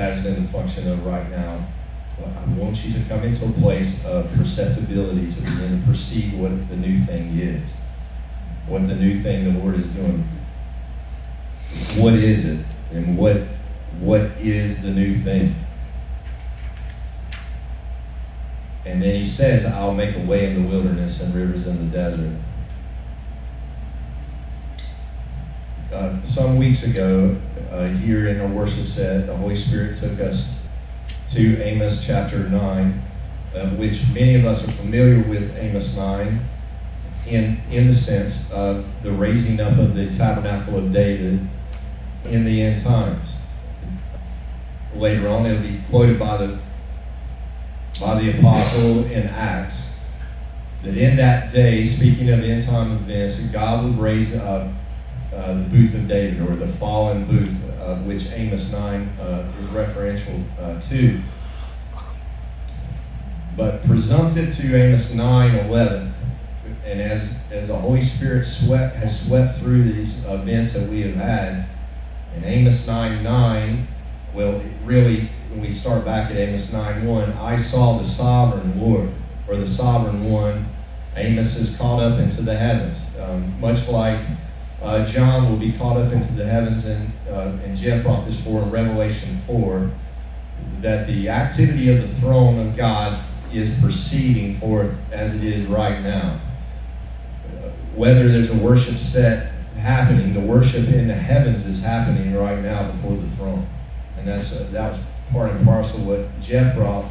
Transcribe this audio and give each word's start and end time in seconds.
that 0.00 0.14
has 0.14 0.22
been 0.22 0.42
the 0.42 0.48
function 0.48 0.88
of 0.88 1.04
right 1.04 1.30
now. 1.30 1.62
I 2.24 2.50
want 2.58 2.82
you 2.82 2.92
to 2.94 3.00
come 3.06 3.22
into 3.22 3.44
a 3.44 3.52
place 3.52 4.02
of 4.06 4.32
perceptibility 4.32 5.30
to 5.30 5.40
begin 5.42 5.78
to 5.78 5.86
perceive 5.86 6.32
what 6.38 6.68
the 6.70 6.76
new 6.76 6.96
thing 6.96 7.38
is, 7.38 7.68
what 8.66 8.88
the 8.88 8.94
new 8.94 9.22
thing 9.22 9.44
the 9.44 9.60
Lord 9.60 9.74
is 9.74 9.88
doing. 9.90 10.26
What 11.96 12.14
is 12.14 12.46
it, 12.46 12.64
and 12.92 13.18
what 13.18 13.42
what 14.00 14.22
is 14.40 14.82
the 14.82 14.90
new 14.90 15.14
thing? 15.14 15.54
And 18.86 19.02
then 19.02 19.14
he 19.14 19.26
says, 19.26 19.66
I'll 19.66 19.92
make 19.92 20.16
a 20.16 20.20
way 20.20 20.46
in 20.46 20.62
the 20.62 20.68
wilderness 20.68 21.20
and 21.20 21.34
rivers 21.34 21.66
in 21.66 21.90
the 21.90 21.96
desert. 21.96 22.36
Uh, 25.92 26.24
some 26.24 26.56
weeks 26.56 26.84
ago, 26.84 27.36
uh, 27.80 27.86
here 27.86 28.28
in 28.28 28.40
our 28.40 28.48
worship 28.48 28.86
set, 28.86 29.26
the 29.26 29.36
Holy 29.36 29.56
Spirit 29.56 29.96
took 29.96 30.20
us 30.20 30.58
to 31.28 31.62
Amos 31.62 32.04
chapter 32.04 32.48
9, 32.48 33.02
of 33.54 33.78
which 33.78 34.02
many 34.12 34.34
of 34.34 34.44
us 34.44 34.66
are 34.66 34.72
familiar 34.72 35.22
with 35.28 35.56
Amos 35.56 35.96
9 35.96 36.40
in, 37.26 37.60
in 37.70 37.86
the 37.86 37.94
sense 37.94 38.50
of 38.52 38.84
the 39.02 39.10
raising 39.10 39.60
up 39.60 39.78
of 39.78 39.94
the 39.94 40.10
tabernacle 40.10 40.76
of 40.76 40.92
David 40.92 41.40
in 42.26 42.44
the 42.44 42.62
end 42.62 42.82
times. 42.82 43.36
Later 44.94 45.28
on, 45.28 45.46
it'll 45.46 45.62
be 45.62 45.80
quoted 45.88 46.18
by 46.18 46.36
the 46.36 46.58
by 48.00 48.18
the 48.18 48.38
apostle 48.38 49.04
in 49.10 49.26
Acts 49.26 49.94
that 50.82 50.96
in 50.96 51.16
that 51.16 51.52
day, 51.52 51.84
speaking 51.84 52.30
of 52.30 52.42
end 52.42 52.62
time 52.62 52.92
events, 52.92 53.38
God 53.40 53.84
will 53.84 53.92
raise 53.92 54.34
up 54.34 54.68
uh, 55.34 55.54
the 55.54 55.64
booth 55.64 55.94
of 55.94 56.08
David 56.08 56.40
or 56.40 56.56
the 56.56 56.66
fallen 56.66 57.26
booth, 57.26 57.69
uh, 57.90 57.96
which 58.02 58.30
Amos 58.32 58.72
9 58.72 59.08
uh, 59.20 59.44
is 59.60 59.66
referential 59.68 60.44
uh, 60.60 60.80
to. 60.80 61.20
But 63.56 63.82
presumptive 63.84 64.54
to 64.56 64.76
Amos 64.76 65.12
9 65.12 65.54
11, 65.66 66.14
and 66.86 67.00
as, 67.00 67.34
as 67.50 67.68
the 67.68 67.76
Holy 67.76 68.00
Spirit 68.00 68.44
swept, 68.44 68.96
has 68.96 69.26
swept 69.26 69.58
through 69.58 69.92
these 69.92 70.24
events 70.24 70.72
that 70.74 70.88
we 70.88 71.02
have 71.02 71.16
had, 71.16 71.66
in 72.36 72.44
Amos 72.44 72.86
9 72.86 73.22
9, 73.22 73.88
well, 74.34 74.62
really, 74.84 75.28
when 75.50 75.60
we 75.60 75.70
start 75.70 76.04
back 76.04 76.30
at 76.30 76.36
Amos 76.36 76.72
9 76.72 77.06
1, 77.06 77.32
I 77.32 77.56
saw 77.56 77.98
the 77.98 78.04
sovereign 78.04 78.80
Lord, 78.80 79.10
or 79.48 79.56
the 79.56 79.66
sovereign 79.66 80.30
one. 80.30 80.68
Amos 81.16 81.56
is 81.56 81.76
caught 81.76 82.00
up 82.00 82.20
into 82.20 82.40
the 82.42 82.56
heavens. 82.56 83.10
Um, 83.18 83.60
much 83.60 83.88
like 83.88 84.20
uh, 84.82 85.04
John 85.04 85.50
will 85.50 85.58
be 85.58 85.72
caught 85.72 85.96
up 85.96 86.12
into 86.12 86.32
the 86.32 86.44
heavens, 86.44 86.86
and, 86.86 87.12
uh, 87.28 87.52
and 87.64 87.76
Jeff 87.76 88.02
brought 88.02 88.26
this 88.26 88.40
for 88.40 88.62
in 88.62 88.70
Revelation 88.70 89.40
4, 89.46 89.90
that 90.78 91.06
the 91.06 91.28
activity 91.28 91.94
of 91.94 92.00
the 92.00 92.08
throne 92.08 92.66
of 92.66 92.76
God 92.76 93.22
is 93.52 93.76
proceeding 93.80 94.54
forth 94.56 94.98
as 95.12 95.34
it 95.34 95.44
is 95.44 95.66
right 95.66 96.00
now. 96.02 96.40
Whether 97.94 98.28
there's 98.28 98.50
a 98.50 98.56
worship 98.56 98.96
set 98.96 99.52
happening, 99.76 100.32
the 100.32 100.40
worship 100.40 100.88
in 100.88 101.08
the 101.08 101.14
heavens 101.14 101.66
is 101.66 101.82
happening 101.82 102.34
right 102.34 102.60
now 102.60 102.90
before 102.90 103.16
the 103.16 103.26
throne. 103.28 103.66
And 104.16 104.28
that's 104.28 104.52
uh, 104.52 104.68
that 104.72 104.92
was 104.92 105.00
part 105.32 105.50
and 105.50 105.64
parcel 105.64 106.00
what 106.00 106.40
Jeff 106.40 106.76
brought 106.76 107.06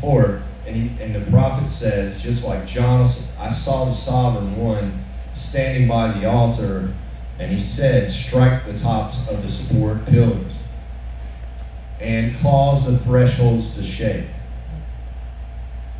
forward. 0.00 0.42
And, 0.66 0.76
he, 0.76 1.02
and 1.02 1.14
the 1.14 1.30
prophet 1.30 1.66
says, 1.66 2.22
just 2.22 2.44
like 2.44 2.66
John, 2.66 3.08
I 3.38 3.50
saw 3.50 3.84
the 3.84 3.92
sovereign 3.92 4.56
one 4.56 5.04
standing 5.32 5.88
by 5.88 6.12
the 6.12 6.28
altar, 6.28 6.92
and 7.42 7.50
he 7.50 7.58
said, 7.58 8.08
Strike 8.08 8.64
the 8.66 8.78
tops 8.78 9.26
of 9.28 9.42
the 9.42 9.48
support 9.48 10.06
pillars 10.06 10.58
and 12.00 12.38
cause 12.38 12.86
the 12.86 12.96
thresholds 12.98 13.74
to 13.74 13.82
shake. 13.82 14.26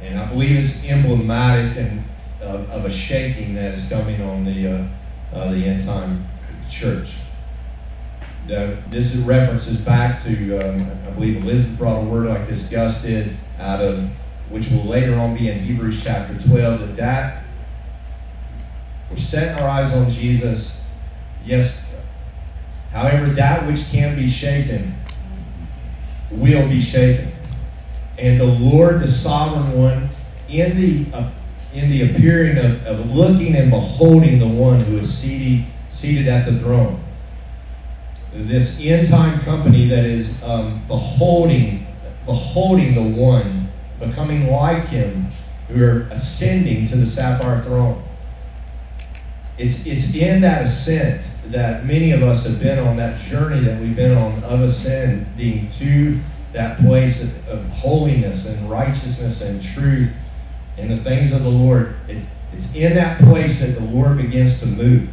And 0.01 0.21
I 0.21 0.27
believe 0.27 0.57
it's 0.57 0.85
emblematic 0.85 1.77
and, 1.77 2.05
uh, 2.41 2.59
of 2.71 2.85
a 2.85 2.91
shaking 2.91 3.57
that 3.57 3.75
is 3.75 3.89
coming 3.89 4.23
on 4.23 4.45
the, 4.45 4.69
uh, 4.69 4.87
uh, 5.35 5.51
the 5.51 5.67
end 5.67 5.83
time 5.83 6.29
church. 6.71 7.15
This 8.47 9.17
references 9.17 9.79
back 9.79 10.23
to, 10.23 10.59
um, 10.59 10.91
I 11.07 11.11
believe 11.11 11.43
Elizabeth 11.43 11.77
brought 11.77 12.03
a 12.03 12.05
word 12.05 12.29
like 12.29 12.47
this, 12.47 12.69
Gus 12.69 13.03
did, 13.03 13.37
out 13.59 13.81
of, 13.81 14.09
which 14.49 14.71
will 14.71 14.85
later 14.85 15.17
on 15.17 15.37
be 15.37 15.49
in 15.49 15.59
Hebrews 15.59 16.05
chapter 16.05 16.39
12, 16.39 16.81
that 16.81 16.97
that, 16.97 17.45
we're 19.11 19.17
setting 19.17 19.61
our 19.61 19.69
eyes 19.69 19.93
on 19.93 20.09
Jesus, 20.09 20.82
yes, 21.45 21.85
however, 22.93 23.27
that 23.35 23.67
which 23.67 23.89
can 23.91 24.17
be 24.17 24.29
shaken 24.29 24.95
will 26.31 26.69
be 26.69 26.81
shaken. 26.81 27.33
And 28.19 28.41
the 28.41 28.47
Lord, 28.47 29.01
the 29.01 29.09
sovereign 29.09 29.73
one, 29.73 30.09
in 30.49 30.77
the, 30.77 31.17
uh, 31.17 31.31
in 31.75 31.91
the 31.91 32.11
appearing 32.11 32.59
of, 32.59 32.87
of 32.87 33.11
looking 33.11 33.57
and 33.57 33.71
beholding 33.71 34.39
the 34.39 34.47
one 34.47 34.81
who 34.81 34.99
is 34.99 35.13
seated, 35.17 35.67
seated 35.89 36.29
at 36.29 36.47
the 36.47 36.59
throne, 36.59 37.03
this 38.33 38.81
end 38.81 39.09
time 39.09 39.41
company 39.41 39.89
that 39.89 40.05
is 40.05 40.43
um, 40.43 40.83
beholding, 40.87 41.87
beholding 42.25 42.95
the 42.95 43.21
one, 43.21 43.69
becoming 43.99 44.51
like 44.51 44.87
him, 44.87 45.27
who 45.69 45.85
are 45.85 46.01
ascending 46.11 46.85
to 46.87 46.97
the 46.97 47.07
sapphire 47.07 47.61
throne. 47.61 48.03
It's, 49.59 49.87
it's 49.87 50.15
in 50.15 50.41
that 50.41 50.63
ascent 50.63 51.27
that 51.47 51.85
many 51.85 52.13
of 52.13 52.23
us 52.23 52.47
have 52.47 52.59
been 52.59 52.79
on 52.79 52.97
that 52.97 53.21
journey 53.21 53.61
that 53.61 53.81
we've 53.81 53.95
been 53.95 54.17
on 54.17 54.43
of 54.45 54.61
ascending 54.61 55.69
to 55.69 56.19
that 56.53 56.79
place 56.79 57.23
of, 57.23 57.49
of 57.49 57.69
holiness 57.69 58.47
and 58.47 58.71
righteousness 58.71 59.43
and 59.43 59.63
truth 59.63 60.13
and 60.79 60.91
the 60.91 60.97
things 60.97 61.33
of 61.33 61.43
the 61.43 61.49
Lord. 61.49 61.97
It, 62.09 62.25
it's 62.53 62.75
in 62.75 62.95
that 62.95 63.19
place 63.19 63.61
that 63.61 63.79
the 63.79 63.85
Lord 63.85 64.17
begins 64.19 64.61
to 64.61 64.67
move. 64.67 65.09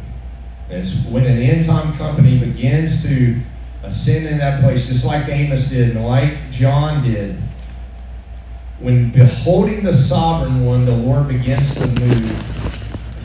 It's 0.68 1.04
when 1.06 1.26
an 1.26 1.38
end 1.38 1.64
time 1.64 1.94
company 1.94 2.38
begins 2.38 3.02
to 3.04 3.40
ascend 3.82 4.26
in 4.26 4.38
that 4.38 4.60
place, 4.60 4.88
just 4.88 5.04
like 5.04 5.28
Amos 5.28 5.68
did 5.68 5.96
and 5.96 6.06
like 6.06 6.50
John 6.50 7.02
did. 7.02 7.40
When 8.78 9.10
beholding 9.10 9.84
the 9.84 9.92
sovereign 9.92 10.64
one, 10.64 10.86
the 10.86 10.96
Lord 10.96 11.28
begins 11.28 11.74
to 11.74 11.86
move 11.86 12.79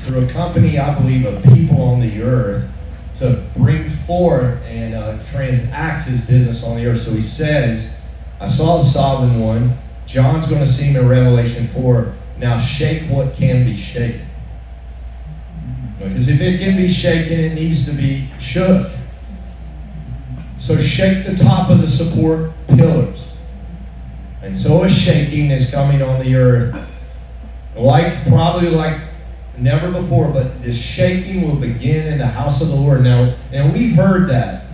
through 0.06 0.26
a 0.26 0.28
company, 0.30 0.78
I 0.78 0.94
believe, 0.94 1.26
of 1.26 1.42
people 1.56 1.82
on 1.82 2.00
the 2.00 2.22
earth 2.22 2.70
to 3.16 3.44
bring 3.58 3.90
forth 3.90 4.62
and 4.64 4.94
uh, 4.94 5.18
transact 5.32 6.08
his 6.08 6.22
business 6.22 6.64
on 6.64 6.78
the 6.78 6.86
earth. 6.86 7.02
So 7.02 7.12
he 7.12 7.22
says, 7.22 7.98
I 8.40 8.46
saw 8.46 8.78
the 8.78 8.84
sovereign 8.84 9.40
one. 9.40 9.74
John's 10.06 10.46
going 10.46 10.62
to 10.62 10.68
see 10.68 10.84
him 10.84 10.98
in 10.98 11.08
Revelation 11.08 11.68
4. 11.70 12.14
Now 12.38 12.60
shake 12.60 13.10
what 13.10 13.34
can 13.34 13.66
be 13.66 13.76
shaken. 13.76 14.28
Because 15.98 16.28
if 16.28 16.40
it 16.40 16.60
can 16.60 16.78
be 16.78 16.88
shaken, 16.88 17.40
it 17.40 17.54
needs 17.54 17.86
to 17.86 17.92
be 17.92 18.30
shook. 18.40 18.92
So 20.58 20.78
shake 20.78 21.26
the 21.26 21.36
top 21.36 21.70
of 21.70 21.82
the 21.82 21.88
support 21.88 22.52
pillars. 22.68 23.36
And 24.42 24.56
so 24.56 24.84
a 24.84 24.90
shaking 24.90 25.50
is 25.50 25.72
coming 25.72 26.04
on 26.04 26.24
the 26.24 26.36
earth. 26.36 26.88
Like, 27.76 28.28
probably 28.28 28.70
like 28.70 29.02
never 29.58 29.92
before, 29.92 30.30
but 30.30 30.62
this 30.62 30.78
shaking 30.78 31.48
will 31.48 31.56
begin 31.56 32.08
in 32.08 32.18
the 32.18 32.28
house 32.28 32.62
of 32.62 32.68
the 32.68 32.76
Lord. 32.76 33.04
Now, 33.04 33.36
and 33.52 33.74
we've 33.74 33.96
heard 33.96 34.30
that. 34.30 34.66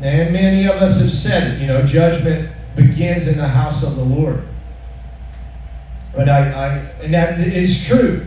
And 0.00 0.32
many 0.32 0.66
of 0.66 0.76
us 0.76 1.00
have 1.00 1.10
said 1.10 1.54
it, 1.54 1.60
you 1.60 1.66
know, 1.66 1.84
judgment 1.84 2.50
begins 2.76 3.26
in 3.26 3.36
the 3.36 3.48
house 3.48 3.82
of 3.82 3.96
the 3.96 4.04
Lord. 4.04 4.46
But 6.14 6.28
I, 6.28 6.50
I 6.50 6.68
and 7.02 7.12
that 7.14 7.40
is 7.40 7.86
true. 7.86 8.26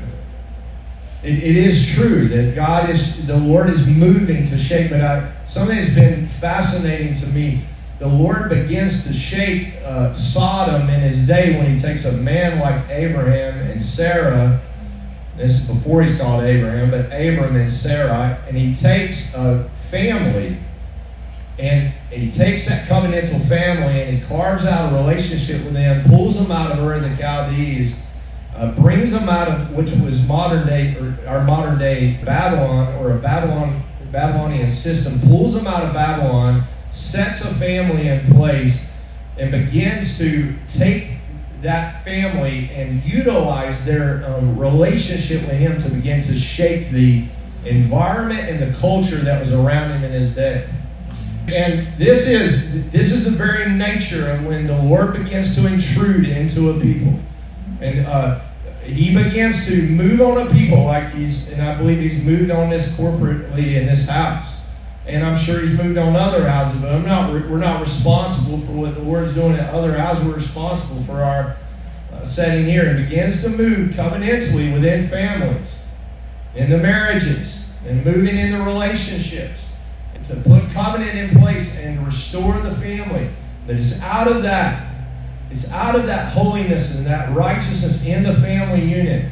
It, 1.24 1.38
it 1.38 1.56
is 1.56 1.90
true 1.94 2.28
that 2.30 2.56
God 2.56 2.90
is, 2.90 3.26
the 3.28 3.38
Lord 3.38 3.70
is 3.70 3.86
moving 3.88 4.44
to 4.46 4.58
shake, 4.58 4.90
but 4.90 5.02
I, 5.02 5.32
something 5.46 5.78
has 5.78 5.94
been 5.94 6.28
fascinating 6.28 7.14
to 7.16 7.28
me. 7.28 7.66
The 8.00 8.08
Lord 8.08 8.50
begins 8.50 9.06
to 9.06 9.14
shake 9.14 9.76
uh, 9.86 10.12
Sodom 10.14 10.90
in 10.90 11.02
his 11.02 11.28
day 11.28 11.56
when 11.58 11.72
he 11.72 11.78
takes 11.78 12.04
a 12.06 12.12
man 12.12 12.60
like 12.60 12.90
Abraham 12.90 13.60
and 13.70 13.82
Sarah. 13.82 14.60
This 15.38 15.62
is 15.62 15.68
before 15.68 16.04
he's 16.04 16.18
called 16.18 16.44
Abraham, 16.44 16.92
but 16.92 17.06
Abram 17.06 17.56
and 17.56 17.70
Sarah, 17.70 18.44
and 18.48 18.58
he 18.58 18.76
takes 18.76 19.34
a 19.34 19.70
family 19.90 20.58
and 21.60 21.94
he 22.10 22.32
takes 22.32 22.68
that 22.68 22.88
covenantal 22.88 23.48
family 23.48 24.02
and 24.02 24.18
he 24.18 24.26
carves 24.26 24.66
out 24.66 24.92
a 24.92 24.96
relationship 24.96 25.64
with 25.64 25.74
them, 25.74 26.04
pulls 26.06 26.38
them 26.38 26.52
out 26.52 26.72
of 26.72 26.80
Ur 26.80 26.96
of 26.96 27.04
the 27.04 27.16
Chaldees 27.18 27.98
uh, 28.56 28.72
brings 28.72 29.12
them 29.12 29.30
out 29.30 29.48
of 29.48 29.72
which 29.72 29.92
was 29.92 30.26
modern 30.28 30.68
day 30.68 30.96
or 30.98 31.18
our 31.28 31.44
modern 31.44 31.80
day 31.80 32.20
Babylon 32.24 32.94
or 32.96 33.12
a 33.12 33.20
Babylon 33.20 33.84
Babylonian 34.12 34.70
system, 34.70 35.20
pulls 35.22 35.54
them 35.54 35.66
out 35.66 35.84
of 35.84 35.94
Babylon, 35.94 36.64
sets 36.92 37.42
a 37.42 37.54
family 37.56 38.10
in 38.10 38.26
place, 38.34 38.86
and 39.38 39.52
begins 39.52 40.18
to 40.18 40.54
take 40.68 41.12
that 41.62 42.04
family 42.04 42.70
and 42.74 43.04
utilize 43.04 43.84
their 43.86 44.26
um, 44.26 44.58
relationship 44.58 45.42
with 45.42 45.58
Him 45.58 45.78
to 45.80 45.90
begin 45.90 46.22
to 46.22 46.36
shape 46.36 46.90
the 46.90 47.26
environment 47.66 48.50
and 48.50 48.60
the 48.60 48.78
culture 48.80 49.18
that 49.18 49.40
was 49.40 49.52
around 49.54 49.92
him 49.92 50.04
in 50.04 50.12
his 50.12 50.34
day. 50.34 50.68
And 51.48 51.88
this 51.98 52.28
is 52.28 52.92
this 52.92 53.12
is 53.12 53.26
the 53.26 53.32
very 53.32 53.70
nature 53.70 54.30
of 54.32 54.46
when 54.46 54.68
the 54.68 54.78
Lord 54.78 55.14
begins 55.14 55.56
to 55.56 55.68
intrude 55.68 56.28
into 56.28 56.70
a 56.70 56.80
people, 56.80 57.20
and 57.82 58.06
uh, 58.06 58.40
He 58.84 59.14
begins 59.14 59.66
to 59.66 59.88
move 59.88 60.22
on 60.22 60.48
a 60.48 60.52
people 60.52 60.84
like 60.84 61.12
He's, 61.12 61.52
and 61.52 61.62
I 61.62 61.76
believe 61.76 62.00
He's 62.00 62.24
moved 62.24 62.52
on 62.52 62.70
this 62.70 62.94
corporately 62.96 63.76
in 63.76 63.88
this 63.88 64.08
house, 64.08 64.61
and 65.06 65.24
I'm 65.24 65.38
sure 65.38 65.60
He's 65.62 65.78
moved 65.78 65.98
on 65.98 66.16
other 66.16 66.48
houses. 66.48 66.82
But 66.82 66.94
I'm 66.94 67.06
not. 67.06 67.34
We're 67.34 67.58
not 67.58 67.82
responsible 67.82 68.60
for 68.60 68.72
what 68.74 68.96
the 68.96 69.02
Lord's 69.02 69.34
doing 69.34 69.54
at 69.54 69.74
other 69.74 69.98
houses. 69.98 70.26
We're 70.26 70.36
responsible 70.36 71.02
for 71.04 71.24
our 71.24 71.58
uh, 72.14 72.24
setting 72.24 72.66
here, 72.66 72.88
and 72.88 73.10
begins 73.10 73.42
to 73.42 73.50
move 73.50 73.92
covenantally 73.92 74.74
within 74.74 75.08
families, 75.08 75.84
in 76.56 76.70
the 76.70 76.78
marriages, 76.78 77.66
and 77.86 78.06
moving 78.06 78.38
into 78.38 78.62
relationships 78.64 79.72
to 80.26 80.36
put 80.42 80.70
covenant 80.72 81.18
in 81.18 81.40
place 81.40 81.78
and 81.78 82.06
restore 82.06 82.60
the 82.60 82.72
family. 82.72 83.30
But 83.66 83.76
it's 83.76 84.02
out 84.02 84.28
of 84.28 84.44
that. 84.44 84.88
It's 85.50 85.70
out 85.72 85.96
of 85.96 86.06
that 86.06 86.32
holiness 86.32 86.98
and 86.98 87.06
that 87.06 87.36
righteousness 87.36 88.06
in 88.06 88.24
the 88.24 88.34
family 88.34 88.84
unit. 88.84 89.32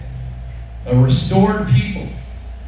A 0.86 0.95
restored 0.95 1.68
people. 1.69 2.07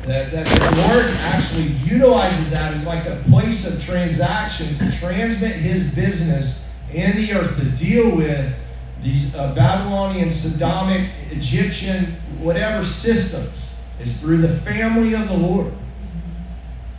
That, 0.06 0.32
that 0.32 0.48
the 0.48 0.90
Lord 0.90 1.06
actually 1.26 1.68
utilizes 1.88 2.50
that 2.50 2.74
as 2.74 2.84
like 2.86 3.06
a 3.06 3.22
place 3.30 3.72
of 3.72 3.84
transaction 3.84 4.74
to 4.74 4.92
transmit 4.98 5.56
his 5.58 5.92
business 5.92 6.68
in 6.92 7.16
the 7.16 7.34
earth 7.34 7.60
to 7.60 7.66
deal 7.78 8.16
with 8.16 8.52
these 9.04 9.36
uh, 9.36 9.54
Babylonian, 9.54 10.30
Sodomic, 10.30 11.08
Egyptian, 11.30 12.16
whatever 12.40 12.84
systems. 12.84 13.70
Is 14.00 14.20
through 14.20 14.38
the 14.38 14.50
family 14.62 15.14
of 15.14 15.28
the 15.28 15.38
Lord. 15.38 15.72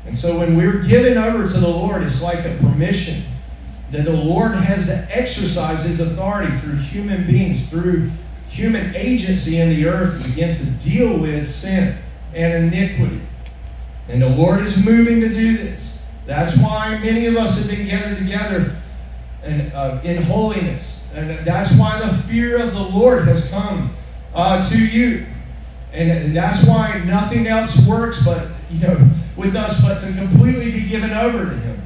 And 0.07 0.17
so 0.17 0.39
when 0.39 0.57
we're 0.57 0.83
given 0.83 1.19
over 1.19 1.49
to 1.49 1.59
the 1.59 1.69
Lord, 1.69 2.03
it's 2.05 2.23
like 2.23 2.45
a 2.45 2.57
permission 2.61 3.25
that 3.91 4.05
the 4.05 4.13
Lord 4.13 4.55
has 4.55 4.87
to 4.87 5.09
exercise 5.11 5.83
his 5.83 5.99
authority 5.99 6.57
through 6.59 6.77
human 6.77 7.27
beings, 7.27 7.69
through 7.69 8.13
human 8.49 8.95
agency 8.95 9.59
in 9.59 9.71
the 9.71 9.87
earth 9.87 10.23
to 10.23 10.29
begin 10.29 10.55
to 10.55 10.65
deal 10.65 11.19
with 11.19 11.49
sin 11.49 11.99
and 12.35 12.73
iniquity. 12.73 13.21
And 14.09 14.21
the 14.21 14.29
Lord 14.29 14.61
is 14.61 14.77
moving 14.77 15.21
to 15.21 15.29
do 15.29 15.57
this. 15.57 15.99
That's 16.27 16.57
why 16.57 16.99
many 16.99 17.27
of 17.27 17.37
us 17.37 17.59
have 17.59 17.69
been 17.69 17.87
gathered 17.87 18.19
together 18.19 18.77
in, 19.45 19.61
uh, 19.73 20.01
in 20.05 20.23
holiness. 20.23 21.07
And 21.15 21.45
that's 21.45 21.73
why 21.77 22.01
the 22.01 22.17
fear 22.25 22.61
of 22.61 22.73
the 22.73 22.83
Lord 22.83 23.27
has 23.27 23.49
come 23.51 23.95
uh, 24.35 24.63
to 24.71 24.87
you. 24.87 25.27
And 25.93 26.35
that's 26.35 26.65
why 26.65 27.03
nothing 27.05 27.47
else 27.47 27.77
works 27.87 28.25
but, 28.25 28.49
you 28.71 28.87
know, 28.87 29.11
with 29.37 29.55
us 29.55 29.81
but 29.83 29.99
to 30.01 30.13
completely 30.13 30.71
be 30.73 30.89
given 30.89 31.11
over 31.11 31.45
to 31.45 31.57
Him. 31.57 31.83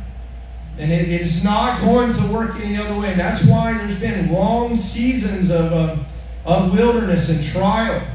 And 0.79 0.93
it 0.93 1.09
is 1.09 1.43
not 1.43 1.81
going 1.81 2.11
to 2.11 2.33
work 2.33 2.57
any 2.61 2.77
other 2.77 2.99
way. 3.01 3.13
And 3.13 3.21
that's 3.21 3.45
why 3.47 3.77
there's 3.79 3.99
been 3.99 4.31
long 4.31 4.77
seasons 4.77 5.51
of, 5.51 5.73
uh, 5.73 5.97
of 6.45 6.73
wilderness 6.73 7.29
and 7.31 7.43
trial 7.43 8.07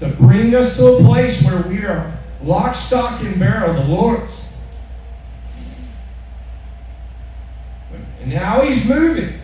to 0.00 0.08
bring 0.08 0.54
us 0.54 0.76
to 0.76 0.86
a 0.94 1.00
place 1.00 1.42
where 1.42 1.62
we 1.62 1.84
are 1.84 2.12
lock, 2.42 2.74
stock, 2.74 3.20
and 3.22 3.38
barrel, 3.38 3.74
the 3.74 3.84
Lord's. 3.84 4.52
And 8.20 8.30
now 8.30 8.62
He's 8.62 8.84
moving. 8.84 9.38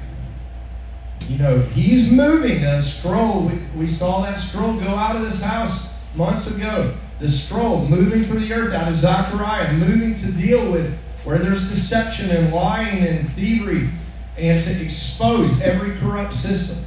You 1.29 1.38
know, 1.38 1.61
He's 1.61 2.11
moving. 2.11 2.64
A 2.64 2.81
scroll, 2.81 3.43
we, 3.43 3.58
we 3.76 3.88
saw 3.88 4.23
that 4.23 4.38
scroll 4.38 4.75
go 4.75 4.88
out 4.88 5.17
of 5.17 5.23
this 5.23 5.41
house 5.41 5.88
months 6.14 6.55
ago 6.55 6.94
the 7.19 7.29
scroll, 7.29 7.87
moving 7.87 8.25
through 8.25 8.41
the 8.41 8.52
earth 8.52 8.75
out 8.75 8.88
of 8.88 8.94
Zechariah, 8.94 9.73
moving 9.73 10.14
to 10.14 10.32
deal 10.32 10.70
with 10.70 10.97
where 11.25 11.38
there's 11.38 11.69
deception 11.69 12.31
and 12.31 12.52
lying 12.52 13.05
and 13.06 13.31
thievery, 13.32 13.91
and 14.37 14.62
to 14.62 14.85
expose 14.85 15.61
every 15.61 15.97
corrupt 15.97 16.35
system. 16.35 16.86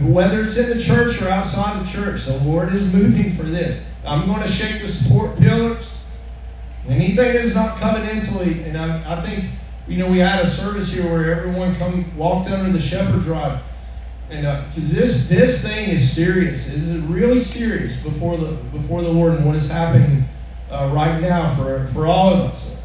Whether 0.00 0.42
it's 0.42 0.56
in 0.56 0.76
the 0.76 0.82
church 0.82 1.22
or 1.22 1.28
outside 1.28 1.84
the 1.84 1.90
church, 1.90 2.24
the 2.24 2.36
Lord 2.38 2.72
is 2.72 2.92
moving 2.92 3.32
for 3.32 3.44
this. 3.44 3.82
I'm 4.04 4.26
going 4.26 4.42
to 4.42 4.48
shake 4.48 4.82
the 4.82 4.88
support 4.88 5.36
pillars. 5.38 6.02
Anything 6.88 7.16
that 7.32 7.36
is 7.36 7.54
not 7.54 7.76
covenantally, 7.78 8.66
and 8.66 8.76
I, 8.76 9.18
I 9.18 9.22
think, 9.22 9.44
you 9.88 9.98
know, 9.98 10.10
we 10.10 10.18
had 10.18 10.42
a 10.42 10.46
service 10.46 10.92
here 10.92 11.04
where 11.04 11.34
everyone 11.34 11.76
come 11.76 12.16
walked 12.16 12.50
under 12.50 12.70
the 12.72 12.80
shepherd's 12.80 13.26
rod 13.26 13.62
and 14.30 14.74
because 14.74 14.92
uh, 14.92 15.00
this 15.00 15.28
this 15.28 15.62
thing 15.62 15.90
is 15.90 16.12
serious, 16.14 16.66
this 16.66 16.84
is 16.84 17.00
really 17.02 17.38
serious 17.38 18.02
before 18.02 18.36
the 18.36 18.52
before 18.72 19.02
the 19.02 19.08
Lord 19.08 19.34
and 19.34 19.44
what 19.44 19.54
is 19.54 19.70
happening 19.70 20.24
uh, 20.70 20.90
right 20.94 21.20
now 21.20 21.54
for 21.54 21.86
for 21.92 22.06
all 22.06 22.32
of 22.32 22.40
us. 22.40 22.76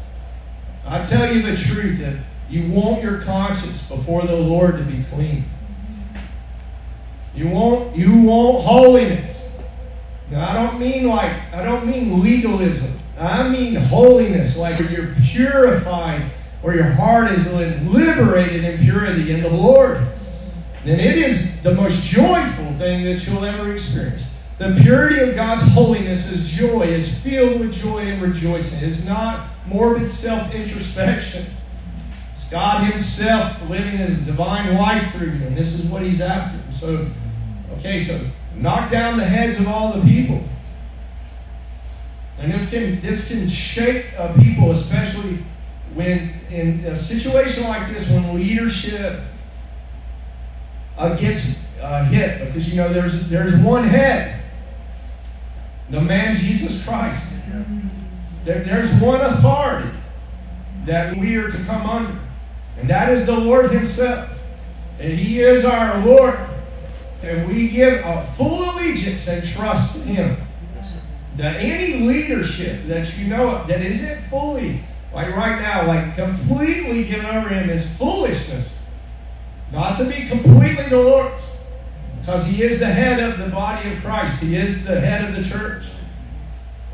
I 0.84 1.02
tell 1.02 1.34
you 1.34 1.42
the 1.42 1.56
truth 1.56 2.00
that 2.00 2.16
you 2.48 2.70
want 2.70 3.02
your 3.02 3.22
conscience 3.22 3.88
before 3.88 4.22
the 4.22 4.36
Lord 4.36 4.76
to 4.76 4.82
be 4.82 5.04
clean. 5.04 5.44
You 7.34 7.48
want 7.48 7.96
you 7.96 8.22
want 8.22 8.64
holiness. 8.64 9.56
Now 10.30 10.48
I 10.48 10.52
don't 10.54 10.80
mean 10.80 11.06
like 11.06 11.32
I 11.52 11.62
don't 11.62 11.86
mean 11.86 12.20
legalism. 12.22 12.98
I 13.18 13.48
mean 13.48 13.74
holiness, 13.74 14.56
like 14.56 14.78
you're 14.78 15.14
purified, 15.26 16.30
or 16.62 16.74
your 16.74 16.84
heart 16.84 17.30
is 17.32 17.46
liberated 17.52 18.64
in 18.64 18.80
purity 18.80 19.32
in 19.32 19.42
the 19.42 19.50
Lord 19.50 20.06
then 20.84 20.98
it 20.98 21.18
is 21.18 21.60
the 21.62 21.74
most 21.74 22.02
joyful 22.04 22.72
thing 22.74 23.04
that 23.04 23.26
you'll 23.26 23.44
ever 23.44 23.72
experience. 23.72 24.32
The 24.58 24.78
purity 24.80 25.20
of 25.20 25.34
God's 25.34 25.62
holiness 25.62 26.30
is 26.30 26.48
joy, 26.50 26.82
is 26.82 27.18
filled 27.18 27.60
with 27.60 27.72
joy 27.72 27.98
and 27.98 28.22
rejoicing. 28.22 28.78
It 28.78 28.84
is 28.84 29.04
not 29.04 29.48
morbid 29.66 30.08
self 30.08 30.54
introspection. 30.54 31.46
God 32.50 32.90
Himself 32.90 33.68
living 33.68 33.98
His 33.98 34.18
divine 34.20 34.74
life 34.74 35.12
through 35.12 35.30
you, 35.30 35.46
and 35.46 35.56
this 35.56 35.72
is 35.72 35.86
what 35.86 36.02
He's 36.02 36.20
after. 36.20 36.60
So, 36.72 37.06
okay, 37.78 38.00
so 38.00 38.20
knock 38.56 38.90
down 38.90 39.16
the 39.16 39.24
heads 39.24 39.58
of 39.58 39.68
all 39.68 39.92
the 39.92 40.02
people. 40.02 40.42
And 42.38 42.52
this 42.52 42.70
can 42.70 43.00
this 43.00 43.28
can 43.28 43.48
shake 43.48 44.06
a 44.16 44.34
people, 44.40 44.70
especially 44.70 45.38
when 45.94 46.32
in 46.50 46.84
a 46.86 46.94
situation 46.94 47.64
like 47.64 47.92
this, 47.92 48.08
when 48.08 48.34
leadership 48.34 49.20
uh, 50.96 51.14
gets 51.16 51.64
uh, 51.80 52.04
hit 52.04 52.46
because 52.46 52.68
you 52.68 52.76
know 52.76 52.92
there's 52.92 53.28
there's 53.28 53.54
one 53.56 53.84
head, 53.84 54.42
the 55.90 56.00
man 56.00 56.34
Jesus 56.34 56.82
Christ. 56.84 57.32
There, 58.44 58.64
there's 58.64 58.92
one 58.94 59.20
authority 59.20 59.90
that 60.86 61.14
we 61.16 61.36
are 61.36 61.50
to 61.50 61.64
come 61.64 61.86
under, 61.86 62.18
and 62.80 62.90
that 62.90 63.10
is 63.10 63.26
the 63.26 63.38
Lord 63.38 63.70
Himself. 63.70 64.30
And 64.98 65.12
He 65.12 65.40
is 65.40 65.64
our 65.64 66.04
Lord, 66.04 66.38
and 67.22 67.48
we 67.48 67.68
give 67.68 68.04
a 68.04 68.26
full 68.36 68.70
allegiance 68.72 69.28
and 69.28 69.46
trust 69.46 69.96
in 69.96 70.14
Him. 70.14 70.36
That 71.36 71.56
any 71.56 72.06
leadership 72.06 72.86
that 72.88 73.16
you 73.16 73.28
know 73.28 73.64
that 73.66 73.80
isn't 73.80 74.22
fully, 74.24 74.82
like 75.14 75.34
right 75.34 75.60
now, 75.60 75.86
like 75.86 76.14
completely 76.16 77.04
given 77.04 77.24
over 77.24 77.48
Him 77.48 77.70
is 77.70 77.88
foolishness 77.96 78.80
not 79.72 79.96
to 79.96 80.04
be 80.04 80.26
completely 80.26 80.88
the 80.88 81.00
Lord's, 81.00 81.58
because 82.20 82.44
He 82.46 82.62
is 82.62 82.80
the 82.80 82.86
head 82.86 83.20
of 83.20 83.38
the 83.38 83.48
body 83.48 83.92
of 83.92 84.02
Christ. 84.02 84.42
He 84.42 84.56
is 84.56 84.84
the 84.84 85.00
head 85.00 85.28
of 85.28 85.36
the 85.36 85.48
church. 85.48 85.84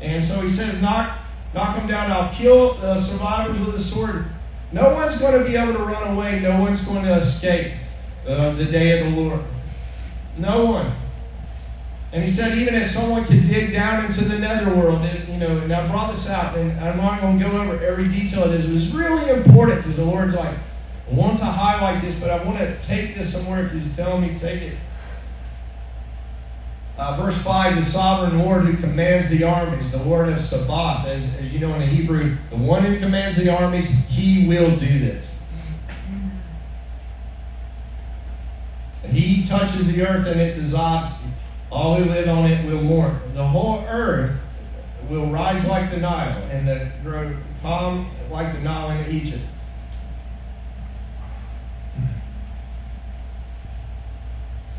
And 0.01 0.23
so 0.23 0.41
He 0.41 0.49
said, 0.49 0.81
knock, 0.81 1.19
knock 1.53 1.75
them 1.75 1.87
down. 1.87 2.11
I'll 2.11 2.31
kill 2.31 2.75
the 2.75 2.97
survivors 2.97 3.59
with 3.59 3.75
a 3.75 3.79
sword. 3.79 4.27
No 4.71 4.93
one's 4.93 5.17
going 5.17 5.41
to 5.41 5.49
be 5.49 5.55
able 5.55 5.73
to 5.73 5.79
run 5.79 6.15
away. 6.15 6.39
No 6.39 6.59
one's 6.59 6.81
going 6.81 7.03
to 7.03 7.15
escape 7.15 7.73
uh, 8.27 8.51
the 8.51 8.65
day 8.65 8.99
of 8.99 9.05
the 9.05 9.21
Lord. 9.21 9.41
No 10.37 10.65
one. 10.65 10.93
And 12.11 12.23
he 12.23 12.29
said, 12.29 12.57
even 12.57 12.75
if 12.75 12.89
someone 12.89 13.25
could 13.25 13.47
dig 13.47 13.73
down 13.73 14.05
into 14.05 14.23
the 14.25 14.39
netherworld, 14.39 15.01
it, 15.03 15.27
you 15.27 15.37
know, 15.37 15.59
and 15.59 15.71
I 15.71 15.87
brought 15.87 16.13
this 16.13 16.29
out, 16.29 16.57
and 16.57 16.79
I'm 16.79 16.97
not 16.97 17.19
going 17.21 17.37
to 17.37 17.45
go 17.45 17.51
over 17.51 17.83
every 17.85 18.07
detail 18.07 18.43
of 18.43 18.51
this. 18.51 18.65
It 18.65 18.71
was 18.71 18.93
really 18.93 19.29
important 19.29 19.79
because 19.79 19.97
the 19.97 20.05
Lord's 20.05 20.33
like, 20.33 20.55
I 21.09 21.13
want 21.13 21.37
to 21.39 21.45
highlight 21.45 22.01
this, 22.01 22.19
but 22.19 22.29
I 22.29 22.43
want 22.43 22.57
to 22.59 22.77
take 22.79 23.15
this 23.15 23.31
somewhere 23.31 23.65
if 23.65 23.71
he's 23.71 23.95
telling 23.95 24.21
me 24.21 24.35
take 24.35 24.61
it. 24.61 24.77
Uh, 26.97 27.15
verse 27.15 27.37
5 27.43 27.75
the 27.75 27.81
sovereign 27.81 28.39
Lord 28.39 28.63
who 28.63 28.75
commands 28.75 29.29
the 29.29 29.43
armies, 29.43 29.91
the 29.91 30.01
Lord 30.01 30.29
of 30.29 30.39
Sabaoth, 30.39 31.05
as, 31.05 31.23
as 31.35 31.53
you 31.53 31.59
know 31.59 31.73
in 31.75 31.81
the 31.81 31.85
Hebrew, 31.85 32.35
the 32.49 32.55
one 32.55 32.83
who 32.83 32.97
commands 32.97 33.37
the 33.37 33.55
armies, 33.55 33.87
he 34.07 34.47
will 34.47 34.75
do 34.75 34.99
this. 34.99 35.39
He 39.03 39.43
touches 39.43 39.93
the 39.93 40.05
earth 40.05 40.25
and 40.25 40.41
it 40.41 40.55
dissolves. 40.55 41.09
All 41.69 41.95
who 41.95 42.05
live 42.05 42.27
on 42.29 42.49
it 42.49 42.65
will 42.65 42.81
mourn. 42.81 43.19
The 43.33 43.45
whole 43.45 43.85
earth 43.87 44.45
will 45.09 45.27
rise 45.27 45.67
like 45.67 45.91
the 45.91 45.97
Nile 45.97 46.41
and 46.49 46.67
the, 46.67 46.91
grow 47.03 47.35
calm 47.61 48.09
like 48.31 48.53
the 48.53 48.59
Nile 48.59 48.89
in 48.91 49.11
Egypt. 49.11 49.43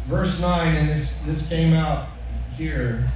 Verse 0.09 0.41
9, 0.41 0.75
and 0.75 0.89
this, 0.89 1.21
this 1.21 1.49
came 1.49 1.75
out 1.75 2.09
here. 2.57 3.07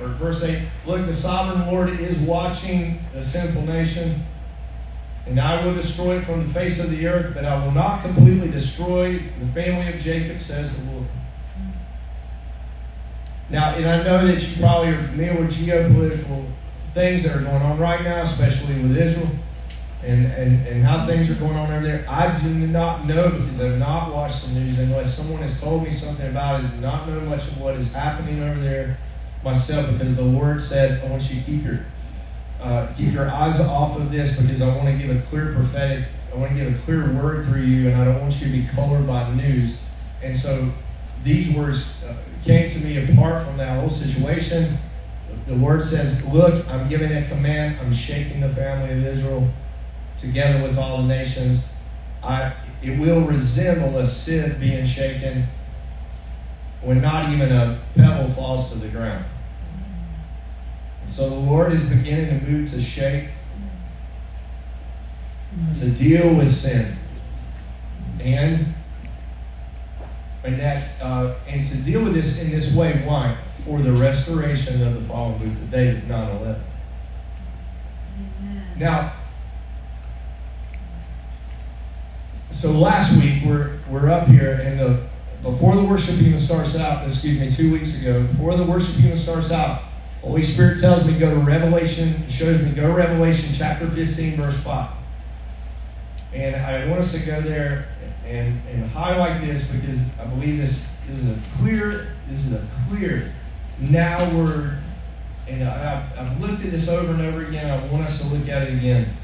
or 0.00 0.08
verse 0.08 0.42
8 0.42 0.60
Look, 0.86 1.06
the 1.06 1.12
sovereign 1.12 1.66
Lord 1.66 2.00
is 2.00 2.16
watching 2.18 3.00
the 3.12 3.20
sinful 3.20 3.62
nation, 3.62 4.22
and 5.26 5.40
I 5.40 5.64
will 5.64 5.74
destroy 5.74 6.18
it 6.18 6.24
from 6.24 6.46
the 6.46 6.54
face 6.54 6.78
of 6.78 6.90
the 6.90 7.06
earth, 7.08 7.34
but 7.34 7.44
I 7.44 7.62
will 7.64 7.72
not 7.72 8.02
completely 8.02 8.48
destroy 8.48 9.18
the 9.18 9.46
family 9.46 9.92
of 9.92 10.00
Jacob, 10.00 10.40
says 10.40 10.76
the 10.78 10.90
Lord. 10.92 11.06
Now, 13.50 13.74
and 13.74 13.86
I 13.86 14.02
know 14.02 14.26
that 14.26 14.40
you 14.40 14.56
probably 14.56 14.90
are 14.90 15.02
familiar 15.02 15.40
with 15.40 15.52
geopolitical 15.52 16.46
things 16.94 17.24
that 17.24 17.36
are 17.36 17.40
going 17.40 17.62
on 17.62 17.78
right 17.78 18.02
now, 18.02 18.22
especially 18.22 18.80
with 18.80 18.96
Israel 18.96 19.28
and, 20.04 20.26
and, 20.26 20.66
and 20.66 20.84
how 20.84 21.06
things 21.06 21.30
are 21.30 21.34
going 21.34 21.56
on 21.56 21.70
over 21.70 21.84
there. 21.84 22.04
I 22.08 22.30
do 22.38 22.48
not 22.50 23.06
know 23.06 23.30
because 23.30 23.60
I've 23.60 23.78
not 23.78 24.12
watched 24.12 24.46
the 24.46 24.52
news 24.52 24.78
unless 24.78 25.16
someone 25.16 25.40
has 25.42 25.60
told 25.60 25.84
me 25.84 25.90
something 25.90 26.26
about 26.26 26.60
it. 26.60 26.66
I 26.66 26.70
do 26.70 26.80
not 26.80 27.08
know 27.08 27.20
much 27.20 27.44
of 27.48 27.60
what 27.60 27.76
is 27.76 27.92
happening 27.92 28.42
over 28.42 28.60
there 28.60 28.98
myself 29.42 29.90
because 29.92 30.16
the 30.16 30.22
Lord 30.22 30.62
said, 30.62 31.04
I 31.04 31.08
want 31.08 31.28
you 31.30 31.40
to 31.40 31.46
keep 31.46 31.64
your 31.64 31.86
uh, 32.60 32.90
keep 32.96 33.12
your 33.12 33.30
eyes 33.30 33.60
off 33.60 33.98
of 33.98 34.10
this 34.10 34.38
because 34.40 34.62
I 34.62 34.74
want 34.74 34.86
to 34.86 34.94
give 34.96 35.14
a 35.14 35.20
clear 35.26 35.52
prophetic, 35.52 36.06
I 36.32 36.36
want 36.36 36.52
to 36.52 36.56
give 36.56 36.74
a 36.74 36.78
clear 36.84 37.12
word 37.12 37.44
through 37.44 37.60
you, 37.60 37.88
and 37.90 38.00
I 38.00 38.06
don't 38.06 38.20
want 38.22 38.40
you 38.40 38.46
to 38.46 38.52
be 38.52 38.66
colored 38.68 39.06
by 39.06 39.30
news. 39.34 39.78
And 40.22 40.34
so 40.34 40.70
these 41.24 41.54
words 41.54 41.92
uh, 42.08 42.14
came 42.42 42.70
to 42.70 42.78
me 42.78 42.96
apart 42.96 43.46
from 43.46 43.58
that 43.58 43.78
whole 43.78 43.90
situation. 43.90 44.78
The 45.46 45.56
word 45.56 45.84
says, 45.84 46.24
Look, 46.24 46.66
I'm 46.68 46.88
giving 46.88 47.12
a 47.12 47.28
command, 47.28 47.78
I'm 47.80 47.92
shaking 47.92 48.40
the 48.40 48.48
family 48.48 48.92
of 48.92 49.04
Israel 49.04 49.50
together 50.26 50.62
with 50.62 50.78
all 50.78 51.02
the 51.02 51.08
nations. 51.08 51.66
I, 52.22 52.52
it 52.82 52.98
will 52.98 53.22
resemble 53.22 53.98
a 53.98 54.06
sieve 54.06 54.58
being 54.58 54.84
shaken 54.84 55.46
when 56.82 57.00
not 57.00 57.32
even 57.32 57.50
a 57.50 57.80
pebble 57.94 58.30
falls 58.32 58.70
to 58.70 58.78
the 58.78 58.88
ground. 58.88 59.24
And 61.02 61.10
so 61.10 61.28
the 61.28 61.34
Lord 61.34 61.72
is 61.72 61.82
beginning 61.82 62.40
to 62.40 62.46
move 62.46 62.70
to 62.70 62.82
shake, 62.82 63.28
to 65.74 65.90
deal 65.90 66.34
with 66.34 66.50
sin, 66.50 66.96
and 68.20 68.74
and 70.42 70.60
that 70.60 71.00
uh, 71.00 71.34
and 71.46 71.64
to 71.64 71.76
deal 71.78 72.04
with 72.04 72.14
this 72.14 72.40
in 72.40 72.50
this 72.50 72.74
way. 72.74 73.02
Why? 73.04 73.36
For 73.64 73.80
the 73.80 73.92
restoration 73.92 74.82
of 74.86 74.94
the 74.94 75.00
fallen 75.08 75.38
booth, 75.38 75.58
the 75.58 75.66
day 75.66 75.90
of 75.90 75.96
9/11. 76.04 76.60
Now, 78.76 79.12
so 82.54 82.70
last 82.70 83.20
week 83.20 83.42
we're 83.44 83.78
we're 83.90 84.08
up 84.08 84.28
here 84.28 84.52
and 84.52 84.78
the 84.78 85.00
before 85.42 85.76
the 85.76 85.82
worship 85.82 86.14
even 86.22 86.38
starts 86.38 86.74
out, 86.74 87.06
excuse 87.06 87.38
me, 87.38 87.50
two 87.50 87.70
weeks 87.70 88.00
ago, 88.00 88.22
before 88.22 88.56
the 88.56 88.64
worship 88.64 88.98
even 88.98 89.14
starts 89.14 89.50
out, 89.50 89.82
Holy 90.22 90.42
Spirit 90.42 90.80
tells 90.80 91.04
me 91.04 91.18
go 91.18 91.30
to 91.34 91.40
Revelation, 91.40 92.26
shows 92.28 92.62
me 92.62 92.70
go 92.70 92.86
to 92.86 92.92
Revelation 92.94 93.50
chapter 93.52 93.86
15, 93.86 94.36
verse 94.36 94.56
5. 94.62 94.90
And 96.32 96.56
I 96.56 96.88
want 96.88 97.00
us 97.00 97.12
to 97.12 97.20
go 97.26 97.42
there 97.42 97.88
and, 98.26 98.58
and 98.68 98.86
highlight 98.86 99.42
this 99.42 99.68
because 99.68 100.02
I 100.18 100.24
believe 100.24 100.56
this, 100.56 100.86
this 101.06 101.18
is 101.18 101.28
a 101.28 101.38
clear, 101.58 102.16
this 102.30 102.46
is 102.46 102.54
a 102.54 102.66
clear 102.88 103.30
now 103.78 104.18
word. 104.34 104.78
And 105.46 105.62
I, 105.62 106.08
I've 106.16 106.40
looked 106.40 106.64
at 106.64 106.70
this 106.70 106.88
over 106.88 107.12
and 107.12 107.20
over 107.20 107.44
again. 107.44 107.70
I 107.70 107.86
want 107.88 108.04
us 108.04 108.22
to 108.22 108.34
look 108.34 108.48
at 108.48 108.62
it 108.62 108.72
again. 108.72 109.14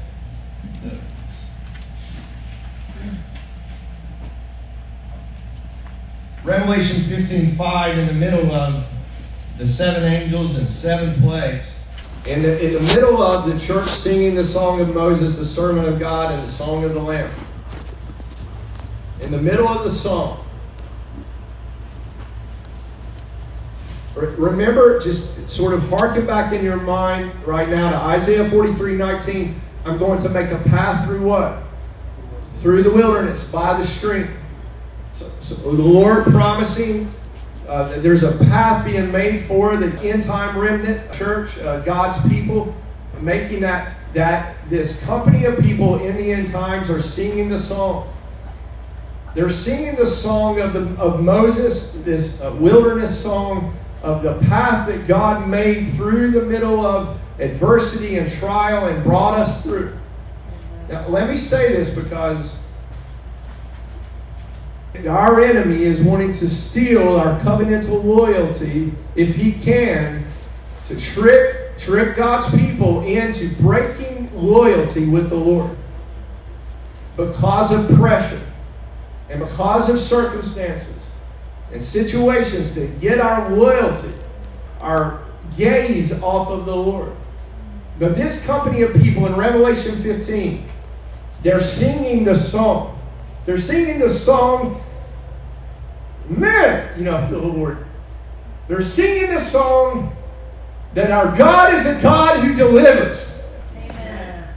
Revelation 6.43 7.01
15 7.03 7.55
5 7.55 7.97
in 7.97 8.07
the 8.07 8.13
middle 8.13 8.51
of 8.51 8.87
the 9.57 9.65
seven 9.65 10.03
angels 10.11 10.57
and 10.57 10.67
seven 10.67 11.21
plagues. 11.21 11.75
In 12.25 12.41
the, 12.41 12.65
in 12.65 12.73
the 12.73 12.93
middle 12.95 13.21
of 13.21 13.45
the 13.45 13.59
church 13.59 13.87
singing 13.87 14.35
the 14.35 14.43
song 14.43 14.81
of 14.81 14.93
Moses, 14.93 15.37
the 15.37 15.45
sermon 15.45 15.85
of 15.85 15.99
God, 15.99 16.31
and 16.33 16.41
the 16.41 16.47
song 16.47 16.83
of 16.83 16.93
the 16.93 16.99
Lamb. 16.99 17.31
In 19.21 19.31
the 19.31 19.37
middle 19.37 19.67
of 19.67 19.83
the 19.83 19.89
song, 19.89 20.43
remember, 24.15 24.99
just 24.99 25.49
sort 25.49 25.73
of 25.73 25.87
harken 25.89 26.25
back 26.25 26.53
in 26.53 26.63
your 26.63 26.77
mind 26.77 27.31
right 27.45 27.69
now 27.69 27.91
to 27.91 27.97
Isaiah 27.97 28.49
43 28.49 28.95
19. 28.95 29.61
I'm 29.85 29.97
going 29.97 30.19
to 30.21 30.29
make 30.29 30.49
a 30.51 30.59
path 30.59 31.05
through 31.05 31.21
what? 31.21 31.63
Through 32.61 32.83
the 32.83 32.91
wilderness, 32.91 33.43
by 33.43 33.77
the 33.79 33.85
stream. 33.85 34.40
So, 35.41 35.55
the 35.55 35.71
Lord 35.71 36.25
promising 36.25 37.11
uh, 37.67 37.99
there's 38.01 38.21
a 38.21 38.31
path 38.45 38.85
being 38.85 39.11
made 39.11 39.45
for 39.45 39.75
the 39.75 39.91
end 40.01 40.23
time 40.23 40.55
remnant 40.55 41.11
church, 41.13 41.57
uh, 41.57 41.79
God's 41.79 42.15
people, 42.29 42.75
making 43.19 43.61
that 43.61 43.97
that 44.13 44.57
this 44.69 44.99
company 45.01 45.45
of 45.45 45.57
people 45.59 46.05
in 46.05 46.15
the 46.15 46.31
end 46.31 46.47
times 46.47 46.91
are 46.91 47.01
singing 47.01 47.49
the 47.49 47.57
song. 47.57 48.13
They're 49.33 49.49
singing 49.49 49.95
the 49.95 50.05
song 50.05 50.59
of 50.61 50.73
the 50.73 50.81
of 51.01 51.23
Moses, 51.23 51.91
this 52.03 52.39
uh, 52.39 52.55
wilderness 52.59 53.19
song 53.19 53.75
of 54.03 54.21
the 54.21 54.37
path 54.47 54.87
that 54.89 55.07
God 55.07 55.47
made 55.47 55.93
through 55.93 56.31
the 56.31 56.41
middle 56.41 56.85
of 56.85 57.19
adversity 57.39 58.19
and 58.19 58.31
trial 58.31 58.85
and 58.85 59.03
brought 59.03 59.39
us 59.39 59.63
through. 59.63 59.97
Now, 60.87 61.07
let 61.07 61.27
me 61.27 61.35
say 61.35 61.71
this 61.71 61.89
because 61.89 62.53
our 65.07 65.41
enemy 65.41 65.83
is 65.83 66.01
wanting 66.01 66.31
to 66.33 66.47
steal 66.47 67.15
our 67.15 67.39
covenantal 67.39 68.03
loyalty, 68.03 68.93
if 69.15 69.35
he 69.35 69.53
can, 69.53 70.25
to 70.87 70.99
trick, 70.99 71.77
trick 71.77 72.17
God's 72.17 72.53
people 72.55 73.05
into 73.05 73.49
breaking 73.55 74.29
loyalty 74.33 75.05
with 75.05 75.29
the 75.29 75.35
Lord. 75.35 75.77
Because 77.15 77.71
of 77.71 77.97
pressure 77.97 78.41
and 79.29 79.39
because 79.39 79.89
of 79.89 79.99
circumstances 79.99 81.09
and 81.71 81.81
situations 81.81 82.73
to 82.73 82.87
get 82.87 83.19
our 83.19 83.49
loyalty, 83.49 84.11
our 84.81 85.23
gaze 85.57 86.11
off 86.21 86.49
of 86.49 86.65
the 86.65 86.75
Lord. 86.75 87.15
But 87.99 88.15
this 88.15 88.43
company 88.45 88.81
of 88.81 88.93
people 88.93 89.25
in 89.25 89.35
Revelation 89.35 90.01
15, 90.01 90.69
they're 91.43 91.61
singing 91.61 92.23
the 92.23 92.35
song. 92.35 92.99
They're 93.45 93.57
singing 93.57 93.99
the 93.99 94.09
song 94.09 94.81
man, 96.29 96.97
you 96.97 97.05
know, 97.05 97.17
I 97.17 97.27
feel 97.27 97.41
the 97.41 97.47
Lord. 97.47 97.85
They're 98.67 98.81
singing 98.81 99.33
the 99.33 99.43
song 99.43 100.15
that 100.93 101.11
our 101.11 101.35
God 101.35 101.73
is 101.73 101.85
a 101.85 102.01
God 102.01 102.39
who 102.41 102.53
delivers. 102.53 103.25
Amen. 103.75 104.47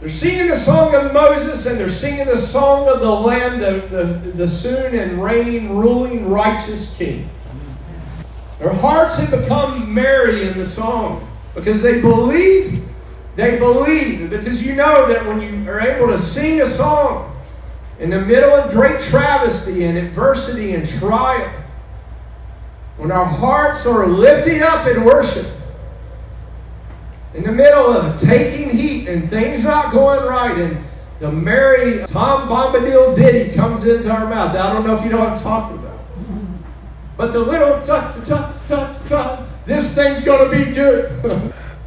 They're 0.00 0.08
singing 0.08 0.48
the 0.48 0.56
song 0.56 0.94
of 0.94 1.12
Moses 1.12 1.66
and 1.66 1.78
they're 1.78 1.88
singing 1.88 2.26
the 2.26 2.36
song 2.36 2.88
of 2.88 3.00
the 3.00 3.10
Lamb, 3.10 3.58
the, 3.58 3.86
the, 3.88 4.30
the 4.30 4.48
soon 4.48 4.98
and 4.98 5.22
reigning, 5.22 5.76
ruling, 5.76 6.28
righteous 6.28 6.94
King. 6.96 7.28
Their 8.58 8.72
hearts 8.72 9.18
have 9.18 9.30
become 9.30 9.92
merry 9.92 10.48
in 10.48 10.58
the 10.58 10.64
song 10.64 11.28
because 11.54 11.80
they 11.82 12.00
believe, 12.00 12.87
they 13.38 13.56
believe, 13.56 14.30
because 14.30 14.66
you 14.66 14.74
know 14.74 15.06
that 15.06 15.24
when 15.24 15.40
you 15.40 15.70
are 15.70 15.80
able 15.80 16.08
to 16.08 16.18
sing 16.18 16.60
a 16.60 16.66
song, 16.66 17.40
in 18.00 18.10
the 18.10 18.20
middle 18.20 18.50
of 18.50 18.72
great 18.72 19.00
travesty 19.00 19.84
and 19.84 19.96
adversity 19.96 20.74
and 20.74 20.84
trial, 20.84 21.48
when 22.96 23.12
our 23.12 23.24
hearts 23.24 23.86
are 23.86 24.08
lifted 24.08 24.60
up 24.60 24.88
in 24.88 25.04
worship, 25.04 25.46
in 27.32 27.44
the 27.44 27.52
middle 27.52 27.92
of 27.92 28.20
taking 28.20 28.76
heat 28.76 29.06
and 29.06 29.30
things 29.30 29.62
not 29.62 29.92
going 29.92 30.26
right, 30.28 30.58
and 30.58 30.84
the 31.20 31.30
merry 31.30 32.04
Tom 32.06 32.48
Bombadil 32.48 33.14
ditty 33.14 33.54
comes 33.54 33.84
into 33.84 34.10
our 34.10 34.28
mouth. 34.28 34.56
I 34.56 34.72
don't 34.72 34.84
know 34.84 34.96
if 34.96 35.04
you 35.04 35.10
know 35.10 35.20
what 35.20 35.28
I'm 35.28 35.40
talking 35.40 35.78
about. 35.78 36.00
But 37.16 37.32
the 37.32 37.38
little 37.38 37.80
tut 37.80 38.12
tut 38.24 38.52
tut 38.66 39.06
tut, 39.06 39.44
this 39.64 39.94
thing's 39.94 40.24
going 40.24 40.50
to 40.50 40.64
be 40.64 40.72
good. 40.72 41.74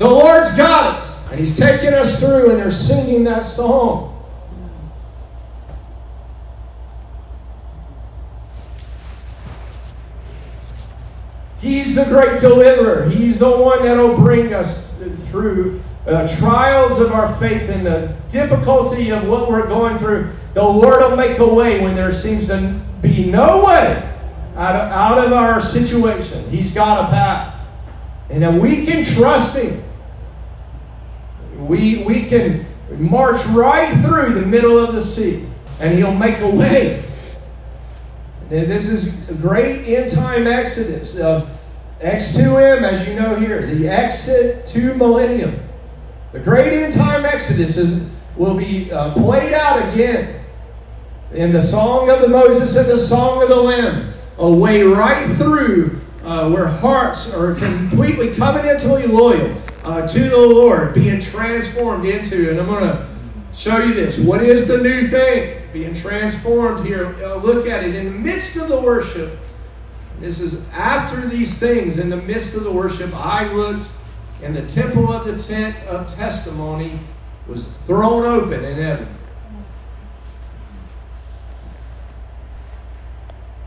the 0.00 0.08
Lord's 0.08 0.50
got 0.52 0.96
us, 0.96 1.30
and 1.30 1.38
He's 1.38 1.58
taking 1.58 1.92
us 1.92 2.18
through, 2.18 2.48
and 2.48 2.58
they're 2.58 2.70
singing 2.70 3.22
that 3.24 3.44
song. 3.44 4.16
He's 11.60 11.94
the 11.94 12.04
great 12.04 12.40
deliverer. 12.40 13.10
He's 13.10 13.38
the 13.38 13.50
one 13.50 13.82
that'll 13.82 14.16
bring 14.16 14.54
us 14.54 14.88
through 15.28 15.82
uh, 16.06 16.34
trials 16.38 16.98
of 16.98 17.12
our 17.12 17.38
faith 17.38 17.68
and 17.68 17.84
the 17.84 18.16
difficulty 18.30 19.12
of 19.12 19.26
what 19.26 19.50
we're 19.50 19.66
going 19.66 19.98
through. 19.98 20.32
The 20.54 20.62
Lord 20.62 21.02
will 21.02 21.14
make 21.14 21.38
a 21.38 21.46
way 21.46 21.82
when 21.82 21.94
there 21.94 22.10
seems 22.10 22.46
to 22.46 22.80
be 23.02 23.26
no 23.26 23.66
way 23.66 24.10
out 24.56 24.76
of, 24.76 24.92
out 24.92 25.26
of 25.26 25.34
our 25.34 25.60
situation. 25.60 26.48
He's 26.48 26.70
got 26.70 27.04
a 27.04 27.08
path. 27.10 27.58
And 28.30 28.42
then 28.42 28.60
we 28.60 28.86
can 28.86 29.04
trust 29.04 29.54
Him. 29.58 29.84
We, 31.70 32.02
we 32.02 32.24
can 32.24 32.66
march 32.98 33.46
right 33.46 33.94
through 34.04 34.34
the 34.34 34.44
middle 34.44 34.76
of 34.76 34.92
the 34.92 35.00
sea, 35.00 35.46
and 35.78 35.96
He'll 35.96 36.12
make 36.12 36.40
a 36.40 36.50
way. 36.50 37.00
Now, 38.50 38.64
this 38.64 38.88
is 38.88 39.30
a 39.30 39.34
great 39.34 39.86
end 39.86 40.10
time 40.10 40.48
exodus. 40.48 41.16
Uh, 41.16 41.48
X2M, 42.00 42.82
as 42.82 43.06
you 43.06 43.14
know 43.14 43.36
here, 43.36 43.64
the 43.72 43.88
exit 43.88 44.66
to 44.66 44.94
millennium. 44.94 45.62
The 46.32 46.40
great 46.40 46.72
end 46.72 46.92
time 46.92 47.24
exodus 47.24 47.76
is, 47.76 48.04
will 48.36 48.56
be 48.56 48.90
uh, 48.90 49.14
played 49.14 49.52
out 49.52 49.92
again 49.92 50.44
in 51.32 51.52
the 51.52 51.62
song 51.62 52.10
of 52.10 52.20
the 52.20 52.28
Moses 52.28 52.74
and 52.74 52.88
the 52.88 52.98
song 52.98 53.44
of 53.44 53.48
the 53.48 53.54
Lamb, 53.54 54.12
a 54.38 54.50
way 54.50 54.82
right 54.82 55.36
through 55.36 56.00
uh, 56.24 56.50
where 56.50 56.66
hearts 56.66 57.32
are 57.32 57.54
completely 57.54 58.30
covenantally 58.30 59.08
loyal 59.08 59.56
uh, 59.84 60.06
to 60.06 60.28
the 60.28 60.36
Lord, 60.36 60.94
being 60.94 61.20
transformed 61.20 62.06
into. 62.06 62.50
And 62.50 62.60
I'm 62.60 62.66
going 62.66 62.84
to 62.84 63.08
show 63.54 63.78
you 63.78 63.94
this. 63.94 64.18
What 64.18 64.42
is 64.42 64.66
the 64.66 64.78
new 64.78 65.08
thing? 65.08 65.62
Being 65.72 65.94
transformed 65.94 66.86
here. 66.86 67.06
Uh, 67.24 67.36
look 67.36 67.66
at 67.66 67.84
it 67.84 67.94
in 67.94 68.04
the 68.04 68.10
midst 68.10 68.56
of 68.56 68.68
the 68.68 68.80
worship. 68.80 69.38
This 70.20 70.40
is 70.40 70.62
after 70.72 71.26
these 71.26 71.54
things, 71.56 71.98
in 71.98 72.10
the 72.10 72.16
midst 72.16 72.54
of 72.54 72.64
the 72.64 72.70
worship, 72.70 73.14
I 73.14 73.50
looked, 73.52 73.88
and 74.42 74.54
the 74.54 74.66
temple 74.66 75.10
of 75.10 75.24
the 75.24 75.38
tent 75.38 75.82
of 75.84 76.06
testimony 76.06 76.98
was 77.48 77.66
thrown 77.86 78.26
open 78.26 78.64
in 78.64 78.76
heaven. 78.76 79.08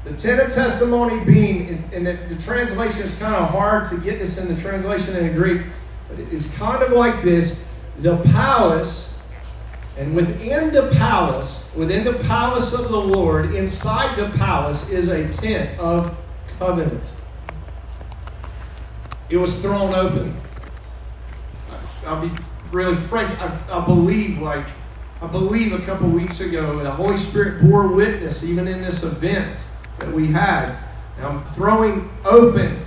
The 0.03 0.13
tent 0.13 0.41
of 0.41 0.53
testimony 0.53 1.24
being, 1.24 1.89
and 1.93 2.05
the, 2.05 2.36
translation 2.43 3.01
is 3.01 3.17
kind 3.17 3.34
of 3.34 3.50
hard 3.50 3.89
to 3.89 3.98
get 3.98 4.20
this 4.20 4.38
in 4.38 4.53
the 4.53 4.62
translation 4.62 5.15
in 5.15 5.27
the 5.27 5.34
Greek, 5.34 5.62
but 6.15 6.34
it's 6.34 6.47
kind 6.56 6.82
of 6.84 6.91
like 6.91 7.21
this 7.21 7.60
the 7.99 8.17
palace, 8.17 9.13
and 9.97 10.15
within 10.15 10.73
the 10.73 10.89
palace, 10.93 11.65
within 11.76 12.04
the 12.04 12.13
palace 12.13 12.73
of 12.73 12.89
the 12.89 12.99
Lord, 12.99 13.54
inside 13.54 14.17
the 14.17 14.36
palace 14.38 14.88
is 14.89 15.08
a 15.10 15.28
tent 15.30 15.80
of 15.80 16.15
covenant. 16.58 17.13
It 19.30 19.38
was 19.38 19.56
thrown 19.60 19.93
open. 19.93 20.39
I'll 22.06 22.28
be 22.28 22.32
really 22.71 22.95
frank. 22.95 23.30
I, 23.39 23.60
I 23.71 23.86
believe, 23.86 24.39
like, 24.39 24.65
I 25.21 25.28
believe 25.28 25.71
a 25.71 25.80
couple 25.80 26.10
weeks 26.10 26.39
ago, 26.39 26.84
the 26.84 26.91
Holy 26.91 27.17
Spirit 27.17 27.62
bore 27.62 27.88
witness, 27.88 28.43
even 28.43 28.67
in 28.67 28.82
this 28.82 29.04
event 29.04 29.65
that 29.99 30.12
we 30.12 30.28
had. 30.28 30.78
I'm 31.21 31.45
throwing 31.54 32.12
open 32.26 32.86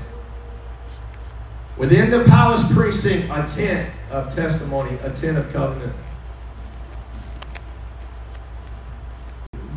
within 1.77 2.11
the 2.11 2.25
palace 2.25 2.63
precinct 2.73 3.29
a 3.31 3.47
tent 3.47 3.93
of 4.11 4.35
testimony, 4.35 4.97
a 5.03 5.11
tent 5.11 5.39
of 5.39 5.53
covenant. 5.53 5.95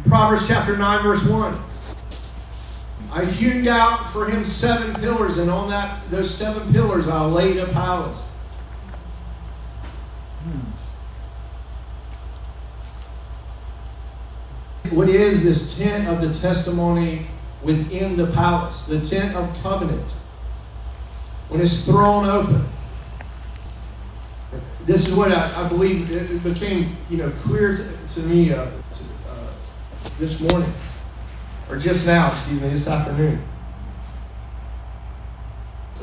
Proverbs 0.06 0.48
chapter 0.48 0.76
9, 0.76 1.04
verse 1.04 1.24
1. 1.24 1.60
I 3.12 3.26
hewed 3.26 3.68
out 3.68 4.10
for 4.10 4.28
him 4.28 4.46
seven 4.46 4.94
pillars, 4.96 5.38
and 5.40 5.50
on 5.50 5.70
that 5.70 6.10
those 6.12 6.34
seven 6.34 6.72
pillars 6.72 7.08
I 7.08 7.26
laid 7.26 7.58
a 7.58 7.66
palace. 7.68 8.30
Hmm. 10.44 10.60
What 14.96 15.10
is 15.10 15.44
this 15.44 15.78
tent 15.78 16.08
of 16.08 16.22
the 16.22 16.34
testimony 16.34 17.28
within 17.64 18.16
the 18.16 18.28
palace? 18.28 18.84
The 18.84 19.02
tent 19.02 19.36
of 19.36 19.56
covenant. 19.62 20.16
When 21.50 21.62
it's 21.62 21.86
thrown 21.86 22.26
open. 22.26 22.64
This 24.86 25.08
is 25.08 25.14
what 25.14 25.32
I, 25.32 25.66
I 25.66 25.68
believe 25.68 26.12
it 26.12 26.44
became, 26.44 26.98
you 27.10 27.18
know, 27.18 27.30
clear 27.42 27.76
to, 27.76 28.08
to 28.08 28.20
me 28.22 28.54
uh, 28.54 28.66
to, 28.66 29.04
uh, 29.30 29.48
this 30.18 30.40
morning, 30.42 30.72
or 31.70 31.78
just 31.78 32.08
now, 32.08 32.32
excuse 32.32 32.60
me, 32.60 32.70
this 32.70 32.88
afternoon. 32.88 33.44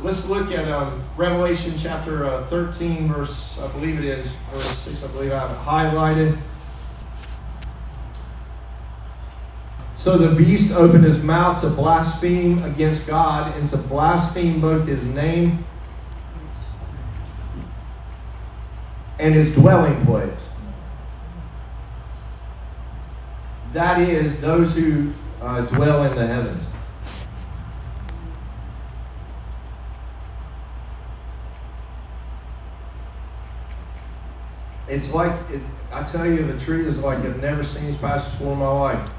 Let's 0.03 0.29
look 0.29 0.53
at 0.53 0.69
um, 0.69 1.03
Revelation 1.17 1.75
chapter 1.77 2.27
uh, 2.27 2.47
13, 2.47 3.09
verse, 3.09 3.59
I 3.59 3.67
believe 3.69 3.99
it 3.99 4.05
is, 4.05 4.27
verse 4.53 4.79
6, 4.79 5.03
I 5.03 5.07
believe 5.09 5.33
I 5.33 5.49
have 5.49 5.51
it 5.51 5.59
highlighted. 5.59 6.39
So 9.97 10.19
the 10.19 10.37
beast 10.37 10.73
opened 10.73 11.05
his 11.05 11.23
mouth 11.23 11.63
to 11.63 11.71
blaspheme 11.71 12.63
against 12.63 13.07
God 13.07 13.57
and 13.57 13.67
to 13.69 13.79
blaspheme 13.79 14.61
both 14.61 14.87
his 14.87 15.07
name 15.07 15.65
and 19.19 19.35
his 19.35 19.53
dwelling 19.55 20.05
place. 20.05 20.51
That 23.73 23.99
is, 23.99 24.39
those 24.39 24.75
who 24.75 25.13
uh, 25.41 25.63
dwell 25.63 26.05
in 26.05 26.15
the 26.15 26.27
heavens. 26.27 26.69
It's 34.89 35.13
like, 35.15 35.33
it, 35.51 35.63
I 35.91 36.03
tell 36.03 36.27
you, 36.27 36.47
the 36.47 36.59
truth 36.63 36.87
is 36.87 37.01
like 37.01 37.19
I've 37.19 37.41
never 37.41 37.63
seen 37.63 37.87
these 37.87 37.97
passages 37.97 38.35
before 38.35 38.53
in 38.53 38.59
my 38.59 38.69
life 38.69 39.13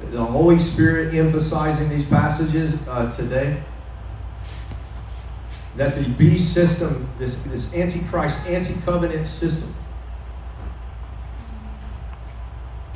the 0.00 0.24
Holy 0.24 0.58
Spirit 0.58 1.14
emphasizing 1.14 1.88
these 1.88 2.04
passages 2.04 2.76
uh, 2.88 3.10
today. 3.10 3.62
That 5.76 5.94
the 5.94 6.08
beast 6.08 6.54
system, 6.54 7.08
this, 7.18 7.36
this 7.36 7.74
antichrist, 7.74 8.38
anti 8.46 8.74
covenant 8.80 9.28
system, 9.28 9.74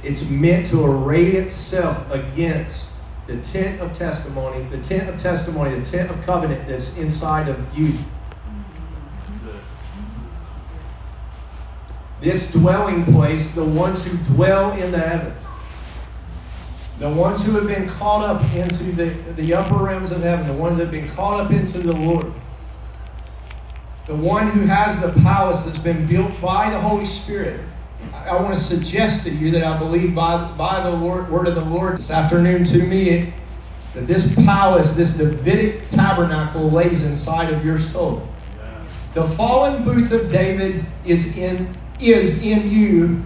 it's 0.03 0.23
meant 0.23 0.67
to 0.67 0.85
array 0.85 1.33
itself 1.33 2.11
against 2.11 2.89
the 3.27 3.37
tent 3.39 3.81
of 3.81 3.93
testimony, 3.93 4.65
the 4.71 4.79
tent 4.79 5.11
of 5.11 5.19
testimony, 5.19 5.79
the 5.79 5.85
tent 5.85 6.11
of 6.11 6.23
covenant 6.23 6.67
that's 6.67 6.97
inside 6.97 7.49
of 7.49 7.79
you. 7.79 7.93
This 12.23 12.51
dwelling 12.51 13.05
place, 13.05 13.51
the 13.51 13.65
ones 13.65 14.05
who 14.05 14.17
dwell 14.35 14.73
in 14.73 14.91
the 14.91 14.99
heavens 14.99 15.43
the 17.01 17.09
ones 17.09 17.43
who 17.45 17.53
have 17.53 17.67
been 17.67 17.89
caught 17.89 18.29
up 18.29 18.45
into 18.55 18.85
the, 18.93 19.07
the 19.33 19.55
upper 19.55 19.77
realms 19.77 20.13
of 20.13 20.23
heaven, 20.23 20.47
the 20.47 20.53
ones 20.53 20.77
that 20.77 20.85
have 20.85 20.93
been 20.93 21.09
caught 21.09 21.41
up 21.41 21.51
into 21.51 21.79
the 21.79 21.95
Lord, 21.95 22.31
the 24.07 24.15
one 24.15 24.49
who 24.49 24.67
has 24.67 25.01
the 25.01 25.19
palace 25.23 25.63
that's 25.63 25.79
been 25.79 26.07
built 26.07 26.39
by 26.43 26.69
the 26.69 26.79
Holy 26.79 27.07
Spirit. 27.07 27.61
I, 28.13 28.29
I 28.29 28.43
want 28.43 28.55
to 28.55 28.61
suggest 28.61 29.25
to 29.25 29.31
you 29.31 29.51
that 29.53 29.65
I 29.65 29.79
believe 29.79 30.15
by, 30.15 30.45
by 30.53 30.83
the 30.83 30.91
Lord, 30.91 31.31
word 31.31 31.49
of 31.49 31.55
the 31.55 31.65
Lord 31.65 31.97
this 31.97 32.11
afternoon 32.11 32.65
to 32.65 32.87
me 32.87 33.33
that 33.95 34.07
this 34.07 34.35
palace, 34.35 34.93
this 34.93 35.15
Davidic 35.15 35.89
tabernacle, 35.89 36.71
lays 36.71 37.03
inside 37.03 37.51
of 37.51 37.65
your 37.65 37.79
soul. 37.79 38.29
The 39.15 39.25
fallen 39.25 39.83
booth 39.83 40.13
of 40.13 40.31
David 40.31 40.85
is 41.05 41.35
in 41.37 41.77
is 41.99 42.43
in 42.43 42.71
you 42.71 43.23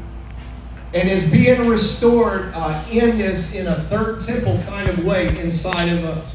and 0.94 1.10
is 1.10 1.28
being 1.28 1.68
restored 1.68 2.52
uh, 2.54 2.82
in 2.90 3.18
this 3.18 3.52
in 3.52 3.66
a 3.66 3.82
third 3.84 4.20
temple 4.20 4.62
kind 4.64 4.88
of 4.88 5.04
way 5.04 5.36
inside 5.40 5.88
of 5.88 6.04
us. 6.04 6.34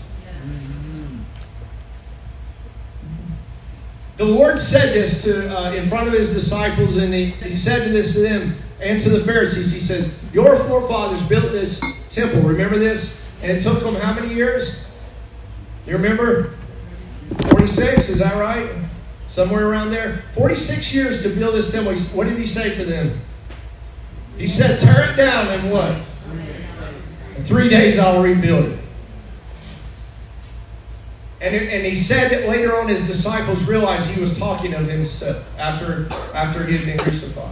The 4.17 4.25
Lord 4.25 4.59
said 4.59 4.93
this 4.93 5.23
to 5.23 5.57
uh, 5.57 5.71
in 5.71 5.87
front 5.87 6.09
of 6.09 6.13
his 6.13 6.29
disciples, 6.29 6.97
and 6.97 7.13
he, 7.13 7.31
he 7.31 7.55
said 7.55 7.89
this 7.93 8.11
to 8.13 8.19
them 8.19 8.57
and 8.81 8.99
to 8.99 9.09
the 9.09 9.21
Pharisees. 9.21 9.71
He 9.71 9.79
says, 9.79 10.11
"Your 10.33 10.57
forefathers 10.57 11.23
built 11.23 11.53
this 11.53 11.79
temple. 12.09 12.41
Remember 12.41 12.77
this? 12.77 13.17
And 13.41 13.53
it 13.53 13.61
took 13.61 13.79
them 13.79 13.95
how 13.95 14.13
many 14.13 14.33
years? 14.33 14.77
You 15.87 15.93
remember? 15.93 16.53
Forty-six. 17.47 18.09
Is 18.09 18.19
that 18.19 18.35
right? 18.35 18.69
Somewhere 19.29 19.65
around 19.69 19.91
there. 19.91 20.25
Forty-six 20.33 20.93
years 20.93 21.23
to 21.23 21.29
build 21.29 21.55
this 21.55 21.71
temple. 21.71 21.95
What 22.13 22.27
did 22.27 22.37
he 22.37 22.45
say 22.45 22.73
to 22.73 22.83
them? 22.83 23.21
He 24.39 24.47
said, 24.47 24.79
Tear 24.79 25.11
it 25.11 25.17
down 25.17 25.49
and 25.49 25.69
what? 25.69 25.97
In 27.35 27.43
three 27.43 27.67
days 27.67 27.99
I'll 27.99 28.23
rebuild 28.23 28.67
it. 28.67 28.79
And, 31.41 31.53
it, 31.53 31.73
and 31.73 31.85
he 31.85 31.97
said 31.97 32.31
that 32.31 32.47
later 32.47 32.79
on 32.79 32.87
his 32.87 33.05
disciples 33.05 33.65
realized 33.65 34.09
he 34.09 34.19
was 34.19 34.37
talking 34.37 34.73
of 34.73 34.87
himself 34.87 35.45
after, 35.57 36.07
after 36.33 36.65
he 36.65 36.77
had 36.77 36.85
been 36.85 36.97
crucified. 36.97 37.51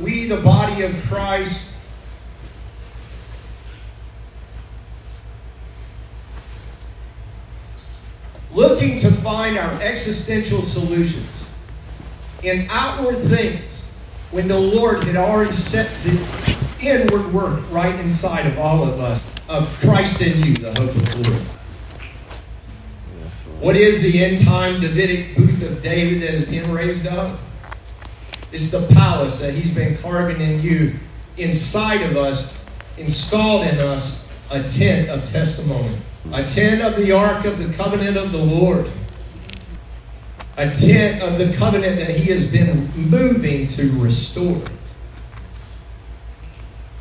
We, 0.00 0.26
the 0.26 0.38
body 0.38 0.82
of 0.82 1.00
Christ, 1.04 1.68
looking 8.52 8.98
to 8.98 9.10
find 9.10 9.56
our 9.56 9.80
existential 9.80 10.62
solutions 10.62 11.48
in 12.42 12.68
outward 12.70 13.22
things 13.28 13.83
when 14.30 14.48
the 14.48 14.58
Lord 14.58 15.04
had 15.04 15.16
already 15.16 15.52
set 15.52 15.90
the 16.02 16.56
inward 16.80 17.32
work 17.32 17.62
right 17.70 17.98
inside 18.00 18.46
of 18.46 18.58
all 18.58 18.82
of 18.82 19.00
us, 19.00 19.22
of 19.48 19.68
Christ 19.80 20.20
in 20.20 20.42
you, 20.42 20.54
the 20.54 20.72
hope 20.72 20.94
of 20.94 21.22
glory. 21.22 21.40
What 23.60 23.76
is 23.76 24.02
the 24.02 24.22
end 24.22 24.38
time 24.38 24.80
Davidic 24.80 25.36
booth 25.36 25.62
of 25.62 25.82
David 25.82 26.22
that 26.22 26.34
is 26.34 26.48
being 26.48 26.70
raised 26.70 27.06
up? 27.06 27.38
It's 28.52 28.70
the 28.70 28.86
palace 28.94 29.40
that 29.40 29.54
he's 29.54 29.72
been 29.72 29.96
carving 29.96 30.40
in 30.40 30.60
you, 30.60 30.94
inside 31.36 32.02
of 32.02 32.16
us, 32.16 32.52
installed 32.98 33.66
in 33.66 33.78
us 33.78 34.26
a 34.50 34.62
tent 34.62 35.08
of 35.08 35.24
testimony, 35.24 35.96
a 36.32 36.44
tent 36.44 36.82
of 36.82 36.96
the 36.96 37.12
ark 37.12 37.44
of 37.46 37.58
the 37.58 37.72
covenant 37.74 38.16
of 38.16 38.32
the 38.32 38.38
Lord, 38.38 38.90
a 40.56 40.70
tent 40.70 41.22
of 41.22 41.38
the 41.38 41.52
covenant 41.56 41.98
that 41.98 42.10
He 42.10 42.30
has 42.32 42.46
been 42.46 42.88
moving 42.94 43.66
to 43.68 43.90
restore. 43.98 44.62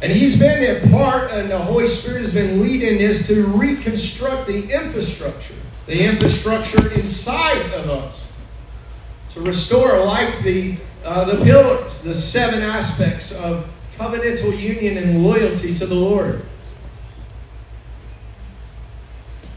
And 0.02 0.12
He's 0.12 0.38
been 0.38 0.76
a 0.76 0.90
part, 0.90 1.32
and 1.32 1.50
the 1.50 1.60
Holy 1.60 1.88
Spirit 1.88 2.22
has 2.24 2.34
been 2.34 2.62
leading 2.62 3.08
us 3.08 3.28
to 3.28 3.46
reconstruct 3.46 4.48
the 4.48 4.70
infrastructure, 4.70 5.56
the 5.86 6.04
infrastructure 6.04 6.92
inside 6.94 7.72
of 7.74 7.90
us, 7.90 8.32
to 9.32 9.42
restore 9.42 10.04
like 10.04 10.42
the 10.44 10.76
uh, 11.04 11.26
the 11.26 11.44
pillars, 11.44 12.00
the 12.00 12.14
seven 12.14 12.62
aspects 12.62 13.34
of 13.34 13.68
covenantal 13.98 14.58
union 14.58 14.98
and 14.98 15.24
loyalty 15.24 15.74
to 15.76 15.86
the 15.86 15.96
Lord. 15.96 16.46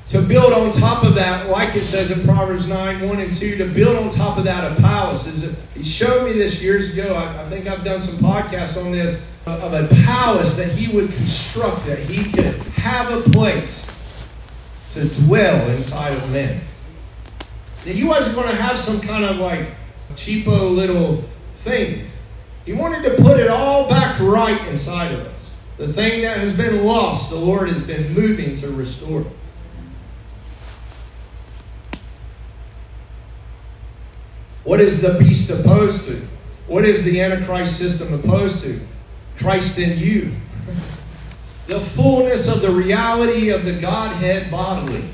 To 0.06 0.22
build 0.22 0.52
on 0.52 0.70
top 0.70 1.02
of 1.02 1.16
that, 1.16 1.50
like 1.50 1.74
it 1.74 1.84
says 1.84 2.12
in 2.12 2.22
Proverbs 2.22 2.66
9 2.66 3.08
1 3.08 3.20
and 3.20 3.32
2, 3.32 3.56
to 3.58 3.66
build 3.66 3.96
on 3.96 4.08
top 4.08 4.38
of 4.38 4.44
that 4.44 4.72
a 4.72 4.80
palace. 4.80 5.26
He 5.74 5.82
showed 5.82 6.24
me 6.24 6.32
this 6.32 6.62
years 6.62 6.92
ago. 6.92 7.14
I, 7.14 7.42
I 7.42 7.48
think 7.48 7.66
I've 7.66 7.84
done 7.84 8.00
some 8.00 8.16
podcasts 8.18 8.82
on 8.82 8.92
this 8.92 9.20
of 9.46 9.72
a 9.72 9.86
palace 10.04 10.56
that 10.56 10.72
he 10.72 10.94
would 10.94 11.12
construct, 11.12 11.86
that 11.86 11.98
he 11.98 12.30
could 12.30 12.54
have 12.74 13.10
a 13.10 13.30
place 13.30 13.84
to 14.90 15.08
dwell 15.24 15.70
inside 15.70 16.16
of 16.16 16.30
men. 16.30 16.60
That 17.84 17.94
he 17.94 18.04
wasn't 18.04 18.36
going 18.36 18.48
to 18.48 18.60
have 18.60 18.78
some 18.78 19.00
kind 19.00 19.24
of 19.24 19.36
like 19.36 19.70
cheapo 20.14 20.74
little 20.74 21.24
thing. 21.56 22.10
He 22.64 22.72
wanted 22.72 23.02
to 23.04 23.22
put 23.22 23.38
it 23.38 23.48
all 23.48 23.88
back 23.88 24.18
right 24.20 24.66
inside 24.68 25.12
of 25.12 25.20
us. 25.20 25.50
The 25.76 25.92
thing 25.92 26.22
that 26.22 26.38
has 26.38 26.54
been 26.54 26.84
lost, 26.84 27.30
the 27.30 27.36
Lord 27.36 27.68
has 27.68 27.82
been 27.82 28.12
moving 28.14 28.54
to 28.56 28.68
restore. 28.70 29.24
What 34.66 34.80
is 34.80 35.00
the 35.00 35.14
beast 35.14 35.48
opposed 35.48 36.08
to? 36.08 36.26
What 36.66 36.84
is 36.84 37.04
the 37.04 37.20
Antichrist 37.20 37.78
system 37.78 38.12
opposed 38.12 38.58
to? 38.64 38.80
Christ 39.36 39.78
in 39.78 39.96
you. 39.96 40.32
the 41.68 41.80
fullness 41.80 42.48
of 42.48 42.62
the 42.62 42.72
reality 42.72 43.50
of 43.50 43.64
the 43.64 43.74
Godhead 43.74 44.50
bodily. 44.50 45.04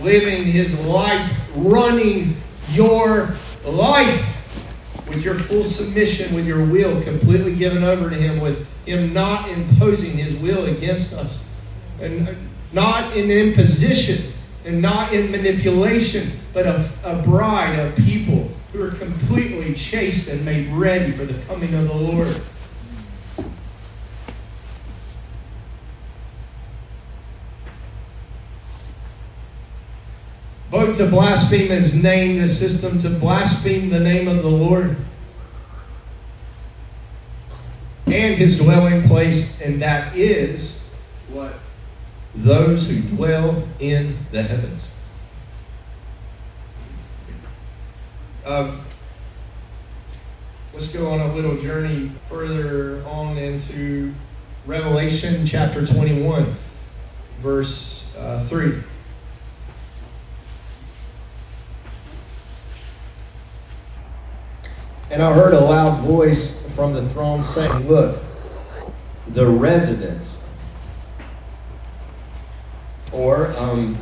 Living 0.00 0.42
his 0.42 0.84
life, 0.84 1.32
running 1.54 2.36
your 2.72 3.36
life 3.64 5.06
with 5.08 5.24
your 5.24 5.36
full 5.36 5.62
submission, 5.62 6.34
with 6.34 6.44
your 6.44 6.64
will 6.64 7.00
completely 7.02 7.54
given 7.54 7.84
over 7.84 8.10
to 8.10 8.16
Him, 8.16 8.40
with 8.40 8.66
Him 8.84 9.12
not 9.12 9.48
imposing 9.48 10.16
His 10.16 10.34
will 10.36 10.66
against 10.66 11.14
us, 11.14 11.42
and 12.00 12.28
uh, 12.28 12.34
not 12.72 13.16
in 13.16 13.30
imposition, 13.30 14.32
and 14.64 14.82
not 14.82 15.12
in 15.12 15.30
manipulation, 15.30 16.32
but 16.52 16.66
a, 16.66 16.90
a 17.04 17.22
bride 17.22 17.78
of 17.78 17.96
people 17.96 18.50
who 18.78 18.84
are 18.84 18.90
completely 18.92 19.74
chaste 19.74 20.28
and 20.28 20.44
made 20.44 20.72
ready 20.72 21.10
for 21.10 21.24
the 21.24 21.34
coming 21.46 21.74
of 21.74 21.88
the 21.88 21.94
Lord. 21.94 22.40
Both 30.70 30.98
to 30.98 31.08
blaspheme 31.08 31.70
his 31.70 31.92
name, 31.92 32.38
the 32.38 32.46
system, 32.46 33.00
to 33.00 33.10
blaspheme 33.10 33.90
the 33.90 33.98
name 33.98 34.28
of 34.28 34.42
the 34.42 34.48
Lord 34.48 34.96
and 38.06 38.36
his 38.36 38.58
dwelling 38.58 39.08
place, 39.08 39.60
and 39.60 39.82
that 39.82 40.14
is 40.14 40.78
what? 41.30 41.54
Those 42.32 42.88
who 42.88 43.00
dwell 43.00 43.66
in 43.80 44.18
the 44.30 44.44
heavens. 44.44 44.92
Um, 48.48 48.80
let's 50.72 50.88
go 50.88 51.10
on 51.10 51.20
a 51.20 51.34
little 51.34 51.58
journey 51.58 52.10
further 52.30 53.04
on 53.04 53.36
into 53.36 54.14
Revelation 54.64 55.44
chapter 55.44 55.84
21, 55.84 56.56
verse 57.40 58.06
uh, 58.16 58.42
3. 58.46 58.82
And 65.10 65.22
I 65.22 65.30
heard 65.34 65.52
a 65.52 65.60
loud 65.60 66.02
voice 66.02 66.54
from 66.74 66.94
the 66.94 67.06
throne 67.10 67.42
saying, 67.42 67.86
Look, 67.86 68.22
the 69.26 69.46
residence, 69.46 70.38
or 73.12 73.54
um, 73.58 73.98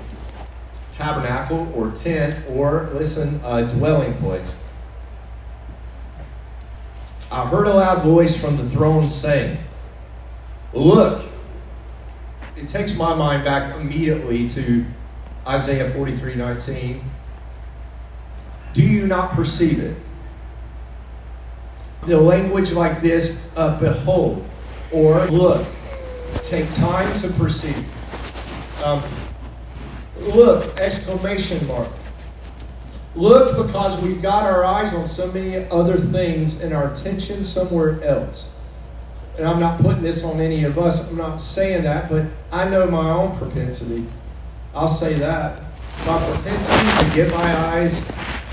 tabernacle, 0.96 1.72
or 1.74 1.90
tent, 1.92 2.44
or, 2.48 2.90
listen, 2.94 3.40
a 3.44 3.68
dwelling 3.68 4.14
place. 4.18 4.54
I 7.30 7.46
heard 7.48 7.66
a 7.66 7.74
loud 7.74 8.02
voice 8.02 8.36
from 8.36 8.56
the 8.56 8.68
throne 8.70 9.08
saying, 9.08 9.58
Look, 10.72 11.26
it 12.56 12.68
takes 12.68 12.94
my 12.94 13.14
mind 13.14 13.44
back 13.44 13.76
immediately 13.76 14.48
to 14.50 14.84
Isaiah 15.46 15.90
43 15.90 16.34
19. 16.34 17.10
Do 18.74 18.82
you 18.82 19.06
not 19.06 19.30
perceive 19.30 19.78
it? 19.80 19.96
the 22.06 22.20
language 22.20 22.72
like 22.72 23.02
this 23.02 23.38
uh, 23.56 23.78
behold 23.78 24.44
or 24.92 25.26
look. 25.26 25.66
Take 26.44 26.70
time 26.70 27.20
to 27.20 27.28
perceive. 27.30 27.84
Um, 28.84 29.02
look, 30.26 30.78
exclamation 30.78 31.66
mark. 31.66 31.88
Look 33.14 33.66
because 33.66 34.00
we've 34.02 34.20
got 34.20 34.42
our 34.42 34.64
eyes 34.64 34.92
on 34.92 35.06
so 35.06 35.32
many 35.32 35.56
other 35.70 35.96
things 35.98 36.60
and 36.60 36.74
our 36.74 36.92
attention 36.92 37.44
somewhere 37.44 38.02
else. 38.04 38.48
And 39.38 39.46
I'm 39.46 39.60
not 39.60 39.80
putting 39.80 40.02
this 40.02 40.22
on 40.22 40.40
any 40.40 40.64
of 40.64 40.78
us. 40.78 41.00
I'm 41.00 41.16
not 41.16 41.38
saying 41.40 41.84
that, 41.84 42.10
but 42.10 42.26
I 42.50 42.68
know 42.68 42.90
my 42.90 43.10
own 43.10 43.36
propensity. 43.38 44.06
I'll 44.74 44.88
say 44.88 45.14
that. 45.14 45.62
My 46.06 46.18
propensity 46.30 47.08
to 47.08 47.14
get 47.14 47.32
my 47.32 47.56
eyes 47.56 47.98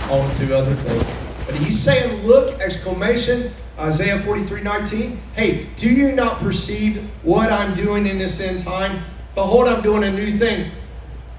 onto 0.10 0.54
other 0.54 0.76
things. 0.76 1.04
But 1.46 1.56
he's 1.56 1.82
saying, 1.82 2.26
look, 2.26 2.60
exclamation, 2.60 3.54
Isaiah 3.78 4.22
43 4.24 4.62
19. 4.62 5.22
Hey, 5.36 5.66
do 5.76 5.90
you 5.90 6.14
not 6.14 6.40
perceive 6.40 7.10
what 7.24 7.52
I'm 7.52 7.76
doing 7.76 8.08
in 8.08 8.18
this 8.18 8.40
end 8.40 8.62
time? 8.62 9.04
Behold, 9.36 9.68
I'm 9.68 9.82
doing 9.82 10.04
a 10.04 10.12
new 10.12 10.38
thing. 10.38 10.72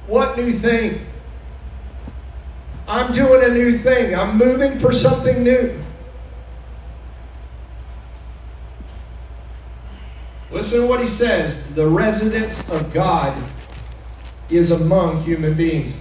What 0.06 0.36
new 0.36 0.58
thing? 0.58 1.06
I'm 2.86 3.12
doing 3.12 3.50
a 3.50 3.52
new 3.52 3.78
thing. 3.78 4.14
I'm 4.14 4.36
moving 4.36 4.78
for 4.78 4.92
something 4.92 5.42
new. 5.42 5.82
Listen 10.50 10.82
to 10.82 10.86
what 10.86 11.00
he 11.00 11.08
says. 11.08 11.56
The 11.74 11.86
residence 11.86 12.68
of 12.68 12.92
God 12.92 13.36
is 14.50 14.70
among 14.70 15.22
human 15.22 15.54
beings. 15.54 15.96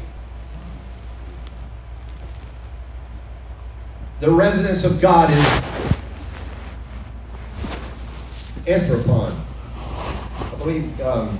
The 4.20 4.30
residence 4.30 4.84
of 4.84 5.02
God 5.02 5.32
is 5.32 5.44
anthropon. 8.66 9.36
I 10.39 10.56
believe 10.58 11.02
um, 11.02 11.39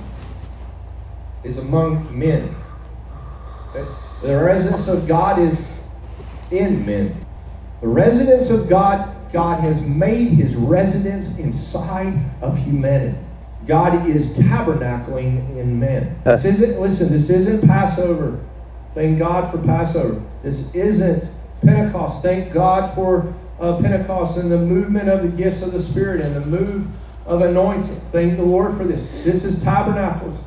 is 1.44 1.58
among 1.58 2.18
men. 2.18 2.54
The 4.22 4.42
residence 4.42 4.88
of 4.88 5.06
God 5.06 5.38
is 5.38 5.60
in 6.50 6.86
men. 6.86 7.24
The 7.80 7.88
residence 7.88 8.50
of 8.50 8.68
God, 8.68 9.14
God 9.32 9.60
has 9.60 9.80
made 9.80 10.28
his 10.28 10.56
residence 10.56 11.36
inside 11.36 12.18
of 12.40 12.58
humanity. 12.58 13.18
God 13.66 14.08
is 14.08 14.28
tabernacling 14.28 15.58
in 15.58 15.78
men. 15.80 16.20
Yes. 16.24 16.42
This 16.42 16.60
isn't, 16.60 16.80
listen, 16.80 17.12
this 17.12 17.30
isn't 17.30 17.66
Passover. 17.66 18.42
Thank 18.94 19.18
God 19.18 19.50
for 19.50 19.58
Passover. 19.58 20.22
This 20.42 20.74
isn't 20.74 21.30
Pentecost. 21.62 22.22
Thank 22.22 22.52
God 22.52 22.94
for 22.94 23.34
uh, 23.58 23.80
Pentecost 23.80 24.36
and 24.36 24.50
the 24.50 24.58
movement 24.58 25.08
of 25.08 25.22
the 25.22 25.28
gifts 25.28 25.62
of 25.62 25.72
the 25.72 25.80
Spirit 25.80 26.20
and 26.20 26.36
the 26.36 26.44
move 26.44 26.86
of 27.26 27.42
anointing. 27.42 28.00
Thank 28.12 28.36
the 28.36 28.44
Lord 28.44 28.76
for 28.76 28.84
this. 28.84 29.00
This 29.24 29.44
is 29.44 29.62
tabernacles. 29.62 30.40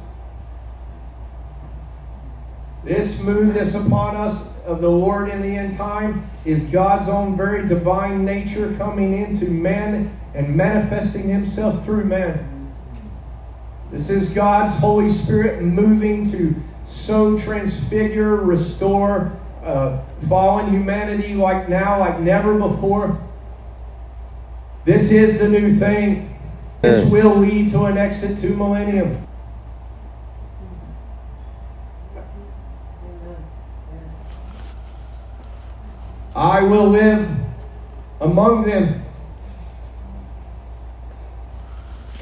This 2.87 3.19
move 3.19 3.53
that's 3.53 3.73
upon 3.73 4.15
us 4.15 4.47
of 4.65 4.79
the 4.79 4.89
Lord 4.89 5.27
in 5.27 5.41
the 5.41 5.49
end 5.49 5.73
time 5.73 6.29
is 6.45 6.63
God's 6.63 7.09
own 7.09 7.35
very 7.35 7.67
divine 7.67 8.23
nature 8.23 8.73
coming 8.77 9.17
into 9.17 9.51
man 9.51 10.17
and 10.33 10.55
manifesting 10.55 11.27
himself 11.27 11.83
through 11.83 12.05
man. 12.05 12.71
This 13.91 14.09
is 14.09 14.29
God's 14.29 14.73
Holy 14.75 15.09
Spirit 15.09 15.61
moving 15.61 16.23
to 16.31 16.55
so 16.85 17.37
transfigure, 17.37 18.37
restore, 18.37 19.37
uh, 19.65 19.99
fallen 20.29 20.71
humanity 20.71 21.35
like 21.35 21.67
now, 21.67 21.99
like 21.99 22.21
never 22.21 22.57
before. 22.57 23.21
This 24.85 25.11
is 25.11 25.39
the 25.39 25.49
new 25.49 25.77
thing. 25.77 26.33
This 26.81 27.05
will 27.11 27.35
lead 27.35 27.67
to 27.69 27.83
an 27.83 27.97
exit 27.97 28.37
to 28.37 28.55
millennium. 28.55 29.26
I 36.37 36.61
will 36.61 36.87
live 36.87 37.27
among 38.21 38.67
them. 38.67 39.03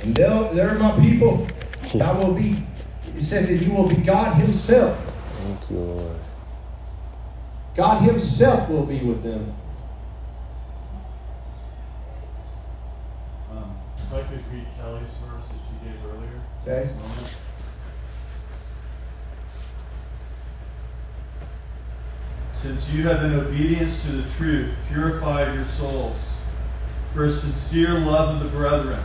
And 0.01 0.15
they're 0.15 0.75
my 0.75 0.97
people. 1.01 1.45
I 2.01 2.11
will 2.13 2.33
be, 2.33 2.65
it 3.17 3.23
says 3.23 3.49
that 3.49 3.65
you 3.65 3.73
will 3.73 3.89
be 3.89 3.97
God 3.97 4.35
Himself. 4.35 4.97
Thank 5.39 5.69
you, 5.69 5.77
Lord. 5.79 6.19
God 7.75 8.03
Himself 8.03 8.69
will 8.69 8.85
be 8.85 8.99
with 8.99 9.21
them. 9.21 9.53
Um, 13.51 13.77
if 13.97 14.13
I 14.13 14.21
could 14.23 14.53
read 14.53 14.65
Kelly's 14.77 15.03
verse 15.25 15.47
that 15.49 15.59
she 15.67 15.89
gave 15.89 15.99
earlier. 16.05 16.41
Okay. 16.61 17.44
Since 22.65 22.89
you 22.89 23.03
have 23.03 23.23
in 23.23 23.35
obedience 23.35 24.01
to 24.05 24.11
the 24.11 24.29
truth 24.31 24.73
purified 24.87 25.53
your 25.53 25.65
souls 25.65 26.17
for 27.13 27.25
a 27.25 27.31
sincere 27.31 27.93
love 27.99 28.37
of 28.37 28.43
the 28.43 28.57
brethren, 28.57 29.03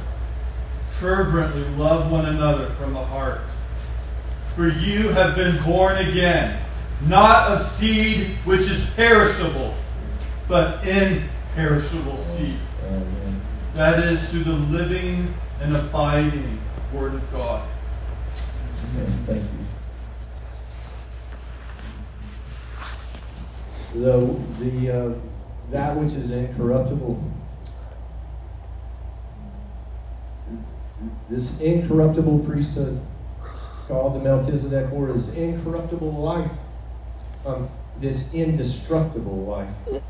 fervently 0.99 1.69
love 1.77 2.11
one 2.11 2.25
another 2.25 2.71
from 2.77 2.95
the 2.95 3.05
heart. 3.05 3.43
For 4.57 4.67
you 4.67 5.11
have 5.11 5.37
been 5.37 5.63
born 5.63 5.99
again, 5.99 6.59
not 7.07 7.51
of 7.51 7.67
seed 7.67 8.29
which 8.45 8.63
is 8.63 8.89
perishable, 8.95 9.75
but 10.49 10.83
imperishable 10.87 12.25
seed. 12.25 12.57
That 13.75 13.99
is 13.99 14.27
through 14.31 14.45
the 14.45 14.53
living 14.53 15.35
and 15.61 15.77
abiding 15.77 16.63
Word 16.95 17.13
of 17.13 17.31
God. 17.31 17.69
Amen. 18.97 19.25
Thank 19.27 19.43
you. 19.43 19.60
The 23.95 24.37
the 24.59 24.91
uh, 24.91 25.15
that 25.71 25.97
which 25.97 26.13
is 26.13 26.31
incorruptible. 26.31 27.23
This 31.29 31.59
incorruptible 31.61 32.41
priesthood, 32.41 33.01
called 33.87 34.15
the 34.15 34.19
Melchizedek 34.19 34.93
order, 34.93 35.17
is 35.17 35.29
incorruptible 35.29 36.13
life. 36.13 36.51
Um, 37.47 37.71
this 38.01 38.33
indestructible 38.33 39.45
life. 39.45 40.03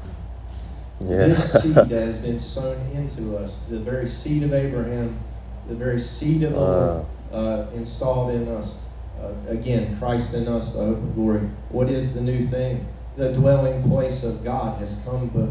Yeah. 1.01 1.27
This 1.29 1.62
seed 1.62 1.75
that 1.75 1.90
has 1.90 2.19
been 2.19 2.38
sown 2.38 2.79
into 2.93 3.37
us, 3.37 3.59
the 3.69 3.79
very 3.79 4.09
seed 4.09 4.43
of 4.43 4.53
Abraham, 4.53 5.19
the 5.69 5.75
very 5.75 6.01
seed 6.01 6.43
of 6.43 6.53
the 6.53 6.61
Lord, 6.61 7.07
uh, 7.33 7.66
installed 7.75 8.33
in 8.33 8.49
us. 8.49 8.75
Uh, 9.21 9.33
again, 9.49 9.97
Christ 9.99 10.35
in 10.35 10.49
us, 10.49 10.75
the 10.75 10.81
hope 10.81 10.99
of 10.99 11.14
glory. 11.14 11.40
What 11.69 11.90
is 11.90 12.14
the 12.14 12.21
new 12.21 12.47
thing? 12.47 12.87
The 13.20 13.33
dwelling 13.35 13.83
place 13.83 14.22
of 14.22 14.42
God 14.42 14.78
has 14.78 14.96
come, 15.04 15.28
but 15.28 15.50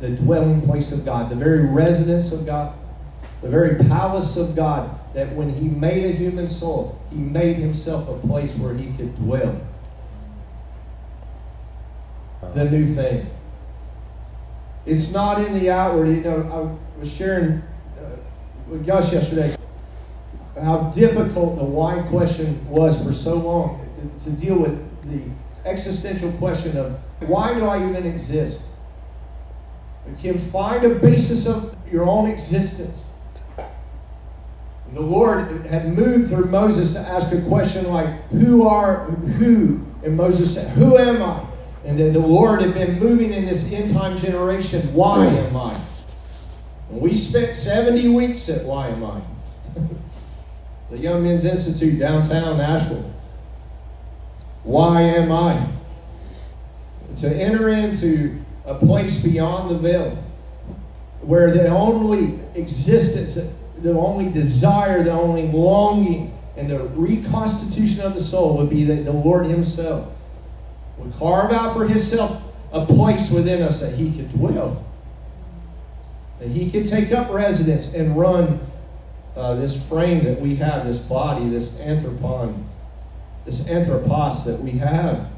the 0.00 0.14
dwelling 0.14 0.62
place 0.62 0.92
of 0.92 1.04
God, 1.04 1.28
the 1.28 1.34
very 1.34 1.66
residence 1.66 2.30
of 2.30 2.46
God, 2.46 2.78
the 3.42 3.48
very 3.48 3.74
palace 3.74 4.36
of 4.36 4.54
God, 4.54 4.96
that 5.12 5.34
when 5.34 5.50
He 5.50 5.68
made 5.68 6.04
a 6.04 6.16
human 6.16 6.46
soul, 6.46 6.96
He 7.10 7.16
made 7.16 7.56
Himself 7.56 8.08
a 8.08 8.24
place 8.24 8.54
where 8.54 8.72
He 8.72 8.86
could 8.96 9.16
dwell. 9.16 9.60
The 12.54 12.70
new 12.70 12.86
thing. 12.94 13.30
It's 14.86 15.10
not 15.10 15.44
in 15.44 15.58
the 15.58 15.68
outward. 15.68 16.06
You 16.06 16.20
know, 16.20 16.78
I 16.96 17.00
was 17.00 17.10
sharing 17.10 17.62
uh, 17.98 18.16
with 18.68 18.86
Gus 18.86 19.12
yesterday 19.12 19.56
how 20.54 20.90
difficult 20.94 21.56
the 21.56 21.64
why 21.64 22.00
question 22.02 22.66
was 22.70 22.96
for 23.02 23.12
so 23.12 23.34
long 23.34 23.82
to 24.22 24.30
deal 24.30 24.56
with 24.56 25.02
the 25.02 25.22
existential 25.66 26.32
question 26.32 26.76
of 26.76 26.98
why 27.20 27.54
do 27.54 27.66
I 27.66 27.88
even 27.88 28.06
exist? 28.06 28.60
You 30.08 30.32
can 30.32 30.38
find 30.50 30.84
a 30.84 30.94
basis 30.94 31.46
of 31.46 31.76
your 31.90 32.08
own 32.08 32.30
existence. 32.30 33.04
The 34.92 35.00
Lord 35.00 35.66
had 35.66 35.96
moved 35.96 36.30
through 36.30 36.46
Moses 36.46 36.92
to 36.92 37.00
ask 37.00 37.32
a 37.32 37.40
question 37.42 37.90
like, 37.90 38.28
Who 38.28 38.66
are 38.68 39.04
who? 39.04 39.84
And 40.04 40.16
Moses 40.16 40.54
said, 40.54 40.70
Who 40.70 40.96
am 40.96 41.22
I? 41.22 41.44
And 41.84 41.98
then 41.98 42.12
the 42.12 42.20
Lord 42.20 42.62
had 42.62 42.74
been 42.74 42.98
moving 42.98 43.32
in 43.32 43.46
this 43.46 43.70
end 43.72 43.92
time 43.92 44.18
generation, 44.18 44.92
Why 44.94 45.26
am 45.26 45.56
I? 45.56 45.78
And 46.90 47.00
we 47.00 47.18
spent 47.18 47.56
70 47.56 48.08
weeks 48.08 48.48
at 48.48 48.64
Why 48.64 48.88
Am 48.88 49.04
I? 49.04 49.20
the 50.90 50.98
Young 50.98 51.24
Men's 51.24 51.44
Institute 51.44 51.98
downtown 51.98 52.58
Nashville. 52.58 53.12
Why 54.66 55.00
am 55.02 55.30
I? 55.30 55.64
To 57.18 57.28
enter 57.32 57.68
into 57.68 58.44
a 58.64 58.74
place 58.74 59.16
beyond 59.16 59.70
the 59.70 59.78
veil 59.78 60.18
where 61.22 61.52
the 61.52 61.68
only 61.68 62.40
existence, 62.56 63.38
the 63.78 63.92
only 63.92 64.28
desire, 64.28 65.04
the 65.04 65.12
only 65.12 65.46
longing, 65.46 66.36
and 66.56 66.68
the 66.68 66.80
reconstitution 66.80 68.00
of 68.00 68.14
the 68.14 68.22
soul 68.22 68.56
would 68.56 68.68
be 68.68 68.82
that 68.84 69.04
the 69.04 69.12
Lord 69.12 69.46
Himself 69.46 70.12
would 70.98 71.14
carve 71.14 71.52
out 71.52 71.72
for 71.72 71.86
Himself 71.86 72.42
a 72.72 72.84
place 72.84 73.30
within 73.30 73.62
us 73.62 73.78
that 73.78 73.94
He 73.94 74.10
could 74.10 74.30
dwell, 74.30 74.84
that 76.40 76.48
He 76.48 76.72
could 76.72 76.88
take 76.88 77.12
up 77.12 77.30
residence 77.30 77.94
and 77.94 78.16
run 78.18 78.66
uh, 79.36 79.54
this 79.54 79.80
frame 79.84 80.24
that 80.24 80.40
we 80.40 80.56
have, 80.56 80.84
this 80.86 80.98
body, 80.98 81.48
this 81.48 81.70
anthropon 81.74 82.65
this 83.46 83.66
anthropos 83.68 84.44
that 84.44 84.60
we 84.60 84.72
have. 84.72 85.30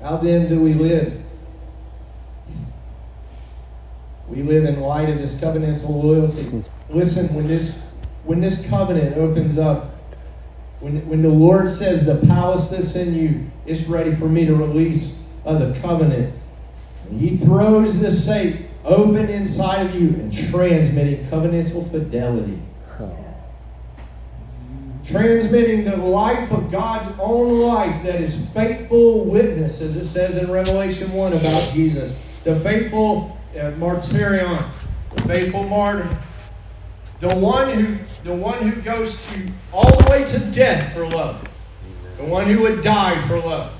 How 0.00 0.16
then 0.16 0.48
do 0.48 0.58
we 0.58 0.74
live? 0.74 1.22
We 4.26 4.42
live 4.42 4.64
in 4.64 4.80
light 4.80 5.10
of 5.10 5.18
this 5.18 5.34
covenantal 5.34 5.90
loyalty. 5.90 6.64
Listen, 6.88 7.32
when 7.34 7.46
this 7.46 7.78
when 8.24 8.40
this 8.40 8.66
covenant 8.68 9.16
opens 9.16 9.58
up, 9.58 9.96
when, 10.80 11.06
when 11.08 11.22
the 11.22 11.28
Lord 11.28 11.68
says 11.68 12.04
the 12.04 12.16
palace 12.26 12.68
that's 12.68 12.94
in 12.94 13.14
you 13.14 13.50
is 13.66 13.86
ready 13.86 14.14
for 14.14 14.28
me 14.28 14.46
to 14.46 14.54
release 14.54 15.14
of 15.44 15.60
the 15.60 15.78
covenant, 15.80 16.34
he 17.10 17.36
throws 17.36 18.00
this 18.00 18.24
safe 18.24 18.62
open 18.84 19.28
inside 19.28 19.86
of 19.86 19.94
you 19.94 20.08
and 20.08 20.32
transmitting 20.32 21.26
covenantal 21.28 21.90
fidelity. 21.90 22.60
Transmitting 25.06 25.84
the 25.84 25.96
life 25.96 26.50
of 26.52 26.70
God's 26.70 27.08
own 27.18 27.60
life 27.60 28.02
that 28.04 28.20
is 28.20 28.36
faithful 28.54 29.24
witness, 29.24 29.80
as 29.80 29.96
it 29.96 30.06
says 30.06 30.36
in 30.36 30.50
Revelation 30.50 31.12
1 31.12 31.32
about 31.32 31.72
Jesus. 31.72 32.16
The 32.44 32.58
faithful 32.60 33.36
uh, 33.52 33.72
martyrion, 33.72 34.64
the 35.14 35.22
faithful 35.22 35.64
martyr, 35.64 36.08
the 37.20 37.34
one 37.34 37.70
who 37.70 37.98
the 38.24 38.34
one 38.34 38.62
who 38.62 38.80
goes 38.82 39.24
to 39.26 39.48
all 39.72 39.90
the 39.90 40.10
way 40.10 40.24
to 40.24 40.38
death 40.52 40.94
for 40.94 41.06
love, 41.06 41.48
the 42.16 42.24
one 42.24 42.46
who 42.46 42.62
would 42.62 42.82
die 42.82 43.18
for 43.18 43.38
love, 43.38 43.72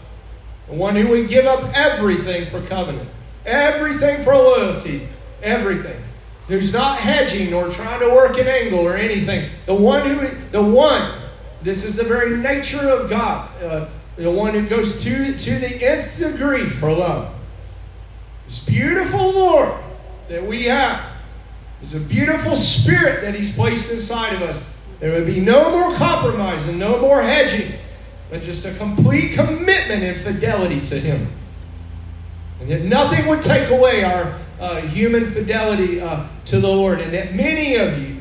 the 0.69 0.75
one 0.75 0.97
who 0.97 1.09
would 1.09 1.29
give 1.29 1.47
up 1.47 1.71
everything 1.75 2.45
for 2.47 2.61
covenant. 2.63 3.09
Everything 3.45 4.23
for 4.23 4.35
loyalty. 4.35 5.09
Everything. 5.43 6.01
Who's 6.49 6.73
not 6.73 6.99
hedging 6.99 7.55
or 7.55 7.71
trying 7.71 8.01
to 8.01 8.09
work 8.09 8.39
an 8.39 8.49
angle 8.49 8.81
or 8.81 8.97
anything. 8.97 9.49
The 9.67 9.75
one 9.75 10.07
who, 10.07 10.29
the 10.51 10.63
one, 10.63 11.21
this 11.63 11.85
is 11.85 11.97
the 11.97 12.05
very 12.05 12.37
nature 12.37 12.91
of 12.91 13.09
God. 13.09 13.51
Uh, 13.63 13.89
the 14.17 14.31
one 14.31 14.55
who 14.55 14.69
goes 14.69 15.03
to, 15.03 15.37
to 15.37 15.59
the 15.59 15.85
nth 15.85 16.19
degree 16.19 16.69
for 16.69 16.93
love. 16.93 17.35
This 18.47 18.61
beautiful 18.61 19.33
Lord 19.33 19.73
that 20.29 20.45
we 20.45 20.65
have 20.65 21.13
is 21.81 21.95
a 21.95 22.01
beautiful 22.01 22.55
spirit 22.55 23.23
that 23.23 23.35
He's 23.35 23.53
placed 23.53 23.91
inside 23.91 24.35
of 24.35 24.43
us. 24.43 24.63
There 25.01 25.13
would 25.13 25.27
be 25.27 25.41
no 25.41 25.71
more 25.71 25.97
compromise 25.97 26.69
and 26.69 26.79
no 26.79 27.01
more 27.01 27.23
hedging, 27.23 27.73
but 28.31 28.43
just 28.43 28.65
a 28.65 28.75
complete 28.75 29.33
commitment 29.33 30.03
and 30.03 30.21
fidelity 30.21 30.81
to 30.83 31.01
Him. 31.01 31.29
And 32.63 32.71
that 32.71 32.83
nothing 32.83 33.27
would 33.27 33.43
take 33.43 33.71
away 33.71 34.05
our 34.05 34.39
uh, 34.61 34.83
human 34.83 35.27
fidelity 35.27 36.01
uh, 36.01 36.27
to 36.45 36.61
the 36.61 36.69
Lord. 36.69 37.01
And 37.01 37.13
that 37.13 37.35
many 37.35 37.75
of 37.75 38.01
you, 38.01 38.21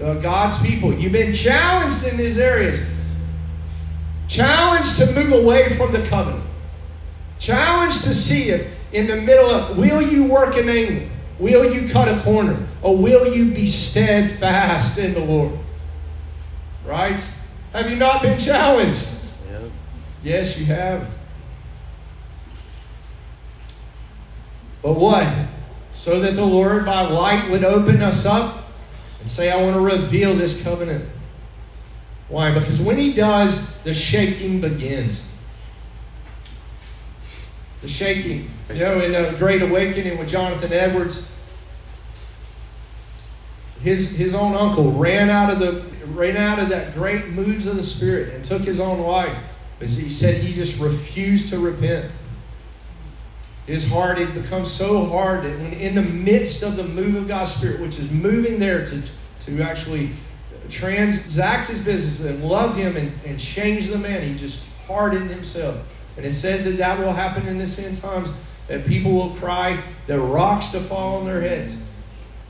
uh, 0.00 0.14
God's 0.14 0.56
people, 0.58 0.94
you've 0.94 1.10
been 1.10 1.34
challenged 1.34 2.04
in 2.04 2.16
these 2.16 2.38
areas. 2.38 2.80
Challenged 4.28 4.96
to 4.98 5.12
move 5.12 5.32
away 5.32 5.76
from 5.76 5.90
the 5.90 6.06
covenant. 6.06 6.44
Challenged 7.40 8.04
to 8.04 8.14
see 8.14 8.50
if 8.50 8.72
in 8.92 9.08
the 9.08 9.16
middle 9.16 9.50
of, 9.50 9.76
will 9.76 10.00
you 10.00 10.22
work 10.22 10.56
an 10.56 10.68
angle? 10.68 11.08
Will 11.40 11.74
you 11.74 11.88
cut 11.88 12.06
a 12.06 12.20
corner? 12.20 12.64
Or 12.82 12.96
will 12.96 13.34
you 13.34 13.52
be 13.52 13.66
steadfast 13.66 14.96
in 14.96 15.14
the 15.14 15.20
Lord? 15.20 15.58
Right? 16.86 17.28
Have 17.72 17.90
you 17.90 17.96
not 17.96 18.22
been 18.22 18.38
challenged? 18.38 19.12
Yes, 20.22 20.56
you 20.56 20.66
have. 20.66 21.08
But 24.82 24.94
what? 24.94 25.32
So 25.92 26.20
that 26.20 26.34
the 26.34 26.44
Lord 26.44 26.84
by 26.84 27.02
light 27.02 27.50
would 27.50 27.64
open 27.64 28.02
us 28.02 28.26
up 28.26 28.64
and 29.20 29.30
say, 29.30 29.50
I 29.50 29.62
want 29.62 29.76
to 29.76 29.80
reveal 29.80 30.34
this 30.34 30.60
covenant. 30.62 31.08
Why? 32.28 32.52
Because 32.52 32.80
when 32.80 32.98
he 32.98 33.12
does, 33.12 33.64
the 33.84 33.94
shaking 33.94 34.60
begins. 34.60 35.24
The 37.82 37.88
shaking. 37.88 38.50
You 38.70 38.78
know, 38.80 39.00
in 39.00 39.12
the 39.12 39.36
Great 39.38 39.62
Awakening 39.62 40.18
with 40.18 40.28
Jonathan 40.28 40.72
Edwards, 40.72 41.26
his, 43.82 44.10
his 44.10 44.34
own 44.34 44.56
uncle 44.56 44.92
ran 44.92 45.28
out 45.28 45.52
of 45.52 45.58
the 45.58 45.84
ran 46.06 46.36
out 46.36 46.58
of 46.58 46.68
that 46.68 46.94
great 46.94 47.28
moves 47.28 47.66
of 47.66 47.76
the 47.76 47.82
Spirit 47.82 48.34
and 48.34 48.44
took 48.44 48.62
his 48.62 48.80
own 48.80 49.00
life. 49.00 49.36
Because 49.78 49.96
he 49.96 50.10
said 50.10 50.36
he 50.36 50.54
just 50.54 50.78
refused 50.78 51.48
to 51.48 51.58
repent. 51.58 52.10
His 53.66 53.88
heart 53.88 54.18
had 54.18 54.34
become 54.34 54.66
so 54.66 55.04
hard 55.04 55.44
that 55.44 55.58
when 55.60 55.72
in 55.72 55.94
the 55.94 56.02
midst 56.02 56.62
of 56.62 56.76
the 56.76 56.84
move 56.84 57.14
of 57.14 57.28
God's 57.28 57.52
Spirit, 57.52 57.80
which 57.80 57.98
is 57.98 58.10
moving 58.10 58.58
there 58.58 58.84
to, 58.84 59.02
to 59.40 59.62
actually 59.62 60.10
transact 60.68 61.68
his 61.68 61.80
business 61.80 62.20
and 62.20 62.42
love 62.42 62.76
him 62.76 62.96
and, 62.96 63.12
and 63.24 63.38
change 63.38 63.88
the 63.88 63.98
man, 63.98 64.22
he 64.22 64.34
just 64.34 64.64
hardened 64.86 65.30
himself. 65.30 65.76
And 66.16 66.26
it 66.26 66.32
says 66.32 66.64
that 66.64 66.78
that 66.78 66.98
will 66.98 67.12
happen 67.12 67.46
in 67.46 67.58
this 67.58 67.78
end 67.78 67.98
times, 67.98 68.30
that 68.66 68.84
people 68.84 69.12
will 69.12 69.30
cry 69.30 69.82
the 70.06 70.20
rocks 70.20 70.68
to 70.70 70.80
fall 70.80 71.18
on 71.18 71.26
their 71.26 71.40
heads. 71.40 71.76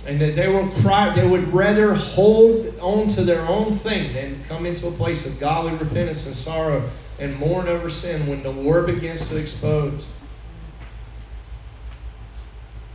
And 0.07 0.21
that 0.21 0.35
they 0.35 0.49
will 0.49 0.69
cry, 0.69 1.15
they 1.15 1.27
would 1.27 1.53
rather 1.53 1.95
hold 1.95 2.77
on 2.81 3.07
to 3.09 3.23
their 3.23 3.43
own 3.43 3.73
thing 3.73 4.13
than 4.15 4.43
come 4.45 4.67
into 4.67 4.89
a 4.89 4.93
place 4.93 5.25
of 5.27 5.39
godly 5.39 5.75
repentance 5.75 6.27
and 6.27 6.35
sorrow 6.35 6.91
and 7.21 7.37
mourn 7.37 7.69
over 7.69 7.89
sin 7.89 8.27
when 8.27 8.43
the 8.43 8.51
Lord 8.51 8.87
begins 8.87 9.29
to 9.29 9.37
expose. 9.37 10.09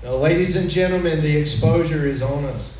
Now, 0.03 0.15
ladies 0.15 0.55
and 0.55 0.69
gentlemen, 0.69 1.21
the 1.21 1.35
exposure 1.35 2.05
is 2.05 2.21
on 2.21 2.45
us. 2.45 2.77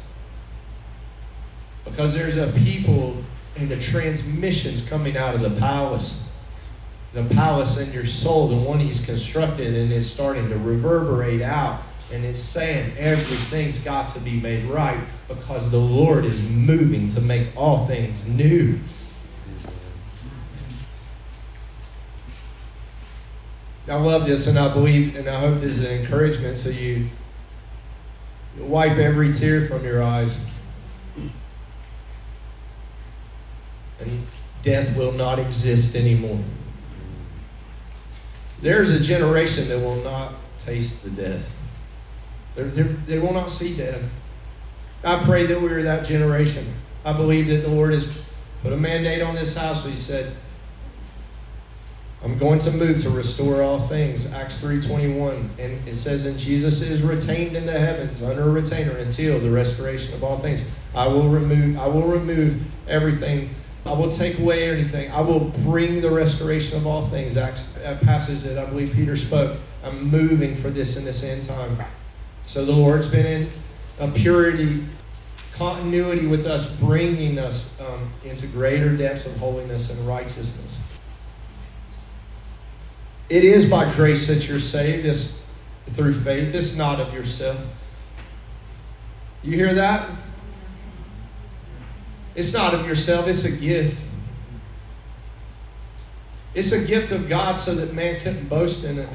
Because 1.84 2.14
there's 2.14 2.38
a 2.38 2.52
people 2.52 3.18
and 3.56 3.70
the 3.70 3.80
transmissions 3.80 4.82
coming 4.82 5.18
out 5.18 5.34
of 5.34 5.42
the 5.42 5.50
palace. 5.60 6.24
The 7.14 7.24
palace 7.24 7.78
in 7.78 7.92
your 7.92 8.06
soul, 8.06 8.48
the 8.48 8.56
one 8.56 8.80
he's 8.80 9.00
constructed, 9.00 9.74
and 9.74 9.92
it's 9.92 10.06
starting 10.06 10.50
to 10.50 10.58
reverberate 10.58 11.42
out. 11.42 11.82
And 12.14 12.24
it's 12.24 12.40
saying 12.40 12.96
everything's 12.98 13.80
got 13.80 14.10
to 14.10 14.20
be 14.20 14.40
made 14.40 14.64
right 14.66 15.00
because 15.28 15.72
the 15.72 15.80
Lord 15.80 16.24
is 16.24 16.42
moving 16.42 17.08
to 17.10 17.22
make 17.22 17.48
all 17.58 17.88
things 17.88 18.26
new. 18.28 18.80
I 23.90 23.96
love 23.96 24.28
this, 24.28 24.48
and 24.48 24.60
I 24.60 24.74
believe, 24.74 25.16
and 25.16 25.30
I 25.30 25.40
hope 25.40 25.60
this 25.60 25.78
is 25.78 25.84
an 25.84 25.92
encouragement 25.92 26.58
to 26.58 26.74
you. 26.74 27.10
Wipe 28.60 28.98
every 28.98 29.32
tear 29.32 29.68
from 29.68 29.84
your 29.86 30.04
eyes. 30.04 30.38
And 34.00 34.28
death 34.62 34.96
will 34.98 35.14
not 35.14 35.40
exist 35.40 35.96
anymore. 35.96 36.40
There's 38.62 38.92
a 38.92 39.00
generation 39.00 39.70
that 39.70 39.80
will 39.80 40.04
not 40.04 40.34
taste 40.58 41.04
the 41.04 41.10
death. 41.10 41.56
They're, 42.56 42.66
they're, 42.66 42.84
they 42.84 43.20
will 43.20 43.34
not 43.34 43.50
see 43.52 43.78
death. 43.78 44.04
I 45.04 45.24
pray 45.24 45.46
that 45.46 45.62
we're 45.62 45.84
that 45.84 46.06
generation. 46.06 46.74
I 47.06 47.14
believe 47.14 47.48
that 47.48 47.62
the 47.62 47.70
Lord 47.70 47.94
has 47.94 48.08
put 48.62 48.74
a 48.74 48.78
mandate 48.78 49.22
on 49.22 49.36
this 49.36 49.56
house. 49.56 49.86
He 49.86 49.96
said, 49.96 50.34
I'm 52.24 52.38
going 52.38 52.60
to 52.60 52.72
move 52.72 53.02
to 53.04 53.10
restore 53.10 53.62
all 53.62 53.80
things. 53.80 54.26
Acts 54.26 54.58
3.21. 54.58 55.60
And 55.60 55.88
it 55.88 55.96
says, 55.96 56.26
And 56.26 56.40
Jesus 56.40 56.82
is 56.82 57.04
retained 57.04 57.56
in 57.56 57.66
the 57.66 57.80
heavens 57.80 58.24
under 58.24 58.44
a 58.44 58.50
retainer 58.50 58.98
until 58.98 59.40
the 59.40 59.52
restoration 59.52 60.14
of 60.16 60.24
all 60.24 60.40
things. 60.40 60.64
I 60.96 61.08
will 61.08 61.30
remove, 61.30 61.78
I 61.78 61.88
will 61.88 62.08
remove 62.08 62.60
everything. 62.88 63.52
I 63.86 63.94
will 63.94 64.10
take 64.10 64.40
away 64.40 64.70
anything. 64.70 65.12
I 65.12 65.22
will 65.22 65.40
bring 65.40 66.02
the 66.02 66.12
restoration 66.12 66.76
of 66.76 66.88
all 66.88 67.02
things. 67.02 67.38
Acts, 67.38 67.64
a 67.84 67.96
passage 67.96 68.42
that 68.42 68.58
I 68.58 68.66
believe 68.66 68.94
Peter 68.94 69.16
spoke. 69.16 69.58
I'm 69.84 70.10
moving 70.10 70.56
for 70.56 70.70
this 70.70 70.98
in 70.98 71.06
this 71.06 71.24
end 71.24 71.44
time. 71.44 71.78
So 72.44 72.66
the 72.66 72.74
Lord's 72.74 73.08
been 73.08 73.26
in 73.26 73.50
a 74.00 74.08
purity, 74.10 74.86
continuity 75.54 76.28
with 76.28 76.46
us, 76.46 76.66
bringing 76.66 77.38
us 77.38 77.74
um, 77.80 78.10
into 78.26 78.48
greater 78.48 78.96
depths 78.96 79.26
of 79.26 79.38
holiness 79.38 79.90
and 79.90 80.08
righteousness. 80.08 80.80
It 83.30 83.44
is 83.44 83.66
by 83.66 83.92
grace 83.94 84.28
that 84.28 84.48
you're 84.48 84.60
saved. 84.60 85.06
It's 85.06 85.38
through 85.92 86.14
faith. 86.14 86.54
It's 86.56 86.76
not 86.76 87.00
of 87.00 87.14
yourself. 87.14 87.60
You 89.44 89.54
hear 89.54 89.74
that? 89.76 90.10
It's 92.36 92.54
not 92.54 92.76
of 92.76 92.88
yourself, 92.88 93.28
it's 93.28 93.46
a 93.46 93.52
gift. 93.52 94.04
It's 96.54 96.72
a 96.72 96.86
gift 96.86 97.12
of 97.12 97.28
God 97.28 97.56
so 97.56 97.74
that 97.76 97.94
man 97.94 98.20
couldn't 98.20 98.48
boast 98.48 98.84
in 98.84 99.00
it. 99.00 99.10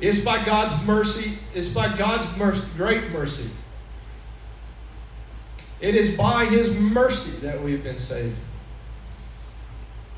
It's 0.00 0.20
by 0.20 0.42
God's 0.44 0.82
mercy, 0.84 1.38
it's 1.54 1.68
by 1.68 1.94
God's 1.94 2.26
mercy, 2.38 2.62
great 2.76 3.10
mercy. 3.10 3.50
It 5.80 5.94
is 5.94 6.16
by 6.16 6.46
His 6.46 6.70
mercy 6.70 7.32
that 7.42 7.62
we've 7.62 7.82
been 7.82 7.98
saved. 7.98 8.36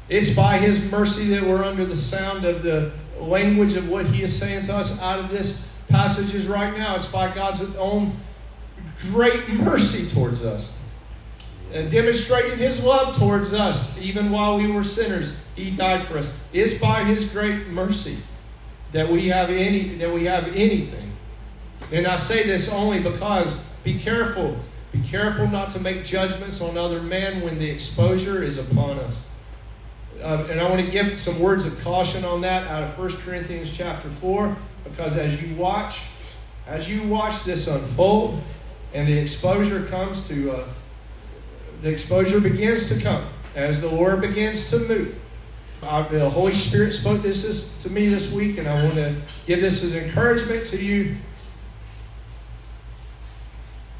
It's 0.09 0.31
by 0.31 0.59
His 0.59 0.81
mercy 0.81 1.29
that 1.29 1.43
we're 1.43 1.65
under 1.65 1.85
the 1.85 1.97
sound 1.97 2.45
of 2.45 2.63
the 2.63 2.93
language 3.19 3.75
of 3.75 3.89
what 3.89 4.07
He 4.07 4.23
is 4.23 4.37
saying 4.37 4.63
to 4.63 4.77
us 4.77 4.99
out 5.01 5.19
of 5.19 5.31
this 5.31 5.67
passages 5.89 6.47
right 6.47 6.77
now. 6.77 6.95
It's 6.95 7.07
by 7.07 7.35
God's 7.35 7.63
own 7.77 8.17
great 9.11 9.49
mercy 9.49 10.07
towards 10.09 10.45
us. 10.45 10.73
And 11.73 11.91
demonstrating 11.91 12.59
His 12.59 12.83
love 12.83 13.17
towards 13.17 13.53
us, 13.53 13.99
even 13.99 14.31
while 14.31 14.57
we 14.57 14.71
were 14.71 14.85
sinners, 14.85 15.37
He 15.57 15.71
died 15.71 16.05
for 16.05 16.19
us. 16.19 16.31
It's 16.53 16.75
by 16.75 17.05
His 17.05 17.25
great 17.25 17.69
mercy 17.69 18.19
that 18.93 19.11
we 19.11 19.29
have 19.29 19.51
any 19.51 19.97
that 19.97 20.13
we 20.13 20.25
have 20.25 20.47
anything. 20.49 21.13
And 21.91 22.07
I 22.07 22.17
say 22.17 22.45
this 22.45 22.69
only 22.69 23.01
because 23.01 23.61
be 23.83 23.99
careful. 23.99 24.57
Be 24.93 25.01
careful 25.01 25.47
not 25.49 25.71
to 25.71 25.81
make 25.81 26.05
judgments 26.05 26.61
on 26.61 26.79
other 26.79 27.03
men 27.03 27.43
when 27.43 27.59
the 27.59 27.69
exposure 27.69 28.43
is 28.43 28.57
upon 28.57 28.99
us. 28.99 29.21
Uh, 30.23 30.47
and 30.51 30.61
I 30.61 30.69
want 30.69 30.85
to 30.85 30.91
give 30.91 31.21
some 31.21 31.39
words 31.39 31.65
of 31.65 31.81
caution 31.83 32.25
on 32.25 32.41
that 32.41 32.67
out 32.69 32.83
of 32.83 32.99
1 32.99 33.17
Corinthians 33.19 33.71
chapter 33.71 34.09
4, 34.09 34.57
because 34.85 35.17
as 35.17 35.41
you 35.43 35.55
watch, 35.57 36.01
as 36.67 36.89
you 36.89 37.03
watch 37.07 37.45
this 37.45 37.67
unfold, 37.67 38.43
and 38.95 39.07
the 39.07 39.19
exposure 39.19 39.85
comes 39.87 40.27
to, 40.29 40.53
uh, 40.53 40.69
the 41.83 41.91
exposure 41.91 42.41
begins 42.41 42.89
to 42.89 43.01
come 43.01 43.29
as 43.55 43.81
the 43.81 43.89
Lord 43.89 44.21
begins 44.21 44.71
to 44.71 44.79
move. 44.79 45.19
Uh, 45.83 46.09
the 46.09 46.31
Holy 46.31 46.55
Spirit 46.55 46.93
spoke 46.93 47.21
this, 47.23 47.43
this 47.43 47.71
to 47.83 47.91
me 47.91 48.09
this 48.09 48.33
week, 48.33 48.57
and 48.59 48.67
I 48.67 48.83
want 48.83 48.95
to 48.95 49.17
give 49.47 49.61
this 49.61 49.83
as 49.83 49.95
encouragement 49.95 50.65
to 50.67 50.83
you. 50.83 51.17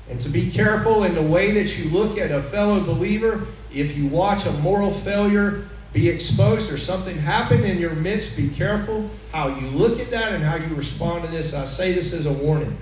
And 0.09 0.21
to 0.21 0.29
be 0.29 0.51
careful 0.51 1.05
in 1.05 1.15
the 1.15 1.23
way 1.23 1.53
that 1.53 1.77
you 1.79 1.91
look 1.91 2.17
at 2.17 2.31
a 2.31 2.41
fellow 2.41 2.81
believer. 2.81 3.47
If 3.73 3.97
you 3.97 4.07
watch 4.07 4.47
a 4.47 4.53
moral 4.53 4.93
failure 4.93 5.65
be 5.93 6.09
exposed. 6.09 6.71
Or 6.71 6.79
something 6.79 7.17
happen 7.17 7.65
in 7.65 7.79
your 7.79 7.95
midst, 7.95 8.37
be 8.37 8.49
careful 8.49 9.11
how 9.33 9.49
you 9.49 9.69
look 9.69 10.01
at 10.01 10.11
that 10.11 10.33
and 10.33 10.43
how 10.43 10.57
you 10.57 10.75
respond 10.75 11.25
to 11.25 11.31
this. 11.31 11.55
I 11.55 11.65
say 11.65 11.93
this 11.93 12.13
as 12.13 12.27
a 12.27 12.33
warning 12.33 12.77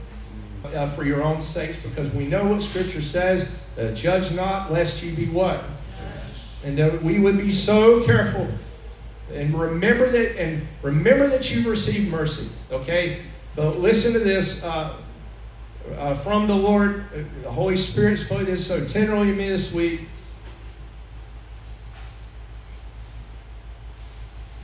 uh, 0.64 0.86
for 0.88 1.04
your 1.04 1.22
own 1.22 1.40
sakes 1.40 1.76
because 1.76 2.10
we 2.10 2.26
know 2.26 2.44
what 2.46 2.62
Scripture 2.62 3.02
says 3.02 3.50
uh, 3.78 3.90
judge 3.92 4.32
not, 4.32 4.72
lest 4.72 5.02
you 5.02 5.12
be 5.12 5.26
what? 5.26 5.64
And 6.64 6.78
that 6.78 7.02
we 7.02 7.18
would 7.18 7.36
be 7.36 7.50
so 7.50 8.04
careful. 8.04 8.48
And 9.32 9.58
remember 9.58 10.08
that 10.10 10.40
and 10.40 10.66
remember 10.82 11.28
that 11.28 11.54
you've 11.54 11.66
received 11.66 12.10
mercy 12.10 12.48
okay? 12.74 13.22
But 13.56 13.78
listen 13.78 14.12
to 14.14 14.18
this 14.18 14.62
uh, 14.62 14.96
uh, 15.96 16.14
from 16.14 16.46
the 16.46 16.56
lord. 16.56 17.04
The 17.42 17.50
holy 17.50 17.76
spirit 17.76 18.18
spoke 18.18 18.46
this 18.46 18.66
so 18.66 18.84
tenderly 18.84 19.28
to 19.28 19.34
me 19.34 19.48
this 19.48 19.72
week 19.72 20.02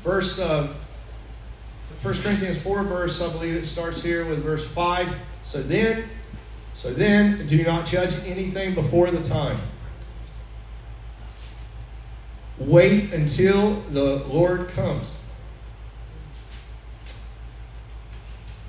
verse 0.02 0.38
uh, 0.38 0.72
1 2.02 2.14
corinthians 2.14 2.60
4 2.62 2.82
verse 2.84 3.20
i 3.20 3.28
believe 3.28 3.54
it 3.54 3.64
starts 3.64 4.02
here 4.02 4.24
with 4.24 4.42
verse 4.42 4.66
5 4.66 5.14
so 5.42 5.62
then 5.62 6.04
so 6.72 6.92
then 6.92 7.46
do 7.46 7.62
not 7.62 7.86
judge 7.86 8.14
anything 8.24 8.74
before 8.74 9.10
the 9.10 9.22
time 9.22 9.58
Wait 12.60 13.10
until 13.14 13.80
the 13.90 14.16
Lord 14.16 14.68
comes. 14.68 15.14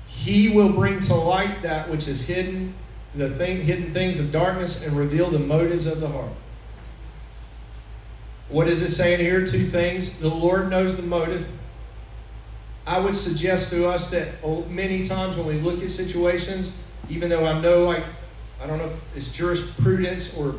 He 0.06 0.48
will 0.48 0.70
bring 0.70 0.98
to 1.00 1.14
light 1.14 1.60
that 1.60 1.90
which 1.90 2.08
is 2.08 2.22
hidden, 2.22 2.74
the 3.14 3.28
thing, 3.28 3.60
hidden 3.60 3.92
things 3.92 4.18
of 4.18 4.32
darkness, 4.32 4.82
and 4.82 4.96
reveal 4.96 5.28
the 5.28 5.38
motives 5.38 5.84
of 5.84 6.00
the 6.00 6.08
heart. 6.08 6.32
What 8.52 8.68
is 8.68 8.82
it 8.82 8.90
saying 8.90 9.20
here? 9.20 9.46
Two 9.46 9.64
things. 9.64 10.14
The 10.18 10.28
Lord 10.28 10.68
knows 10.68 10.94
the 10.94 11.02
motive. 11.02 11.46
I 12.86 12.98
would 13.00 13.14
suggest 13.14 13.70
to 13.70 13.88
us 13.88 14.10
that 14.10 14.46
many 14.68 15.06
times 15.06 15.38
when 15.38 15.46
we 15.46 15.54
look 15.54 15.82
at 15.82 15.88
situations, 15.88 16.72
even 17.08 17.30
though 17.30 17.46
I 17.46 17.58
know, 17.58 17.84
like, 17.84 18.04
I 18.60 18.66
don't 18.66 18.76
know 18.76 18.84
if 18.84 19.16
it's 19.16 19.28
jurisprudence 19.28 20.36
or 20.36 20.56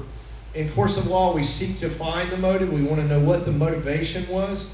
in 0.56 0.72
course 0.72 0.98
of 0.98 1.06
law, 1.06 1.36
we 1.36 1.44
seek 1.44 1.80
to 1.82 1.90
find 1.92 2.32
the 2.32 2.38
motive. 2.38 2.74
We 2.74 2.82
want 2.82 3.00
to 3.00 3.08
know 3.08 3.20
what 3.20 3.46
the 3.46 3.52
motivation 3.52 4.28
was. 4.28 4.68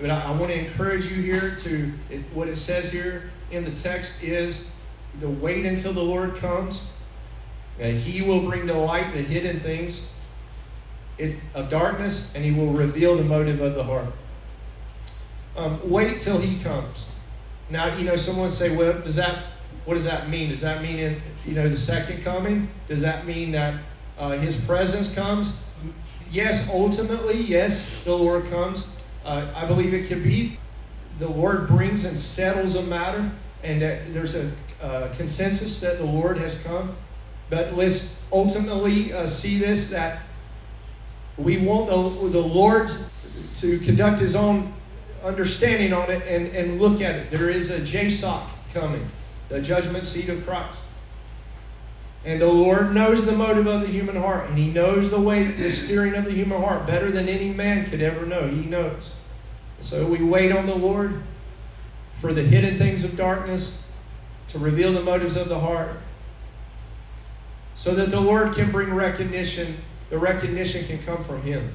But 0.00 0.10
I, 0.10 0.22
I 0.22 0.30
want 0.30 0.52
to 0.52 0.58
encourage 0.58 1.06
you 1.06 1.20
here 1.20 1.56
to 1.56 1.92
it, 2.08 2.20
what 2.32 2.46
it 2.46 2.56
says 2.56 2.92
here 2.92 3.32
in 3.50 3.64
the 3.64 3.72
text 3.72 4.22
is 4.22 4.64
to 5.20 5.28
wait 5.28 5.66
until 5.66 5.92
the 5.92 6.02
Lord 6.02 6.36
comes. 6.36 6.88
He 7.78 8.22
will 8.22 8.48
bring 8.48 8.68
to 8.68 8.74
light 8.74 9.12
the 9.12 9.22
hidden 9.22 9.58
things 9.58 10.06
of 11.54 11.70
darkness, 11.70 12.32
and 12.34 12.44
he 12.44 12.50
will 12.50 12.72
reveal 12.72 13.16
the 13.16 13.24
motive 13.24 13.60
of 13.60 13.74
the 13.74 13.84
heart. 13.84 14.12
Um, 15.56 15.78
wait 15.88 16.20
till 16.20 16.38
he 16.38 16.62
comes. 16.62 17.06
Now, 17.70 17.96
you 17.96 18.04
know, 18.04 18.16
someone 18.16 18.50
say, 18.50 18.74
well, 18.74 18.92
does 19.00 19.16
that, 19.16 19.44
what 19.84 19.94
does 19.94 20.04
that 20.04 20.28
mean? 20.28 20.50
Does 20.50 20.60
that 20.62 20.82
mean, 20.82 20.98
in, 20.98 21.20
you 21.46 21.54
know, 21.54 21.68
the 21.68 21.76
second 21.76 22.22
coming? 22.22 22.68
Does 22.88 23.00
that 23.02 23.26
mean 23.26 23.52
that 23.52 23.80
uh, 24.18 24.32
his 24.32 24.56
presence 24.56 25.12
comes? 25.12 25.56
Yes, 26.30 26.68
ultimately, 26.70 27.40
yes, 27.40 27.88
the 28.04 28.16
Lord 28.16 28.50
comes. 28.50 28.88
Uh, 29.24 29.50
I 29.54 29.66
believe 29.66 29.94
it 29.94 30.08
could 30.08 30.24
be 30.24 30.58
the 31.18 31.28
Lord 31.28 31.68
brings 31.68 32.04
and 32.04 32.18
settles 32.18 32.74
a 32.74 32.82
matter, 32.82 33.30
and 33.62 33.80
that 33.80 34.12
there's 34.12 34.34
a 34.34 34.50
uh, 34.82 35.14
consensus 35.16 35.80
that 35.80 35.98
the 35.98 36.04
Lord 36.04 36.38
has 36.38 36.60
come. 36.62 36.96
But 37.50 37.74
let's 37.74 38.12
ultimately 38.32 39.12
uh, 39.12 39.26
see 39.26 39.58
this 39.58 39.88
that 39.90 40.22
we 41.36 41.58
want 41.58 41.86
the, 41.88 42.28
the 42.28 42.46
Lord 42.46 42.90
to 43.54 43.78
conduct 43.80 44.20
his 44.20 44.36
own 44.36 44.72
understanding 45.22 45.92
on 45.92 46.10
it 46.10 46.22
and, 46.26 46.54
and 46.54 46.80
look 46.80 47.00
at 47.00 47.14
it. 47.14 47.30
There 47.30 47.50
is 47.50 47.70
a 47.70 47.80
JSOC 47.80 48.46
coming, 48.72 49.08
the 49.48 49.60
judgment 49.60 50.04
seat 50.04 50.28
of 50.28 50.44
Christ. 50.46 50.80
And 52.24 52.40
the 52.40 52.48
Lord 52.48 52.94
knows 52.94 53.26
the 53.26 53.32
motive 53.32 53.66
of 53.66 53.82
the 53.82 53.88
human 53.88 54.16
heart, 54.16 54.48
and 54.48 54.56
He 54.56 54.70
knows 54.70 55.10
the 55.10 55.20
way, 55.20 55.44
the 55.44 55.70
steering 55.70 56.14
of 56.14 56.24
the 56.24 56.32
human 56.32 56.62
heart 56.62 56.86
better 56.86 57.10
than 57.10 57.28
any 57.28 57.52
man 57.52 57.88
could 57.88 58.00
ever 58.00 58.24
know. 58.24 58.46
He 58.46 58.64
knows. 58.64 59.12
So 59.80 60.06
we 60.06 60.22
wait 60.22 60.50
on 60.50 60.66
the 60.66 60.74
Lord 60.74 61.22
for 62.20 62.32
the 62.32 62.42
hidden 62.42 62.78
things 62.78 63.04
of 63.04 63.16
darkness 63.16 63.82
to 64.48 64.58
reveal 64.58 64.92
the 64.92 65.02
motives 65.02 65.36
of 65.36 65.48
the 65.48 65.60
heart, 65.60 65.90
so 67.74 67.94
that 67.94 68.10
the 68.10 68.20
Lord 68.20 68.54
can 68.54 68.70
bring 68.70 68.94
recognition. 68.94 69.78
The 70.10 70.18
recognition 70.18 70.86
can 70.86 71.02
come 71.02 71.22
from 71.24 71.42
Him. 71.42 71.74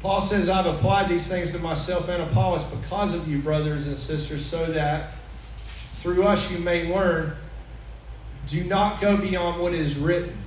Paul 0.00 0.20
says, 0.20 0.48
I've 0.48 0.66
applied 0.66 1.08
these 1.08 1.28
things 1.28 1.50
to 1.50 1.58
myself 1.58 2.08
and 2.08 2.22
Apollos 2.22 2.64
because 2.64 3.14
of 3.14 3.28
you, 3.28 3.40
brothers 3.40 3.86
and 3.86 3.98
sisters, 3.98 4.44
so 4.44 4.66
that 4.66 5.12
through 5.94 6.24
us 6.24 6.50
you 6.50 6.58
may 6.58 6.92
learn. 6.92 7.36
Do 8.46 8.62
not 8.64 9.00
go 9.00 9.16
beyond 9.16 9.60
what 9.60 9.74
is 9.74 9.96
written, 9.96 10.38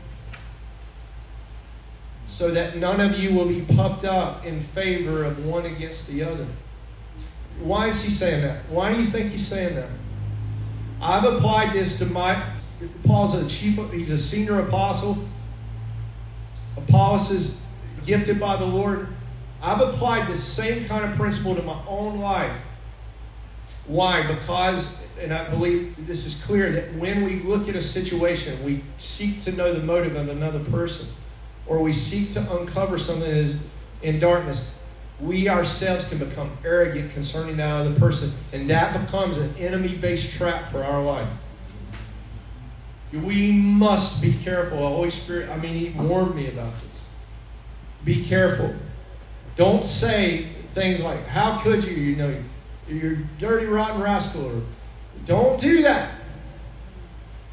so 2.26 2.50
that 2.52 2.78
none 2.78 3.02
of 3.02 3.20
you 3.20 3.34
will 3.36 3.46
be 3.46 3.62
puffed 3.62 4.06
up 4.06 4.46
in 4.46 4.60
favor 4.60 5.24
of 5.24 5.46
one 5.46 5.66
against 5.66 6.08
the 6.08 6.24
other. 6.24 6.48
Why 7.60 7.88
is 7.88 8.02
he 8.02 8.10
saying 8.10 8.42
that? 8.42 8.68
Why 8.70 8.94
do 8.94 9.00
you 9.00 9.06
think 9.06 9.30
he's 9.30 9.46
saying 9.46 9.76
that? 9.76 9.90
I've 11.02 11.24
applied 11.24 11.74
this 11.74 11.98
to 11.98 12.06
my. 12.06 12.58
Paul's 13.04 13.34
a 13.34 13.48
chief, 13.48 13.80
he's 13.92 14.12
a 14.12 14.18
senior 14.18 14.60
apostle. 14.60 15.18
Apollos 16.78 17.32
is 17.32 17.58
gifted 18.06 18.40
by 18.40 18.56
the 18.58 18.66
Lord. 18.66 19.08
I've 19.62 19.82
applied 19.82 20.28
the 20.28 20.38
same 20.38 20.86
kind 20.86 21.06
of 21.06 21.16
principle 21.18 21.56
to 21.56 21.62
my 21.62 21.80
own 21.88 22.20
life. 22.20 22.56
Why? 23.86 24.26
Because, 24.26 24.96
and 25.20 25.34
I 25.34 25.50
believe 25.50 25.96
this 26.08 26.26
is 26.26 26.36
clear, 26.44 26.72
that 26.72 26.96
when 26.96 27.24
we 27.24 27.42
look 27.42 27.68
at 27.68 27.76
a 27.76 27.82
situation, 27.82 28.64
we 28.64 28.84
seek 28.98 29.42
to 29.42 29.52
know 29.52 29.74
the 29.74 29.82
motive 29.82 30.16
of 30.16 30.30
another 30.30 30.60
person, 30.60 31.08
or 31.68 31.80
we 31.80 31.94
seek 31.94 32.30
to 32.32 32.58
uncover 32.60 32.98
something 32.98 33.30
that 33.30 33.38
is 33.38 33.60
in 34.02 34.20
darkness, 34.20 34.68
we 35.22 35.48
ourselves 35.48 36.06
can 36.06 36.18
become 36.18 36.58
arrogant 36.66 37.12
concerning 37.12 37.58
that 37.58 37.72
other 37.72 37.94
person, 37.94 38.32
and 38.52 38.70
that 38.70 39.00
becomes 39.00 39.38
an 39.38 39.56
enemy 39.58 39.96
based 39.96 40.36
trap 40.36 40.68
for 40.68 40.84
our 40.84 41.04
life. 41.04 41.30
We 43.14 43.52
must 43.52 44.22
be 44.22 44.34
careful. 44.34 44.80
The 44.80 44.88
Holy 44.88 45.12
Spirit, 45.12 45.50
I 45.50 45.58
mean, 45.58 45.76
He 45.76 45.90
warned 45.90 46.36
me 46.36 46.48
about 46.48 46.74
this. 46.74 47.02
Be 48.04 48.24
careful. 48.26 48.74
Don't 49.56 49.86
say 49.86 50.50
things 50.74 51.02
like, 51.02 51.28
How 51.28 51.60
could 51.60 51.84
you? 51.84 51.94
You 51.94 52.16
know, 52.16 52.44
you're 52.88 53.18
dirty, 53.38 53.68
rotten 53.68 54.02
rascal. 54.02 54.46
Or, 54.46 54.62
don't 55.26 55.60
do 55.60 55.84
that. 55.84 56.16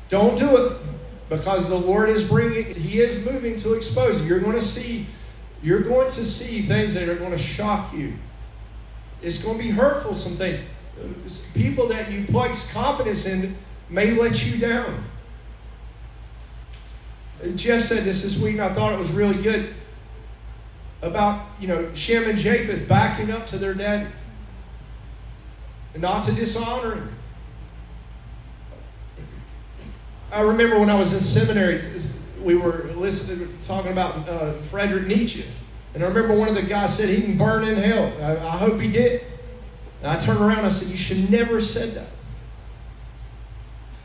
Don't 0.08 0.38
do 0.38 0.56
it 0.56 0.78
because 1.28 1.68
the 1.68 1.76
Lord 1.76 2.08
is 2.08 2.24
bringing, 2.24 2.74
He 2.74 3.00
is 3.00 3.22
moving 3.24 3.56
to 3.56 3.74
expose 3.74 4.20
you. 4.20 4.26
You're 4.26 4.40
going 4.40 4.54
to 4.54 4.62
see, 4.62 5.06
you're 5.62 5.80
going 5.80 6.10
to 6.10 6.24
see 6.24 6.62
things 6.62 6.94
that 6.94 7.08
are 7.08 7.16
going 7.16 7.32
to 7.32 7.38
shock 7.38 7.92
you. 7.92 8.14
It's 9.22 9.38
going 9.38 9.58
to 9.58 9.64
be 9.64 9.70
hurtful, 9.70 10.14
some 10.14 10.36
things. 10.36 10.58
People 11.54 11.88
that 11.88 12.10
you 12.10 12.24
place 12.24 12.70
confidence 12.70 13.26
in 13.26 13.56
may 13.88 14.12
let 14.12 14.44
you 14.46 14.58
down. 14.58 15.04
Jeff 17.54 17.84
said 17.84 18.04
this 18.04 18.22
this 18.22 18.38
week, 18.38 18.54
and 18.54 18.62
I 18.62 18.72
thought 18.72 18.92
it 18.92 18.98
was 18.98 19.10
really 19.10 19.40
good 19.40 19.74
about, 21.02 21.46
you 21.60 21.68
know, 21.68 21.92
Shem 21.94 22.28
and 22.28 22.38
Japheth 22.38 22.88
backing 22.88 23.30
up 23.30 23.46
to 23.48 23.58
their 23.58 23.74
daddy. 23.74 24.10
Not 25.96 26.24
to 26.24 26.32
dishonor 26.32 26.94
him. 26.96 27.14
I 30.30 30.42
remember 30.42 30.78
when 30.78 30.90
I 30.90 30.98
was 30.98 31.12
in 31.12 31.20
seminary, 31.20 31.80
we 32.42 32.54
were 32.54 32.90
listening, 32.96 33.56
talking 33.62 33.92
about 33.92 34.28
uh, 34.28 34.52
Frederick 34.70 35.06
Nietzsche. 35.06 35.44
And 35.94 36.02
I 36.02 36.06
remember 36.08 36.34
one 36.34 36.48
of 36.48 36.54
the 36.54 36.62
guys 36.62 36.96
said 36.96 37.08
he 37.08 37.20
can 37.22 37.36
burn 37.36 37.64
in 37.64 37.76
hell. 37.76 38.12
I, 38.20 38.36
I 38.46 38.56
hope 38.56 38.80
he 38.80 38.90
did. 38.90 39.22
And 40.02 40.10
I 40.10 40.16
turned 40.16 40.38
around 40.38 40.58
and 40.58 40.66
I 40.66 40.70
said, 40.70 40.88
You 40.88 40.96
should 40.96 41.30
never 41.30 41.54
have 41.54 41.64
said 41.64 41.94
that. 41.94 42.08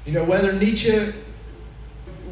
You 0.06 0.14
know, 0.14 0.24
whether 0.24 0.52
Nietzsche 0.52 1.14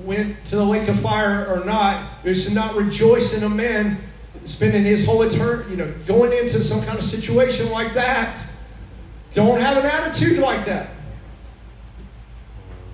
went 0.04 0.44
to 0.46 0.56
the 0.56 0.66
lake 0.66 0.88
of 0.88 1.00
fire 1.00 1.46
or 1.48 1.64
not, 1.64 2.24
we 2.24 2.34
should 2.34 2.54
not 2.54 2.76
rejoice 2.76 3.34
in 3.34 3.44
a 3.44 3.50
man 3.50 4.00
spending 4.46 4.84
his 4.84 5.06
whole 5.06 5.22
eternity, 5.22 5.72
you 5.72 5.78
know, 5.78 5.94
going 6.08 6.34
into 6.34 6.62
some 6.62 6.82
kind 6.82 6.98
of 6.98 7.04
situation 7.04 7.70
like 7.70 7.94
that. 7.94 8.44
Don't 9.34 9.60
have 9.60 9.78
an 9.78 9.86
attitude 9.86 10.40
like 10.40 10.66
that. 10.66 10.90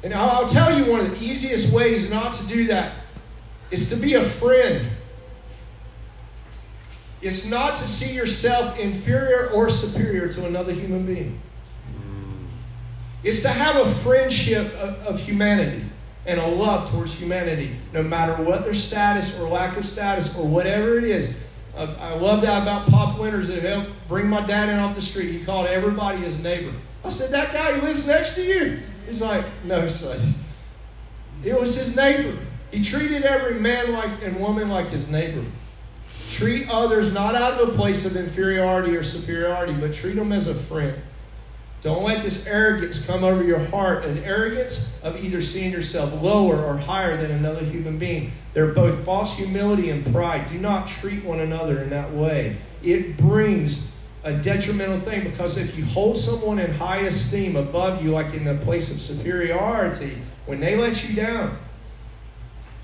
And 0.07 0.15
I'll 0.15 0.47
tell 0.47 0.73
you 0.73 0.89
one 0.89 1.01
of 1.01 1.11
the 1.11 1.21
easiest 1.21 1.69
ways 1.73 2.09
not 2.09 2.31
to 2.31 2.47
do 2.47 2.67
that 2.67 2.93
is 3.71 3.89
to 3.89 3.97
be 3.97 4.13
a 4.13 4.23
friend. 4.23 4.87
It's 7.21 7.45
not 7.45 7.75
to 7.75 7.83
see 7.85 8.13
yourself 8.13 8.79
inferior 8.79 9.49
or 9.49 9.69
superior 9.69 10.29
to 10.29 10.45
another 10.45 10.71
human 10.71 11.05
being. 11.05 11.41
It's 13.21 13.41
to 13.41 13.49
have 13.49 13.75
a 13.75 13.91
friendship 13.95 14.73
of, 14.75 14.95
of 15.05 15.19
humanity 15.19 15.83
and 16.25 16.39
a 16.39 16.47
love 16.47 16.89
towards 16.89 17.13
humanity, 17.13 17.75
no 17.91 18.01
matter 18.01 18.41
what 18.41 18.63
their 18.63 18.73
status 18.73 19.37
or 19.37 19.49
lack 19.49 19.75
of 19.75 19.85
status 19.85 20.33
or 20.37 20.47
whatever 20.47 20.97
it 20.99 21.03
is. 21.03 21.35
I 21.75 22.13
love 22.13 22.39
that 22.43 22.61
about 22.61 22.87
Pop 22.87 23.19
Winters 23.19 23.49
that 23.49 23.61
helped 23.61 23.89
bring 24.07 24.27
my 24.27 24.47
dad 24.47 24.69
in 24.69 24.79
off 24.79 24.95
the 24.95 25.01
street. 25.01 25.33
He 25.33 25.43
called 25.43 25.67
everybody 25.67 26.19
his 26.19 26.39
neighbor. 26.39 26.71
I 27.03 27.09
said, 27.09 27.31
That 27.31 27.51
guy 27.51 27.73
who 27.73 27.81
lives 27.81 28.05
next 28.07 28.35
to 28.35 28.41
you? 28.41 28.79
He's 29.07 29.21
like, 29.21 29.45
No, 29.63 29.87
son. 29.87 30.19
It 31.43 31.59
was 31.59 31.75
his 31.75 31.95
neighbor. 31.95 32.37
He 32.71 32.81
treated 32.81 33.23
every 33.23 33.59
man 33.59 33.93
like 33.93 34.21
and 34.21 34.39
woman 34.39 34.69
like 34.69 34.89
his 34.89 35.07
neighbor. 35.07 35.45
Treat 36.31 36.69
others 36.69 37.13
not 37.13 37.35
out 37.35 37.53
of 37.53 37.69
a 37.69 37.73
place 37.73 38.05
of 38.05 38.17
inferiority 38.17 38.95
or 38.95 39.03
superiority, 39.03 39.73
but 39.73 39.93
treat 39.93 40.15
them 40.15 40.33
as 40.33 40.47
a 40.47 40.55
friend. 40.55 41.01
Don't 41.81 42.03
let 42.03 42.23
this 42.23 42.45
arrogance 42.47 43.05
come 43.05 43.23
over 43.23 43.43
your 43.43 43.59
heart, 43.59 44.03
an 44.03 44.23
arrogance 44.23 44.93
of 45.03 45.23
either 45.23 45.41
seeing 45.41 45.71
yourself 45.71 46.21
lower 46.21 46.61
or 46.61 46.75
higher 46.75 47.15
than 47.15 47.31
another 47.31 47.63
human 47.63 47.97
being. 47.97 48.33
They're 48.53 48.73
both 48.73 49.05
false 49.05 49.37
humility 49.37 49.89
and 49.89 50.11
pride. 50.11 50.47
Do 50.47 50.57
not 50.57 50.87
treat 50.87 51.23
one 51.23 51.39
another 51.39 51.81
in 51.81 51.91
that 51.91 52.11
way. 52.11 52.57
It 52.83 53.15
brings 53.15 53.89
a 54.27 54.33
detrimental 54.41 54.99
thing 54.99 55.23
because 55.23 55.55
if 55.55 55.77
you 55.77 55.85
hold 55.85 56.17
someone 56.17 56.59
in 56.59 56.73
high 56.73 56.99
esteem 56.99 57.55
above 57.55 58.03
you, 58.03 58.11
like 58.11 58.33
in 58.33 58.45
a 58.45 58.55
place 58.55 58.91
of 58.91 58.99
superiority, 58.99 60.17
when 60.45 60.59
they 60.59 60.75
let 60.75 61.07
you 61.07 61.15
down, 61.15 61.57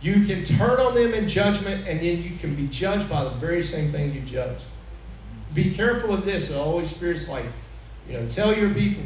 you 0.01 0.25
can 0.25 0.45
turn 0.45 0.79
on 0.79 0.95
them 0.95 1.13
in 1.13 1.27
judgment 1.27 1.85
and 1.85 1.99
then 1.99 2.23
you 2.23 2.37
can 2.37 2.55
be 2.55 2.67
judged 2.67 3.09
by 3.09 3.25
the 3.25 3.29
very 3.31 3.61
same 3.61 3.89
thing 3.89 4.13
you 4.13 4.21
judged. 4.21 4.63
Be 5.53 5.73
careful 5.73 6.13
of 6.13 6.23
this. 6.23 6.47
The 6.47 6.63
Holy 6.63 6.85
Spirit's 6.85 7.27
like, 7.27 7.45
you 8.07 8.13
know, 8.13 8.25
tell 8.29 8.57
your 8.57 8.73
people. 8.73 9.03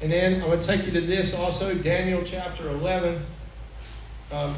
And 0.00 0.10
then 0.12 0.40
I'm 0.40 0.48
going 0.48 0.58
to 0.58 0.66
take 0.66 0.86
you 0.86 0.92
to 0.92 1.02
this 1.02 1.34
also, 1.34 1.74
Daniel 1.74 2.22
chapter 2.24 2.66
11. 2.70 3.22
Um, 4.32 4.54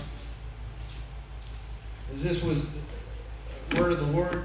this 2.12 2.44
was 2.44 2.64
word 3.74 3.92
of 3.92 3.98
the 3.98 4.06
Lord 4.06 4.44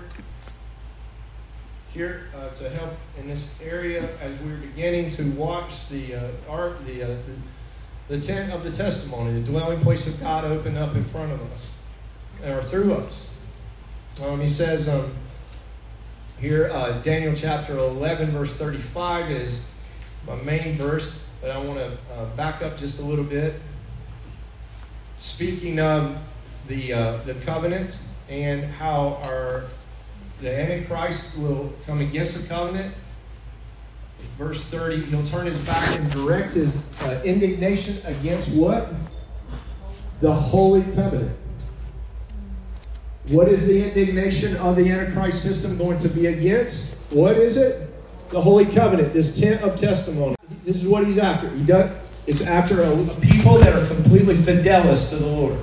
here 1.97 2.27
uh, 2.35 2.49
to 2.49 2.69
help 2.69 2.93
in 3.17 3.27
this 3.27 3.55
area 3.59 4.07
as 4.21 4.37
we 4.41 4.51
are 4.51 4.57
beginning 4.57 5.09
to 5.09 5.23
watch 5.31 5.89
the 5.89 6.13
uh, 6.13 6.29
art, 6.47 6.85
the, 6.85 7.01
uh, 7.01 7.07
the, 7.07 8.15
the 8.15 8.21
tent 8.21 8.53
of 8.53 8.63
the 8.63 8.69
testimony, 8.69 9.33
the 9.33 9.51
dwelling 9.51 9.81
place 9.81 10.05
of 10.05 10.19
God 10.19 10.45
open 10.45 10.77
up 10.77 10.95
in 10.95 11.03
front 11.03 11.31
of 11.31 11.41
us 11.51 11.71
or 12.45 12.61
through 12.61 12.93
us. 12.93 13.27
Um, 14.23 14.39
he 14.39 14.47
says 14.47 14.87
um, 14.87 15.11
here, 16.39 16.69
uh, 16.71 17.01
Daniel 17.01 17.33
chapter 17.35 17.75
11, 17.75 18.29
verse 18.29 18.53
35 18.53 19.31
is 19.31 19.65
my 20.27 20.35
main 20.43 20.75
verse, 20.75 21.11
but 21.41 21.49
I 21.49 21.57
want 21.57 21.79
to 21.79 21.97
uh, 22.13 22.25
back 22.35 22.61
up 22.61 22.77
just 22.77 22.99
a 22.99 23.03
little 23.03 23.25
bit. 23.25 23.59
Speaking 25.17 25.79
of 25.79 26.15
the, 26.67 26.93
uh, 26.93 27.17
the 27.25 27.33
covenant 27.33 27.97
and 28.29 28.65
how 28.65 29.19
our 29.23 29.63
the 30.41 30.51
Antichrist 30.51 31.35
will 31.37 31.73
come 31.85 32.01
against 32.01 32.39
the 32.39 32.47
covenant. 32.47 32.93
Verse 34.37 34.63
30, 34.65 35.05
he'll 35.05 35.23
turn 35.23 35.47
his 35.47 35.57
back 35.59 35.95
and 35.95 36.09
direct 36.11 36.53
his 36.53 36.77
uh, 37.01 37.21
indignation 37.23 37.99
against 38.05 38.49
what? 38.49 38.93
The 40.21 40.33
Holy 40.33 40.83
Covenant. 40.93 41.35
What 43.29 43.49
is 43.49 43.67
the 43.67 43.87
indignation 43.87 44.55
of 44.57 44.75
the 44.75 44.89
Antichrist 44.89 45.41
system 45.41 45.77
going 45.77 45.97
to 45.97 46.09
be 46.09 46.27
against? 46.27 46.95
What 47.09 47.37
is 47.37 47.57
it? 47.57 47.89
The 48.29 48.41
Holy 48.41 48.65
Covenant, 48.65 49.13
this 49.13 49.37
tent 49.37 49.61
of 49.61 49.75
testimony. 49.75 50.35
This 50.63 50.75
is 50.75 50.87
what 50.87 51.05
he's 51.05 51.17
after. 51.17 51.49
He 51.49 51.63
does, 51.63 51.95
it's 52.25 52.41
after 52.41 52.83
a, 52.83 52.91
a 52.91 53.05
people 53.21 53.57
that 53.59 53.73
are 53.73 53.85
completely 53.87 54.35
fidelis 54.35 55.09
to 55.09 55.15
the 55.17 55.27
Lord. 55.27 55.59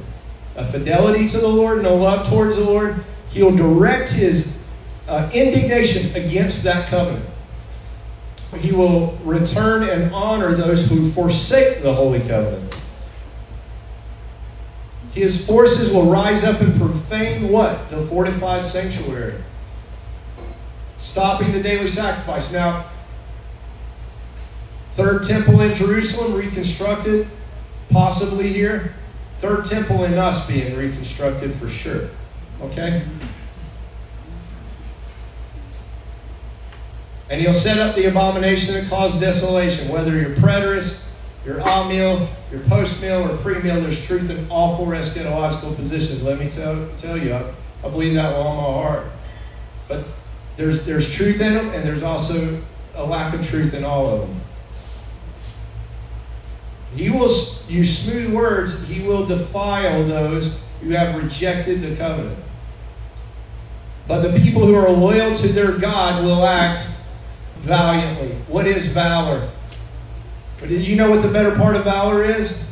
A 0.56 0.64
fidelity 0.64 1.28
to 1.28 1.38
the 1.38 1.48
Lord 1.48 1.78
and 1.78 1.86
a 1.86 1.92
love 1.92 2.28
towards 2.28 2.56
the 2.56 2.64
Lord. 2.64 3.04
He'll 3.30 3.54
direct 3.54 4.10
his 4.10 4.53
uh, 5.08 5.30
indignation 5.32 6.14
against 6.14 6.62
that 6.64 6.88
covenant. 6.88 7.28
He 8.58 8.72
will 8.72 9.16
return 9.24 9.82
and 9.88 10.14
honor 10.14 10.54
those 10.54 10.88
who 10.88 11.10
forsake 11.10 11.82
the 11.82 11.94
holy 11.94 12.20
covenant. 12.20 12.74
His 15.12 15.44
forces 15.44 15.92
will 15.92 16.06
rise 16.06 16.42
up 16.42 16.60
and 16.60 16.74
profane 16.74 17.48
what? 17.48 17.90
The 17.90 18.02
fortified 18.02 18.64
sanctuary. 18.64 19.34
Stopping 20.96 21.52
the 21.52 21.62
daily 21.62 21.86
sacrifice. 21.86 22.50
Now, 22.50 22.86
third 24.92 25.22
temple 25.22 25.60
in 25.60 25.74
Jerusalem 25.74 26.34
reconstructed, 26.34 27.28
possibly 27.90 28.52
here. 28.52 28.94
Third 29.38 29.64
temple 29.64 30.04
in 30.04 30.14
us 30.14 30.44
being 30.46 30.76
reconstructed 30.76 31.54
for 31.54 31.68
sure. 31.68 32.08
Okay? 32.60 33.04
And 37.30 37.40
he'll 37.40 37.52
set 37.52 37.78
up 37.78 37.96
the 37.96 38.06
abomination 38.06 38.74
that 38.74 38.88
caused 38.88 39.20
desolation. 39.20 39.88
Whether 39.88 40.18
you're 40.20 40.36
preterist, 40.36 41.02
you're 41.44 41.58
amill, 41.58 42.28
you're 42.50 42.60
post 42.62 43.00
mill, 43.00 43.30
or 43.30 43.36
pre 43.38 43.60
mill, 43.60 43.80
there's 43.80 44.04
truth 44.04 44.30
in 44.30 44.50
all 44.50 44.76
four 44.76 44.92
eschatological 44.92 45.74
positions. 45.74 46.22
Let 46.22 46.38
me 46.38 46.48
tell, 46.48 46.88
tell 46.96 47.16
you, 47.16 47.34
I, 47.34 47.52
I 47.82 47.88
believe 47.88 48.14
that 48.14 48.28
with 48.28 48.46
all 48.46 48.56
my 48.56 48.88
heart. 48.88 49.06
But 49.88 50.06
there's, 50.56 50.84
there's 50.84 51.12
truth 51.12 51.40
in 51.40 51.54
them, 51.54 51.70
and 51.70 51.84
there's 51.84 52.02
also 52.02 52.62
a 52.94 53.04
lack 53.04 53.34
of 53.34 53.46
truth 53.46 53.74
in 53.74 53.84
all 53.84 54.08
of 54.08 54.20
them. 54.20 54.40
He 56.94 57.10
will 57.10 57.30
use 57.68 57.98
smooth 57.98 58.32
words, 58.32 58.86
he 58.86 59.00
will 59.00 59.26
defile 59.26 60.06
those 60.06 60.58
who 60.80 60.90
have 60.90 61.20
rejected 61.20 61.82
the 61.82 61.96
covenant. 61.96 62.38
But 64.06 64.20
the 64.20 64.38
people 64.38 64.64
who 64.64 64.74
are 64.74 64.90
loyal 64.90 65.34
to 65.34 65.48
their 65.48 65.72
God 65.72 66.22
will 66.22 66.44
act 66.44 66.86
valiantly. 67.64 68.36
What 68.46 68.66
is 68.66 68.86
valor? 68.86 69.50
But 70.60 70.68
do 70.68 70.76
you 70.76 70.96
know 70.96 71.10
what 71.10 71.22
the 71.22 71.28
better 71.28 71.54
part 71.54 71.76
of 71.76 71.84
valor 71.84 72.24
is? 72.24 72.62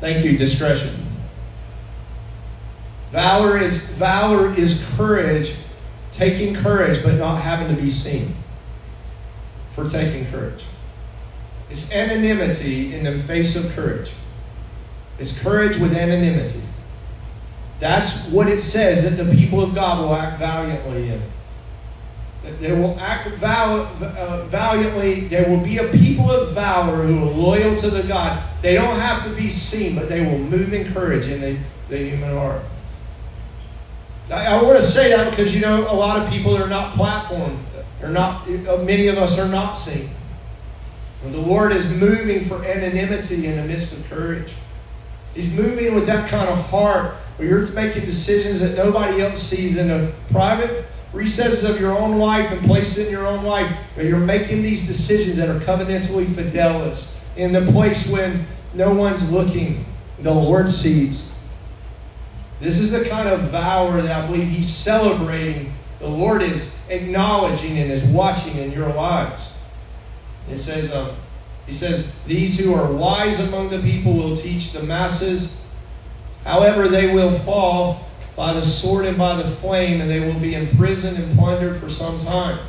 Thank 0.00 0.24
you, 0.24 0.36
discretion. 0.36 1.06
Valor 3.10 3.58
is 3.58 3.78
valor 3.78 4.54
is 4.54 4.82
courage, 4.96 5.54
taking 6.10 6.54
courage 6.54 7.02
but 7.02 7.14
not 7.14 7.42
having 7.42 7.74
to 7.74 7.80
be 7.80 7.90
seen 7.90 8.34
for 9.70 9.88
taking 9.88 10.26
courage. 10.26 10.64
It's 11.70 11.90
anonymity 11.92 12.94
in 12.94 13.04
the 13.04 13.22
face 13.22 13.54
of 13.54 13.70
courage. 13.72 14.12
It's 15.18 15.38
courage 15.38 15.76
with 15.76 15.92
anonymity. 15.92 16.62
That's 17.78 18.26
what 18.26 18.48
it 18.48 18.60
says 18.60 19.02
that 19.02 19.22
the 19.22 19.34
people 19.34 19.62
of 19.62 19.74
God 19.74 20.00
will 20.00 20.14
act 20.14 20.38
valiantly 20.38 21.10
in. 21.10 21.22
They 22.42 22.72
will 22.72 22.98
act 22.98 23.28
uh, 23.42 24.44
valiantly. 24.46 25.28
There 25.28 25.48
will 25.48 25.62
be 25.62 25.78
a 25.78 25.88
people 25.88 26.30
of 26.30 26.52
valor 26.52 27.04
who 27.04 27.28
are 27.28 27.30
loyal 27.30 27.76
to 27.76 27.88
the 27.88 28.02
God. 28.02 28.42
They 28.62 28.74
don't 28.74 28.96
have 28.96 29.22
to 29.24 29.30
be 29.30 29.48
seen, 29.48 29.94
but 29.94 30.08
they 30.08 30.24
will 30.24 30.38
move 30.38 30.74
in 30.74 30.92
courage 30.92 31.28
in 31.28 31.40
the, 31.40 31.58
the 31.88 31.98
human 31.98 32.34
heart. 32.34 32.62
I, 34.28 34.46
I 34.46 34.62
want 34.62 34.76
to 34.76 34.84
say 34.84 35.10
that 35.10 35.30
because, 35.30 35.54
you 35.54 35.60
know, 35.60 35.90
a 35.90 35.94
lot 35.94 36.20
of 36.20 36.28
people 36.28 36.56
are 36.56 36.68
not 36.68 36.94
platformed. 36.94 37.58
Are 38.02 38.08
not, 38.08 38.48
uh, 38.48 38.78
many 38.78 39.06
of 39.06 39.18
us 39.18 39.38
are 39.38 39.48
not 39.48 39.74
seen. 39.74 40.10
The 41.24 41.38
Lord 41.38 41.70
is 41.70 41.88
moving 41.88 42.42
for 42.42 42.64
anonymity 42.64 43.46
in 43.46 43.56
the 43.56 43.62
midst 43.62 43.92
of 43.92 44.04
courage. 44.10 44.52
He's 45.34 45.52
moving 45.52 45.94
with 45.94 46.06
that 46.06 46.28
kind 46.28 46.48
of 46.48 46.58
heart 46.66 47.14
where 47.36 47.48
you're 47.48 47.70
making 47.72 48.04
decisions 48.06 48.58
that 48.58 48.76
nobody 48.76 49.22
else 49.22 49.40
sees 49.40 49.76
in 49.76 49.90
a 49.90 50.12
private 50.32 50.86
recesses 51.12 51.64
of 51.64 51.80
your 51.80 51.96
own 51.96 52.18
life 52.18 52.50
and 52.50 52.64
places 52.64 53.06
in 53.06 53.12
your 53.12 53.26
own 53.26 53.44
life 53.44 53.70
where 53.94 54.06
you're 54.06 54.18
making 54.18 54.62
these 54.62 54.86
decisions 54.86 55.36
that 55.36 55.48
are 55.48 55.60
covenantally 55.60 56.26
fidelis 56.26 57.12
in 57.36 57.52
the 57.52 57.70
place 57.72 58.06
when 58.08 58.46
no 58.74 58.94
one's 58.94 59.30
looking, 59.30 59.84
the 60.18 60.32
Lord 60.32 60.70
sees. 60.70 61.30
This 62.60 62.78
is 62.78 62.92
the 62.92 63.04
kind 63.04 63.28
of 63.28 63.42
vow 63.50 63.90
that 63.90 64.10
I 64.10 64.26
believe 64.26 64.48
He's 64.48 64.72
celebrating. 64.72 65.72
The 65.98 66.08
Lord 66.08 66.42
is 66.42 66.74
acknowledging 66.88 67.78
and 67.78 67.90
is 67.90 68.04
watching 68.04 68.56
in 68.56 68.72
your 68.72 68.92
lives. 68.92 69.52
It 70.50 70.58
says, 70.58 70.92
um, 70.92 71.16
He 71.66 71.72
says, 71.72 72.10
These 72.26 72.58
who 72.58 72.74
are 72.74 72.90
wise 72.90 73.40
among 73.40 73.70
the 73.70 73.80
people 73.80 74.14
will 74.14 74.36
teach 74.36 74.72
the 74.72 74.82
masses. 74.82 75.54
However, 76.44 76.88
they 76.88 77.12
will 77.12 77.32
fall 77.32 78.06
by 78.36 78.52
the 78.52 78.62
sword 78.62 79.04
and 79.04 79.18
by 79.18 79.36
the 79.36 79.48
flame, 79.48 80.00
and 80.00 80.10
they 80.10 80.20
will 80.20 80.38
be 80.38 80.54
imprisoned 80.54 81.18
and 81.18 81.36
plundered 81.38 81.78
for 81.78 81.88
some 81.88 82.18
time. 82.18 82.66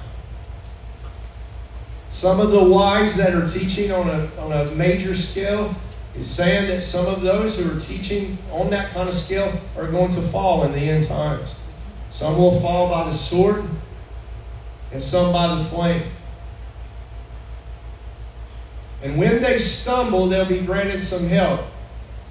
Some 2.09 2.39
of 2.39 2.51
the 2.51 2.63
wives 2.63 3.15
that 3.15 3.33
are 3.33 3.47
teaching 3.47 3.91
on 3.91 4.09
a, 4.09 4.29
on 4.39 4.51
a 4.51 4.69
major 4.75 5.15
scale 5.15 5.75
is 6.15 6.29
saying 6.29 6.67
that 6.67 6.83
some 6.83 7.07
of 7.07 7.21
those 7.21 7.57
who 7.57 7.75
are 7.75 7.79
teaching 7.79 8.37
on 8.51 8.69
that 8.69 8.91
kind 8.91 9.09
of 9.09 9.15
scale 9.15 9.59
are 9.75 9.87
going 9.87 10.09
to 10.11 10.21
fall 10.21 10.63
in 10.63 10.73
the 10.73 10.77
end 10.77 11.05
times. 11.05 11.55
Some 12.11 12.37
will 12.37 12.59
fall 12.61 12.89
by 12.89 13.05
the 13.05 13.11
sword, 13.11 13.63
and 14.91 15.01
some 15.01 15.33
by 15.33 15.55
the 15.55 15.63
flame. 15.65 16.11
And 19.01 19.17
when 19.17 19.41
they 19.41 19.57
stumble, 19.57 20.27
they'll 20.27 20.45
be 20.45 20.59
granted 20.59 20.99
some 21.01 21.27
help. 21.27 21.61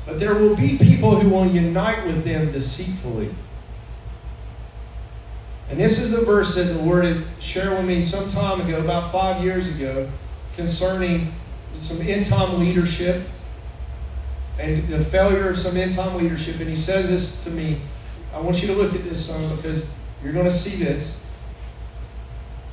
But 0.07 0.19
there 0.19 0.35
will 0.35 0.57
be 0.57 0.79
people 0.79 1.19
who 1.19 1.29
will 1.29 1.47
unite 1.47 2.07
with 2.07 2.25
them 2.25 2.51
deceitfully. 2.51 3.35
And 5.71 5.81
this 5.81 5.99
is 5.99 6.11
the 6.11 6.21
verse 6.21 6.55
that 6.57 6.65
the 6.65 6.83
Lord 6.83 7.05
had 7.05 7.25
shared 7.39 7.71
with 7.71 7.87
me 7.87 8.03
some 8.03 8.29
time 8.29 8.61
ago, 8.61 8.81
about 8.81 9.11
five 9.13 9.43
years 9.43 9.69
ago, 9.69 10.11
concerning 10.55 11.33
some 11.75 12.01
end 12.03 12.27
time 12.27 12.61
leadership 12.61 13.27
and 14.59 14.87
the 14.89 15.03
failure 15.03 15.49
of 15.49 15.59
some 15.59 15.77
end 15.77 15.93
time 15.93 16.17
leadership. 16.17 16.61
And 16.61 16.69
he 16.69 16.77
says 16.77 17.09
this 17.09 17.45
to 17.45 17.51
me. 17.51 17.81
I 18.35 18.41
want 18.41 18.63
you 18.63 18.69
to 18.69 18.75
look 18.75 18.95
at 18.95 19.05
this, 19.05 19.27
son, 19.27 19.57
because 19.57 19.85
you're 20.23 20.33
going 20.33 20.47
to 20.47 20.51
see 20.51 20.77
this. 20.83 21.15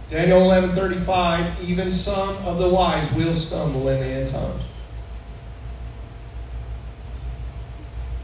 Daniel 0.09 0.39
11:35, 0.41 1.61
even 1.61 1.91
some 1.91 2.29
of 2.37 2.57
the 2.57 2.67
wise 2.67 3.11
will 3.13 3.33
stumble 3.33 3.87
in 3.89 3.99
the 3.99 4.05
end 4.05 4.27
times. 4.27 4.63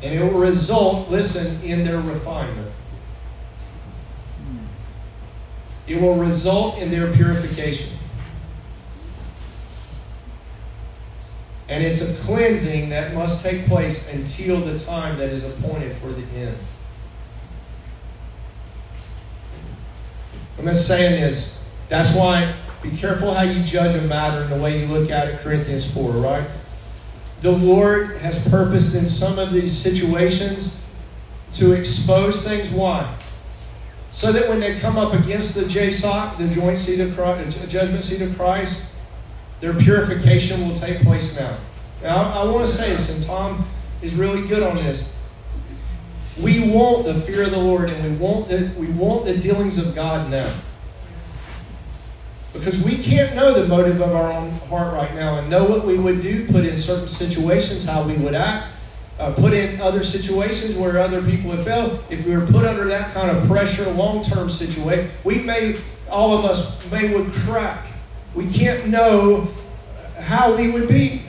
And 0.02 0.14
it 0.14 0.22
will 0.22 0.40
result, 0.40 1.10
listen, 1.10 1.62
in 1.64 1.84
their 1.84 2.00
refinement. 2.00 2.72
It 5.88 6.02
will 6.02 6.16
result 6.16 6.80
in 6.80 6.90
their 6.90 7.12
purification. 7.14 7.92
And 11.68 11.84
it's 11.84 12.02
a 12.02 12.14
cleansing 12.22 12.90
that 12.90 13.14
must 13.14 13.44
take 13.44 13.66
place 13.66 14.08
until 14.10 14.62
the 14.62 14.78
time 14.78 15.18
that 15.18 15.30
is 15.30 15.44
appointed 15.44 15.96
for 15.98 16.08
the 16.08 16.24
end. 16.36 16.58
I'm 20.58 20.66
just 20.66 20.88
saying 20.88 21.22
this. 21.22 21.62
That's 21.90 22.14
why 22.14 22.56
be 22.82 22.96
careful 22.96 23.34
how 23.34 23.42
you 23.42 23.64
judge 23.64 23.96
a 23.96 24.02
matter 24.02 24.42
and 24.42 24.52
the 24.52 24.58
way 24.58 24.80
you 24.80 24.86
look 24.88 25.10
at 25.10 25.28
it, 25.28 25.40
Corinthians 25.40 25.92
4, 25.92 26.12
right? 26.12 26.48
The 27.46 27.52
Lord 27.52 28.18
has 28.18 28.40
purposed 28.50 28.96
in 28.96 29.06
some 29.06 29.38
of 29.38 29.54
these 29.54 29.78
situations 29.78 30.76
to 31.52 31.74
expose 31.74 32.42
things. 32.42 32.70
Why? 32.70 33.16
So 34.10 34.32
that 34.32 34.50
when 34.50 34.60
they 34.60 34.80
come 34.80 34.98
up 34.98 35.14
against 35.14 35.54
the 35.54 35.62
JSOC, 35.62 36.40
the 36.40 36.48
joint 36.48 36.80
seat 36.80 37.00
of 37.00 37.14
Christ, 37.14 37.56
judgment 37.70 38.04
seat 38.04 38.24
of 38.24 38.36
Christ, 38.36 38.82
their 39.60 39.76
purification 39.76 40.68
will 40.68 40.74
take 40.74 41.02
place 41.02 41.36
now. 41.36 41.56
Now, 42.02 42.32
I, 42.32 42.46
want 42.46 42.66
to 42.66 42.72
say 42.72 42.90
this, 42.90 43.12
and 43.12 43.22
Tom 43.22 43.64
is 44.02 44.16
really 44.16 44.48
good 44.48 44.64
on 44.64 44.78
this. 44.78 45.08
We 46.42 46.68
want 46.68 47.06
the 47.06 47.14
fear 47.14 47.44
of 47.44 47.52
the 47.52 47.60
Lord, 47.60 47.92
and 47.92 48.04
we 48.12 48.18
want 48.18 48.48
the, 48.48 48.72
we 48.76 48.88
want 48.88 49.26
the 49.26 49.38
dealings 49.38 49.78
of 49.78 49.94
God 49.94 50.32
now. 50.32 50.52
Because 52.56 52.82
we 52.82 52.98
can't 52.98 53.36
know 53.36 53.54
the 53.54 53.68
motive 53.68 54.02
of 54.02 54.16
our 54.16 54.32
own 54.32 54.52
heart 54.70 54.94
right 54.94 55.14
now 55.14 55.38
and 55.38 55.50
know 55.50 55.66
what 55.66 55.86
we 55.86 55.98
would 55.98 56.22
do, 56.22 56.48
put 56.48 56.66
in 56.66 56.78
certain 56.78 57.10
situations, 57.10 57.84
how 57.84 58.04
we 58.04 58.16
would 58.16 58.34
act, 58.34 58.74
uh, 59.20 59.34
put 59.34 59.54
in 59.54 59.82
other 59.82 60.04
situations 60.04 60.76
where 60.76 61.00
other 61.00 61.22
people 61.22 61.52
have 61.52 61.66
failed. 61.66 62.04
If 62.10 62.26
we 62.26 62.36
were 62.36 62.46
put 62.46 62.66
under 62.66 62.86
that 62.86 63.14
kind 63.14 63.30
of 63.30 63.46
pressure, 63.46 63.90
long 63.92 64.24
term 64.24 64.50
situation, 64.50 65.12
we 65.24 65.40
may, 65.40 65.80
all 66.10 66.38
of 66.38 66.46
us 66.46 66.76
may 66.90 67.14
would 67.14 67.34
crack. 67.34 67.88
We 68.34 68.48
can't 68.48 68.88
know 68.88 69.50
how 70.20 70.56
we 70.56 70.70
would 70.70 70.88
be. 70.88 71.24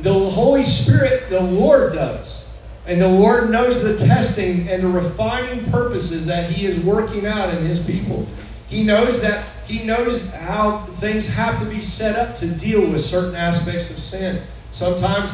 The 0.00 0.12
Holy 0.12 0.64
Spirit, 0.64 1.30
the 1.30 1.40
Lord 1.40 1.94
does. 1.94 2.44
And 2.86 3.02
the 3.02 3.08
Lord 3.08 3.50
knows 3.50 3.82
the 3.82 3.96
testing 3.96 4.68
and 4.68 4.82
the 4.82 4.88
refining 4.88 5.64
purposes 5.70 6.26
that 6.26 6.50
He 6.50 6.66
is 6.66 6.78
working 6.78 7.26
out 7.26 7.52
in 7.52 7.64
His 7.64 7.80
people. 7.80 8.26
He 8.68 8.82
knows 8.82 9.20
that 9.20 9.46
He 9.66 9.84
knows 9.84 10.28
how 10.30 10.86
things 10.96 11.26
have 11.28 11.58
to 11.60 11.66
be 11.66 11.80
set 11.80 12.16
up 12.16 12.34
to 12.36 12.48
deal 12.48 12.80
with 12.86 13.04
certain 13.04 13.34
aspects 13.34 13.90
of 13.90 13.98
sin. 13.98 14.42
Sometimes, 14.70 15.32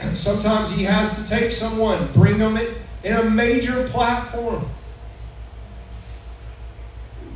sometimes 0.14 0.70
He 0.70 0.84
has 0.84 1.16
to 1.16 1.24
take 1.24 1.52
someone, 1.52 2.12
bring 2.12 2.38
them 2.38 2.56
in, 2.56 2.74
in 3.02 3.16
a 3.16 3.24
major 3.24 3.88
platform, 3.88 4.68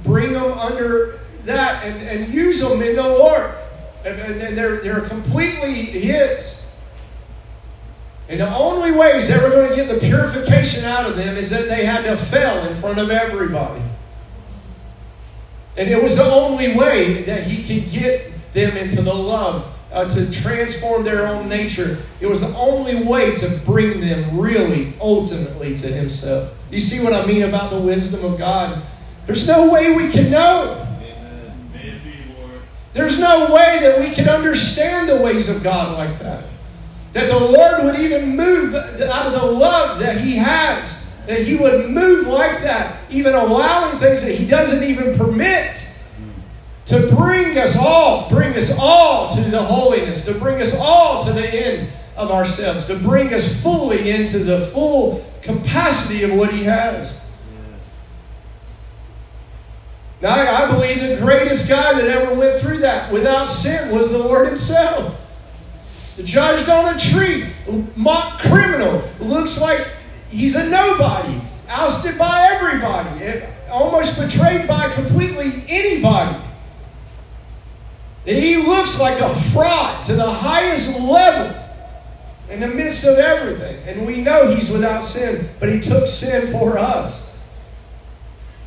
bring 0.04 0.32
them 0.32 0.52
under 0.52 1.20
that, 1.44 1.84
and, 1.84 1.96
and 2.02 2.32
use 2.32 2.60
them 2.60 2.80
in 2.82 2.96
the 2.96 3.02
Lord. 3.02 3.54
And, 4.04 4.18
and 4.18 4.56
they're, 4.56 4.80
they're 4.80 5.02
completely 5.02 5.84
His. 5.84 6.60
And 8.30 8.38
the 8.38 8.56
only 8.56 8.92
way 8.92 9.16
he's 9.16 9.28
ever 9.28 9.50
going 9.50 9.68
to 9.70 9.74
get 9.74 9.88
the 9.88 9.98
purification 9.98 10.84
out 10.84 11.04
of 11.04 11.16
them 11.16 11.36
is 11.36 11.50
that 11.50 11.66
they 11.68 11.84
had 11.84 12.04
to 12.04 12.16
fail 12.16 12.64
in 12.64 12.76
front 12.76 13.00
of 13.00 13.10
everybody. 13.10 13.82
And 15.76 15.88
it 15.88 16.02
was 16.02 16.16
the 16.16 16.24
only 16.24 16.74
way 16.76 17.22
that 17.22 17.44
he 17.44 17.62
could 17.62 17.90
get 17.90 18.32
them 18.52 18.76
into 18.76 19.02
the 19.02 19.14
love, 19.14 19.66
uh, 19.92 20.08
to 20.08 20.30
transform 20.30 21.04
their 21.04 21.26
own 21.26 21.48
nature. 21.48 21.98
It 22.20 22.26
was 22.26 22.40
the 22.40 22.54
only 22.56 23.02
way 23.04 23.34
to 23.36 23.48
bring 23.64 24.00
them 24.00 24.38
really, 24.38 24.94
ultimately, 25.00 25.74
to 25.76 25.86
himself. 25.86 26.52
You 26.70 26.80
see 26.80 27.02
what 27.02 27.12
I 27.12 27.26
mean 27.26 27.42
about 27.42 27.70
the 27.70 27.78
wisdom 27.78 28.24
of 28.24 28.38
God? 28.38 28.82
There's 29.26 29.46
no 29.46 29.70
way 29.70 29.94
we 29.94 30.10
can 30.10 30.30
know. 30.30 30.86
There's 32.92 33.18
no 33.18 33.52
way 33.52 33.78
that 33.80 34.00
we 34.00 34.10
can 34.10 34.28
understand 34.28 35.08
the 35.08 35.16
ways 35.16 35.48
of 35.48 35.62
God 35.62 35.96
like 35.96 36.18
that. 36.18 36.44
That 37.12 37.28
the 37.28 37.38
Lord 37.38 37.84
would 37.84 37.96
even 37.96 38.36
move 38.36 38.74
out 38.74 39.26
of 39.26 39.32
the 39.32 39.46
love 39.46 40.00
that 40.00 40.20
He 40.20 40.36
has. 40.36 41.04
That 41.26 41.42
He 41.42 41.56
would 41.56 41.90
move 41.90 42.26
like 42.26 42.62
that, 42.62 42.98
even 43.10 43.34
allowing 43.34 43.98
things 43.98 44.22
that 44.22 44.34
He 44.34 44.46
doesn't 44.46 44.82
even 44.82 45.16
permit 45.16 45.86
to 46.86 47.14
bring 47.14 47.56
us 47.56 47.76
all, 47.76 48.28
bring 48.28 48.54
us 48.56 48.76
all 48.76 49.28
to 49.34 49.40
the 49.42 49.62
holiness, 49.62 50.24
to 50.24 50.34
bring 50.34 50.60
us 50.60 50.74
all 50.74 51.24
to 51.24 51.32
the 51.32 51.46
end 51.46 51.88
of 52.16 52.30
ourselves, 52.30 52.84
to 52.86 52.96
bring 52.96 53.32
us 53.32 53.62
fully 53.62 54.10
into 54.10 54.40
the 54.40 54.66
full 54.66 55.24
capacity 55.42 56.24
of 56.24 56.32
what 56.32 56.52
He 56.52 56.64
has. 56.64 57.20
Now, 60.20 60.34
I 60.34 60.70
believe 60.70 61.00
the 61.00 61.16
greatest 61.16 61.68
guy 61.68 61.94
that 61.94 62.04
ever 62.04 62.34
went 62.34 62.58
through 62.58 62.78
that 62.78 63.10
without 63.10 63.44
sin 63.44 63.94
was 63.94 64.10
the 64.10 64.18
Lord 64.18 64.48
Himself. 64.48 65.14
The 66.16 66.22
judged 66.22 66.68
on 66.68 66.94
a 66.94 66.98
tree, 66.98 67.46
mock 67.96 68.40
criminal, 68.40 69.08
looks 69.18 69.58
like 69.58 69.88
he's 70.30 70.54
a 70.54 70.68
nobody, 70.68 71.40
ousted 71.68 72.16
by 72.16 72.48
everybody, 72.52 73.24
eh, 73.24 73.50
almost 73.70 74.18
betrayed 74.18 74.66
by 74.66 74.88
completely 74.90 75.64
anybody. 75.68 76.40
He 78.24 78.56
looks 78.56 79.00
like 79.00 79.20
a 79.20 79.34
fraud 79.34 80.02
to 80.04 80.14
the 80.14 80.30
highest 80.30 80.98
level 81.00 81.56
in 82.50 82.60
the 82.60 82.68
midst 82.68 83.04
of 83.04 83.18
everything. 83.18 83.82
And 83.86 84.06
we 84.06 84.20
know 84.20 84.54
he's 84.54 84.70
without 84.70 85.02
sin, 85.02 85.48
but 85.58 85.68
he 85.68 85.80
took 85.80 86.08
sin 86.08 86.52
for 86.52 86.78
us. 86.78 87.28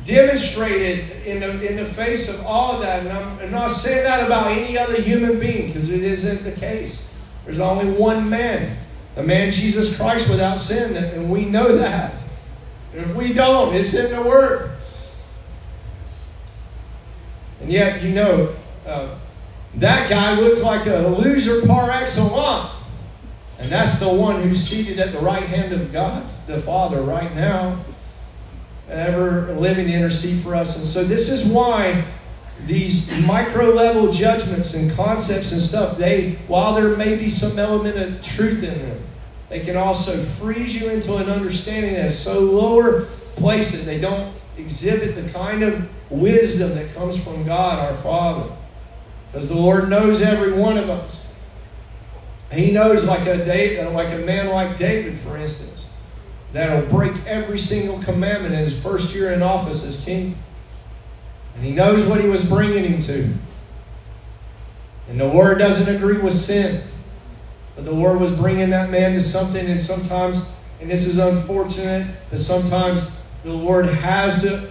Demonstrated 0.04 1.24
in 1.24 1.40
the, 1.40 1.66
in 1.66 1.76
the 1.76 1.84
face 1.84 2.28
of 2.28 2.44
all 2.44 2.72
of 2.72 2.82
that. 2.82 3.06
And 3.06 3.10
I'm, 3.10 3.38
I'm 3.38 3.50
not 3.50 3.68
saying 3.68 4.04
that 4.04 4.26
about 4.26 4.48
any 4.48 4.76
other 4.76 5.00
human 5.00 5.38
being 5.38 5.68
because 5.68 5.88
it 5.88 6.02
isn't 6.02 6.44
the 6.44 6.52
case. 6.52 7.06
There's 7.44 7.60
only 7.60 7.90
one 7.90 8.28
man, 8.28 8.76
the 9.14 9.22
man 9.22 9.52
Jesus 9.52 9.96
Christ 9.96 10.28
without 10.28 10.58
sin, 10.58 10.96
and 10.96 11.30
we 11.30 11.44
know 11.44 11.76
that. 11.76 12.22
And 12.92 13.02
if 13.02 13.16
we 13.16 13.32
don't, 13.32 13.74
it's 13.74 13.94
in 13.94 14.12
the 14.12 14.22
Word. 14.22 14.72
And 17.60 17.70
yet, 17.70 18.02
you 18.02 18.10
know, 18.10 18.54
uh, 18.86 19.14
that 19.76 20.08
guy 20.08 20.34
looks 20.34 20.62
like 20.62 20.86
a 20.86 21.08
loser 21.08 21.66
par 21.66 21.90
excellence. 21.90 22.70
And 23.58 23.70
that's 23.70 23.98
the 23.98 24.12
one 24.12 24.40
who's 24.40 24.60
seated 24.60 24.98
at 24.98 25.12
the 25.12 25.20
right 25.20 25.44
hand 25.44 25.72
of 25.72 25.92
God, 25.92 26.26
the 26.46 26.60
Father, 26.60 27.00
right 27.00 27.34
now, 27.34 27.78
ever 28.88 29.54
living 29.54 29.86
to 29.86 29.92
intercede 29.92 30.42
for 30.42 30.54
us. 30.54 30.76
And 30.76 30.84
so, 30.84 31.04
this 31.04 31.28
is 31.28 31.44
why 31.44 32.04
these 32.66 33.10
micro 33.26 33.70
level 33.70 34.10
judgments 34.10 34.74
and 34.74 34.90
concepts 34.92 35.52
and 35.52 35.60
stuff, 35.60 35.98
they, 35.98 36.32
while 36.46 36.74
there 36.74 36.96
may 36.96 37.16
be 37.16 37.28
some 37.28 37.58
element 37.58 37.96
of 37.98 38.22
truth 38.22 38.62
in 38.62 38.78
them, 38.78 39.02
they 39.48 39.60
can 39.60 39.76
also 39.76 40.20
freeze 40.22 40.74
you 40.74 40.88
into 40.88 41.16
an 41.16 41.28
understanding 41.28 41.94
that's 41.94 42.16
so 42.16 42.40
lower 42.40 43.02
place 43.36 43.72
that 43.72 43.84
they 43.84 44.00
don't 44.00 44.34
exhibit 44.56 45.14
the 45.14 45.30
kind 45.30 45.62
of 45.62 45.88
wisdom 46.10 46.74
that 46.74 46.94
comes 46.94 47.22
from 47.22 47.44
God 47.44 47.78
our 47.78 47.94
Father. 47.94 48.54
Because 49.30 49.48
the 49.48 49.56
Lord 49.56 49.90
knows 49.90 50.22
every 50.22 50.52
one 50.52 50.78
of 50.78 50.88
us. 50.88 51.26
He 52.52 52.70
knows 52.70 53.04
like 53.04 53.26
a 53.26 53.44
David, 53.44 53.84
uh, 53.84 53.90
like 53.90 54.12
a 54.12 54.18
man 54.18 54.48
like 54.48 54.76
David, 54.76 55.18
for 55.18 55.36
instance, 55.36 55.90
that'll 56.52 56.88
break 56.88 57.14
every 57.26 57.58
single 57.58 57.98
commandment 58.00 58.54
in 58.54 58.60
his 58.60 58.78
first 58.78 59.12
year 59.12 59.32
in 59.32 59.42
office 59.42 59.84
as 59.84 60.02
king. 60.04 60.36
And 61.54 61.64
he 61.64 61.72
knows 61.72 62.04
what 62.06 62.20
he 62.20 62.28
was 62.28 62.44
bringing 62.44 62.84
him 62.84 63.00
to. 63.00 63.34
And 65.08 65.20
the 65.20 65.26
Lord 65.26 65.58
doesn't 65.58 65.94
agree 65.94 66.18
with 66.18 66.34
sin. 66.34 66.82
But 67.76 67.84
the 67.84 67.92
Lord 67.92 68.20
was 68.20 68.32
bringing 68.32 68.70
that 68.70 68.90
man 68.90 69.14
to 69.14 69.20
something, 69.20 69.66
and 69.66 69.78
sometimes, 69.78 70.48
and 70.80 70.90
this 70.90 71.06
is 71.06 71.18
unfortunate, 71.18 72.06
but 72.30 72.38
sometimes 72.38 73.06
the 73.42 73.52
Lord 73.52 73.86
has 73.86 74.40
to 74.42 74.70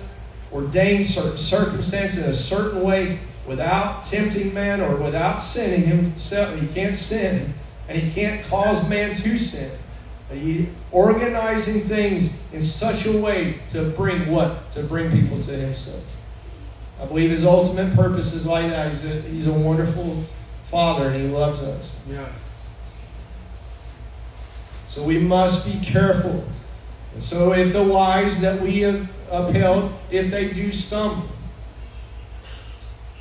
ordain 0.52 1.04
certain 1.04 1.38
circumstances 1.38 2.24
in 2.24 2.30
a 2.30 2.34
certain 2.34 2.82
way 2.82 3.20
without 3.46 4.04
tempting 4.04 4.54
man 4.54 4.80
or 4.80 4.96
without 4.96 5.38
sinning 5.38 5.86
himself. 5.86 6.58
He 6.60 6.68
can't 6.68 6.96
sin, 6.96 7.54
and 7.90 8.02
he 8.02 8.10
can't 8.10 8.46
cause 8.46 8.88
man 8.88 9.14
to 9.16 9.38
sin. 9.38 9.72
But 10.30 10.38
He 10.38 10.70
organizing 10.92 11.82
things 11.82 12.36
in 12.52 12.62
such 12.62 13.06
a 13.06 13.12
way 13.12 13.60
to 13.70 13.84
bring 13.90 14.32
what? 14.32 14.72
To 14.72 14.84
bring 14.84 15.12
people 15.12 15.38
to 15.40 15.52
himself. 15.52 16.02
I 17.02 17.06
believe 17.06 17.30
his 17.30 17.44
ultimate 17.44 17.94
purpose 17.96 18.34
is 18.34 18.46
like 18.46 18.70
that. 18.70 18.90
He's 18.90 19.06
a, 19.06 19.22
he's 19.22 19.48
a 19.48 19.54
wonderful 19.54 20.24
father 20.66 21.10
and 21.10 21.16
he 21.16 21.28
loves 21.28 21.62
us. 21.62 21.92
Yeah. 22.08 22.28
So 24.88 25.04
we 25.04 25.18
must 25.18 25.66
be 25.66 25.80
careful. 25.80 26.46
And 27.14 27.22
so 27.22 27.54
if 27.54 27.74
the 27.74 27.84
wise 27.84 28.42
that 28.42 28.62
we 28.62 28.82
have 28.82 29.10
upheld, 29.30 29.92
if 30.12 30.30
they 30.30 30.52
do 30.52 30.72
stumble, 30.72 31.28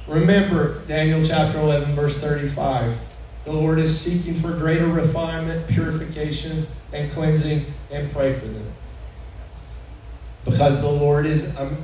remember 0.06 0.80
Daniel 0.86 1.24
chapter 1.24 1.58
11, 1.58 1.94
verse 1.94 2.16
35. 2.18 2.96
The 3.44 3.52
Lord 3.52 3.78
is 3.78 3.98
seeking 3.98 4.34
for 4.34 4.52
greater 4.52 4.86
refinement, 4.86 5.66
purification, 5.66 6.66
and 6.92 7.10
cleansing, 7.12 7.64
and 7.90 8.10
pray 8.12 8.32
for 8.38 8.46
them. 8.46 8.72
Because 10.44 10.80
the 10.80 10.90
Lord 10.90 11.26
is 11.26 11.54
um, 11.56 11.78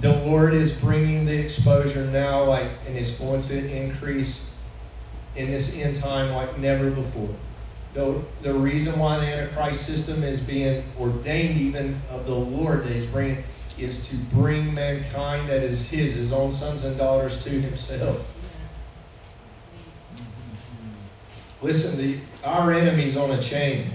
the 0.00 0.12
Lord 0.12 0.54
is 0.54 0.72
bringing 0.72 1.24
the 1.24 1.36
exposure 1.36 2.06
now, 2.06 2.44
like, 2.44 2.70
and 2.86 2.96
it's 2.96 3.10
going 3.12 3.40
to 3.42 3.76
increase 3.76 4.48
in 5.34 5.50
this 5.50 5.74
end 5.74 5.96
time 5.96 6.32
like 6.32 6.58
never 6.58 6.90
before. 6.90 7.34
The, 7.94 8.22
the 8.42 8.54
reason 8.54 8.98
why 8.98 9.18
the 9.18 9.26
Antichrist 9.26 9.84
system 9.84 10.22
is 10.22 10.40
being 10.40 10.84
ordained, 11.00 11.58
even 11.58 12.00
of 12.10 12.26
the 12.26 12.34
Lord 12.34 12.84
that 12.84 12.92
He's 12.92 13.06
bringing, 13.06 13.44
is 13.76 14.06
to 14.08 14.16
bring 14.16 14.72
mankind 14.74 15.48
that 15.48 15.62
is 15.62 15.88
His, 15.88 16.14
His 16.14 16.32
own 16.32 16.52
sons 16.52 16.84
and 16.84 16.96
daughters, 16.96 17.42
to 17.44 17.50
Himself. 17.50 18.24
Listen, 21.60 21.98
the, 21.98 22.18
our 22.44 22.72
enemy's 22.72 23.16
on 23.16 23.32
a 23.32 23.42
chain. 23.42 23.90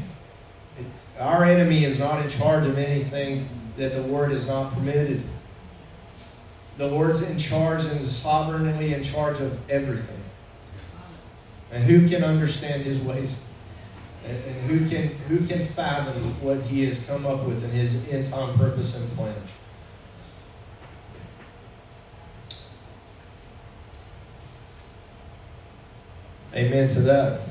Our 1.17 1.45
enemy 1.45 1.85
is 1.85 1.97
not 1.97 2.21
in 2.21 2.29
charge 2.29 2.65
of 2.65 2.77
anything 2.77 3.47
that 3.77 3.93
the 3.93 4.01
Lord 4.01 4.31
has 4.31 4.45
not 4.45 4.73
permitted. 4.73 5.23
The 6.77 6.87
Lord's 6.87 7.21
in 7.21 7.37
charge 7.37 7.85
and 7.85 7.99
is 7.99 8.15
sovereignly 8.15 8.93
in 8.93 9.03
charge 9.03 9.39
of 9.39 9.57
everything. 9.69 10.21
And 11.71 11.83
who 11.83 12.07
can 12.07 12.23
understand 12.23 12.83
his 12.83 12.99
ways? 12.99 13.35
And, 14.25 14.37
and 14.45 14.55
who 14.69 14.89
can 14.89 15.09
who 15.27 15.45
can 15.45 15.63
fathom 15.63 16.39
what 16.41 16.61
he 16.61 16.85
has 16.85 16.99
come 17.05 17.25
up 17.25 17.43
with 17.43 17.63
in 17.63 17.71
his 17.71 18.07
end 18.07 18.25
time 18.25 18.57
purpose 18.57 18.95
and 18.95 19.09
plan? 19.15 19.35
Amen 26.55 26.87
to 26.89 27.01
that. 27.01 27.41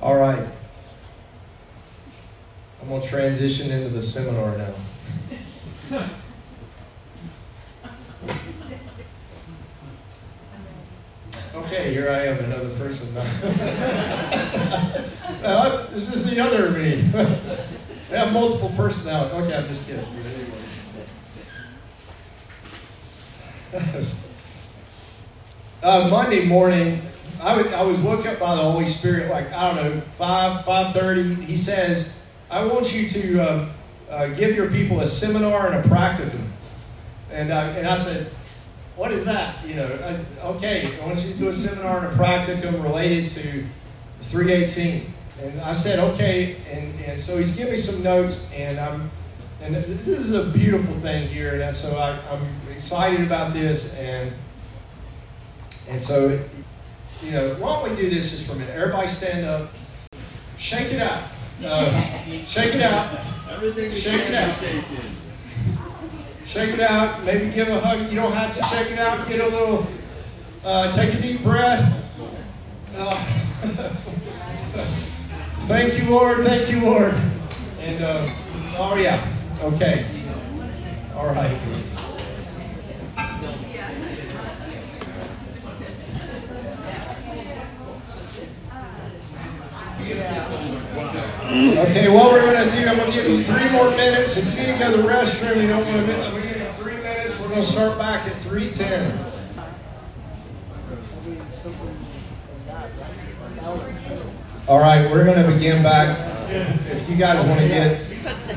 All 0.00 0.16
right. 0.16 0.46
I'm 2.82 2.88
going 2.88 3.00
to 3.00 3.08
transition 3.08 3.70
into 3.70 3.88
the 3.90 4.02
seminar 4.02 4.58
now. 4.58 4.74
Okay, 11.54 11.92
here 11.94 12.10
I 12.10 12.26
am, 12.26 12.38
another 12.44 12.68
person. 12.76 13.16
uh, 15.44 15.86
this 15.92 16.12
is 16.12 16.28
the 16.28 16.40
other 16.40 16.70
me. 16.70 16.94
I 18.10 18.16
have 18.16 18.32
multiple 18.32 18.72
personalities. 18.76 19.32
Okay, 19.46 19.56
I'm 19.56 19.66
just 19.66 19.86
kidding. 19.86 20.04
uh, 25.82 26.08
Monday 26.10 26.44
morning, 26.46 27.00
I, 27.40 27.56
w- 27.56 27.74
I 27.76 27.82
was 27.82 27.96
woke 27.98 28.26
up 28.26 28.40
by 28.40 28.56
the 28.56 28.62
Holy 28.62 28.86
Spirit, 28.86 29.30
like 29.30 29.52
I 29.52 29.72
don't 29.72 29.94
know, 29.96 30.00
five 30.00 30.64
five 30.64 30.92
thirty. 30.92 31.34
He 31.34 31.56
says, 31.56 32.12
"I 32.52 32.64
want 32.64 32.92
you 32.94 33.08
to 33.08 33.40
uh, 33.40 33.68
uh, 34.10 34.26
give 34.28 34.54
your 34.54 34.70
people 34.70 35.00
a 35.00 35.06
seminar 35.06 35.72
and 35.72 35.84
a 35.84 35.88
practicum." 35.88 36.44
And 37.30 37.52
I, 37.52 37.68
and 37.70 37.86
I 37.86 37.96
said, 37.96 38.30
"What 38.96 39.10
is 39.10 39.24
that?" 39.24 39.66
You 39.66 39.74
know, 39.74 39.86
I, 39.86 40.46
okay, 40.48 40.88
I 41.00 41.06
want 41.06 41.20
you 41.20 41.32
to 41.32 41.38
do 41.38 41.48
a 41.48 41.52
seminar 41.54 42.06
and 42.06 42.14
a 42.14 42.16
practicum 42.16 42.82
related 42.82 43.26
to 43.28 43.64
318. 44.20 45.12
And 45.42 45.60
I 45.60 45.72
said, 45.72 45.98
"Okay." 45.98 46.56
And, 46.70 47.04
and 47.04 47.20
so 47.20 47.38
he's 47.38 47.52
giving 47.52 47.72
me 47.72 47.78
some 47.78 48.02
notes, 48.02 48.46
and 48.54 48.78
I'm 48.78 49.10
and 49.62 49.76
this 49.76 50.18
is 50.18 50.32
a 50.32 50.44
beautiful 50.44 50.92
thing 50.94 51.28
here, 51.28 51.62
and 51.62 51.74
so 51.74 51.96
I, 51.96 52.18
I'm 52.32 52.44
excited 52.72 53.20
about 53.20 53.52
this, 53.52 53.94
and 53.94 54.32
and 55.88 56.02
so 56.02 56.40
you 57.22 57.30
know, 57.30 57.54
why 57.54 57.74
don't 57.74 57.90
we 57.90 57.96
do 57.96 58.10
this 58.10 58.32
just 58.32 58.46
for 58.46 58.52
a 58.52 58.56
minute? 58.56 58.74
Everybody 58.74 59.06
stand 59.06 59.46
up. 59.46 59.70
Shake 60.58 60.92
it 60.92 61.00
out. 61.00 61.22
Uh, 61.64 62.24
shake 62.44 62.74
it 62.74 62.82
out. 62.82 63.18
Everything 63.50 63.92
Shake 63.92 64.28
it 64.28 64.34
out. 64.34 64.54
Shake 66.46 66.74
it 66.74 66.80
out. 66.80 67.24
Maybe 67.24 67.50
give 67.50 67.68
a 67.68 67.80
hug. 67.80 68.08
You 68.08 68.16
don't 68.16 68.32
have 68.32 68.50
to 68.54 68.62
shake 68.64 68.90
it 68.90 68.98
out. 68.98 69.28
Get 69.28 69.40
a 69.40 69.48
little, 69.48 69.86
uh, 70.64 70.90
take 70.90 71.14
a 71.14 71.20
deep 71.20 71.42
breath. 71.42 71.98
Uh, 72.96 73.16
thank 75.62 75.98
you, 75.98 76.10
Lord. 76.10 76.44
Thank 76.44 76.70
you, 76.70 76.80
Lord. 76.80 77.14
And, 77.80 78.02
uh, 78.02 78.28
oh, 78.76 78.96
yeah. 78.96 79.26
Okay. 79.62 80.06
All 81.14 81.26
right. 81.26 81.56
Okay, 91.52 92.08
what 92.08 92.32
we're 92.32 92.50
going 92.50 92.66
to 92.66 92.74
do, 92.74 92.88
I'm 92.88 92.96
going 92.96 93.10
to 93.10 93.14
give 93.14 93.28
you 93.28 93.44
three 93.44 93.68
more 93.68 93.90
minutes. 93.90 94.38
If 94.38 94.46
you 94.46 94.52
need 94.62 94.72
to 94.72 94.78
go 94.78 94.96
to 94.96 95.02
the 95.02 95.06
restroom, 95.06 95.60
you 95.60 95.66
don't 95.66 95.84
want 95.84 96.06
to, 96.06 96.24
I'm 96.24 96.30
going 96.30 96.42
to 96.44 96.48
give 96.48 96.56
you 96.62 96.72
three 96.82 96.96
minutes. 96.96 97.38
We're 97.38 97.48
going 97.48 97.60
to 97.60 97.66
start 97.66 97.98
back 97.98 98.26
at 98.26 98.40
310. 98.42 99.18
All 104.66 104.78
right, 104.80 105.10
we're 105.10 105.24
going 105.24 105.44
to 105.44 105.52
begin 105.52 105.82
back. 105.82 106.16
If 106.48 107.06
you 107.10 107.16
guys 107.16 107.44
want 107.46 107.60
to 107.60 107.68
get, 107.68 108.00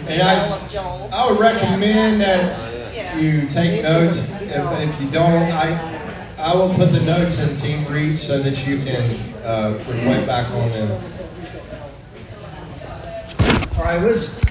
And 0.08 0.22
I- 0.22 0.44
female 0.44 0.54
of 0.54 0.70
Joel. 0.70 1.10
I 1.12 1.30
would 1.30 1.40
recommend 1.40 2.22
that 2.22 3.20
you 3.20 3.46
take 3.48 3.82
notes. 3.84 4.30
If, 4.42 4.80
if 4.80 5.02
you 5.02 5.10
don't, 5.10 5.52
I, 5.52 6.32
I 6.38 6.56
will 6.56 6.74
put 6.74 6.92
the 6.94 7.02
notes 7.02 7.40
in 7.40 7.56
Team 7.56 7.86
Reach 7.92 8.20
so 8.20 8.42
that 8.42 8.66
you 8.66 8.78
can 8.84 9.02
uh, 9.44 9.74
reflect 9.86 10.28
back 10.28 10.50
on 10.52 10.70
them. 10.70 11.12
All 13.78 13.84
right, 13.84 14.02
let's 14.02 14.42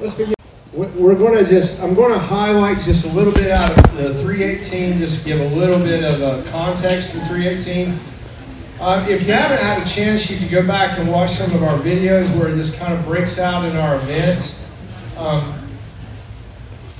let's 0.00 0.14
begin. 0.14 0.34
We- 0.72 0.86
We're 0.88 1.14
going 1.14 1.42
to 1.44 1.48
just, 1.48 1.80
I'm 1.80 1.94
going 1.94 2.12
to 2.12 2.18
highlight 2.18 2.80
just 2.80 3.04
a 3.04 3.08
little 3.10 3.32
bit 3.32 3.50
out 3.52 3.70
of 3.70 3.96
the 3.96 4.14
318, 4.14 4.98
just 4.98 5.24
give 5.24 5.40
a 5.40 5.54
little 5.54 5.78
bit 5.78 6.02
of 6.02 6.20
uh, 6.20 6.50
context 6.50 7.12
to 7.12 7.20
318. 7.26 7.96
Um, 8.80 9.08
if 9.08 9.22
you 9.24 9.32
haven't 9.32 9.58
had 9.60 9.80
a 9.80 9.88
chance, 9.88 10.28
you 10.28 10.36
can 10.36 10.48
go 10.48 10.66
back 10.66 10.98
and 10.98 11.08
watch 11.08 11.30
some 11.30 11.54
of 11.54 11.62
our 11.62 11.78
videos 11.78 12.28
where 12.36 12.52
this 12.52 12.76
kind 12.76 12.92
of 12.92 13.04
breaks 13.04 13.38
out 13.38 13.64
in 13.64 13.76
our 13.76 13.94
events. 13.96 14.60
Um, 15.16 15.60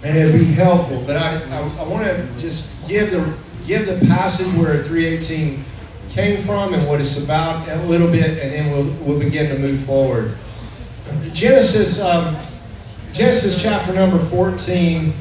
and 0.04 0.16
it'd 0.16 0.38
be 0.38 0.44
helpful. 0.44 1.02
But 1.04 1.16
I, 1.16 1.42
I, 1.42 1.58
I 1.78 1.82
want 1.82 2.04
to 2.04 2.28
just 2.38 2.64
give 2.86 3.10
the 3.10 3.34
give 3.66 3.86
the 3.86 4.06
passage 4.06 4.46
where 4.54 4.84
318 4.84 5.64
came 6.10 6.42
from 6.44 6.74
and 6.74 6.86
what 6.86 7.00
it's 7.00 7.16
about 7.18 7.68
a 7.68 7.82
little 7.86 8.08
bit, 8.08 8.38
and 8.38 8.52
then 8.52 8.70
we'll 8.70 8.94
we'll 9.04 9.18
begin 9.18 9.48
to 9.48 9.58
move 9.58 9.80
forward. 9.80 10.36
Genesis 11.32 12.00
um, 12.00 12.36
Genesis 13.12 13.60
chapter 13.60 13.92
number 13.92 14.18
14, 14.18 15.12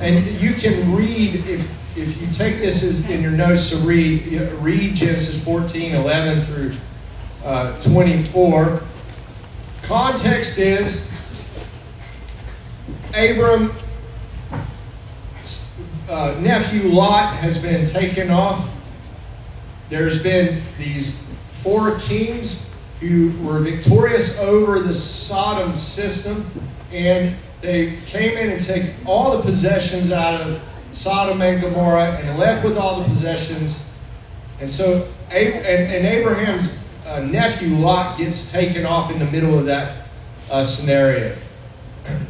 and 0.00 0.26
you 0.40 0.54
can 0.54 0.94
read 0.94 1.34
if 1.46 1.68
if 1.96 2.20
you 2.20 2.26
take 2.28 2.58
this 2.58 2.82
in 3.08 3.20
your 3.20 3.32
notes 3.32 3.68
to 3.70 3.76
read 3.78 4.26
you 4.26 4.44
read 4.60 4.94
Genesis 4.94 5.42
14, 5.44 5.94
11 5.94 6.42
through 6.42 6.72
uh, 7.44 7.78
24. 7.80 8.82
Context 9.82 10.58
is 10.58 11.08
Abram 13.14 13.72
uh, 16.08 16.38
nephew 16.40 16.88
Lot 16.88 17.34
has 17.36 17.58
been 17.58 17.84
taken 17.84 18.30
off. 18.30 18.68
There's 19.88 20.22
been 20.22 20.62
these 20.78 21.20
four 21.52 21.98
kings 21.98 22.68
who 23.08 23.46
were 23.46 23.58
victorious 23.58 24.38
over 24.38 24.80
the 24.80 24.94
Sodom 24.94 25.76
system, 25.76 26.50
and 26.92 27.34
they 27.60 27.96
came 28.06 28.36
in 28.36 28.50
and 28.50 28.60
took 28.60 28.90
all 29.06 29.36
the 29.36 29.42
possessions 29.42 30.10
out 30.10 30.40
of 30.40 30.60
Sodom 30.92 31.40
and 31.42 31.60
Gomorrah 31.60 32.16
and 32.16 32.38
left 32.38 32.64
with 32.64 32.76
all 32.76 33.00
the 33.00 33.04
possessions. 33.04 33.82
And 34.60 34.70
so, 34.70 35.08
and, 35.30 36.06
Abraham's 36.06 36.70
uh, 37.06 37.20
nephew 37.20 37.76
Lot 37.76 38.18
gets 38.18 38.50
taken 38.50 38.86
off 38.86 39.10
in 39.10 39.18
the 39.18 39.24
middle 39.24 39.58
of 39.58 39.66
that 39.66 40.06
uh, 40.50 40.62
scenario. 40.62 41.36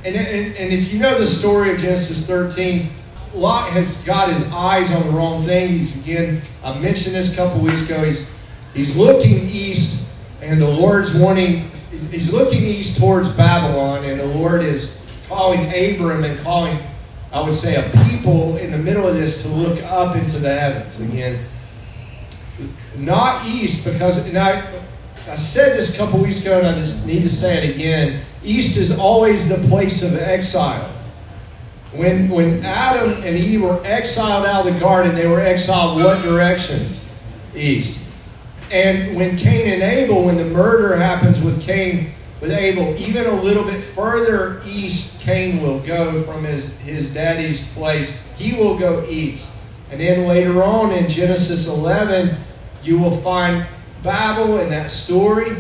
And, 0.05 0.17
and, 0.17 0.55
and 0.57 0.73
if 0.73 0.93
you 0.93 0.99
know 0.99 1.19
the 1.19 1.27
story 1.27 1.73
of 1.73 1.79
Genesis 1.79 2.27
13, 2.27 2.91
Lot 3.35 3.71
has 3.71 3.97
got 3.99 4.31
his 4.31 4.43
eyes 4.53 4.91
on 4.91 5.07
the 5.07 5.13
wrong 5.13 5.43
thing. 5.43 5.71
He's 5.71 5.97
again, 5.97 6.43
I 6.63 6.79
mentioned 6.79 7.15
this 7.15 7.33
a 7.33 7.37
couple 7.37 7.61
weeks 7.63 7.81
ago. 7.83 8.05
He's 8.05 8.27
he's 8.75 8.95
looking 8.95 9.49
east, 9.49 10.02
and 10.43 10.61
the 10.61 10.69
Lord's 10.69 11.15
wanting. 11.15 11.71
He's 11.91 12.33
looking 12.33 12.65
east 12.65 12.99
towards 12.99 13.29
Babylon, 13.31 14.05
and 14.05 14.19
the 14.19 14.27
Lord 14.27 14.63
is 14.63 14.99
calling 15.29 15.69
Abram 15.69 16.25
and 16.25 16.39
calling, 16.41 16.79
I 17.33 17.41
would 17.41 17.53
say, 17.53 17.77
a 17.77 18.05
people 18.09 18.57
in 18.57 18.73
the 18.73 18.79
middle 18.79 19.07
of 19.07 19.15
this 19.15 19.41
to 19.43 19.49
look 19.49 19.83
up 19.85 20.17
into 20.17 20.39
the 20.39 20.53
heavens 20.53 20.99
again. 21.01 21.45
Not 22.97 23.47
east, 23.47 23.85
because 23.85 24.19
and 24.19 24.37
I, 24.37 24.83
I 25.29 25.37
said 25.37 25.79
this 25.79 25.95
a 25.95 25.97
couple 25.97 26.19
weeks 26.21 26.41
ago, 26.41 26.59
and 26.59 26.67
I 26.67 26.75
just 26.75 27.07
need 27.07 27.23
to 27.23 27.31
say 27.31 27.65
it 27.65 27.75
again. 27.75 28.23
East 28.43 28.77
is 28.77 28.91
always 28.91 29.49
the 29.49 29.59
place 29.69 30.03
of 30.03 30.17
exile. 30.17 30.91
When, 31.93 32.29
when 32.29 32.65
Adam 32.65 33.23
and 33.23 33.37
Eve 33.37 33.63
were 33.63 33.81
exiled 33.85 34.47
out 34.47 34.67
of 34.67 34.75
the 34.75 34.81
garden, 34.81 35.15
they 35.15 35.29
were 35.29 35.41
exiled 35.41 36.03
what 36.03 36.23
direction? 36.23 36.97
East. 37.55 38.02
And 38.73 39.15
when 39.15 39.37
Cain 39.37 39.69
and 39.69 39.83
Abel, 39.83 40.25
when 40.25 40.39
the 40.39 40.47
murder 40.47 40.97
happens 40.97 41.43
with 41.43 41.61
Cain, 41.61 42.15
with 42.41 42.51
Abel, 42.51 42.97
even 42.97 43.27
a 43.27 43.43
little 43.43 43.65
bit 43.65 43.85
further 43.85 44.63
east, 44.67 45.21
Cain 45.21 45.61
will 45.61 45.79
go 45.81 46.23
from 46.23 46.45
his, 46.45 46.75
his 46.79 47.13
daddy's 47.13 47.63
place. 47.69 48.17
He 48.37 48.55
will 48.55 48.79
go 48.79 49.07
east. 49.09 49.51
And 49.91 50.01
then 50.01 50.27
later 50.27 50.63
on 50.63 50.91
in 50.91 51.07
Genesis 51.07 51.69
11, 51.69 52.35
you 52.83 52.99
will 52.99 53.15
find 53.19 53.67
Babel 54.03 54.59
in 54.59 54.71
that 54.71 54.91
story, 54.91 55.51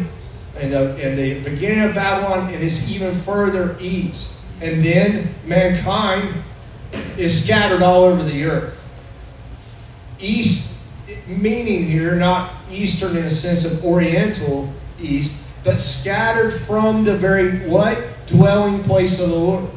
and 0.57 0.73
the, 0.73 0.95
and 0.97 1.19
the 1.19 1.41
beginning 1.41 1.85
of 1.85 1.95
Babylon, 1.95 2.53
and 2.53 2.65
it's 2.65 2.89
even 2.89 3.15
further 3.15 3.77
east. 3.79 4.39
And 4.63 4.83
then 4.83 5.35
mankind 5.45 6.43
is 7.19 7.45
scattered 7.45 7.83
all 7.83 8.05
over 8.05 8.23
the 8.23 8.45
earth. 8.45 8.83
East 10.19 10.73
meaning 11.27 11.85
here, 11.85 12.15
not 12.17 12.55
Eastern 12.71 13.17
in 13.17 13.25
a 13.25 13.31
sense 13.31 13.65
of 13.65 13.85
Oriental 13.85 14.73
East, 15.01 15.43
but 15.65 15.81
scattered 15.81 16.53
from 16.53 17.05
the 17.05 17.17
very 17.17 17.69
what? 17.69 18.27
Dwelling 18.27 18.83
place 18.83 19.21
of 19.21 19.31
the 19.31 19.37
Lord. 19.37 19.69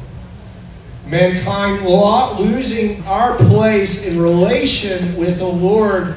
Mankind 1.06 1.84
losing 1.84 3.02
our 3.04 3.36
place 3.36 4.02
in 4.02 4.20
relation 4.20 5.16
with 5.16 5.38
the 5.38 5.46
Lord, 5.46 6.16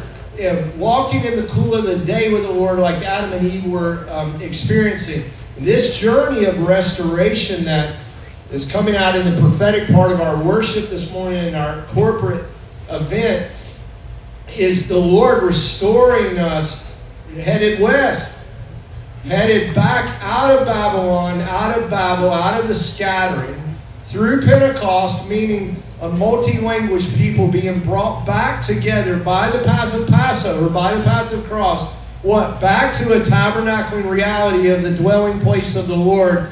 walking 0.78 1.24
in 1.26 1.36
the 1.36 1.48
cool 1.48 1.76
of 1.76 1.84
the 1.84 1.98
day 1.98 2.32
with 2.34 2.44
the 2.44 2.52
Lord, 2.52 2.80
like 2.80 3.04
Adam 3.04 3.34
and 3.34 3.48
Eve 3.48 3.66
were 3.66 4.08
um, 4.10 4.42
experiencing. 4.42 5.26
This 5.60 6.00
journey 6.00 6.46
of 6.46 6.68
restoration 6.68 7.66
that 7.66 7.98
is 8.52 8.70
coming 8.70 8.96
out 8.96 9.16
in 9.16 9.32
the 9.32 9.40
prophetic 9.40 9.90
part 9.90 10.12
of 10.12 10.22
our 10.22 10.42
worship 10.42 10.90
this 10.90 11.12
morning 11.12 11.46
in 11.46 11.54
our 11.54 11.84
corporate 11.88 12.46
event 12.90 13.52
is 14.58 14.88
the 14.88 14.98
Lord 14.98 15.44
restoring 15.44 16.40
us 16.40 16.86
headed 17.36 17.80
west, 17.80 18.46
headed 19.24 19.76
back 19.76 20.22
out 20.22 20.58
of 20.58 20.66
Babylon, 20.66 21.42
out 21.42 21.78
of 21.78 21.90
Babel, 21.90 22.32
out 22.32 22.60
of 22.60 22.68
the 22.68 22.74
scattering, 22.74 23.76
through 24.04 24.42
Pentecost, 24.42 25.30
meaning 25.30 25.82
a 26.02 26.10
multi 26.10 26.60
language 26.60 27.16
people 27.18 27.48
being 27.48 27.82
brought 27.82 28.26
back 28.26 28.62
together 28.62 29.18
by 29.18 29.50
the 29.50 29.60
path 29.60 29.94
of 29.94 30.08
Passover, 30.08 30.70
by 30.70 30.96
the 30.96 31.04
path 31.04 31.32
of 31.32 31.44
cross. 31.46 31.92
What? 32.22 32.60
Back 32.60 32.94
to 32.96 33.14
a 33.14 33.22
tabernacling 33.22 34.10
reality 34.10 34.70
of 34.70 34.82
the 34.82 34.94
dwelling 34.94 35.40
place 35.40 35.76
of 35.76 35.88
the 35.88 35.96
Lord 35.96 36.52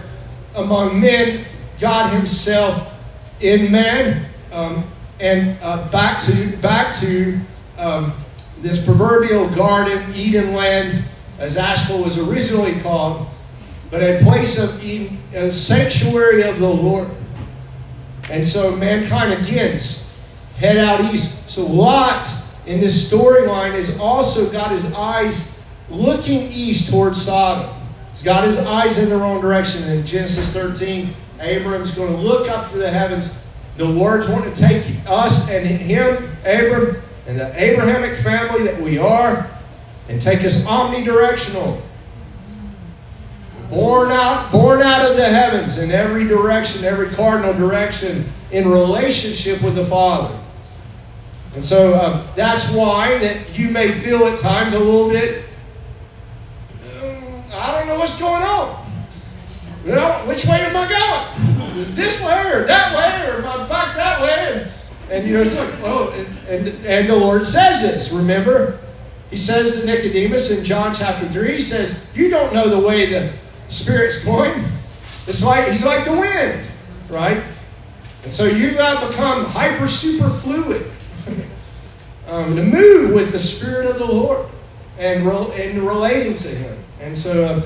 among 0.55 0.99
men, 0.99 1.45
God 1.79 2.13
Himself 2.13 2.91
in 3.39 3.71
man, 3.71 4.29
um, 4.51 4.89
and 5.19 5.57
uh, 5.61 5.87
back 5.89 6.21
to 6.21 6.55
back 6.57 6.95
to 6.97 7.39
um, 7.77 8.13
this 8.61 8.83
proverbial 8.83 9.49
garden, 9.49 10.13
Eden 10.13 10.53
land, 10.53 11.03
as 11.39 11.57
Asheville 11.57 12.03
was 12.03 12.17
originally 12.17 12.79
called, 12.81 13.27
but 13.89 14.01
a 14.01 14.19
place 14.23 14.57
of 14.57 14.83
Eden, 14.83 15.19
a 15.33 15.51
sanctuary 15.51 16.43
of 16.43 16.59
the 16.59 16.67
Lord. 16.67 17.09
And 18.29 18.45
so 18.45 18.75
mankind 18.75 19.33
again 19.33 19.77
head 20.57 20.77
out 20.77 21.13
east. 21.13 21.49
So 21.49 21.65
Lot 21.65 22.29
in 22.65 22.79
this 22.79 23.09
storyline 23.09 23.73
has 23.73 23.97
also 23.99 24.51
got 24.51 24.71
his 24.71 24.85
eyes 24.93 25.49
looking 25.89 26.51
east 26.51 26.89
towards 26.89 27.23
Sodom. 27.23 27.73
He's 28.11 28.23
got 28.23 28.43
his 28.43 28.57
eyes 28.57 28.97
in 28.97 29.09
the 29.09 29.15
wrong 29.15 29.39
direction. 29.39 29.83
In 29.83 30.05
Genesis 30.05 30.49
13, 30.49 31.13
Abram's 31.39 31.91
going 31.91 32.11
to 32.11 32.19
look 32.19 32.49
up 32.49 32.69
to 32.71 32.77
the 32.77 32.89
heavens. 32.89 33.33
The 33.77 33.85
Lord's 33.85 34.27
want 34.27 34.43
to 34.43 34.59
take 34.59 34.83
us 35.07 35.47
and 35.49 35.65
him, 35.65 36.15
Abram, 36.43 37.01
and 37.27 37.37
the 37.37 37.61
Abrahamic 37.61 38.15
family 38.15 38.63
that 38.63 38.81
we 38.81 38.97
are, 38.97 39.47
and 40.07 40.21
take 40.21 40.43
us 40.45 40.63
omnidirectional. 40.63 41.81
Born 43.69 44.09
out, 44.11 44.49
born 44.49 44.81
out 44.81 45.09
of 45.09 45.17
the 45.17 45.25
heavens 45.25 45.77
in 45.77 45.91
every 45.91 46.25
direction, 46.25 46.85
every 46.85 47.09
cardinal 47.09 47.53
direction, 47.53 48.29
in 48.49 48.69
relationship 48.69 49.61
with 49.61 49.75
the 49.75 49.85
Father. 49.85 50.39
And 51.53 51.63
so 51.63 51.99
um, 51.99 52.25
that's 52.35 52.69
why 52.71 53.17
that 53.17 53.59
you 53.59 53.69
may 53.69 53.91
feel 53.91 54.25
at 54.27 54.39
times 54.39 54.73
a 54.73 54.79
little 54.79 55.09
bit, 55.09 55.43
um, 57.01 57.43
I 57.51 57.77
don't 57.77 57.87
know 57.87 57.99
what's 57.99 58.17
going 58.17 58.43
on. 58.43 58.85
You 59.85 59.95
know, 59.95 60.23
which 60.25 60.45
way 60.45 60.61
am 60.61 60.75
I 60.75 60.87
going? 60.87 61.77
Is 61.77 61.93
this 61.93 62.21
way 62.21 62.51
or 62.53 62.65
that 62.65 62.95
way, 62.95 63.29
or 63.29 63.45
am 63.45 63.47
I 63.47 63.67
back 63.67 63.95
that 63.95 64.21
way? 64.21 64.71
And, 65.09 65.27
you 65.27 65.35
know, 65.35 65.41
it's 65.41 65.57
like, 65.57 65.73
oh, 65.83 66.09
and, 66.11 66.67
and, 66.67 66.85
and 66.85 67.09
the 67.09 67.15
Lord 67.15 67.45
says 67.45 67.81
this, 67.81 68.11
remember? 68.11 68.79
He 69.29 69.37
says 69.37 69.73
to 69.73 69.85
Nicodemus 69.85 70.49
in 70.51 70.63
John 70.63 70.93
chapter 70.93 71.29
3, 71.29 71.55
he 71.55 71.61
says, 71.61 71.97
You 72.13 72.29
don't 72.29 72.53
know 72.53 72.69
the 72.69 72.79
way 72.79 73.07
the 73.07 73.33
Spirit's 73.69 74.23
going. 74.23 74.63
It's 75.27 75.43
like 75.43 75.69
he's 75.69 75.83
like 75.83 76.05
the 76.05 76.13
wind, 76.13 76.65
right? 77.09 77.43
And 78.23 78.31
so 78.31 78.45
you've 78.45 78.77
got 78.77 79.01
to 79.01 79.07
become 79.07 79.45
hyper 79.45 79.87
super 79.87 80.29
fluid 80.29 80.89
um, 82.27 82.55
to 82.55 82.63
move 82.63 83.13
with 83.13 83.31
the 83.31 83.39
Spirit 83.39 83.87
of 83.89 83.99
the 83.99 84.05
Lord 84.05 84.47
and, 84.97 85.25
re- 85.25 85.69
and 85.69 85.83
relating 85.83 86.35
to 86.35 86.47
Him. 86.47 86.77
And 87.01 87.17
so, 87.17 87.45
uh, 87.45 87.61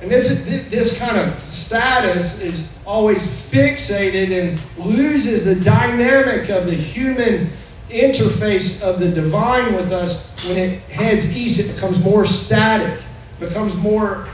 and 0.00 0.10
this 0.10 0.44
this 0.70 0.96
kind 0.98 1.18
of 1.18 1.42
status 1.42 2.40
is 2.40 2.66
always 2.86 3.26
fixated 3.26 4.30
and 4.40 4.60
loses 4.78 5.44
the 5.44 5.54
dynamic 5.54 6.48
of 6.48 6.66
the 6.66 6.74
human 6.74 7.50
interface 7.90 8.80
of 8.80 8.98
the 9.00 9.08
divine 9.08 9.74
with 9.74 9.92
us 9.92 10.24
when 10.46 10.56
it 10.56 10.78
heads 10.82 11.36
east. 11.36 11.58
It 11.58 11.74
becomes 11.74 11.98
more 11.98 12.24
static, 12.24 13.02
becomes 13.38 13.74
more 13.74 14.28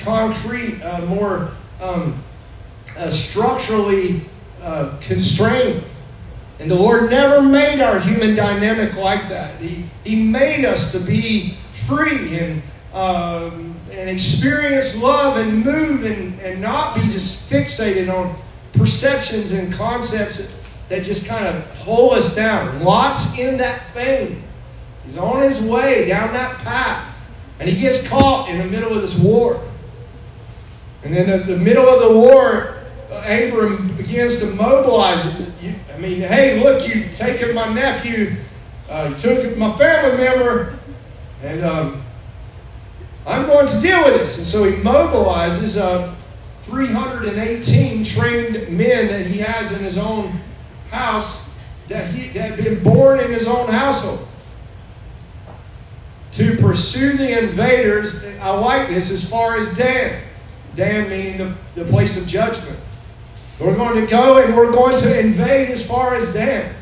concrete, 0.00 0.82
uh, 0.82 1.04
more 1.06 1.52
um, 1.80 2.20
uh, 2.96 3.10
structurally 3.10 4.22
uh, 4.60 4.96
constrained. 5.00 5.84
And 6.58 6.70
the 6.70 6.76
Lord 6.76 7.10
never 7.10 7.42
made 7.42 7.80
our 7.80 7.98
human 7.98 8.34
dynamic 8.34 8.96
like 8.96 9.28
that. 9.28 9.60
He, 9.60 9.84
he 10.04 10.16
made 10.16 10.64
us 10.64 10.92
to 10.92 11.00
be 11.00 11.54
free 11.86 12.38
and, 12.38 12.62
um, 12.94 13.71
and 13.92 14.08
experience 14.08 15.00
love 15.00 15.36
and 15.36 15.64
move 15.64 16.04
and, 16.04 16.40
and 16.40 16.60
not 16.60 16.94
be 16.94 17.08
just 17.08 17.48
fixated 17.48 18.12
on 18.12 18.34
perceptions 18.72 19.52
and 19.52 19.72
concepts 19.72 20.48
that 20.88 21.04
just 21.04 21.26
kind 21.26 21.46
of 21.46 21.64
hold 21.76 22.14
us 22.14 22.34
down. 22.34 22.82
Lot's 22.82 23.38
in 23.38 23.58
that 23.58 23.92
vein. 23.92 24.42
He's 25.04 25.16
on 25.16 25.42
his 25.42 25.60
way 25.60 26.08
down 26.08 26.32
that 26.32 26.58
path. 26.58 27.14
And 27.60 27.68
he 27.68 27.80
gets 27.80 28.06
caught 28.08 28.48
in 28.48 28.58
the 28.58 28.64
middle 28.64 28.92
of 28.92 29.00
this 29.00 29.16
war. 29.16 29.62
And 31.04 31.14
then 31.14 31.28
in 31.28 31.46
the 31.46 31.56
middle 31.56 31.88
of 31.88 32.00
the 32.00 32.16
war, 32.16 32.78
Abram 33.10 33.88
begins 33.96 34.40
to 34.40 34.46
mobilize. 34.46 35.24
I 35.24 35.98
mean, 35.98 36.20
hey, 36.20 36.62
look, 36.62 36.86
you've 36.88 37.12
taken 37.12 37.54
my 37.54 37.72
nephew, 37.72 38.36
uh, 38.88 39.14
took 39.14 39.56
my 39.56 39.76
family 39.76 40.24
member, 40.24 40.78
and 41.42 41.64
um, 41.64 42.01
I'm 43.26 43.46
going 43.46 43.66
to 43.68 43.80
deal 43.80 44.04
with 44.04 44.14
this. 44.14 44.38
And 44.38 44.46
so 44.46 44.64
he 44.64 44.72
mobilizes 44.82 45.80
uh, 45.80 46.14
318 46.64 48.04
trained 48.04 48.68
men 48.76 49.08
that 49.08 49.26
he 49.26 49.38
has 49.38 49.72
in 49.72 49.80
his 49.80 49.98
own 49.98 50.40
house 50.90 51.50
that, 51.88 52.10
he, 52.10 52.28
that 52.28 52.50
had 52.50 52.56
been 52.56 52.82
born 52.82 53.20
in 53.20 53.30
his 53.30 53.46
own 53.46 53.68
household 53.68 54.26
to 56.32 56.56
pursue 56.56 57.16
the 57.16 57.38
invaders. 57.42 58.24
I 58.40 58.50
like 58.50 58.88
this 58.88 59.10
as 59.10 59.28
far 59.28 59.56
as 59.56 59.74
Dan. 59.76 60.22
Dan 60.74 61.10
meaning 61.10 61.38
the, 61.38 61.54
the 61.74 61.90
place 61.90 62.16
of 62.16 62.26
judgment. 62.26 62.78
We're 63.60 63.76
going 63.76 64.00
to 64.00 64.10
go 64.10 64.42
and 64.42 64.56
we're 64.56 64.72
going 64.72 64.96
to 64.98 65.20
invade 65.20 65.70
as 65.70 65.84
far 65.84 66.16
as 66.16 66.32
Dan. 66.32 66.74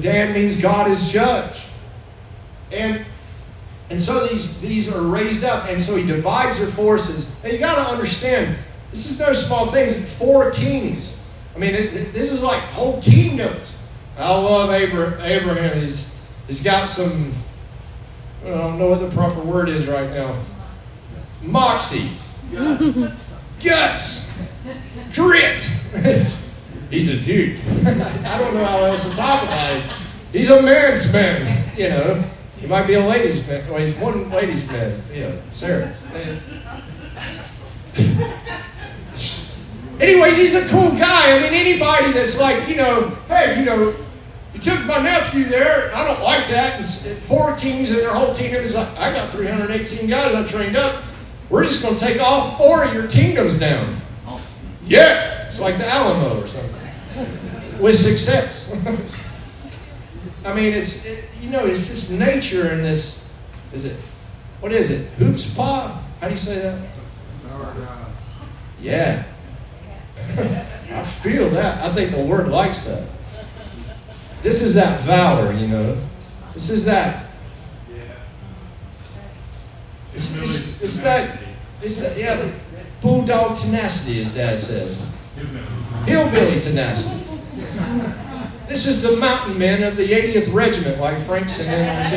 Dan 0.00 0.34
means 0.34 0.60
God 0.60 0.90
is 0.90 1.10
judge. 1.10 1.64
And 2.70 3.06
and 3.88 4.00
so 4.00 4.26
these, 4.26 4.60
these 4.60 4.88
are 4.88 5.00
raised 5.00 5.44
up, 5.44 5.68
and 5.68 5.80
so 5.80 5.96
he 5.96 6.04
divides 6.04 6.58
their 6.58 6.68
forces. 6.68 7.30
And 7.44 7.52
you 7.52 7.58
got 7.58 7.76
to 7.76 7.90
understand, 7.90 8.56
this 8.90 9.08
is 9.08 9.18
no 9.18 9.32
small 9.32 9.66
thing. 9.68 9.88
It's 9.88 10.12
four 10.14 10.50
kings. 10.50 11.18
I 11.54 11.58
mean, 11.58 11.74
it, 11.74 11.94
it, 11.94 12.12
this 12.12 12.30
is 12.30 12.40
like 12.40 12.62
whole 12.64 13.00
kingdoms. 13.00 13.78
I 14.18 14.30
love 14.30 14.70
Abraham. 14.70 15.20
Abraham. 15.20 15.78
He's, 15.78 16.12
he's 16.46 16.62
got 16.62 16.88
some, 16.88 17.32
I 18.44 18.48
don't 18.48 18.78
know 18.78 18.88
what 18.88 19.00
the 19.00 19.10
proper 19.10 19.40
word 19.40 19.68
is 19.68 19.86
right 19.86 20.10
now. 20.10 20.36
Moxie. 21.42 22.10
Guts. 23.62 24.28
Grit. 25.14 25.62
He's 26.90 27.08
a 27.08 27.20
dude. 27.20 27.60
I 27.86 28.38
don't 28.38 28.54
know 28.54 28.64
how 28.64 28.84
else 28.84 29.08
to 29.08 29.16
talk 29.16 29.42
about 29.42 29.76
it. 29.76 29.84
He's 30.32 30.50
a 30.50 30.62
man's 30.62 31.12
man, 31.12 31.70
you 31.76 31.88
know. 31.88 32.24
He 32.66 32.72
might 32.72 32.88
be 32.88 32.94
a 32.94 33.06
ladies' 33.06 33.46
man. 33.46 33.64
Well, 33.70 33.78
he's 33.78 33.94
one 33.94 34.28
ladies' 34.28 34.66
man, 34.66 35.00
know, 35.14 35.40
Sarah. 35.52 35.94
Anyways, 40.00 40.36
he's 40.36 40.56
a 40.56 40.66
cool 40.66 40.90
guy. 40.90 41.36
I 41.36 41.42
mean, 41.42 41.54
anybody 41.54 42.10
that's 42.10 42.40
like, 42.40 42.68
you 42.68 42.74
know, 42.74 43.10
hey, 43.28 43.60
you 43.60 43.64
know, 43.64 43.94
you 44.52 44.58
took 44.58 44.84
my 44.84 44.98
nephew 44.98 45.44
there. 45.44 45.94
I 45.94 46.04
don't 46.08 46.20
like 46.20 46.48
that. 46.48 46.80
And 47.06 47.22
four 47.22 47.56
kings 47.56 47.90
and 47.90 48.00
their 48.00 48.12
whole 48.12 48.34
kingdom 48.34 48.64
is 48.64 48.74
like, 48.74 48.88
I 48.98 49.12
got 49.12 49.30
318 49.30 50.08
guys 50.08 50.34
I 50.34 50.44
trained 50.44 50.76
up. 50.76 51.04
We're 51.48 51.62
just 51.62 51.82
going 51.82 51.94
to 51.94 52.04
take 52.04 52.20
all 52.20 52.58
four 52.58 52.82
of 52.82 52.92
your 52.92 53.06
kingdoms 53.06 53.60
down. 53.60 53.96
Oh. 54.26 54.40
Yeah, 54.84 55.46
it's 55.46 55.60
like 55.60 55.78
the 55.78 55.86
Alamo 55.86 56.42
or 56.42 56.48
something 56.48 56.80
with 57.80 57.96
success. 57.96 58.74
I 60.46 60.54
mean, 60.54 60.72
it's 60.72 61.04
it, 61.04 61.24
you 61.40 61.50
know, 61.50 61.66
it's 61.66 61.88
this 61.88 62.08
nature 62.10 62.68
and 62.68 62.84
this. 62.84 63.22
Is 63.72 63.84
it? 63.84 63.96
What 64.60 64.72
is 64.72 64.90
it? 64.90 65.08
Hoops 65.18 65.52
pa? 65.52 66.00
How 66.20 66.28
do 66.28 66.34
you 66.34 66.40
say 66.40 66.60
that? 66.60 66.78
Yeah. 68.80 69.24
I 70.28 71.02
feel 71.02 71.50
that. 71.50 71.84
I 71.84 71.92
think 71.92 72.12
the 72.12 72.22
word 72.22 72.48
likes 72.48 72.84
that. 72.84 73.08
This 74.42 74.62
is 74.62 74.74
that 74.74 75.00
valor, 75.00 75.52
you 75.52 75.66
know. 75.66 76.00
This 76.54 76.70
is 76.70 76.84
that. 76.84 77.26
It's, 80.14 80.36
it's, 80.36 80.82
it's 80.82 80.98
that. 81.00 81.38
It's 81.82 82.00
that. 82.00 82.16
Yeah, 82.16 82.50
bulldog 83.02 83.56
tenacity, 83.56 84.22
as 84.22 84.30
Dad 84.30 84.60
says. 84.60 85.02
Hillbilly 86.06 86.60
tenacity. 86.60 87.24
This 88.68 88.86
is 88.86 89.00
the 89.00 89.16
mountain 89.16 89.56
men 89.58 89.84
of 89.84 89.96
the 89.96 90.08
80th 90.08 90.52
Regiment, 90.52 91.00
like 91.00 91.20
Frank 91.20 91.48
said 91.48 91.66
in 91.66 92.16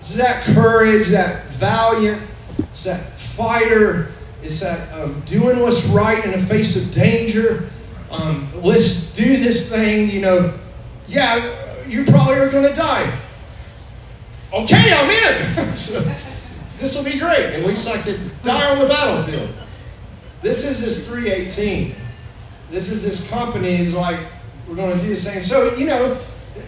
It's 0.00 0.14
that 0.16 0.44
courage, 0.44 1.08
that 1.08 1.50
valiant, 1.50 2.22
it's 2.58 2.84
that 2.84 3.18
fighter, 3.18 4.12
it's 4.42 4.60
that 4.60 4.92
um, 4.92 5.20
doing 5.26 5.60
what's 5.60 5.82
right 5.86 6.22
in 6.24 6.32
the 6.32 6.38
face 6.46 6.76
of 6.76 6.90
danger. 6.90 7.70
Um, 8.10 8.50
let's 8.62 9.12
do 9.12 9.36
this 9.38 9.70
thing, 9.70 10.10
you 10.10 10.20
know. 10.20 10.58
Yeah, 11.08 11.86
you 11.86 12.04
probably 12.04 12.34
are 12.34 12.50
going 12.50 12.68
to 12.68 12.74
die. 12.74 13.18
Okay, 14.52 14.92
I'm 14.92 15.10
in. 15.10 16.14
this 16.78 16.96
will 16.96 17.04
be 17.04 17.18
great. 17.18 17.46
At 17.46 17.64
least 17.64 17.88
I 17.88 18.00
could 18.00 18.20
die 18.42 18.70
on 18.70 18.78
the 18.78 18.86
battlefield. 18.86 19.50
This 20.42 20.64
is 20.64 20.80
this 20.80 21.06
318. 21.06 21.94
This 22.70 22.90
is 22.90 23.02
this 23.02 23.28
company 23.28 23.80
is 23.80 23.94
like, 23.94 24.20
we're 24.68 24.76
going 24.76 24.96
to 24.96 25.02
do 25.02 25.08
this 25.08 25.24
thing. 25.24 25.40
So, 25.40 25.74
you 25.74 25.86
know, 25.86 26.18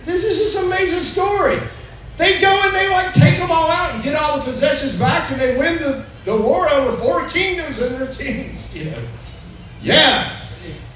this 0.05 0.25
is 0.25 0.39
just 0.39 0.57
amazing 0.65 1.01
story. 1.01 1.61
They 2.17 2.39
go 2.39 2.61
and 2.65 2.75
they 2.75 2.89
like 2.91 3.13
take 3.13 3.39
them 3.39 3.51
all 3.51 3.71
out 3.71 3.95
and 3.95 4.03
get 4.03 4.15
all 4.15 4.39
the 4.39 4.45
possessions 4.45 4.95
back 4.95 5.31
and 5.31 5.41
they 5.41 5.57
win 5.57 5.79
the, 5.79 6.05
the 6.25 6.37
war 6.37 6.69
over 6.69 6.97
four 6.99 7.27
kingdoms 7.29 7.79
and 7.79 7.97
their 7.97 8.13
kings, 8.13 8.75
you 8.75 8.87
know. 8.87 9.03
Yeah. 9.81 10.37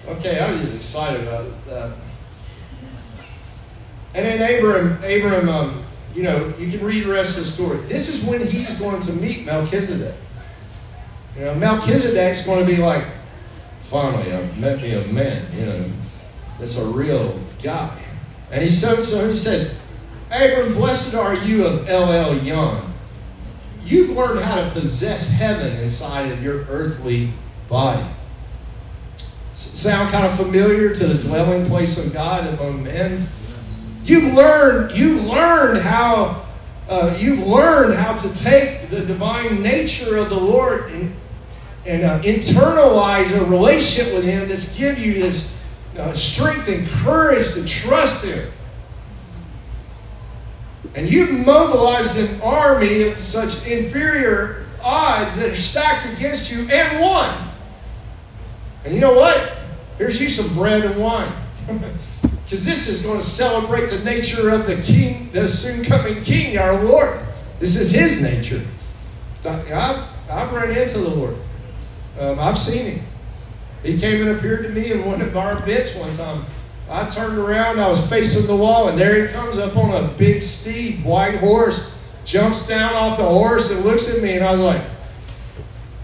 Okay, 0.07 0.39
I 0.39 0.51
was 0.51 0.75
excited 0.75 1.27
about 1.27 1.67
that. 1.67 1.97
And 4.13 4.27
then 4.27 4.59
Abram, 4.59 5.03
Abram, 5.03 5.49
um, 5.49 5.84
you 6.15 6.23
know, 6.23 6.53
you 6.59 6.71
can 6.71 6.85
read 6.85 7.05
the 7.05 7.11
rest 7.11 7.37
of 7.39 7.45
the 7.45 7.51
story. 7.51 7.79
This 7.87 8.09
is 8.09 8.23
when 8.23 8.47
he's 8.47 8.73
going 8.75 9.01
to 9.01 9.13
meet 9.15 9.45
Melchizedek. 9.45 10.15
You 11.37 11.47
know, 11.47 11.55
Melchizedek's 11.57 12.43
going 12.43 12.65
to 12.65 12.67
be 12.67 12.81
like, 12.81 13.05
finally, 13.81 14.33
I've 14.33 14.57
met 14.59 14.81
me 14.81 14.93
a 14.93 15.05
man, 15.09 15.47
you 15.53 15.67
know, 15.67 15.91
that's 16.59 16.77
a 16.77 16.85
real 16.85 17.39
guy. 17.63 18.01
And 18.51 18.63
he 18.63 18.73
so, 18.73 19.03
so 19.03 19.29
he 19.29 19.35
says, 19.35 19.75
Abram, 20.31 20.73
blessed 20.73 21.15
are 21.15 21.35
you 21.35 21.67
of 21.67 21.89
El 21.89 22.07
Elyon. 22.07 22.91
You've 23.85 24.11
learned 24.11 24.41
how 24.41 24.57
to 24.57 24.71
possess 24.71 25.29
heaven 25.29 25.77
inside 25.77 26.31
of 26.31 26.43
your 26.43 26.65
earthly 26.69 27.33
body. 27.69 28.07
S- 29.53 29.79
sound 29.79 30.11
kind 30.11 30.25
of 30.25 30.37
familiar 30.37 30.95
to 30.95 31.07
the 31.07 31.29
dwelling 31.29 31.67
place 31.67 31.99
of 31.99 32.13
God 32.13 32.47
among 32.47 32.85
men? 32.85 33.29
You've 34.05 34.35
learned, 34.35 34.97
you've 34.97 35.25
learned 35.25 35.79
how 35.79 36.45
uh, 36.89 37.17
you've 37.19 37.47
learned 37.47 37.95
how 37.95 38.15
to 38.15 38.35
take 38.35 38.91
the 38.91 39.01
divine 39.01 39.63
nature 39.63 40.19
of 40.19 40.29
the 40.29 40.39
Lord 40.39 40.91
and, 40.93 41.17
and 41.87 42.03
uh, 42.05 42.21
internalize 42.21 43.35
a 43.35 43.43
relationship 43.47 44.15
with 44.15 44.25
Him 44.25 44.49
that's 44.49 44.77
give 44.77 44.99
you 44.99 45.15
this 45.15 45.51
uh, 45.97 46.13
strength 46.13 46.69
and 46.69 46.87
courage 46.87 47.55
to 47.55 47.65
trust 47.65 48.25
Him. 48.25 48.53
And 50.95 51.11
you've 51.11 51.33
mobilized 51.33 52.19
an 52.19 52.41
army 52.43 53.03
of 53.05 53.23
such 53.23 53.67
inferior 53.67 54.67
odds 54.83 55.37
that 55.37 55.51
are 55.51 55.57
stacked 55.57 56.07
against 56.15 56.53
you 56.53 56.69
and 56.71 57.01
won. 57.01 57.49
And 58.85 58.95
you 58.95 59.01
know 59.01 59.15
what? 59.15 59.57
Here's 59.97 60.21
you 60.21 60.29
some 60.29 60.53
bread 60.55 60.85
and 60.85 61.01
wine. 61.01 61.33
Because 62.45 62.65
this 62.65 62.89
is 62.89 63.01
going 63.01 63.21
to 63.21 63.25
celebrate 63.25 63.91
the 63.91 64.01
nature 64.01 64.51
of 64.51 64.67
the 64.67 64.81
king, 64.83 65.31
the 65.33 65.49
soon 65.49 65.85
coming 65.85 66.23
king, 66.23 66.59
our 66.59 66.83
Lord. 66.85 67.21
This 67.59 67.77
is 67.77 67.91
his 67.91 68.21
nature. 68.21 68.63
I've, 69.45 70.03
I've 70.31 70.53
run 70.53 70.71
into 70.71 70.99
the 70.99 71.09
Lord. 71.09 71.37
Um, 72.19 72.39
I've 72.39 72.59
seen 72.59 72.87
him. 72.87 73.07
He 73.83 73.99
came 73.99 74.27
and 74.27 74.37
appeared 74.37 74.63
to 74.65 74.71
me 74.71 74.93
in 74.93 75.05
one 75.05 75.21
of 75.21 75.37
our 75.37 75.59
events 75.59 75.95
one 75.95 76.13
time. 76.13 76.45
I 76.89 77.09
turned 77.09 77.39
around, 77.39 77.81
I 77.81 77.89
was 77.89 78.01
facing 78.09 78.47
the 78.47 78.57
wall, 78.57 78.89
and 78.89 78.99
there 78.99 79.27
he 79.27 79.33
comes 79.33 79.57
up 79.57 79.77
on 79.77 80.05
a 80.05 80.09
big 80.09 80.43
steed, 80.43 81.03
white 81.03 81.37
horse, 81.37 81.91
jumps 82.25 82.67
down 82.67 82.95
off 82.95 83.19
the 83.19 83.25
horse 83.25 83.71
and 83.71 83.85
looks 83.85 84.09
at 84.09 84.23
me, 84.23 84.35
and 84.35 84.45
I 84.45 84.53
was 84.53 84.61
like, 84.61 84.85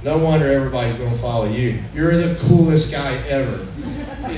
no 0.03 0.17
wonder 0.17 0.51
everybody's 0.51 0.97
going 0.97 1.11
to 1.11 1.19
follow 1.19 1.45
you. 1.45 1.83
You're 1.95 2.17
the 2.17 2.39
coolest 2.47 2.91
guy 2.91 3.17
ever. 3.29 3.67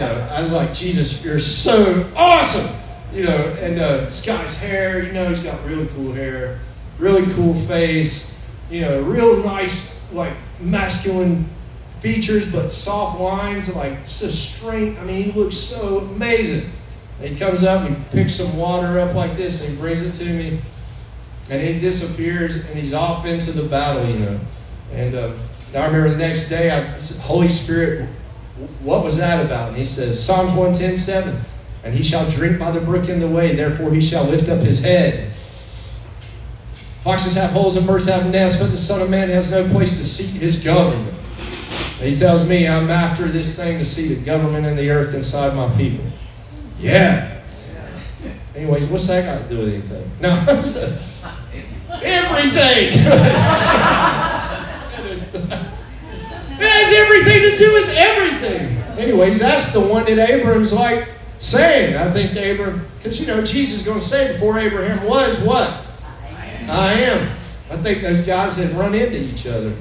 Know, 0.02 0.28
I 0.30 0.40
was 0.40 0.52
like, 0.52 0.74
Jesus, 0.74 1.22
you're 1.24 1.38
so 1.38 2.10
awesome. 2.16 2.68
You 3.12 3.24
know, 3.24 3.48
and 3.60 3.78
uh, 3.78 3.96
this 4.06 4.24
guy's 4.24 4.58
hair, 4.58 5.02
you 5.04 5.12
know, 5.12 5.28
he's 5.28 5.42
got 5.42 5.62
really 5.64 5.86
cool 5.88 6.12
hair, 6.12 6.60
really 6.98 7.30
cool 7.34 7.54
face, 7.54 8.34
you 8.70 8.80
know, 8.80 9.02
real 9.02 9.36
nice, 9.42 9.98
like 10.12 10.32
masculine 10.60 11.46
features, 12.00 12.50
but 12.50 12.70
soft 12.70 13.20
lines, 13.20 13.74
like 13.76 14.06
so 14.06 14.28
straight. 14.28 14.98
I 14.98 15.04
mean, 15.04 15.24
he 15.24 15.32
looks 15.32 15.56
so 15.56 15.98
amazing. 15.98 16.70
And 17.20 17.28
he 17.28 17.36
comes 17.36 17.62
up 17.62 17.86
and 17.86 17.96
he 17.96 18.04
picks 18.10 18.34
some 18.34 18.56
water 18.56 18.98
up 18.98 19.14
like 19.14 19.36
this 19.36 19.60
and 19.60 19.70
he 19.70 19.76
brings 19.76 20.00
it 20.00 20.12
to 20.24 20.32
me. 20.32 20.60
And 21.50 21.62
he 21.62 21.78
disappears 21.78 22.56
and 22.56 22.78
he's 22.78 22.92
off 22.92 23.26
into 23.26 23.52
the 23.52 23.64
battle, 23.64 24.08
you 24.08 24.18
know. 24.18 24.40
And 24.92 25.14
uh, 25.14 25.32
I 25.74 25.86
remember 25.86 26.10
the 26.10 26.16
next 26.16 26.48
day, 26.48 26.70
I 26.70 26.98
Holy 27.20 27.48
Spirit, 27.48 28.08
what 28.82 29.04
was 29.04 29.16
that 29.16 29.44
about? 29.44 29.68
And 29.68 29.76
he 29.76 29.84
says, 29.84 30.22
Psalms 30.22 30.52
110, 30.52 30.96
7. 30.96 31.40
And 31.84 31.94
he 31.94 32.02
shall 32.02 32.28
drink 32.30 32.58
by 32.58 32.70
the 32.70 32.80
brook 32.80 33.08
in 33.08 33.20
the 33.20 33.28
way, 33.28 33.54
therefore 33.54 33.92
he 33.92 34.00
shall 34.00 34.24
lift 34.24 34.48
up 34.48 34.60
his 34.60 34.80
head. 34.80 35.32
Foxes 37.02 37.34
have 37.34 37.50
holes 37.50 37.74
and 37.74 37.84
birds 37.84 38.06
have 38.06 38.30
nests, 38.30 38.60
but 38.60 38.70
the 38.70 38.76
Son 38.76 39.00
of 39.00 39.10
Man 39.10 39.28
has 39.28 39.50
no 39.50 39.68
place 39.68 39.96
to 39.96 40.04
seat 40.04 40.40
his 40.40 40.56
government. 40.62 41.12
And 41.98 42.08
he 42.08 42.14
tells 42.14 42.46
me 42.46 42.68
I'm 42.68 42.90
after 42.90 43.26
this 43.26 43.56
thing 43.56 43.78
to 43.78 43.84
see 43.84 44.14
the 44.14 44.24
government 44.24 44.66
and 44.66 44.78
the 44.78 44.90
earth 44.90 45.12
inside 45.14 45.56
my 45.56 45.68
people. 45.76 46.04
Yeah. 46.78 47.40
Anyways, 48.54 48.86
what's 48.86 49.08
that 49.08 49.24
got 49.24 49.48
to 49.48 49.54
do 49.54 49.60
with 49.62 49.74
anything? 49.74 50.10
No, 50.20 50.30
everything. 52.02 52.92
it 56.62 56.70
has 56.70 56.92
everything 56.94 57.50
to 57.50 57.56
do 57.56 57.72
with 57.74 57.94
everything. 57.96 58.78
Anyways, 58.98 59.38
that's 59.38 59.72
the 59.72 59.80
one 59.80 60.04
that 60.04 60.18
Abram's 60.18 60.72
like 60.72 61.08
saying. 61.38 61.96
I 61.96 62.10
think 62.12 62.32
Abram, 62.32 62.86
because 62.98 63.20
you 63.20 63.26
know, 63.26 63.44
Jesus 63.44 63.80
is 63.80 63.86
going 63.86 63.98
to 63.98 64.04
say 64.04 64.32
before 64.32 64.58
Abraham 64.58 65.04
was 65.04 65.38
what? 65.40 65.86
I 66.68 66.94
am. 66.94 67.36
I 67.70 67.76
think 67.76 68.02
those 68.02 68.24
guys 68.24 68.56
had 68.56 68.72
run 68.76 68.94
into 68.94 69.18
each 69.18 69.46
other. 69.46 69.74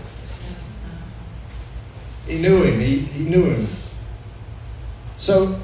He 2.25 2.39
knew 2.39 2.63
him. 2.63 2.79
He, 2.79 2.99
he 2.99 3.23
knew 3.23 3.45
him. 3.45 3.67
So, 5.17 5.61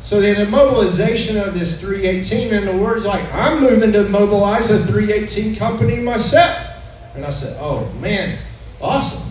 so 0.00 0.20
then 0.20 0.44
the 0.44 0.50
mobilization 0.50 1.36
of 1.36 1.54
this 1.54 1.80
318, 1.80 2.52
and 2.52 2.68
the 2.68 2.76
word's 2.76 3.06
like, 3.06 3.32
I'm 3.32 3.60
moving 3.60 3.92
to 3.92 4.08
mobilize 4.08 4.70
a 4.70 4.84
318 4.84 5.56
company 5.56 5.96
myself. 5.96 6.66
And 7.14 7.24
I 7.24 7.30
said, 7.30 7.56
oh 7.60 7.90
man, 7.94 8.38
awesome. 8.80 9.29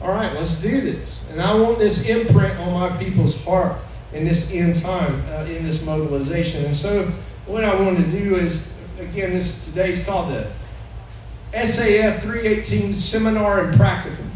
All 0.00 0.08
right, 0.08 0.32
let's 0.32 0.54
do 0.54 0.80
this. 0.80 1.24
And 1.30 1.42
I 1.42 1.54
want 1.54 1.78
this 1.78 2.08
imprint 2.08 2.58
on 2.58 2.72
my 2.72 2.96
people's 2.96 3.42
heart 3.44 3.76
in 4.12 4.24
this 4.24 4.50
end 4.50 4.76
time, 4.76 5.22
uh, 5.28 5.44
in 5.44 5.64
this 5.64 5.82
mobilization. 5.82 6.64
And 6.64 6.74
so, 6.74 7.12
what 7.46 7.64
I 7.64 7.78
want 7.80 7.98
to 7.98 8.10
do 8.10 8.36
is, 8.36 8.66
again, 8.98 9.34
this 9.34 9.66
today's 9.66 10.02
called 10.04 10.30
the 10.30 10.50
SAF 11.52 12.20
318 12.20 12.94
Seminar 12.94 13.64
and 13.64 13.74
Practicum. 13.74 14.30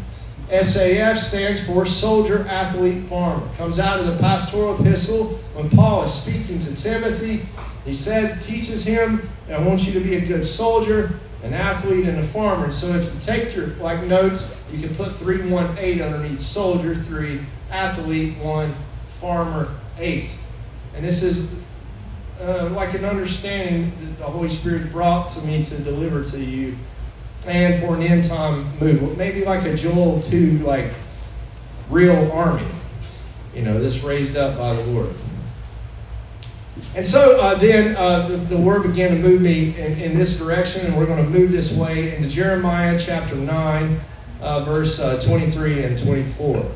SAF 0.49 1.17
stands 1.17 1.59
for 1.63 1.85
Soldier 1.85 2.47
Athlete 2.47 3.01
Farmer. 3.03 3.47
Comes 3.57 3.79
out 3.79 3.99
of 3.99 4.05
the 4.05 4.17
pastoral 4.17 4.79
epistle 4.79 5.39
when 5.55 5.69
Paul 5.71 6.03
is 6.03 6.13
speaking 6.13 6.59
to 6.59 6.75
Timothy. 6.75 7.47
He 7.85 7.93
says, 7.93 8.45
teaches 8.45 8.83
him, 8.83 9.27
I 9.49 9.59
want 9.59 9.87
you 9.87 9.93
to 9.93 9.99
be 9.99 10.15
a 10.15 10.21
good 10.21 10.45
soldier, 10.45 11.19
an 11.45 11.53
athlete, 11.53 12.05
and 12.05 12.17
a 12.17 12.23
farmer. 12.23 12.71
So 12.71 12.87
if 12.87 13.03
you 13.03 13.19
take 13.19 13.55
your 13.55 13.67
like 13.75 14.03
notes, 14.03 14.59
you 14.71 14.85
can 14.85 14.95
put 14.95 15.15
318 15.15 16.01
underneath 16.01 16.39
soldier, 16.39 16.95
3, 16.95 17.39
athlete, 17.69 18.37
1, 18.39 18.75
farmer, 19.07 19.69
8. 19.99 20.35
And 20.95 21.05
this 21.05 21.21
is 21.21 21.47
uh, 22.41 22.69
like 22.69 22.95
an 22.95 23.05
understanding 23.05 23.93
that 24.01 24.17
the 24.17 24.25
Holy 24.25 24.49
Spirit 24.49 24.91
brought 24.91 25.29
to 25.29 25.41
me 25.41 25.61
to 25.63 25.77
deliver 25.77 26.23
to 26.23 26.43
you 26.43 26.75
and 27.45 27.75
for 27.75 27.95
an 27.95 28.01
end 28.01 28.23
time 28.23 28.77
move. 28.79 29.15
Maybe 29.15 29.45
like 29.45 29.65
a 29.65 29.75
Joel 29.75 30.21
2, 30.21 30.59
like 30.59 30.91
real 31.91 32.31
army, 32.31 32.65
you 33.53 33.61
know, 33.61 33.79
this 33.79 34.01
raised 34.01 34.35
up 34.35 34.57
by 34.57 34.73
the 34.73 34.83
Lord. 34.85 35.13
And 36.93 37.05
so 37.05 37.39
uh, 37.39 37.55
then 37.55 37.95
uh, 37.95 38.27
the, 38.27 38.37
the, 38.37 38.57
word 38.57 38.83
began 38.83 39.11
to 39.11 39.15
move 39.15 39.41
me 39.41 39.77
in, 39.77 39.97
in, 39.99 40.17
this 40.17 40.37
direction, 40.37 40.85
and 40.85 40.97
we're 40.97 41.05
going 41.05 41.23
to 41.23 41.29
move 41.29 41.51
this 41.51 41.71
way 41.71 42.15
into 42.15 42.27
Jeremiah 42.27 42.99
chapter 42.99 43.35
9, 43.35 43.99
uh, 44.41 44.63
verse 44.65 44.99
uh, 44.99 45.19
23 45.21 45.83
and 45.85 45.97
24. 45.97 46.69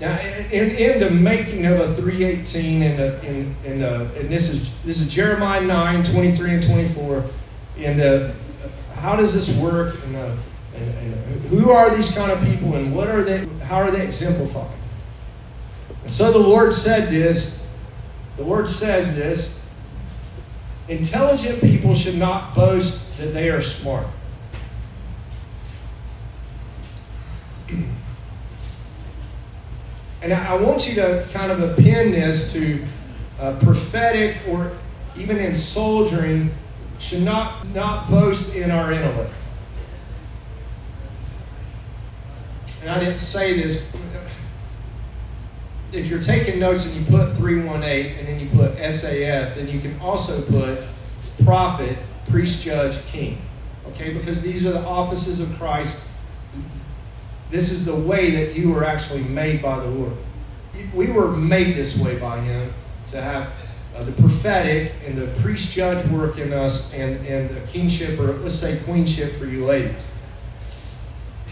Now, 0.00 0.18
in, 0.20 0.70
in 0.72 1.00
the 1.00 1.10
making 1.10 1.64
of 1.64 1.80
a 1.80 1.94
318, 1.94 2.82
and, 2.82 3.00
in, 3.24 3.56
in, 3.64 3.82
and 3.82 4.30
this 4.30 4.50
is 4.50 4.70
this 4.82 5.00
is 5.00 5.12
Jeremiah 5.12 5.62
9, 5.62 6.02
23 6.04 6.54
and 6.54 6.62
24, 6.62 7.24
and 7.78 8.00
uh, 8.00 8.32
how 8.96 9.16
does 9.16 9.32
this 9.32 9.56
work, 9.56 9.96
and, 10.04 10.16
uh, 10.16 10.36
and, 10.74 11.14
and 11.14 11.44
who 11.46 11.70
are 11.70 11.94
these 11.94 12.14
kind 12.14 12.30
of 12.30 12.42
people, 12.44 12.74
and 12.74 12.94
what 12.94 13.08
are 13.08 13.22
they, 13.22 13.46
how 13.64 13.76
are 13.76 13.90
they 13.90 14.04
exemplified? 14.04 14.76
And 16.04 16.12
so 16.12 16.30
the 16.30 16.38
Lord 16.38 16.74
said 16.74 17.10
this, 17.10 17.66
the 18.36 18.42
Lord 18.42 18.68
says 18.68 19.16
this, 19.16 19.60
intelligent 20.88 21.60
people 21.60 21.94
should 21.94 22.16
not 22.16 22.54
boast 22.54 23.18
that 23.18 23.32
they 23.32 23.48
are 23.50 23.62
smart. 23.62 24.06
And 30.20 30.32
I 30.32 30.54
want 30.56 30.88
you 30.88 30.94
to 30.94 31.26
kind 31.32 31.52
of 31.52 31.60
append 31.60 32.14
this 32.14 32.50
to 32.52 32.82
uh, 33.38 33.58
prophetic 33.60 34.38
or 34.48 34.72
even 35.16 35.38
in 35.38 35.54
soldiering, 35.54 36.54
should 36.98 37.22
not, 37.22 37.66
not 37.68 38.08
boast 38.08 38.54
in 38.54 38.70
our 38.70 38.92
intellect. 38.92 39.32
And 42.80 42.90
I 42.90 42.98
didn't 42.98 43.18
say 43.18 43.60
this. 43.60 43.90
If 45.94 46.08
you're 46.08 46.20
taking 46.20 46.58
notes 46.58 46.86
and 46.86 46.94
you 46.94 47.04
put 47.06 47.36
318 47.36 48.18
and 48.18 48.28
then 48.28 48.40
you 48.40 48.48
put 48.48 48.76
SAF, 48.76 49.54
then 49.54 49.68
you 49.68 49.80
can 49.80 49.98
also 50.00 50.42
put 50.42 50.80
prophet, 51.44 51.96
priest, 52.28 52.62
judge, 52.62 53.04
king. 53.06 53.40
Okay? 53.88 54.12
Because 54.12 54.42
these 54.42 54.66
are 54.66 54.72
the 54.72 54.84
offices 54.84 55.40
of 55.40 55.54
Christ 55.56 55.98
this 57.54 57.70
is 57.70 57.84
the 57.84 57.94
way 57.94 58.30
that 58.32 58.56
you 58.56 58.72
were 58.72 58.84
actually 58.84 59.22
made 59.22 59.62
by 59.62 59.78
the 59.78 59.88
Lord. 59.88 60.12
We 60.92 61.12
were 61.12 61.30
made 61.30 61.76
this 61.76 61.96
way 61.96 62.18
by 62.18 62.40
Him 62.40 62.72
to 63.08 63.20
have 63.20 63.52
uh, 63.94 64.02
the 64.02 64.10
prophetic 64.10 64.92
and 65.06 65.16
the 65.16 65.28
priest 65.40 65.70
judge 65.70 66.04
work 66.08 66.38
in 66.38 66.52
us 66.52 66.92
and, 66.92 67.24
and 67.24 67.48
the 67.48 67.60
kingship, 67.68 68.18
or 68.18 68.32
let's 68.38 68.56
say 68.56 68.80
queenship 68.80 69.36
for 69.36 69.46
you 69.46 69.64
ladies. 69.64 70.02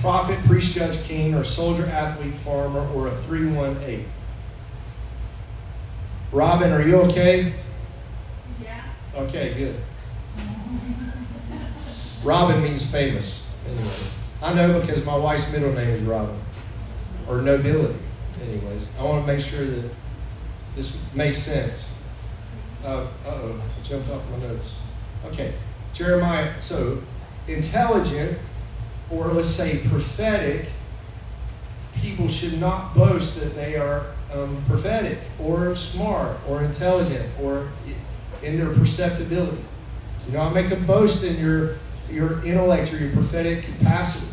Prophet, 0.00 0.42
priest, 0.44 0.74
judge, 0.74 1.00
king, 1.04 1.34
or 1.34 1.44
soldier, 1.44 1.86
athlete, 1.86 2.34
farmer, 2.34 2.84
or 2.92 3.06
a 3.06 3.16
318. 3.22 4.04
Robin, 6.32 6.72
are 6.72 6.80
you 6.80 6.96
okay? 7.02 7.52
Yeah. 8.62 8.82
Okay, 9.14 9.54
good. 9.54 9.76
Robin 12.24 12.62
means 12.62 12.82
famous, 12.82 13.44
anyways. 13.66 14.14
I 14.42 14.54
know 14.54 14.80
because 14.80 15.04
my 15.04 15.14
wife's 15.14 15.50
middle 15.52 15.72
name 15.72 15.90
is 15.90 16.00
Robin, 16.02 16.38
or 17.28 17.42
nobility. 17.42 17.98
Anyways, 18.42 18.88
I 18.98 19.04
want 19.04 19.26
to 19.26 19.32
make 19.32 19.44
sure 19.44 19.64
that 19.64 19.90
this 20.74 20.96
makes 21.14 21.38
sense. 21.38 21.90
Uh 22.82 23.06
oh, 23.26 23.60
I 23.60 23.82
jumped 23.86 24.08
off 24.08 24.22
my 24.30 24.38
notes. 24.38 24.78
Okay, 25.26 25.54
Jeremiah. 25.92 26.60
So, 26.60 27.02
intelligent, 27.46 28.38
or 29.10 29.28
let's 29.28 29.48
say 29.48 29.86
prophetic, 29.86 30.66
people 31.94 32.28
should 32.28 32.58
not 32.58 32.94
boast 32.94 33.38
that 33.38 33.54
they 33.54 33.76
are 33.76 34.06
um, 34.34 34.62
prophetic, 34.66 35.18
or 35.38 35.74
smart, 35.76 36.36
or 36.48 36.62
intelligent, 36.62 37.28
or 37.40 37.68
in 38.42 38.58
their 38.58 38.72
perceptibility. 38.72 39.62
Do 40.26 40.32
not 40.32 40.54
make 40.54 40.70
a 40.70 40.76
boast 40.76 41.24
in 41.24 41.38
your 41.38 41.76
your 42.10 42.44
intellect 42.44 42.92
or 42.92 42.98
your 42.98 43.12
prophetic 43.12 43.64
capacity. 43.64 44.26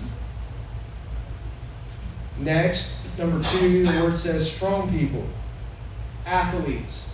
Next, 2.37 2.95
number 3.17 3.43
two, 3.43 3.85
the 3.85 4.03
word 4.03 4.17
says 4.17 4.51
strong 4.51 4.89
people, 4.91 5.25
athletes, 6.25 7.07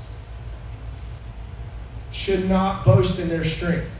should 2.11 2.47
not 2.47 2.85
boast 2.85 3.19
in 3.19 3.29
their 3.29 3.43
strength. 3.43 3.91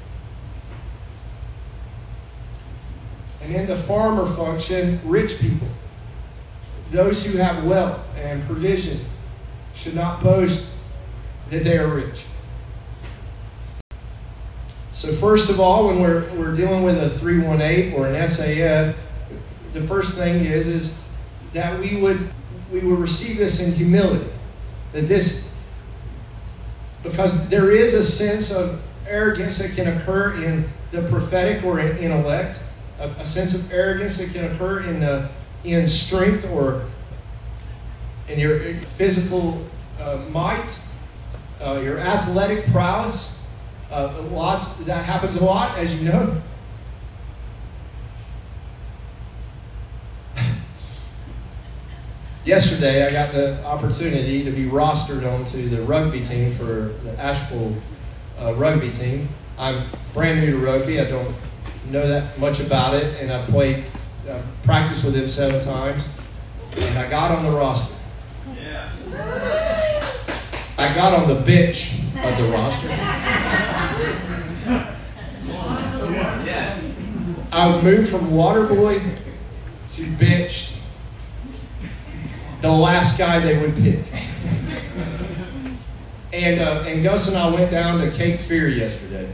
And 3.42 3.56
in 3.56 3.68
the 3.68 3.76
farmer 3.76 4.26
function, 4.26 5.00
rich 5.04 5.40
people, 5.40 5.68
those 6.90 7.26
who 7.26 7.38
have 7.38 7.64
wealth 7.64 8.14
and 8.18 8.44
provision, 8.44 9.00
should 9.74 9.96
not 9.96 10.22
boast 10.22 10.68
that 11.50 11.64
they 11.64 11.78
are 11.78 11.88
rich. 11.88 12.24
So, 14.92 15.12
first 15.12 15.50
of 15.50 15.60
all, 15.60 15.88
when 15.88 16.00
we're, 16.00 16.34
we're 16.36 16.56
dealing 16.56 16.84
with 16.84 16.98
a 16.98 17.10
318 17.10 17.94
or 17.94 18.08
an 18.08 18.14
SAF, 18.14 18.96
the 19.74 19.82
first 19.88 20.16
thing 20.16 20.46
is, 20.46 20.68
is 20.68 20.98
that 21.52 21.80
we 21.80 21.98
would 21.98 22.30
we 22.72 22.80
would 22.80 23.00
receive 23.00 23.38
this 23.38 23.60
in 23.60 23.72
humility. 23.74 24.30
That 24.94 25.08
this 25.08 25.52
because 27.04 27.48
there 27.50 27.72
is 27.72 27.94
a 27.94 28.04
sense 28.04 28.52
of 28.52 28.82
arrogance 29.08 29.60
that 29.60 29.76
can 29.76 29.98
occur 29.98 30.44
in 30.44 30.68
the 30.92 31.04
prophetic 31.04 31.64
or 31.64 31.80
in 31.80 31.98
intellect, 31.98 32.60
a, 33.00 33.10
a 33.10 33.26
sense 33.26 33.54
of 33.54 33.72
arrogance 33.72 34.18
that 34.18 34.34
can 34.34 34.46
occur 34.46 34.84
in 34.84 35.00
the, 35.00 35.30
in 35.66 35.88
strength 35.88 36.50
or 36.52 36.86
in 38.28 38.40
your 38.40 38.60
physical 38.98 39.64
uh, 40.00 40.18
might, 40.32 40.80
uh, 41.62 41.80
your 41.84 42.00
athletic 42.00 42.66
prowess. 42.68 43.38
Uh, 43.92 44.14
lots 44.32 44.78
that 44.78 45.06
happens 45.06 45.36
a 45.36 45.44
lot, 45.44 45.78
as 45.78 45.94
you 45.94 46.10
know. 46.10 46.42
yesterday 52.46 53.06
I 53.06 53.12
got 53.12 53.32
the 53.32 53.64
opportunity 53.64 54.44
to 54.44 54.52
be 54.52 54.66
rostered 54.66 55.32
onto 55.32 55.70
the 55.70 55.82
rugby 55.84 56.22
team 56.22 56.52
for 56.54 56.94
the 57.04 57.16
Asheville 57.20 57.76
uh, 58.40 58.54
rugby 58.56 58.90
team. 58.90 59.30
I'm 59.58 59.88
brand 60.14 60.42
new 60.42 60.52
to 60.52 60.58
rugby. 60.58 61.00
I 61.00 61.06
don't 61.06 61.36
know 61.90 62.08
that 62.08 62.38
much 62.40 62.60
about 62.60 62.96
it, 62.96 63.22
and 63.22 63.32
I 63.32 63.46
played, 63.46 63.86
uh, 64.30 64.42
practiced 64.64 65.04
with 65.04 65.16
him 65.16 65.28
seven 65.28 65.62
times, 65.62 66.04
and 66.78 66.98
I 66.98 67.10
got 67.10 67.32
on 67.32 67.44
the 67.44 67.52
roster. 67.52 67.96
Yeah. 68.56 68.90
I 70.78 70.96
got 70.96 71.14
on 71.14 71.28
the 71.28 71.36
bench 71.42 71.94
of 72.24 72.38
the 72.38 72.46
roster. 72.46 72.90
I 77.52 77.82
moved 77.82 78.10
from 78.10 78.32
water 78.32 78.66
boy 78.66 79.02
to 79.90 80.12
benched 80.18 80.76
the 82.62 82.72
last 82.72 83.18
guy 83.18 83.40
they 83.40 83.58
would 83.58 83.76
pick. 83.76 84.00
and, 86.34 86.60
uh, 86.60 86.84
and 86.86 87.04
Gus 87.04 87.28
and 87.28 87.38
I 87.38 87.50
went 87.50 87.72
down 87.72 88.00
to 88.02 88.12
Cape 88.12 88.42
Fear 88.42 88.70
yesterday 88.70 89.32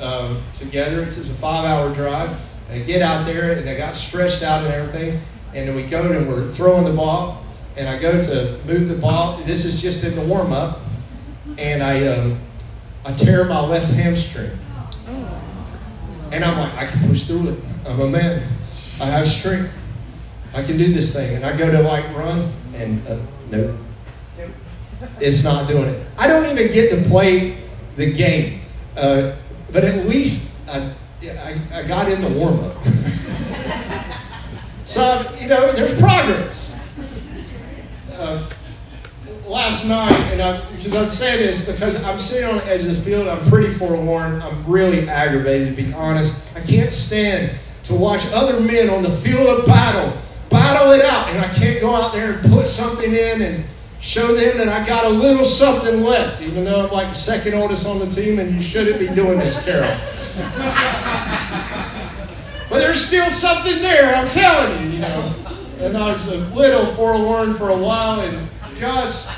um, 0.00 0.42
together. 0.52 1.02
It's 1.02 1.16
a 1.16 1.24
five 1.34 1.64
hour 1.64 1.94
drive. 1.94 2.36
And 2.68 2.84
get 2.84 3.02
out 3.02 3.24
there, 3.24 3.52
and 3.52 3.68
I 3.68 3.76
got 3.76 3.94
stretched 3.94 4.42
out 4.42 4.64
and 4.64 4.74
everything. 4.74 5.22
And 5.54 5.68
then 5.68 5.74
we 5.74 5.84
go 5.84 6.12
and 6.12 6.28
we're 6.28 6.50
throwing 6.52 6.84
the 6.84 6.92
ball. 6.92 7.44
And 7.76 7.88
I 7.88 7.98
go 7.98 8.20
to 8.20 8.60
move 8.66 8.88
the 8.88 8.94
ball. 8.94 9.38
This 9.44 9.64
is 9.64 9.80
just 9.80 10.02
in 10.02 10.14
the 10.14 10.22
warm 10.22 10.52
up. 10.52 10.80
And 11.58 11.82
I, 11.82 12.06
um, 12.06 12.40
I 13.04 13.12
tear 13.12 13.44
my 13.44 13.60
left 13.60 13.90
hamstring. 13.90 14.58
And 16.32 16.44
I'm 16.44 16.58
like, 16.58 16.74
I 16.74 16.86
can 16.86 17.08
push 17.08 17.24
through 17.24 17.50
it. 17.50 17.60
I'm 17.86 18.00
a 18.00 18.08
man. 18.08 18.42
I 19.00 19.06
have 19.06 19.28
strength. 19.28 19.72
I 20.52 20.62
can 20.62 20.76
do 20.76 20.92
this 20.92 21.12
thing. 21.12 21.36
And 21.36 21.44
I 21.44 21.56
go 21.56 21.70
to 21.70 21.82
like 21.82 22.14
run, 22.16 22.52
and 22.74 23.06
uh, 23.06 23.18
nope. 23.50 23.76
It's 25.20 25.44
not 25.44 25.68
doing 25.68 25.90
it. 25.90 26.06
I 26.16 26.26
don't 26.26 26.46
even 26.46 26.72
get 26.72 26.90
to 26.90 27.08
play 27.08 27.56
the 27.96 28.12
game. 28.12 28.62
Uh, 28.96 29.34
but 29.70 29.84
at 29.84 30.06
least 30.06 30.50
I, 30.68 30.92
I, 31.22 31.60
I 31.72 31.82
got 31.82 32.10
in 32.10 32.20
the 32.20 32.28
warm 32.28 32.60
up. 32.60 32.76
so, 34.86 35.34
you 35.40 35.48
know, 35.48 35.72
there's 35.72 35.98
progress. 36.00 36.78
Uh, 38.12 38.48
last 39.46 39.86
night, 39.86 40.12
and 40.32 40.42
I, 40.42 40.62
I'm 40.98 41.10
saying 41.10 41.46
this 41.46 41.64
because 41.64 42.02
I'm 42.02 42.18
sitting 42.18 42.48
on 42.48 42.56
the 42.56 42.66
edge 42.66 42.82
of 42.82 42.88
the 42.88 43.02
field, 43.02 43.28
I'm 43.28 43.44
pretty 43.46 43.72
forlorn, 43.72 44.42
I'm 44.42 44.66
really 44.66 45.08
aggravated, 45.08 45.76
to 45.76 45.82
be 45.82 45.92
honest. 45.92 46.34
I 46.54 46.60
can't 46.60 46.92
stand 46.92 47.56
to 47.84 47.94
watch 47.94 48.26
other 48.32 48.60
men 48.60 48.90
on 48.90 49.02
the 49.02 49.10
field 49.10 49.46
of 49.46 49.66
battle 49.66 50.16
battle 50.48 50.92
it 50.92 51.04
out. 51.04 51.28
And 51.28 51.40
I 51.40 51.48
can't 51.48 51.80
go 51.80 51.94
out 51.94 52.12
there 52.12 52.34
and 52.34 52.52
put 52.52 52.66
something 52.66 53.12
in 53.12 53.42
and 53.42 53.64
show 54.06 54.34
them 54.36 54.56
that 54.58 54.68
I 54.68 54.86
got 54.86 55.04
a 55.04 55.08
little 55.08 55.44
something 55.44 56.04
left, 56.04 56.40
even 56.40 56.64
though 56.64 56.86
I'm 56.86 56.92
like 56.92 57.12
second 57.12 57.54
oldest 57.54 57.88
on 57.88 57.98
the 57.98 58.06
team 58.06 58.38
and 58.38 58.54
you 58.54 58.60
shouldn't 58.62 59.00
be 59.00 59.08
doing 59.08 59.36
this, 59.36 59.60
Carol. 59.64 59.82
but 62.70 62.78
there's 62.78 63.04
still 63.04 63.28
something 63.30 63.82
there, 63.82 64.14
I'm 64.14 64.28
telling 64.28 64.84
you, 64.84 64.92
you 64.92 64.98
know. 65.00 65.34
And 65.80 65.98
I 65.98 66.12
was 66.12 66.28
a 66.28 66.38
little 66.54 66.86
forlorn 66.86 67.52
for 67.52 67.70
a 67.70 67.76
while, 67.76 68.20
and 68.20 68.48
Gus, 68.78 69.28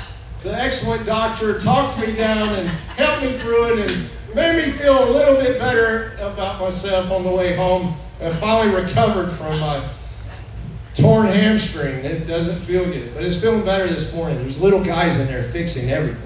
the 0.43 0.53
excellent 0.53 1.03
doctor, 1.03 1.57
talked 1.57 1.97
me 1.99 2.15
down 2.15 2.49
and 2.49 2.69
helped 2.69 3.23
me 3.23 3.39
through 3.39 3.73
it 3.73 3.89
and 3.89 4.35
made 4.35 4.67
me 4.67 4.71
feel 4.71 5.03
a 5.03 5.09
little 5.09 5.35
bit 5.35 5.57
better 5.57 6.13
about 6.19 6.61
myself 6.61 7.09
on 7.09 7.23
the 7.23 7.31
way 7.31 7.55
home. 7.55 7.95
I 8.21 8.29
finally 8.29 8.75
recovered 8.75 9.31
from 9.31 9.59
my 9.59 9.89
torn 10.99 11.27
hamstring. 11.27 12.05
It 12.05 12.25
doesn't 12.25 12.59
feel 12.61 12.85
good, 12.85 13.13
but 13.13 13.23
it's 13.23 13.37
feeling 13.37 13.63
better 13.63 13.87
this 13.87 14.11
morning. 14.13 14.39
There's 14.39 14.59
little 14.59 14.83
guys 14.83 15.17
in 15.17 15.27
there 15.27 15.43
fixing 15.43 15.91
everything. 15.91 16.25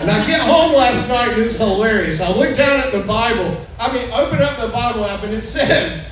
And 0.00 0.10
I 0.10 0.26
get 0.26 0.40
home 0.40 0.74
last 0.74 1.08
night, 1.08 1.32
and 1.32 1.42
it's 1.42 1.58
hilarious. 1.58 2.20
I 2.20 2.30
look 2.30 2.54
down 2.54 2.80
at 2.80 2.92
the 2.92 3.00
Bible. 3.00 3.64
I 3.78 3.92
mean, 3.92 4.10
open 4.12 4.42
up 4.42 4.60
the 4.60 4.68
Bible 4.68 5.04
app, 5.04 5.22
and 5.22 5.32
it 5.32 5.42
says, 5.42 6.06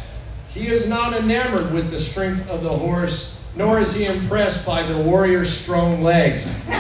He 0.48 0.69
is 0.69 0.89
not 0.89 1.14
enamored 1.14 1.73
with 1.73 1.90
the 1.90 1.98
strength 1.98 2.48
of 2.48 2.62
the 2.62 2.77
horse, 2.77 3.36
nor 3.55 3.81
is 3.81 3.94
he 3.94 4.06
impressed 4.06 4.64
by 4.64 4.82
the 4.82 4.97
warrior's 4.97 5.52
strong 5.52 6.02
legs. 6.02 6.59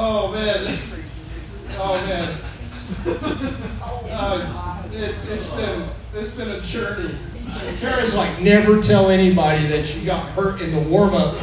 oh 0.00 0.32
man. 0.32 0.78
Oh 1.78 1.94
man. 2.06 2.40
Uh, 4.10 4.82
it, 4.92 5.14
has 5.14 5.50
been 5.50 5.88
it's 6.14 6.30
been 6.32 6.50
a 6.50 6.60
journey. 6.60 7.14
Kara's 7.80 8.14
like, 8.14 8.40
never 8.40 8.80
tell 8.80 9.10
anybody 9.10 9.66
that 9.68 9.94
you 9.94 10.04
got 10.04 10.24
hurt 10.30 10.60
in 10.60 10.70
the 10.72 10.80
warm 10.80 11.14
up. 11.14 11.34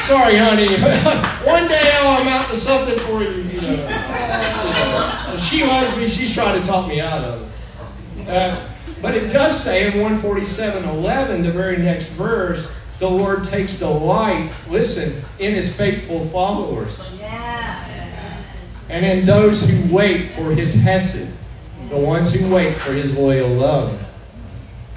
Sorry, 0.00 0.36
honey. 0.36 0.66
One 1.46 1.68
day 1.68 1.92
I'll 1.94 2.22
amount 2.22 2.48
to 2.48 2.56
something 2.56 2.98
for 2.98 3.22
you. 3.22 3.42
You 3.42 3.60
know. 3.60 3.76
Know. 3.76 5.36
She 5.36 5.64
loves 5.64 5.96
me. 5.96 6.08
She's 6.08 6.34
trying 6.34 6.60
to 6.60 6.66
talk 6.66 6.88
me 6.88 7.00
out 7.00 7.22
of 7.24 7.42
it. 7.42 8.28
Uh, 8.28 8.68
but 9.00 9.14
it 9.14 9.32
does 9.32 9.62
say 9.62 9.86
in 9.86 9.92
147:11, 9.94 11.42
the 11.42 11.52
very 11.52 11.76
next 11.76 12.08
verse, 12.08 12.72
the 12.98 13.08
Lord 13.08 13.44
takes 13.44 13.78
delight, 13.78 14.52
listen, 14.68 15.22
in 15.38 15.54
his 15.54 15.74
faithful 15.74 16.24
followers. 16.26 17.00
And 18.88 19.04
in 19.04 19.24
those 19.24 19.68
who 19.68 19.92
wait 19.92 20.30
for 20.30 20.52
his 20.52 20.74
hesed, 20.74 21.28
the 21.88 21.96
ones 21.96 22.32
who 22.32 22.52
wait 22.52 22.76
for 22.76 22.92
his 22.92 23.12
loyal 23.16 23.48
love. 23.48 24.00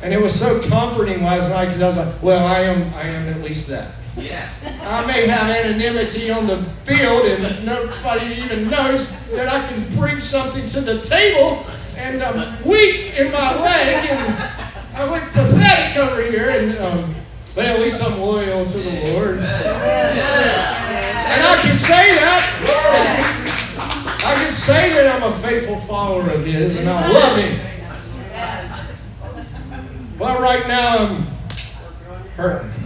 And 0.01 0.13
it 0.13 0.21
was 0.21 0.37
so 0.37 0.61
comforting 0.61 1.23
last 1.23 1.49
night 1.49 1.65
because 1.65 1.81
I 1.81 1.87
was 1.87 1.97
like, 1.97 2.21
well, 2.21 2.45
I 2.45 2.59
am, 2.61 2.93
I 2.93 3.03
am 3.03 3.29
at 3.29 3.41
least 3.41 3.67
that. 3.69 3.93
Yeah. 4.15 4.47
I 4.81 5.05
may 5.05 5.27
have 5.27 5.49
anonymity 5.49 6.29
on 6.31 6.47
the 6.47 6.63
field 6.83 7.25
and 7.25 7.65
nobody 7.65 8.35
even 8.35 8.69
knows 8.69 9.09
that 9.31 9.47
I 9.47 9.67
can 9.67 9.87
bring 9.95 10.19
something 10.19 10.65
to 10.67 10.81
the 10.81 11.01
table 11.01 11.65
and 11.95 12.21
I'm 12.21 12.63
weak 12.63 13.17
in 13.17 13.31
my 13.31 13.59
leg 13.59 14.09
and 14.09 14.51
I 14.95 15.09
look 15.09 15.23
pathetic 15.31 15.97
over 15.97 16.21
here 16.21 16.49
and 16.49 16.77
um, 16.79 17.15
but 17.57 17.65
at 17.65 17.79
least 17.79 18.03
I'm 18.03 18.19
loyal 18.19 18.65
to 18.67 18.77
the 18.77 19.13
Lord. 19.13 19.39
And 19.39 19.47
I 21.43 21.59
can 21.63 21.75
say 21.75 22.13
that. 22.13 22.43
I 24.23 24.35
can 24.35 24.51
say 24.51 24.93
that 24.93 25.15
I'm 25.15 25.23
a 25.23 25.35
faithful 25.39 25.77
follower 25.81 26.29
of 26.29 26.45
His 26.45 26.75
and 26.75 26.87
I 26.87 27.11
love 27.11 27.35
Him. 27.39 27.59
But 30.19 30.39
right 30.39 30.67
now 30.67 30.97
I'm 30.99 31.23
hurting. 32.35 32.69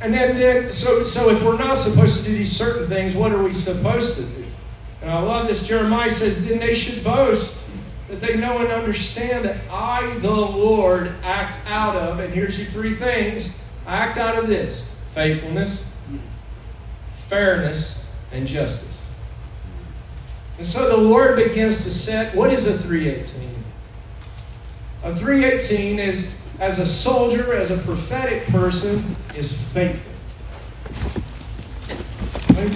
and 0.00 0.14
then, 0.14 0.36
then 0.38 0.72
so, 0.72 1.04
so 1.04 1.28
if 1.28 1.42
we're 1.42 1.58
not 1.58 1.76
supposed 1.76 2.16
to 2.20 2.24
do 2.24 2.32
these 2.32 2.56
certain 2.56 2.88
things, 2.88 3.14
what 3.14 3.32
are 3.32 3.42
we 3.42 3.52
supposed 3.52 4.16
to 4.16 4.22
do? 4.22 4.46
And 5.02 5.10
I 5.10 5.20
love 5.20 5.48
this. 5.48 5.68
Jeremiah 5.68 6.08
says, 6.08 6.42
Then 6.48 6.60
they 6.60 6.72
should 6.72 7.04
boast 7.04 7.60
that 8.08 8.20
they 8.20 8.36
know 8.36 8.58
and 8.58 8.68
understand 8.68 9.44
that 9.44 9.56
I, 9.70 10.18
the 10.18 10.30
Lord, 10.30 11.12
act 11.22 11.56
out 11.68 11.96
of, 11.96 12.20
and 12.20 12.32
here's 12.32 12.58
your 12.58 12.68
three 12.68 12.94
things 12.94 13.50
I 13.86 13.96
act 13.96 14.16
out 14.16 14.36
of 14.36 14.48
this 14.48 14.92
faithfulness, 15.12 15.90
fairness, 17.28 18.04
and 18.32 18.46
justice. 18.46 19.00
And 20.58 20.66
so 20.66 20.88
the 20.88 20.96
Lord 20.96 21.36
begins 21.36 21.84
to 21.84 21.90
set 21.90 22.34
what 22.34 22.52
is 22.52 22.66
a 22.66 22.78
318? 22.78 23.54
A 25.04 25.14
318 25.14 25.98
is, 25.98 26.34
as 26.58 26.78
a 26.78 26.86
soldier, 26.86 27.54
as 27.54 27.70
a 27.70 27.78
prophetic 27.78 28.44
person, 28.46 29.16
is 29.34 29.52
faithful. 29.72 30.12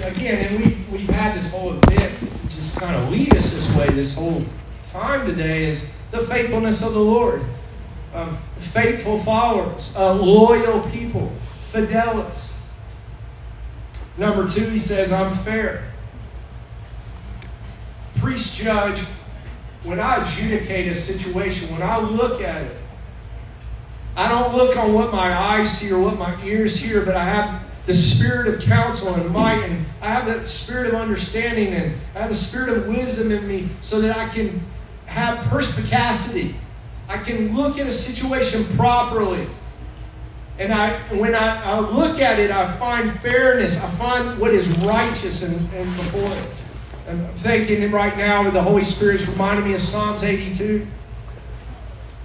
Again, 0.05 0.45
and 0.45 0.63
we've, 0.63 0.91
we've 0.91 1.09
had 1.09 1.35
this 1.35 1.49
whole 1.51 1.73
event 1.73 2.13
just 2.49 2.75
kind 2.79 2.95
of 2.95 3.11
lead 3.11 3.35
us 3.35 3.51
this 3.51 3.75
way 3.75 3.89
this 3.89 4.13
whole 4.13 4.43
time 4.91 5.25
today 5.25 5.69
is 5.69 5.85
the 6.11 6.19
faithfulness 6.19 6.81
of 6.81 6.93
the 6.93 6.99
Lord. 6.99 7.43
Um, 8.13 8.37
faithful 8.59 9.19
followers, 9.19 9.93
uh, 9.95 10.13
loyal 10.13 10.81
people, 10.89 11.31
fidelis. 11.71 12.51
Number 14.17 14.45
two, 14.45 14.65
he 14.65 14.79
says, 14.79 15.13
I'm 15.13 15.33
fair. 15.33 15.85
Priest 18.17 18.53
judge, 18.53 18.99
when 19.83 20.01
I 20.01 20.23
adjudicate 20.23 20.87
a 20.87 20.95
situation, 20.95 21.71
when 21.71 21.81
I 21.81 21.97
look 21.97 22.41
at 22.41 22.63
it, 22.63 22.75
I 24.17 24.27
don't 24.27 24.53
look 24.53 24.75
on 24.75 24.93
what 24.93 25.13
my 25.13 25.33
eyes 25.33 25.77
see 25.77 25.89
or 25.89 26.01
what 26.01 26.17
my 26.17 26.43
ears 26.43 26.75
hear, 26.75 27.05
but 27.05 27.15
I 27.15 27.23
have 27.23 27.63
the 27.85 27.93
spirit 27.93 28.53
of 28.53 28.59
counsel 28.59 29.13
and 29.13 29.29
might, 29.29 29.63
and 29.63 29.85
I 30.01 30.11
have 30.11 30.25
that 30.25 30.49
spirit 30.49 30.93
of 30.93 30.95
understanding, 30.95 31.73
and 31.73 31.95
I 32.13 32.19
have 32.19 32.29
the 32.29 32.35
spirit 32.35 32.77
of 32.77 32.87
wisdom 32.87 33.31
in 33.31 33.47
me 33.47 33.69
so 33.79 34.01
that 34.01 34.17
I 34.17 34.27
can 34.27 34.61
have 35.11 35.45
perspicacity. 35.45 36.55
I 37.09 37.17
can 37.17 37.55
look 37.55 37.77
at 37.77 37.85
a 37.85 37.91
situation 37.91 38.65
properly. 38.77 39.45
And 40.57 40.73
I, 40.73 40.93
when 41.15 41.35
I, 41.35 41.61
I 41.63 41.79
look 41.79 42.19
at 42.19 42.39
it, 42.39 42.49
I 42.49 42.77
find 42.77 43.19
fairness. 43.19 43.77
I 43.77 43.89
find 43.89 44.39
what 44.39 44.51
is 44.51 44.67
righteous 44.79 45.41
and, 45.43 45.55
and 45.73 45.95
before 45.97 46.31
it. 46.31 46.49
I'm 47.09 47.27
thinking 47.35 47.91
right 47.91 48.15
now 48.15 48.49
the 48.49 48.61
Holy 48.61 48.85
Spirit's 48.85 49.27
reminding 49.27 49.65
me 49.65 49.73
of 49.73 49.81
Psalms 49.81 50.23
82. 50.23 50.87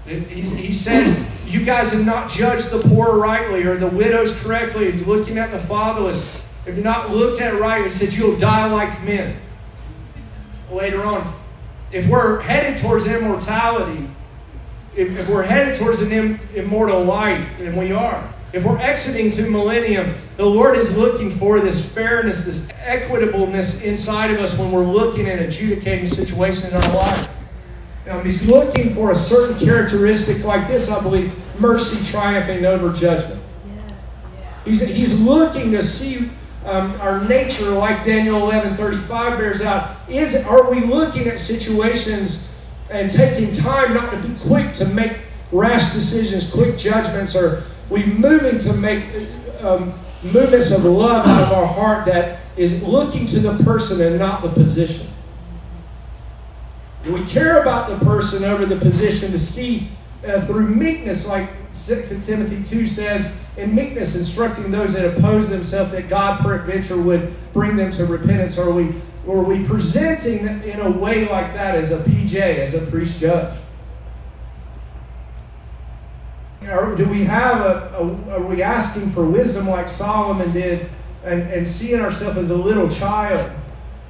He 0.07 0.73
says, 0.73 1.19
You 1.47 1.65
guys 1.65 1.91
have 1.91 2.07
not 2.07 2.31
judged 2.31 2.71
the 2.71 2.79
poor 2.79 3.19
rightly 3.19 3.65
or 3.65 3.77
the 3.77 3.89
widows 3.89 4.33
correctly, 4.41 4.93
looking 4.93 5.39
at 5.39 5.51
the 5.51 5.59
fatherless. 5.59 6.23
If 6.67 6.77
you've 6.77 6.85
not 6.85 7.11
looked 7.11 7.41
at 7.41 7.55
it 7.55 7.61
right, 7.61 7.83
he 7.83 7.91
said, 7.91 8.13
You'll 8.13 8.39
die 8.39 8.71
like 8.71 9.03
men. 9.03 9.37
Later 10.71 11.03
on, 11.03 11.27
if 11.93 12.09
we're 12.09 12.41
headed 12.41 12.79
towards 12.79 13.07
immortality, 13.07 14.09
if, 14.95 15.11
if 15.17 15.29
we're 15.29 15.43
headed 15.43 15.77
towards 15.77 16.01
an 16.01 16.13
Im- 16.13 16.41
immortal 16.55 17.05
life, 17.05 17.49
and 17.61 17.77
we 17.77 17.93
are, 17.93 18.33
if 18.53 18.65
we're 18.65 18.79
exiting 18.79 19.31
to 19.33 19.51
millennium, 19.51 20.15
the 20.37 20.47
Lord 20.47 20.77
is 20.79 20.97
looking 20.97 21.31
for 21.31 21.61
this 21.61 21.85
fairness, 21.85 22.45
this 22.45 22.69
equitableness 22.69 23.83
inside 23.83 24.31
of 24.31 24.39
us 24.39 24.57
when 24.57 24.73
we're 24.73 24.85
looking 24.85 25.29
and 25.29 25.41
adjudicating 25.41 26.07
situations 26.07 26.65
in 26.65 26.75
our 26.75 26.95
life. 26.95 27.37
Now, 28.07 28.21
he's 28.21 28.47
looking 28.47 28.95
for 28.95 29.11
a 29.11 29.15
certain 29.15 29.59
characteristic 29.59 30.45
like 30.45 30.69
this, 30.69 30.89
I 30.89 31.01
believe 31.01 31.35
mercy 31.61 32.03
triumphing 32.05 32.65
over 32.65 32.93
judgment. 32.93 33.43
He's, 34.65 34.81
he's 34.81 35.13
looking 35.19 35.73
to 35.73 35.83
see 35.83 36.31
um, 36.66 37.01
our 37.01 37.22
nature, 37.24 37.70
like 37.70 38.05
Daniel 38.05 38.43
11 38.43 38.76
35 38.76 39.38
bears 39.38 39.60
out. 39.62 39.97
Is, 40.09 40.34
are 40.44 40.68
we 40.70 40.80
looking 40.80 41.28
at 41.28 41.38
situations 41.38 42.44
and 42.90 43.10
taking 43.10 43.52
time 43.52 43.94
not 43.94 44.12
to 44.12 44.18
be 44.18 44.34
quick 44.40 44.72
to 44.74 44.84
make 44.84 45.18
rash 45.52 45.93
decisions, 45.93 46.51
quick 46.51 46.76
judgments, 46.76 47.36
or 47.36 47.64
we 47.88 48.05
moving 48.05 48.59
to 48.59 48.72
make 48.72 49.05
um, 49.60 49.98
movements 50.24 50.72
of 50.72 50.84
love 50.84 51.26
out 51.26 51.44
of 51.44 51.52
our 51.52 51.66
heart 51.66 52.05
that 52.06 52.40
is 52.56 52.82
looking 52.82 53.26
to 53.26 53.38
the 53.38 53.62
person 53.62 54.01
and 54.01 54.18
not 54.18 54.43
the 54.43 54.48
position? 54.48 55.06
We 57.06 57.24
care 57.26 57.62
about 57.62 57.88
the 57.88 58.05
person 58.05 58.43
over 58.43 58.66
the 58.66 58.76
position 58.76 59.30
to 59.30 59.38
see 59.38 59.88
uh, 60.27 60.44
through 60.47 60.69
meekness, 60.69 61.27
like 61.27 61.48
2 61.86 62.20
Timothy 62.24 62.62
2 62.62 62.89
says, 62.89 63.32
in 63.57 63.74
meekness, 63.74 64.15
instructing 64.15 64.70
those 64.70 64.93
that 64.93 65.05
oppose 65.05 65.48
themselves 65.48 65.90
that 65.93 66.09
God 66.09 66.40
peradventure 66.40 67.01
would 67.01 67.35
bring 67.53 67.77
them 67.77 67.90
to 67.93 68.05
repentance. 68.05 68.59
Are 68.59 68.70
we, 68.70 68.94
are 69.28 69.43
we 69.43 69.65
presenting 69.65 70.47
in 70.62 70.81
a 70.81 70.90
way 70.90 71.28
like 71.28 71.55
that 71.55 71.74
as 71.74 71.90
a 71.90 71.98
PJ, 71.98 72.35
as 72.35 72.74
a 72.74 72.81
priest 72.81 73.19
judge? 73.19 73.57
Or 76.62 76.97
do 76.97 77.05
we 77.05 77.24
have 77.24 77.61
a, 77.61 77.97
a, 77.97 78.31
are 78.32 78.43
we 78.43 78.62
asking 78.62 79.12
for 79.12 79.24
wisdom 79.24 79.69
like 79.69 79.89
Solomon 79.89 80.53
did 80.53 80.90
and, 81.24 81.43
and 81.43 81.66
seeing 81.66 82.01
ourselves 82.01 82.39
as 82.39 82.51
a 82.51 82.57
little 82.57 82.90
child? 82.90 83.53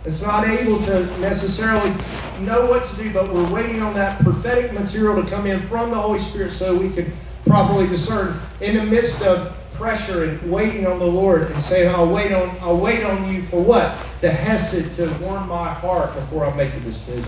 It's 0.07 0.23
not 0.23 0.47
able 0.47 0.79
to 0.83 1.05
necessarily 1.19 1.91
know 2.39 2.67
what 2.67 2.85
to 2.85 2.97
do, 2.97 3.13
but 3.13 3.33
we're 3.33 3.53
waiting 3.53 3.83
on 3.83 3.93
that 3.95 4.23
prophetic 4.23 4.73
material 4.73 5.21
to 5.21 5.29
come 5.29 5.47
in 5.47 5.61
from 5.67 5.91
the 5.91 5.97
Holy 5.97 6.21
Spirit 6.21 6.53
so 6.53 6.77
we 6.77 6.91
can 6.91 7.13
properly 7.45 7.89
discern 7.89 8.41
in 8.61 8.77
the 8.77 8.85
midst 8.85 9.21
of 9.23 9.57
pressure 9.75 10.25
and 10.25 10.51
waiting 10.51 10.87
on 10.87 11.01
the 11.01 11.07
Lord 11.07 11.51
and 11.51 11.61
saying, 11.61 11.93
I'll 11.93 12.09
wait 12.09 12.33
on 12.33 12.57
I'll 12.61 12.77
wait 12.77 13.03
on 13.03 13.35
you 13.35 13.43
for 13.43 13.61
what? 13.61 13.99
The 14.21 14.31
hesed 14.31 14.97
to 14.97 15.13
warm 15.19 15.49
my 15.49 15.75
heart 15.75 16.15
before 16.15 16.47
I 16.47 16.55
make 16.55 16.73
a 16.73 16.81
decision. 16.81 17.27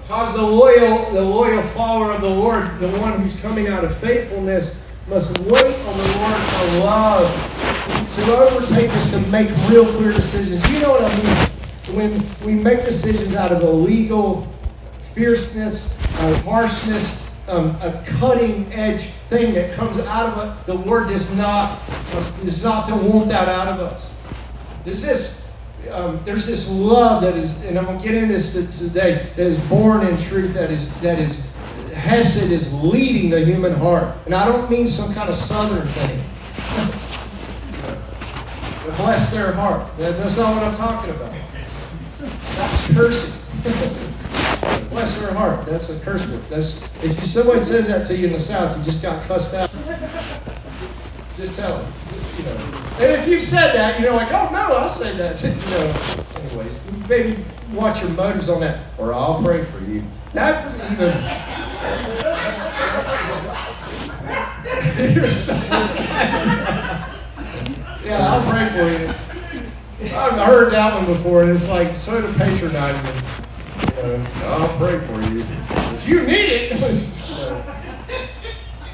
Because 0.00 0.34
the 0.34 0.42
loyal, 0.42 1.12
the 1.12 1.20
loyal 1.20 1.62
follower 1.68 2.12
of 2.12 2.22
the 2.22 2.30
Lord, 2.30 2.78
the 2.78 2.88
one 2.98 3.20
who's 3.20 3.38
coming 3.42 3.68
out 3.68 3.84
of 3.84 3.94
faithfulness, 3.98 4.74
must 5.06 5.38
wait 5.40 5.64
on 5.64 5.98
the 5.98 6.16
Lord 6.18 6.34
for 6.34 6.78
love 6.78 7.55
to 7.96 8.36
overtake 8.36 8.90
us 8.90 9.10
to 9.12 9.20
make 9.28 9.48
real 9.68 9.84
clear 9.96 10.12
decisions. 10.12 10.68
You 10.70 10.80
know 10.80 10.90
what 10.90 11.04
I 11.04 11.16
mean? 11.16 11.96
When 11.96 12.46
we 12.46 12.60
make 12.60 12.84
decisions 12.84 13.34
out 13.34 13.52
of 13.52 13.62
illegal 13.62 14.46
fierceness, 15.14 15.88
uh, 16.18 16.34
harshness, 16.42 17.26
um, 17.48 17.76
a 17.76 18.04
cutting 18.18 18.72
edge 18.72 19.10
thing 19.28 19.54
that 19.54 19.72
comes 19.72 19.98
out 20.00 20.36
of 20.36 20.58
it, 20.58 20.66
the 20.66 20.74
Lord 20.74 21.08
does 21.08 21.28
not 21.34 21.80
does 22.44 22.62
not 22.62 22.90
want 23.02 23.28
that 23.28 23.48
out 23.48 23.68
of 23.68 23.80
us. 23.80 24.10
There's 24.84 25.02
this 25.02 25.42
um, 25.90 26.20
there's 26.24 26.46
this 26.46 26.68
love 26.68 27.22
that 27.22 27.36
is, 27.36 27.50
and 27.62 27.78
I'm 27.78 27.98
to 27.98 28.04
get 28.04 28.14
into 28.14 28.32
this 28.32 28.52
today, 28.78 29.30
that 29.36 29.46
is 29.46 29.58
born 29.68 30.06
in 30.06 30.20
truth, 30.22 30.54
that 30.54 30.70
is 30.70 30.92
that 31.00 31.18
is 31.18 31.40
Hesed 31.96 32.52
is 32.52 32.72
leading 32.72 33.30
the 33.30 33.44
human 33.44 33.72
heart. 33.72 34.14
And 34.26 34.34
I 34.34 34.46
don't 34.46 34.70
mean 34.70 34.86
some 34.86 35.14
kind 35.14 35.30
of 35.30 35.34
southern 35.34 35.86
thing. 35.86 36.22
Bless 38.96 39.30
their 39.32 39.52
heart. 39.52 39.90
That's 39.98 40.36
not 40.36 40.54
what 40.54 40.64
I'm 40.64 40.76
talking 40.76 41.10
about. 41.10 41.32
That's 42.20 42.92
cursing. 42.92 43.32
bless 44.90 45.18
their 45.18 45.34
heart. 45.34 45.66
That's 45.66 45.90
a 45.90 45.98
curse 46.00 46.26
word. 46.26 46.40
That's 46.42 46.82
if 47.04 47.24
somebody 47.24 47.62
says 47.62 47.88
that 47.88 48.06
to 48.06 48.16
you 48.16 48.28
in 48.28 48.32
the 48.32 48.40
South, 48.40 48.76
you 48.78 48.84
just 48.84 49.02
got 49.02 49.22
cussed 49.24 49.54
out. 49.54 49.70
Just 51.36 51.56
tell 51.56 51.78
them. 51.78 51.92
You 52.38 52.44
know. 52.44 52.56
And 52.98 53.12
if 53.12 53.28
you 53.28 53.40
said 53.40 53.74
that, 53.74 54.00
you 54.00 54.06
know, 54.06 54.14
like, 54.14 54.32
oh 54.32 54.48
no, 54.50 54.76
I 54.76 54.88
said 54.88 55.18
that. 55.18 55.36
To, 55.36 55.48
you 55.50 55.54
know. 55.54 55.94
Anyways, 56.42 56.72
maybe 57.08 57.44
watch 57.72 58.00
your 58.00 58.10
motives 58.10 58.48
on 58.48 58.60
that, 58.60 58.84
or 58.98 59.12
I'll 59.12 59.42
pray 59.42 59.64
for 59.64 59.80
you. 59.80 60.04
That's 60.32 60.74
even. 60.74 61.12
yeah, 68.06 68.32
I'll 68.32 68.50
pray 68.50 68.68
for 68.70 68.88
you. 69.02 69.08
I've 70.14 70.46
heard 70.46 70.72
that 70.72 70.94
one 70.94 71.06
before, 71.06 71.42
and 71.42 71.50
it's 71.50 71.68
like 71.68 71.96
sort 71.98 72.24
of 72.24 72.36
patronizing. 72.36 73.22
Know, 73.96 74.26
I'll 74.44 74.76
pray 74.78 75.00
for 75.00 75.20
you. 75.32 75.44
But 75.68 76.06
you 76.06 76.22
need 76.26 76.34
it. 76.34 76.78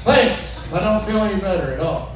Thanks. 0.03 0.59
I 0.73 0.79
don't 0.79 1.05
feel 1.05 1.17
any 1.19 1.39
better 1.39 1.73
at 1.73 1.79
all. 1.79 2.15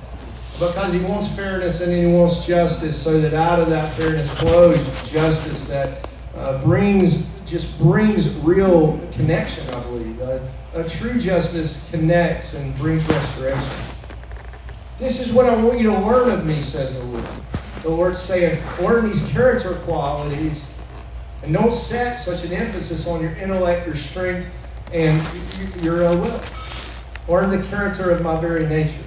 Because 0.57 0.91
he 0.91 0.99
wants 0.99 1.27
fairness 1.35 1.81
and 1.81 1.91
he 1.93 2.07
wants 2.11 2.45
justice, 2.45 2.99
so 2.99 3.21
that 3.21 3.35
out 3.35 3.59
of 3.59 3.69
that 3.69 3.93
fairness 3.93 4.27
flows 4.39 4.81
justice 5.09 5.67
that 5.67 6.09
uh, 6.35 6.63
brings 6.63 7.23
just 7.45 7.77
brings 7.77 8.29
real 8.35 8.99
connection. 9.13 9.69
I 9.69 9.79
believe 9.83 10.21
uh, 10.21 10.39
a 10.73 10.83
true 10.89 11.19
justice 11.19 11.85
connects 11.91 12.55
and 12.55 12.75
brings 12.77 13.07
restoration. 13.07 13.96
This 14.99 15.19
is 15.19 15.31
what 15.31 15.47
I 15.47 15.55
want 15.55 15.79
you 15.79 15.91
to 15.91 15.99
learn 15.99 16.31
of 16.31 16.45
me, 16.45 16.63
says 16.63 16.97
the 16.97 17.03
Lord. 17.03 17.25
The 17.83 17.89
Lord's 17.89 18.21
saying, 18.21 18.61
learn 18.81 19.11
these 19.11 19.23
character 19.27 19.75
qualities 19.85 20.65
and 21.43 21.53
don't 21.53 21.73
set 21.73 22.19
such 22.19 22.43
an 22.43 22.51
emphasis 22.51 23.05
on 23.05 23.21
your 23.21 23.35
intellect, 23.35 23.85
your 23.85 23.95
strength, 23.95 24.49
and 24.91 25.21
your 25.83 25.97
will. 25.97 26.41
Learn 27.27 27.51
the 27.51 27.65
character 27.67 28.09
of 28.09 28.23
my 28.23 28.39
very 28.39 28.65
nature. 28.65 29.03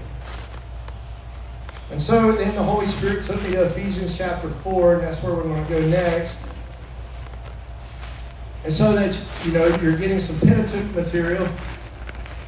And 1.90 2.00
so 2.00 2.30
then 2.32 2.54
the 2.54 2.62
Holy 2.62 2.86
Spirit 2.86 3.26
took 3.26 3.42
me 3.42 3.52
to 3.52 3.64
Ephesians 3.64 4.16
chapter 4.16 4.48
4, 4.48 4.94
and 4.94 5.02
that's 5.02 5.20
where 5.22 5.34
we're 5.34 5.42
going 5.42 5.66
to 5.66 5.70
go 5.70 5.86
next. 5.88 6.36
And 8.62 8.72
so 8.72 8.92
that, 8.92 9.18
you 9.44 9.52
know, 9.52 9.66
you're 9.82 9.96
getting 9.96 10.20
some 10.20 10.38
Pentateuch 10.38 10.94
material 10.94 11.48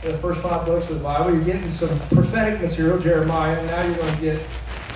the 0.03 0.19
first 0.19 0.41
five 0.41 0.67
books 0.67 0.91
of 0.91 0.99
the 0.99 1.03
Bible. 1.03 1.33
You're 1.33 1.45
getting 1.45 1.71
some 1.71 1.97
prophetic 2.09 2.61
material, 2.61 2.99
Jeremiah, 2.99 3.57
and 3.57 3.67
now 3.69 3.87
you're 3.87 3.97
going 3.97 4.15
to 4.17 4.21
get 4.21 4.47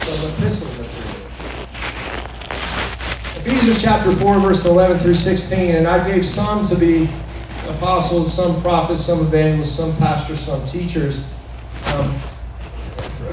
some 0.02 0.32
epistle 0.32 0.68
material. 0.70 1.16
Ephesians 3.36 3.80
chapter 3.80 4.16
4, 4.16 4.40
verse 4.40 4.64
11 4.64 4.98
through 4.98 5.14
16. 5.14 5.76
And 5.76 5.86
I 5.86 6.06
gave 6.08 6.26
some 6.26 6.66
to 6.68 6.74
be 6.74 7.08
apostles, 7.68 8.34
some 8.34 8.60
prophets, 8.62 9.04
some 9.04 9.20
evangelists, 9.20 9.76
some 9.76 9.96
pastors, 9.96 10.40
some 10.40 10.66
teachers. 10.66 11.22
Um, 11.94 12.12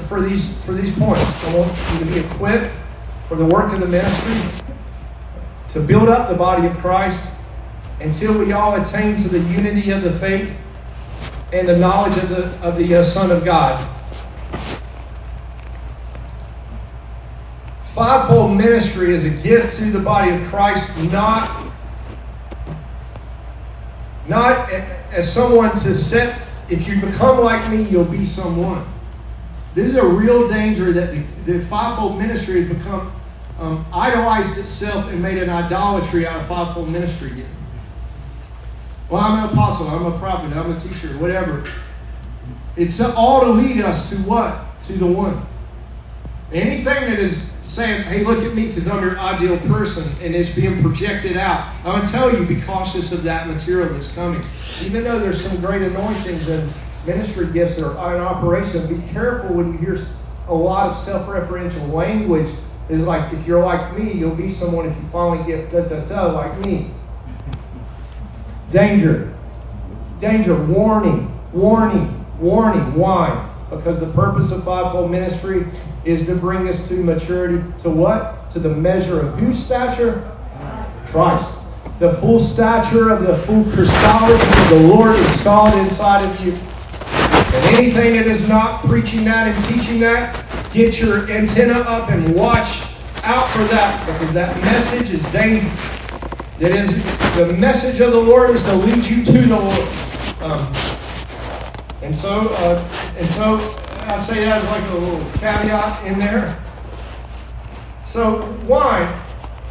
for 0.08 0.20
these 0.20 0.54
for 0.64 0.72
these 0.72 0.96
points, 0.96 1.22
I 1.44 1.58
want 1.58 1.76
you 1.92 1.98
to 2.00 2.04
be 2.04 2.20
equipped 2.20 2.72
for 3.26 3.36
the 3.36 3.44
work 3.44 3.72
of 3.72 3.80
the 3.80 3.86
ministry, 3.86 4.64
to 5.70 5.80
build 5.80 6.08
up 6.08 6.28
the 6.28 6.36
body 6.36 6.68
of 6.68 6.76
Christ 6.78 7.20
until 8.00 8.38
we 8.38 8.52
all 8.52 8.80
attain 8.80 9.16
to 9.22 9.28
the 9.28 9.40
unity 9.40 9.90
of 9.90 10.02
the 10.02 10.16
faith 10.18 10.52
and 11.54 11.68
the 11.68 11.76
knowledge 11.76 12.16
of 12.18 12.28
the, 12.30 12.46
of 12.66 12.76
the 12.76 12.96
uh, 12.96 13.04
Son 13.04 13.30
of 13.30 13.44
God. 13.44 13.88
Fivefold 17.94 18.56
ministry 18.56 19.14
is 19.14 19.24
a 19.24 19.30
gift 19.30 19.76
to 19.76 19.92
the 19.92 20.00
body 20.00 20.32
of 20.32 20.42
Christ, 20.48 20.90
not, 21.12 21.72
not 24.26 24.68
as 25.12 25.32
someone 25.32 25.70
to 25.78 25.94
set, 25.94 26.42
if 26.68 26.88
you 26.88 27.00
become 27.00 27.38
like 27.38 27.70
me, 27.70 27.84
you'll 27.84 28.04
be 28.04 28.26
someone. 28.26 28.84
This 29.76 29.86
is 29.86 29.94
a 29.94 30.04
real 30.04 30.48
danger 30.48 30.92
that 30.92 31.14
the, 31.46 31.60
fivefold 31.66 32.18
ministry 32.18 32.64
has 32.64 32.76
become 32.76 33.12
um, 33.60 33.86
idolized 33.92 34.58
itself 34.58 35.08
and 35.08 35.22
made 35.22 35.40
an 35.40 35.50
idolatry 35.50 36.26
out 36.26 36.40
of 36.40 36.48
fivefold 36.48 36.88
ministry. 36.88 37.44
Well, 39.10 39.22
I'm 39.22 39.44
an 39.44 39.50
apostle, 39.50 39.88
I'm 39.88 40.06
a 40.06 40.18
prophet, 40.18 40.56
I'm 40.56 40.72
a 40.72 40.80
teacher, 40.80 41.08
whatever. 41.18 41.64
It's 42.76 43.00
all 43.00 43.42
to 43.42 43.50
lead 43.50 43.80
us 43.80 44.10
to 44.10 44.16
what? 44.16 44.80
To 44.82 44.94
the 44.94 45.06
one. 45.06 45.46
Anything 46.52 46.84
that 46.84 47.18
is 47.18 47.42
saying, 47.64 48.04
hey, 48.04 48.24
look 48.24 48.44
at 48.44 48.54
me 48.54 48.68
because 48.68 48.88
I'm 48.88 49.02
your 49.02 49.18
ideal 49.18 49.58
person 49.58 50.14
and 50.20 50.34
it's 50.34 50.50
being 50.50 50.82
projected 50.82 51.36
out, 51.36 51.74
I'm 51.78 51.96
going 51.96 52.04
to 52.04 52.10
tell 52.10 52.32
you, 52.32 52.44
be 52.46 52.60
cautious 52.60 53.12
of 53.12 53.22
that 53.24 53.48
material 53.48 53.92
that's 53.92 54.08
coming. 54.08 54.44
Even 54.82 55.04
though 55.04 55.18
there's 55.18 55.42
some 55.42 55.60
great 55.60 55.82
anointings 55.82 56.48
and 56.48 56.72
ministry 57.06 57.46
gifts 57.52 57.76
that 57.76 57.86
are 57.86 58.16
in 58.16 58.22
operation, 58.22 58.86
be 58.86 59.06
careful 59.12 59.54
when 59.54 59.72
you 59.72 59.78
hear 59.78 60.06
a 60.48 60.54
lot 60.54 60.90
of 60.90 60.96
self 60.96 61.26
referential 61.26 61.92
language. 61.92 62.54
Is 62.90 63.02
like, 63.02 63.32
if 63.32 63.46
you're 63.46 63.64
like 63.64 63.96
me, 63.96 64.12
you'll 64.12 64.34
be 64.34 64.50
someone 64.50 64.84
if 64.84 64.94
you 64.94 65.08
finally 65.10 65.42
get 65.46 65.70
da 65.70 65.80
da 65.86 66.04
da 66.04 66.26
like 66.26 66.58
me. 66.66 66.90
Danger. 68.70 69.34
Danger. 70.20 70.54
Warning. 70.64 71.30
Warning. 71.52 72.24
Warning. 72.38 72.94
Why? 72.94 73.50
Because 73.70 73.98
the 74.00 74.06
purpose 74.08 74.50
of 74.50 74.64
fivefold 74.64 75.10
ministry 75.10 75.66
is 76.04 76.26
to 76.26 76.34
bring 76.34 76.68
us 76.68 76.86
to 76.88 77.02
maturity. 77.02 77.62
To 77.80 77.90
what? 77.90 78.50
To 78.52 78.58
the 78.58 78.68
measure 78.68 79.20
of 79.20 79.38
whose 79.38 79.62
stature? 79.62 80.30
Christ. 81.06 81.52
The 81.98 82.14
full 82.14 82.40
stature 82.40 83.10
of 83.10 83.22
the 83.22 83.36
full 83.36 83.64
Christology 83.64 84.34
of 84.34 84.68
the 84.70 84.88
Lord 84.88 85.16
installed 85.16 85.74
inside 85.74 86.24
of 86.24 86.44
you. 86.44 86.52
And 86.52 87.76
anything 87.76 88.14
that 88.14 88.26
is 88.26 88.48
not 88.48 88.82
preaching 88.84 89.24
that 89.26 89.46
and 89.46 89.64
teaching 89.66 90.00
that, 90.00 90.44
get 90.72 90.98
your 90.98 91.30
antenna 91.30 91.80
up 91.80 92.10
and 92.10 92.34
watch 92.34 92.82
out 93.22 93.48
for 93.50 93.64
that 93.64 94.04
because 94.06 94.34
that 94.34 94.60
message 94.60 95.10
is 95.10 95.22
dangerous. 95.32 96.03
It 96.64 96.74
is 96.76 96.94
the 97.36 97.52
message 97.52 98.00
of 98.00 98.12
the 98.12 98.18
Lord 98.18 98.48
is 98.56 98.62
to 98.62 98.74
lead 98.74 99.04
you 99.04 99.22
to 99.22 99.32
the 99.32 99.54
Lord. 99.54 99.88
Um, 100.40 100.72
and 102.00 102.16
so, 102.16 102.48
uh, 102.48 103.14
and 103.18 103.28
so, 103.28 103.56
I 103.98 104.18
say 104.24 104.46
that 104.46 104.62
as 104.62 104.70
like 104.70 104.90
a 104.92 104.94
little 104.94 105.30
caveat 105.32 106.06
in 106.06 106.18
there. 106.18 106.64
So 108.06 108.40
why? 108.64 109.22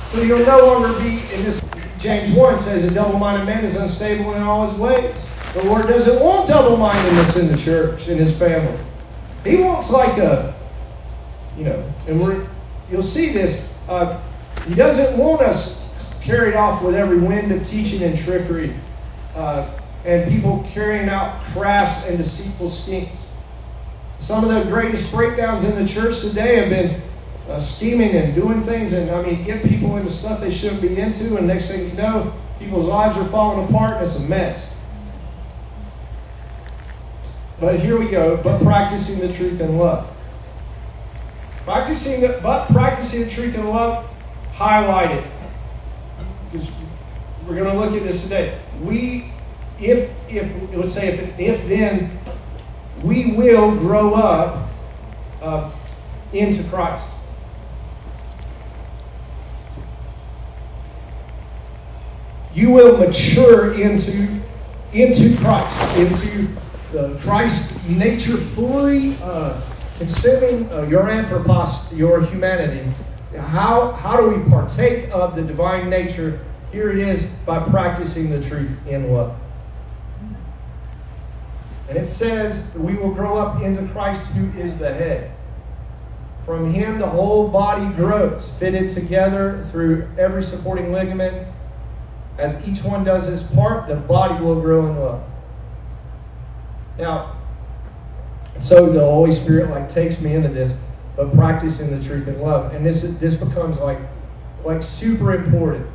So 0.10 0.22
you'll 0.22 0.46
no 0.46 0.68
longer 0.68 0.94
be 1.00 1.14
in 1.34 1.44
this. 1.44 1.60
James 1.98 2.32
1 2.32 2.60
says 2.60 2.84
a 2.84 2.94
double-minded 2.94 3.46
man 3.46 3.66
is 3.66 3.76
unstable 3.76 4.36
in 4.36 4.44
all 4.44 4.70
his 4.70 4.78
ways. 4.78 5.16
The 5.54 5.64
Lord 5.64 5.88
doesn't 5.88 6.22
want 6.22 6.48
double-mindedness 6.48 7.38
in 7.38 7.48
the 7.48 7.58
church, 7.58 8.08
in 8.08 8.20
his 8.20 8.38
family. 8.38 8.78
He 9.44 9.56
wants 9.56 9.90
like 9.90 10.20
a, 10.20 10.54
you 11.58 11.64
know, 11.64 11.92
and 12.08 12.22
we're, 12.22 12.48
you'll 12.92 13.02
see 13.02 13.34
this. 13.34 13.68
Uh, 13.90 14.22
he 14.68 14.76
doesn't 14.76 15.18
want 15.18 15.42
us 15.42 15.83
carried 16.24 16.56
off 16.56 16.82
with 16.82 16.96
every 16.96 17.20
wind 17.20 17.52
of 17.52 17.68
teaching 17.68 18.02
and 18.02 18.18
trickery, 18.18 18.74
uh, 19.36 19.70
and 20.06 20.30
people 20.32 20.68
carrying 20.74 21.10
out 21.10 21.44
crafts 21.46 22.08
and 22.08 22.18
deceitful 22.18 22.70
schemes. 22.70 23.18
Some 24.20 24.46
of 24.46 24.50
the 24.50 24.70
greatest 24.72 25.12
breakdowns 25.12 25.66
in 25.66 25.76
the 25.76 25.92
church 25.92 26.22
today 26.22 26.56
have 26.56 26.70
been 26.70 27.02
uh, 27.50 27.60
scheming 27.60 28.16
and 28.16 28.34
doing 28.34 28.64
things, 28.64 28.94
and 28.94 29.12
I 29.12 29.22
mean, 29.22 29.44
get 29.44 29.64
people 29.64 29.98
into 29.98 30.12
stuff 30.12 30.40
they 30.40 30.52
shouldn't 30.52 30.82
be 30.82 30.98
into, 30.98 31.36
and 31.36 31.46
next 31.46 31.68
thing 31.68 31.90
you 31.90 31.94
know, 31.94 32.34
people's 32.58 32.86
lives 32.86 33.18
are 33.18 33.28
falling 33.28 33.68
apart, 33.68 33.98
and 33.98 34.06
it's 34.06 34.16
a 34.16 34.22
mess. 34.22 34.70
But 37.60 37.80
here 37.80 38.00
we 38.00 38.10
go, 38.10 38.38
but 38.38 38.62
practicing 38.62 39.20
the 39.20 39.34
truth 39.34 39.60
in 39.60 39.78
love. 39.78 40.10
Practicing 41.66 42.22
the, 42.22 42.40
but 42.42 42.68
practicing 42.70 43.22
the 43.22 43.30
truth 43.30 43.56
in 43.56 43.70
love, 43.70 44.06
highlight 44.54 45.12
it 45.12 45.33
because 46.54 46.70
we're 47.48 47.56
going 47.56 47.72
to 47.72 47.78
look 47.78 47.96
at 47.96 48.04
this 48.04 48.22
today. 48.24 48.60
We 48.82 49.32
if, 49.80 50.10
if 50.30 50.76
let's 50.76 50.94
say 50.94 51.10
if, 51.10 51.40
if 51.40 51.68
then 51.68 52.18
we 53.02 53.34
will 53.34 53.76
grow 53.76 54.14
up 54.14 54.70
uh, 55.42 55.72
into 56.32 56.64
Christ. 56.70 57.10
You 62.54 62.70
will 62.70 62.98
mature 62.98 63.74
into, 63.74 64.40
into 64.94 65.36
Christ, 65.38 65.98
into 65.98 66.48
the 66.92 67.18
Christ 67.20 67.74
nature 67.90 68.38
fully 68.38 69.18
uh, 69.24 69.60
consuming 69.98 70.72
uh, 70.72 70.84
your 70.84 71.10
anthropos, 71.10 71.92
your 71.92 72.24
humanity. 72.24 72.90
How, 73.38 73.92
how 73.92 74.18
do 74.18 74.30
we 74.30 74.50
partake 74.50 75.10
of 75.12 75.36
the 75.36 75.42
divine 75.42 75.90
nature? 75.90 76.40
Here 76.72 76.92
it 76.92 76.98
is 76.98 77.26
by 77.46 77.60
practicing 77.60 78.30
the 78.30 78.42
truth 78.42 78.72
in 78.88 79.12
love. 79.12 79.36
And 81.90 81.98
it 81.98 82.06
says 82.06 82.72
we 82.76 82.96
will 82.96 83.14
grow 83.14 83.38
up 83.38 83.62
into 83.62 83.88
Christ 83.92 84.28
who 84.28 84.58
is 84.60 84.78
the 84.78 84.94
head. 84.94 85.32
From 86.46 86.74
him, 86.74 87.00
the 87.00 87.08
whole 87.08 87.48
body 87.48 87.94
grows, 87.96 88.50
fitted 88.50 88.90
together 88.90 89.64
through 89.72 90.10
every 90.18 90.44
supporting 90.44 90.92
ligament. 90.92 91.48
As 92.38 92.62
each 92.68 92.84
one 92.84 93.04
does 93.04 93.28
his 93.28 93.44
part, 93.44 93.88
the 93.88 93.96
body 93.96 94.44
will 94.44 94.60
grow 94.60 94.88
in 94.88 95.00
love. 95.00 95.24
Now, 96.98 97.38
so 98.60 98.92
the 98.92 99.00
Holy 99.00 99.32
Spirit 99.32 99.70
like 99.70 99.88
takes 99.88 100.20
me 100.20 100.34
into 100.34 100.50
this, 100.50 100.76
but 101.16 101.34
practicing 101.34 101.98
the 101.98 102.04
truth 102.04 102.28
in 102.28 102.42
love, 102.42 102.74
and 102.74 102.86
this 102.86 103.02
this 103.20 103.36
becomes 103.36 103.78
like 103.80 104.00
like 104.64 104.84
super 104.84 105.34
important. 105.34 105.88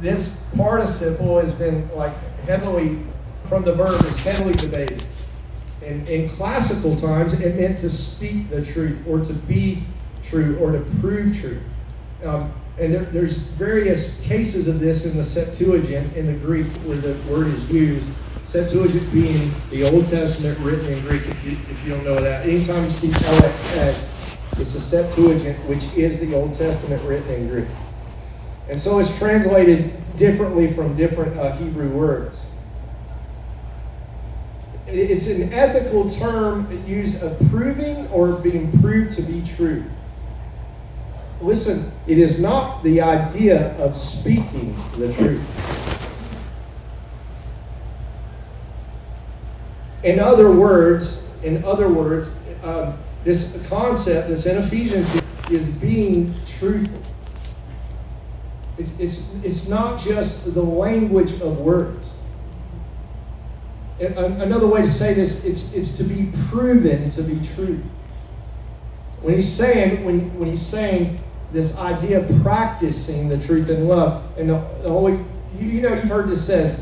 This 0.00 0.42
participle 0.56 1.38
has 1.38 1.54
been 1.54 1.88
like 1.94 2.14
heavily 2.46 2.98
from 3.44 3.64
the 3.64 3.74
verb 3.74 4.02
is 4.04 4.18
heavily 4.18 4.54
debated. 4.54 5.04
In, 5.82 6.06
in 6.06 6.30
classical 6.30 6.96
times, 6.96 7.34
it 7.34 7.56
meant 7.56 7.78
to 7.78 7.90
speak 7.90 8.48
the 8.48 8.64
truth 8.64 9.04
or 9.06 9.20
to 9.20 9.32
be 9.32 9.84
true 10.22 10.56
or 10.58 10.72
to 10.72 10.78
prove 11.00 11.38
true. 11.38 11.60
Um, 12.24 12.52
and 12.78 12.94
there, 12.94 13.04
there's 13.04 13.36
various 13.36 14.18
cases 14.22 14.68
of 14.68 14.80
this 14.80 15.04
in 15.04 15.16
the 15.16 15.24
Septuagint 15.24 16.16
in 16.16 16.26
the 16.26 16.32
Greek 16.32 16.66
where 16.86 16.96
the 16.96 17.14
word 17.30 17.48
is 17.48 17.70
used. 17.70 18.08
Septuagint 18.52 19.12
being 19.12 19.50
the 19.70 19.84
Old 19.90 20.06
Testament 20.06 20.58
written 20.58 20.92
in 20.92 21.00
Greek, 21.00 21.22
if 21.22 21.44
you, 21.44 21.52
if 21.52 21.84
you 21.86 21.94
don't 21.94 22.04
know 22.04 22.20
that. 22.20 22.46
Anytime 22.46 22.84
you 22.84 22.90
see 22.90 23.08
LXX, 23.08 24.60
it's 24.60 24.74
the 24.74 24.80
Septuagint, 24.80 25.58
which 25.66 25.84
is 25.94 26.20
the 26.20 26.34
Old 26.34 26.52
Testament 26.52 27.02
written 27.04 27.32
in 27.32 27.48
Greek. 27.48 27.68
And 28.68 28.78
so 28.78 28.98
it's 28.98 29.16
translated 29.16 29.94
differently 30.16 30.72
from 30.74 30.94
different 30.96 31.38
uh, 31.38 31.56
Hebrew 31.56 31.88
words 31.88 32.42
it's 34.92 35.26
an 35.26 35.52
ethical 35.52 36.10
term 36.10 36.84
used 36.86 37.22
of 37.22 37.38
proving 37.50 38.06
or 38.08 38.32
being 38.34 38.78
proved 38.80 39.16
to 39.16 39.22
be 39.22 39.42
true. 39.56 39.84
Listen, 41.40 41.92
it 42.06 42.18
is 42.18 42.38
not 42.38 42.82
the 42.84 43.00
idea 43.00 43.74
of 43.78 43.98
speaking 43.98 44.76
the 44.96 45.12
truth. 45.14 45.81
In 50.02 50.18
other 50.18 50.50
words, 50.50 51.26
in 51.42 51.64
other 51.64 51.88
words, 51.88 52.34
um, 52.62 52.98
this 53.24 53.64
concept 53.68 54.28
that's 54.28 54.46
in 54.46 54.58
Ephesians 54.58 55.08
is 55.50 55.68
being 55.68 56.34
truthful. 56.58 57.00
It's, 58.78 58.98
it's, 58.98 59.30
it's 59.44 59.68
not 59.68 60.00
just 60.00 60.54
the 60.54 60.62
language 60.62 61.40
of 61.40 61.58
words 61.58 62.12
another 64.02 64.66
way 64.66 64.82
to 64.82 64.90
say 64.90 65.14
this, 65.14 65.44
it's, 65.44 65.72
it's 65.72 65.96
to 65.96 66.04
be 66.04 66.30
proven 66.48 67.10
to 67.10 67.22
be 67.22 67.46
true. 67.54 67.82
When 69.20 69.36
he's 69.36 69.52
saying, 69.52 70.04
when, 70.04 70.36
when 70.38 70.50
he's 70.50 70.66
saying 70.66 71.20
this 71.52 71.76
idea 71.76 72.20
of 72.20 72.42
practicing 72.42 73.28
the 73.28 73.38
truth 73.38 73.68
in 73.68 73.86
love, 73.86 74.22
and 74.38 74.50
the, 74.50 74.64
the 74.82 74.88
Holy, 74.88 75.12
you, 75.58 75.68
you 75.68 75.80
know, 75.80 75.94
you've 75.94 76.04
heard 76.04 76.28
this 76.28 76.46
says, 76.46 76.78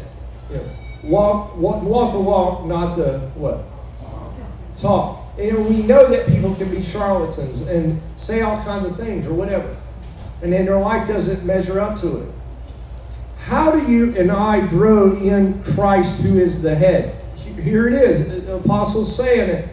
you 0.49 0.57
know, 0.57 0.71
walk, 1.03 1.57
walk, 1.57 1.83
walk 1.83 2.13
the 2.13 2.21
walk, 2.21 2.65
not 2.65 2.97
the 2.97 3.19
what? 3.35 3.65
Talk. 4.77 5.19
And 5.39 5.67
we 5.67 5.83
know 5.83 6.07
that 6.09 6.27
people 6.27 6.55
can 6.55 6.71
be 6.71 6.83
charlatans 6.83 7.63
and 7.63 8.01
say 8.19 8.43
all 8.43 8.63
kinds 8.63 8.87
of 8.87 8.97
things 8.97 9.27
or 9.27 9.33
whatever. 9.33 9.77
And 10.43 10.53
then 10.53 10.67
their 10.67 10.79
life 10.79 11.09
doesn't 11.09 11.45
measure 11.45 11.81
up 11.81 11.99
to 12.01 12.23
it. 12.23 12.29
How 13.47 13.71
do 13.73 13.91
you 13.91 14.17
and 14.17 14.31
I 14.31 14.67
grow 14.67 15.17
in 15.17 15.63
Christ 15.65 16.21
who 16.21 16.39
is 16.39 16.63
the 16.63 16.75
head? 16.75 17.23
Here 17.37 17.89
it 17.89 17.95
is. 17.95 18.45
The 18.45 18.57
apostle's 18.57 19.15
saying 19.15 19.51
it. 19.51 19.69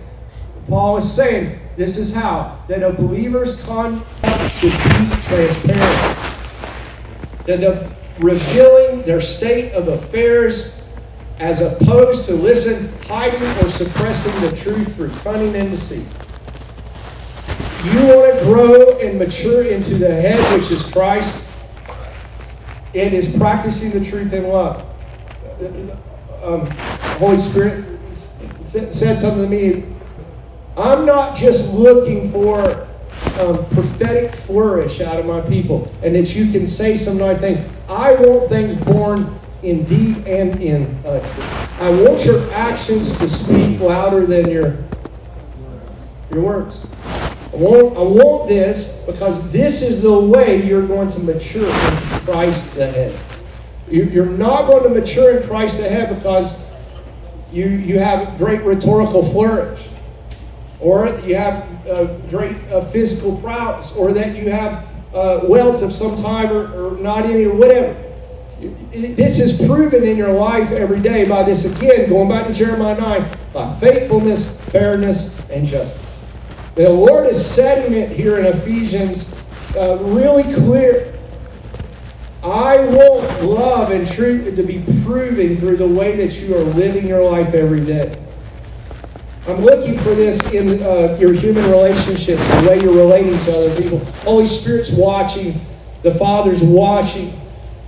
Paul 0.67 0.97
is 0.97 1.11
saying 1.13 1.59
this 1.77 1.97
is 1.97 2.13
how 2.13 2.59
that 2.67 2.83
a 2.83 2.91
believer's 2.91 3.55
conduct 3.61 4.05
should 4.55 4.71
be 4.71 5.15
transparent. 5.27 6.17
That 7.45 7.61
the 7.61 7.89
revealing 8.19 9.03
their 9.03 9.21
state 9.21 9.73
of 9.73 9.87
affairs 9.87 10.71
as 11.39 11.61
opposed 11.61 12.26
to 12.26 12.34
listen, 12.34 12.91
hiding 13.03 13.41
or 13.41 13.72
suppressing 13.72 14.41
the 14.41 14.55
truth 14.57 14.95
through 14.95 15.09
cunning 15.22 15.55
and 15.55 15.69
deceit. 15.69 16.05
You 17.84 18.07
want 18.07 18.39
to 18.39 18.43
grow 18.43 18.99
and 18.99 19.19
mature 19.19 19.64
into 19.64 19.95
the 19.95 20.09
head, 20.09 20.59
which 20.59 20.72
is 20.72 20.85
Christ. 20.88 21.43
It 22.93 23.14
is 23.14 23.34
practicing 23.38 23.91
the 23.91 24.03
truth 24.03 24.34
in 24.34 24.47
love. 24.47 24.84
Um, 26.43 26.65
Holy 27.19 27.41
Spirit 27.41 27.99
said 28.64 29.19
something 29.19 29.43
to 29.43 29.47
me. 29.47 29.84
I'm 30.76 31.05
not 31.05 31.38
just 31.38 31.72
looking 31.72 32.31
for 32.31 32.88
um, 33.39 33.65
prophetic 33.69 34.35
flourish 34.35 35.01
out 35.01 35.19
of 35.19 35.26
my 35.26 35.41
people 35.41 35.91
and 36.03 36.15
that 36.15 36.35
you 36.35 36.51
can 36.51 36.65
say 36.68 36.97
some 36.97 37.18
nice 37.18 37.39
things. 37.39 37.59
I 37.88 38.14
want 38.14 38.49
things 38.49 38.84
born 38.85 39.39
in 39.68 39.84
deed 39.84 40.26
and 40.26 40.61
in 40.61 41.02
truth. 41.03 41.81
I 41.81 41.89
want 41.89 42.23
your 42.23 42.49
actions 42.53 43.15
to 43.18 43.30
speak 43.30 43.81
louder 43.81 44.26
than 44.26 44.49
your, 44.49 44.77
your 46.31 46.41
words. 46.41 46.80
I 47.52 47.56
want, 47.57 47.98
I 47.98 48.02
want 48.02 48.48
this 48.48 48.94
because 49.06 49.52
this 49.52 49.81
is 49.81 50.02
the 50.02 50.18
way 50.18 50.65
you're 50.65 50.88
going 50.88 51.10
to 51.10 51.19
mature 51.19 51.68
in 51.68 51.95
Christ 52.22 52.76
the 52.76 52.89
head. 52.89 53.19
You're 53.89 54.26
not 54.26 54.72
going 54.72 54.84
to 54.84 54.89
mature 54.89 55.38
in 55.38 55.48
Christ 55.48 55.77
the 55.77 55.89
head 55.89 56.15
because 56.15 56.53
you, 57.52 57.68
you 57.68 57.99
have 57.99 58.38
great 58.38 58.64
rhetorical 58.64 59.30
flourish, 59.31 59.81
or 60.80 61.19
you 61.26 61.35
have 61.35 61.88
uh, 61.88 62.06
great 62.30 62.56
uh, 62.72 62.89
physical 62.91 63.38
prowess, 63.41 63.91
or 63.94 64.14
that 64.14 64.35
you 64.35 64.49
have 64.49 64.88
uh, 65.14 65.41
wealth 65.44 65.81
of 65.81 65.94
some 65.94 66.15
type 66.22 66.52
or, 66.52 66.95
or 66.95 66.98
not 66.99 67.26
any, 67.26 67.45
or 67.45 67.56
whatever. 67.56 68.06
This 68.59 69.39
is 69.39 69.55
proven 69.67 70.03
in 70.03 70.17
your 70.17 70.34
life 70.34 70.71
every 70.71 70.99
day 70.99 71.27
by 71.27 71.43
this 71.43 71.63
again, 71.65 72.09
going 72.09 72.27
back 72.27 72.47
to 72.47 72.53
Jeremiah 72.53 72.99
9, 72.99 73.38
by 73.53 73.79
faithfulness, 73.79 74.49
fairness, 74.71 75.31
and 75.51 75.67
justice. 75.67 76.01
The 76.73 76.89
Lord 76.89 77.27
is 77.27 77.43
setting 77.45 77.93
it 77.93 78.11
here 78.11 78.39
in 78.39 78.45
Ephesians 78.47 79.25
uh, 79.75 79.97
really 79.97 80.43
clear. 80.55 81.13
I 82.43 82.79
want 82.79 83.43
love 83.43 83.91
and 83.91 84.07
truth 84.07 84.55
to 84.55 84.63
be 84.63 84.84
proven 85.03 85.57
through 85.57 85.77
the 85.77 85.88
way 85.88 86.15
that 86.15 86.34
you 86.34 86.55
are 86.55 86.63
living 86.63 87.07
your 87.07 87.23
life 87.23 87.53
every 87.53 87.85
day. 87.85 88.19
I'm 89.47 89.61
looking 89.61 89.99
for 89.99 90.15
this 90.15 90.41
in 90.51 90.81
uh, 90.81 91.15
your 91.19 91.34
human 91.34 91.63
relationships, 91.69 92.41
the 92.61 92.67
way 92.69 92.81
you're 92.81 92.95
relating 92.95 93.38
to 93.45 93.57
other 93.57 93.81
people. 93.81 93.99
Holy 94.23 94.47
Spirit's 94.47 94.89
watching, 94.89 95.61
the 96.01 96.15
Father's 96.15 96.63
watching. 96.63 97.39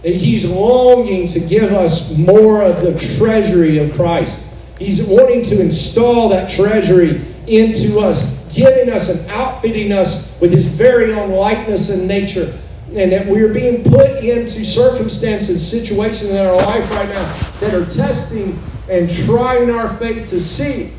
And 0.03 0.15
He's 0.15 0.45
longing 0.45 1.27
to 1.27 1.39
give 1.39 1.71
us 1.73 2.09
more 2.17 2.61
of 2.61 2.81
the 2.81 2.97
treasury 3.17 3.79
of 3.79 3.93
Christ. 3.93 4.39
He's 4.77 5.01
wanting 5.01 5.43
to 5.43 5.59
install 5.59 6.29
that 6.29 6.49
treasury 6.49 7.35
into 7.47 7.99
us, 7.99 8.23
giving 8.53 8.89
us 8.89 9.09
and 9.09 9.29
outfitting 9.29 9.91
us 9.91 10.27
with 10.39 10.53
His 10.53 10.65
very 10.65 11.13
own 11.13 11.31
likeness 11.31 11.89
and 11.89 12.07
nature 12.07 12.57
and 12.95 13.11
that 13.11 13.27
we're 13.27 13.53
being 13.53 13.83
put 13.83 14.23
into 14.23 14.65
circumstances, 14.65 15.67
situations 15.67 16.31
in 16.31 16.37
our 16.37 16.55
life 16.55 16.89
right 16.91 17.09
now 17.09 17.33
that 17.59 17.73
are 17.73 17.85
testing 17.85 18.59
and 18.89 19.09
trying 19.25 19.69
our 19.69 19.95
faith 19.97 20.29
to 20.31 20.41
see. 20.41 20.93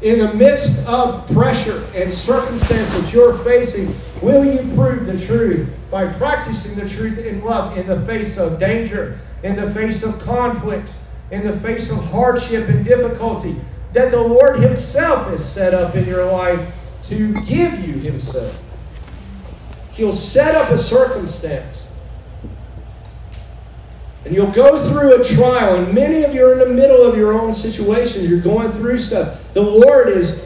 In 0.00 0.20
the 0.20 0.32
midst 0.32 0.86
of 0.86 1.30
pressure 1.30 1.84
and 1.94 2.14
circumstances 2.14 3.12
you're 3.12 3.36
facing, 3.38 3.94
will 4.22 4.44
you 4.44 4.60
prove 4.74 5.06
the 5.06 5.24
truth 5.26 5.68
by 5.90 6.06
practicing 6.14 6.74
the 6.74 6.88
truth 6.88 7.18
in 7.18 7.44
love 7.44 7.76
in 7.78 7.86
the 7.86 8.04
face 8.06 8.36
of 8.36 8.58
danger, 8.58 9.18
in 9.42 9.56
the 9.56 9.72
face 9.72 10.02
of 10.02 10.20
conflicts, 10.20 11.00
in 11.30 11.46
the 11.46 11.58
face 11.60 11.90
of 11.90 11.98
hardship 12.06 12.68
and 12.68 12.84
difficulty 12.84 13.56
that 13.92 14.10
the 14.10 14.20
Lord 14.20 14.60
Himself 14.60 15.28
has 15.30 15.50
set 15.50 15.74
up 15.74 15.94
in 15.94 16.06
your 16.06 16.30
life 16.30 16.74
to 17.04 17.32
give 17.46 17.86
you 17.86 17.94
Himself? 17.94 18.62
He'll 19.92 20.12
set 20.12 20.54
up 20.54 20.70
a 20.70 20.78
circumstance. 20.78 21.86
And 24.24 24.34
you'll 24.34 24.50
go 24.50 24.82
through 24.88 25.20
a 25.20 25.24
trial, 25.24 25.76
and 25.76 25.94
many 25.94 26.22
of 26.22 26.34
you 26.34 26.44
are 26.46 26.52
in 26.52 26.58
the 26.58 26.66
middle 26.66 27.02
of 27.02 27.16
your 27.16 27.32
own 27.32 27.52
situations. 27.52 28.28
You're 28.28 28.40
going 28.40 28.72
through 28.72 28.98
stuff. 28.98 29.40
The 29.54 29.62
Lord 29.62 30.08
is, 30.08 30.42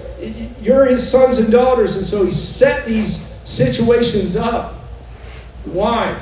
you're 0.61 0.87
His 0.87 1.09
sons 1.11 1.39
and 1.39 1.51
daughters, 1.51 1.97
and 1.97 2.07
so 2.07 2.25
He 2.25 2.33
set 2.33 2.87
these 2.87 3.29
situations 3.45 4.37
up. 4.37 4.82
Why? 5.65 6.19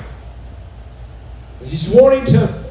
Because 1.58 1.72
He's 1.72 1.88
wanting 1.88 2.24
to 2.26 2.64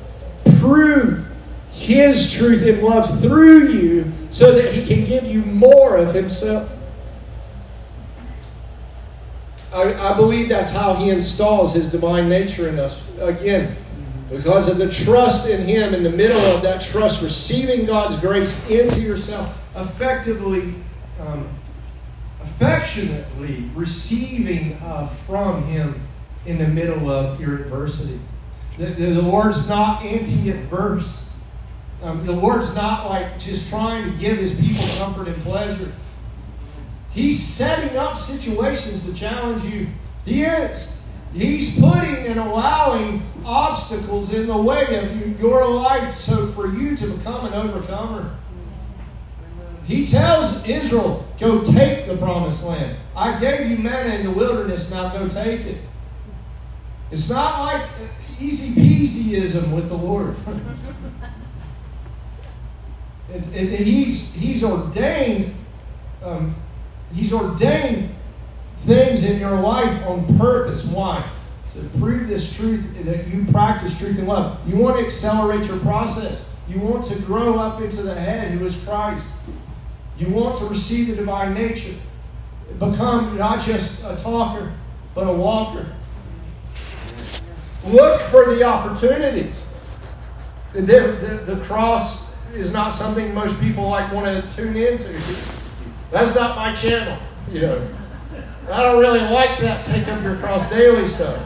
prove 0.59 1.25
His 1.71 2.31
truth 2.31 2.63
and 2.63 2.81
love 2.81 3.21
through 3.21 3.69
you 3.69 4.11
so 4.29 4.53
that 4.53 4.73
He 4.73 4.85
can 4.85 5.05
give 5.05 5.23
you 5.25 5.41
more 5.43 5.97
of 5.97 6.13
Himself. 6.13 6.69
I, 9.71 9.93
I 9.93 10.15
believe 10.15 10.49
that's 10.49 10.71
how 10.71 10.95
He 10.95 11.09
installs 11.09 11.73
His 11.73 11.87
divine 11.87 12.29
nature 12.29 12.67
in 12.67 12.79
us. 12.79 13.01
Again, 13.19 13.75
because 14.29 14.67
of 14.67 14.77
the 14.77 14.91
trust 14.91 15.47
in 15.47 15.67
Him, 15.67 15.93
in 15.93 16.03
the 16.03 16.09
middle 16.09 16.41
of 16.55 16.61
that 16.61 16.81
trust, 16.81 17.21
receiving 17.21 17.85
God's 17.85 18.15
grace 18.17 18.69
into 18.69 19.01
yourself, 19.01 19.55
effectively, 19.75 20.75
um, 21.19 21.47
affectionately 22.41 23.69
receiving 23.73 24.73
uh, 24.83 25.07
from 25.07 25.63
Him 25.65 25.99
in 26.49 26.57
the 26.57 26.67
middle 26.67 27.09
of 27.11 27.39
your 27.39 27.59
adversity. 27.59 28.19
The, 28.79 28.87
the, 28.87 29.05
the 29.13 29.21
Lord's 29.21 29.67
not 29.67 30.03
anti 30.03 30.49
adverse. 30.49 31.29
Um, 32.01 32.25
the 32.25 32.31
Lord's 32.31 32.73
not 32.73 33.07
like 33.07 33.37
just 33.39 33.69
trying 33.69 34.11
to 34.11 34.17
give 34.17 34.39
His 34.39 34.59
people 34.59 34.85
comfort 34.97 35.27
and 35.27 35.41
pleasure. 35.43 35.91
He's 37.11 37.41
setting 37.45 37.97
up 37.97 38.17
situations 38.17 39.05
to 39.05 39.13
challenge 39.13 39.63
you. 39.63 39.89
He 40.25 40.43
is. 40.43 40.97
He's 41.33 41.77
putting 41.79 42.25
and 42.25 42.39
allowing 42.39 43.23
obstacles 43.45 44.33
in 44.33 44.47
the 44.47 44.57
way 44.57 44.95
of 44.95 45.39
your 45.39 45.67
life 45.69 46.17
so 46.17 46.51
for 46.53 46.67
you 46.67 46.97
to 46.97 47.07
become 47.07 47.45
an 47.45 47.53
overcomer. 47.53 48.35
He 49.85 50.07
tells 50.07 50.67
Israel, 50.67 51.27
go 51.39 51.63
take 51.63 52.07
the 52.07 52.17
promised 52.17 52.63
land. 52.63 52.97
I 53.15 53.39
gave 53.39 53.69
you 53.69 53.77
manna 53.77 54.15
in 54.15 54.23
the 54.23 54.31
wilderness, 54.31 54.89
now 54.89 55.09
go 55.09 55.27
take 55.27 55.61
it. 55.61 55.81
It's 57.11 57.29
not 57.29 57.59
like 57.59 57.89
easy 58.39 58.69
peasyism 58.69 59.73
with 59.75 59.89
the 59.89 59.97
Lord. 59.97 60.35
and, 63.33 63.43
and 63.53 63.69
he's, 63.69 64.33
he's 64.33 64.63
ordained 64.63 65.55
um, 66.23 66.55
he's 67.13 67.33
ordained 67.33 68.15
things 68.85 69.23
in 69.23 69.39
your 69.39 69.59
life 69.59 70.05
on 70.05 70.37
purpose. 70.37 70.83
Why? 70.83 71.27
To 71.73 71.89
prove 71.99 72.27
this 72.27 72.53
truth 72.53 72.85
that 73.05 73.27
you 73.27 73.45
practice 73.51 73.97
truth 73.97 74.17
and 74.17 74.27
love. 74.27 74.59
You 74.67 74.75
want 74.75 74.97
to 74.97 75.05
accelerate 75.05 75.65
your 75.65 75.79
process. 75.79 76.47
You 76.67 76.79
want 76.79 77.05
to 77.05 77.19
grow 77.19 77.57
up 77.57 77.81
into 77.81 78.01
the 78.01 78.15
head 78.15 78.51
who 78.51 78.65
is 78.65 78.75
Christ. 78.77 79.25
You 80.17 80.29
want 80.29 80.57
to 80.57 80.65
receive 80.65 81.07
the 81.07 81.15
divine 81.15 81.53
nature. 81.53 81.95
Become 82.77 83.37
not 83.37 83.65
just 83.65 84.03
a 84.03 84.15
talker, 84.15 84.73
but 85.15 85.27
a 85.27 85.33
walker. 85.33 85.87
Look 87.85 88.21
for 88.23 88.53
the 88.53 88.63
opportunities. 88.63 89.63
The, 90.73 90.81
the, 90.81 91.55
the 91.55 91.63
cross 91.63 92.27
is 92.53 92.71
not 92.71 92.89
something 92.89 93.33
most 93.33 93.59
people 93.59 93.87
like 93.87 94.11
want 94.11 94.25
to 94.25 94.55
tune 94.55 94.75
into. 94.75 95.19
That's 96.11 96.35
not 96.35 96.55
my 96.55 96.73
channel, 96.73 97.17
you 97.51 97.61
know. 97.61 97.87
I 98.69 98.83
don't 98.83 98.99
really 98.99 99.21
like 99.21 99.59
that 99.59 99.83
take 99.83 100.07
up 100.07 100.21
your 100.21 100.35
cross 100.37 100.67
daily 100.69 101.07
stuff. 101.07 101.43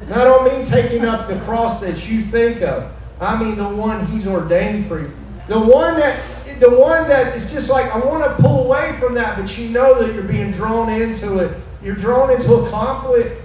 And 0.00 0.12
I 0.14 0.24
don't 0.24 0.44
mean 0.44 0.64
taking 0.64 1.04
up 1.04 1.28
the 1.28 1.38
cross 1.40 1.80
that 1.80 2.08
you 2.08 2.22
think 2.22 2.62
of. 2.62 2.92
I 3.20 3.42
mean 3.42 3.56
the 3.56 3.68
one 3.68 4.06
he's 4.06 4.26
ordained 4.26 4.86
for 4.86 5.00
you. 5.00 5.12
The 5.48 5.58
one 5.58 5.98
that 5.98 6.20
the 6.60 6.70
one 6.70 7.08
that 7.08 7.36
is 7.36 7.50
just 7.50 7.68
like 7.68 7.90
I 7.92 7.98
want 7.98 8.24
to 8.24 8.42
pull 8.42 8.64
away 8.64 8.96
from 8.98 9.14
that, 9.14 9.38
but 9.38 9.58
you 9.58 9.68
know 9.68 10.00
that 10.00 10.14
you're 10.14 10.22
being 10.22 10.52
drawn 10.52 10.88
into 10.88 11.38
it. 11.38 11.60
You're 11.82 11.96
drawn 11.96 12.30
into 12.30 12.54
a 12.54 12.70
conflict. 12.70 13.41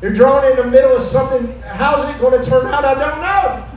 You're 0.00 0.12
drawn 0.12 0.48
in 0.48 0.56
the 0.56 0.64
middle 0.64 0.96
of 0.96 1.02
something. 1.02 1.60
How's 1.62 2.08
it 2.08 2.20
going 2.20 2.40
to 2.40 2.48
turn 2.48 2.66
out? 2.66 2.84
I 2.84 2.94
don't 2.94 3.20
know. 3.20 3.68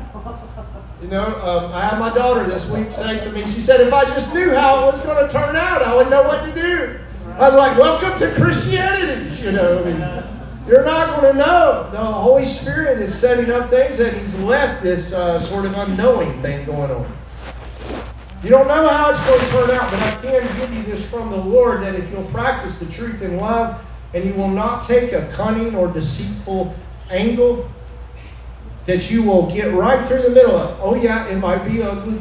You 1.02 1.08
know, 1.08 1.42
um, 1.42 1.74
I 1.74 1.84
had 1.84 1.98
my 1.98 2.14
daughter 2.14 2.48
this 2.48 2.64
week 2.68 2.92
saying 2.92 3.22
to 3.22 3.32
me, 3.32 3.48
she 3.48 3.60
said, 3.60 3.82
if 3.82 3.92
I 3.92 4.06
just 4.06 4.32
knew 4.32 4.54
how 4.54 4.84
it 4.84 4.92
was 4.92 5.02
going 5.02 5.26
to 5.26 5.32
turn 5.32 5.56
out, 5.56 5.82
I 5.82 5.96
would 5.96 6.12
know 6.12 6.22
what 6.22 6.46
to 6.46 6.54
do. 6.54 7.00
I 7.40 7.50
was 7.50 7.56
like, 7.56 7.76
welcome 7.76 8.16
to 8.20 8.36
Christianity. 8.36 9.36
You 9.42 9.52
know, 9.52 9.80
I 9.80 9.84
mean, 9.84 10.68
you're 10.68 10.86
not 10.86 11.20
going 11.20 11.34
to 11.34 11.40
know. 11.40 11.90
The 11.92 11.98
Holy 11.98 12.46
Spirit 12.46 13.02
is 13.02 13.18
setting 13.18 13.50
up 13.50 13.72
things 13.72 14.00
and 14.00 14.16
He's 14.16 14.36
left 14.42 14.84
this 14.84 15.12
uh, 15.14 15.40
sort 15.48 15.66
of 15.66 15.74
unknowing 15.74 16.40
thing 16.44 16.68
going 16.68 16.92
on. 16.92 17.18
You 18.44 18.50
don't 18.50 18.68
know 18.68 18.88
how 18.88 19.10
it's 19.10 19.26
going 19.26 19.40
to 19.40 19.48
turn 19.48 19.72
out, 19.72 19.90
but 19.90 20.00
I 20.00 20.12
can 20.22 20.60
give 20.60 20.74
you 20.74 20.84
this 20.84 21.04
from 21.04 21.32
the 21.32 21.38
Lord 21.38 21.82
that 21.82 21.96
if 21.96 22.12
you'll 22.12 22.26
practice 22.26 22.78
the 22.78 22.86
truth 22.86 23.24
in 23.24 23.38
love 23.38 23.84
and 24.14 24.26
you 24.26 24.34
will 24.34 24.50
not 24.50 24.82
take 24.82 25.14
a 25.14 25.28
cunning 25.32 25.76
or 25.76 25.88
deceitful 25.88 26.76
angle, 27.10 27.70
that 28.86 29.10
you 29.10 29.24
will 29.24 29.50
get 29.50 29.74
right 29.74 30.06
through 30.08 30.22
the 30.24 30.30
middle 30.30 30.56
of. 30.56 30.80
Oh, 30.82 30.96
yeah, 30.96 31.28
it 31.28 31.38
might 31.38 31.64
be 31.64 31.82
ugly. 31.82 32.20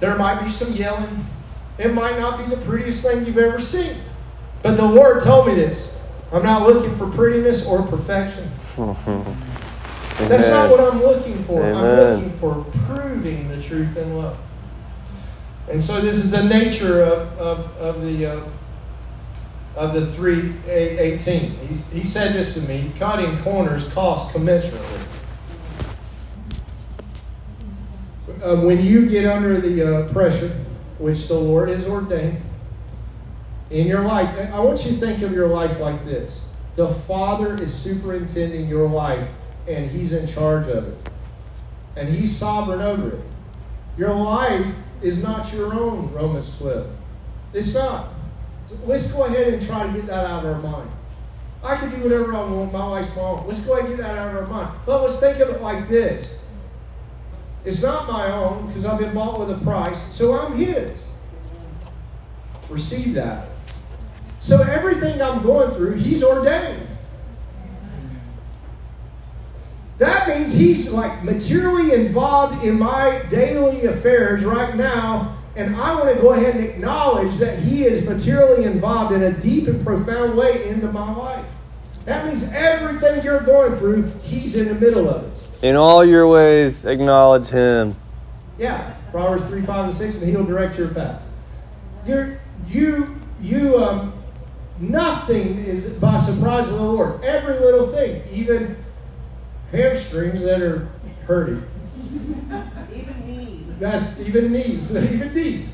There 0.00 0.16
might 0.16 0.42
be 0.42 0.50
some 0.50 0.72
yelling. 0.72 1.24
It 1.76 1.92
might 1.92 2.18
not 2.18 2.38
be 2.38 2.46
the 2.46 2.60
prettiest 2.62 3.02
thing 3.02 3.24
you've 3.26 3.38
ever 3.38 3.60
seen. 3.60 3.96
But 4.62 4.76
the 4.76 4.84
Lord 4.84 5.22
told 5.22 5.46
me 5.46 5.54
this. 5.54 5.90
I'm 6.32 6.42
not 6.42 6.66
looking 6.66 6.94
for 6.96 7.08
prettiness 7.08 7.64
or 7.64 7.82
perfection. 7.82 8.50
That's 10.28 10.48
not 10.48 10.70
what 10.70 10.80
I'm 10.80 11.00
looking 11.00 11.42
for. 11.44 11.62
Amen. 11.62 11.76
I'm 11.76 12.24
looking 12.24 12.38
for 12.38 12.66
proving 12.86 13.48
the 13.48 13.62
truth 13.62 13.96
in 13.96 14.16
love. 14.18 14.36
And 15.70 15.80
so 15.80 16.00
this 16.00 16.16
is 16.16 16.30
the 16.30 16.42
nature 16.42 17.02
of, 17.02 17.38
of, 17.38 17.76
of 17.76 18.02
the 18.02 18.26
uh, 18.26 18.40
of 19.76 19.94
the 19.94 20.04
318. 20.06 21.50
He, 21.50 22.00
he 22.00 22.04
said 22.04 22.34
this 22.34 22.54
to 22.54 22.60
me 22.62 22.92
cutting 22.98 23.38
corners 23.42 23.84
cost 23.92 24.34
commensurately. 24.34 25.02
Um, 28.42 28.64
when 28.64 28.84
you 28.84 29.08
get 29.08 29.24
under 29.24 29.60
the 29.60 30.04
uh, 30.06 30.12
pressure, 30.12 30.56
which 30.98 31.28
the 31.28 31.34
Lord 31.34 31.68
has 31.68 31.84
ordained 31.86 32.40
in 33.70 33.86
your 33.86 34.02
life, 34.02 34.36
I 34.52 34.58
want 34.60 34.84
you 34.84 34.92
to 34.92 34.98
think 34.98 35.22
of 35.22 35.32
your 35.32 35.48
life 35.48 35.78
like 35.80 36.04
this 36.04 36.40
the 36.76 36.94
Father 36.94 37.60
is 37.60 37.74
superintending 37.74 38.68
your 38.68 38.88
life, 38.88 39.28
and 39.66 39.90
He's 39.90 40.12
in 40.12 40.28
charge 40.28 40.68
of 40.68 40.86
it, 40.86 41.10
and 41.96 42.08
He's 42.08 42.36
sovereign 42.36 42.80
over 42.80 43.16
it. 43.16 43.24
Your 43.96 44.14
life 44.14 44.72
is 45.02 45.18
not 45.18 45.52
your 45.52 45.74
own, 45.74 46.12
Romans 46.12 46.56
12. 46.58 46.88
It's 47.52 47.74
not. 47.74 48.10
So 48.68 48.76
let's 48.84 49.10
go 49.10 49.24
ahead 49.24 49.48
and 49.54 49.66
try 49.66 49.86
to 49.86 49.92
get 49.92 50.06
that 50.08 50.26
out 50.26 50.44
of 50.44 50.54
our 50.54 50.60
mind. 50.60 50.90
I 51.62 51.76
can 51.76 51.90
do 51.90 52.02
whatever 52.02 52.34
I 52.34 52.42
want. 52.42 52.72
My 52.72 52.84
life's 52.84 53.14
my 53.16 53.22
own. 53.22 53.46
Let's 53.46 53.60
go 53.60 53.72
ahead 53.72 53.86
and 53.86 53.96
get 53.96 54.06
that 54.06 54.18
out 54.18 54.34
of 54.34 54.42
our 54.42 54.46
mind. 54.46 54.78
But 54.84 55.02
let's 55.02 55.18
think 55.18 55.38
of 55.38 55.48
it 55.48 55.62
like 55.62 55.88
this. 55.88 56.36
It's 57.64 57.82
not 57.82 58.06
my 58.06 58.30
own 58.30 58.66
because 58.68 58.84
I've 58.84 58.98
been 58.98 59.14
bought 59.14 59.40
with 59.40 59.50
a 59.50 59.58
price, 59.64 60.14
so 60.14 60.38
I'm 60.38 60.56
His. 60.56 61.02
Receive 62.68 63.14
that. 63.14 63.48
So 64.40 64.62
everything 64.62 65.20
I'm 65.20 65.42
going 65.42 65.74
through, 65.74 65.94
He's 65.94 66.22
ordained. 66.22 66.86
That 69.96 70.28
means 70.28 70.52
He's 70.52 70.90
like 70.90 71.24
materially 71.24 71.94
involved 71.94 72.62
in 72.62 72.78
my 72.78 73.22
daily 73.30 73.86
affairs 73.86 74.44
right 74.44 74.76
now 74.76 75.37
and 75.58 75.74
I 75.74 75.92
want 75.92 76.14
to 76.14 76.22
go 76.22 76.32
ahead 76.32 76.54
and 76.54 76.64
acknowledge 76.64 77.36
that 77.38 77.58
He 77.58 77.84
is 77.84 78.04
materially 78.04 78.64
involved 78.64 79.12
in 79.12 79.24
a 79.24 79.32
deep 79.32 79.66
and 79.66 79.84
profound 79.84 80.36
way 80.36 80.68
into 80.68 80.90
my 80.92 81.12
life. 81.12 81.46
That 82.04 82.26
means 82.26 82.44
everything 82.44 83.24
you're 83.24 83.40
going 83.40 83.74
through, 83.74 84.06
He's 84.22 84.54
in 84.54 84.68
the 84.68 84.74
middle 84.74 85.08
of 85.08 85.24
it. 85.24 85.48
In 85.60 85.74
all 85.74 86.04
your 86.04 86.28
ways, 86.28 86.84
acknowledge 86.84 87.48
Him. 87.48 87.96
Yeah, 88.56 88.94
Proverbs 89.10 89.44
3, 89.46 89.62
5, 89.62 89.88
and 89.88 89.96
6, 89.96 90.14
and 90.16 90.28
He'll 90.28 90.44
direct 90.44 90.78
your 90.78 90.94
path. 90.94 91.22
You're, 92.06 92.40
you, 92.68 93.16
you, 93.42 93.82
um, 93.82 94.12
nothing 94.78 95.58
is 95.58 95.86
by 95.94 96.18
surprise 96.18 96.68
of 96.68 96.76
the 96.76 96.82
Lord. 96.82 97.24
Every 97.24 97.58
little 97.58 97.90
thing, 97.90 98.22
even 98.32 98.76
hamstrings 99.72 100.40
that 100.42 100.62
are 100.62 100.88
hurting. 101.24 101.64
That 103.78 104.18
even 104.18 104.52
these, 104.52 104.94
even. 104.96 105.28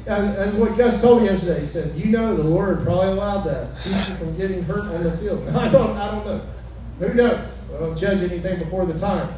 And 0.06 0.36
that's 0.36 0.54
what 0.54 0.76
Gus 0.76 1.00
told 1.00 1.22
me 1.22 1.28
yesterday. 1.28 1.60
He 1.60 1.66
said, 1.66 1.96
"You 1.96 2.06
know, 2.06 2.36
the 2.36 2.42
Lord 2.42 2.84
probably 2.84 3.08
allowed 3.08 3.44
that 3.44 3.68
keep 3.76 4.08
you 4.10 4.16
from 4.16 4.36
getting 4.36 4.62
hurt 4.64 4.84
on 4.92 5.02
the 5.02 5.16
field." 5.16 5.48
I 5.56 5.68
don't, 5.70 5.96
I 5.96 6.10
don't 6.10 6.26
know. 6.26 6.42
Who 6.98 7.14
knows? 7.14 7.48
I 7.74 7.78
don't 7.78 7.96
judge 7.96 8.20
anything 8.20 8.58
before 8.58 8.84
the 8.86 8.98
time. 8.98 9.34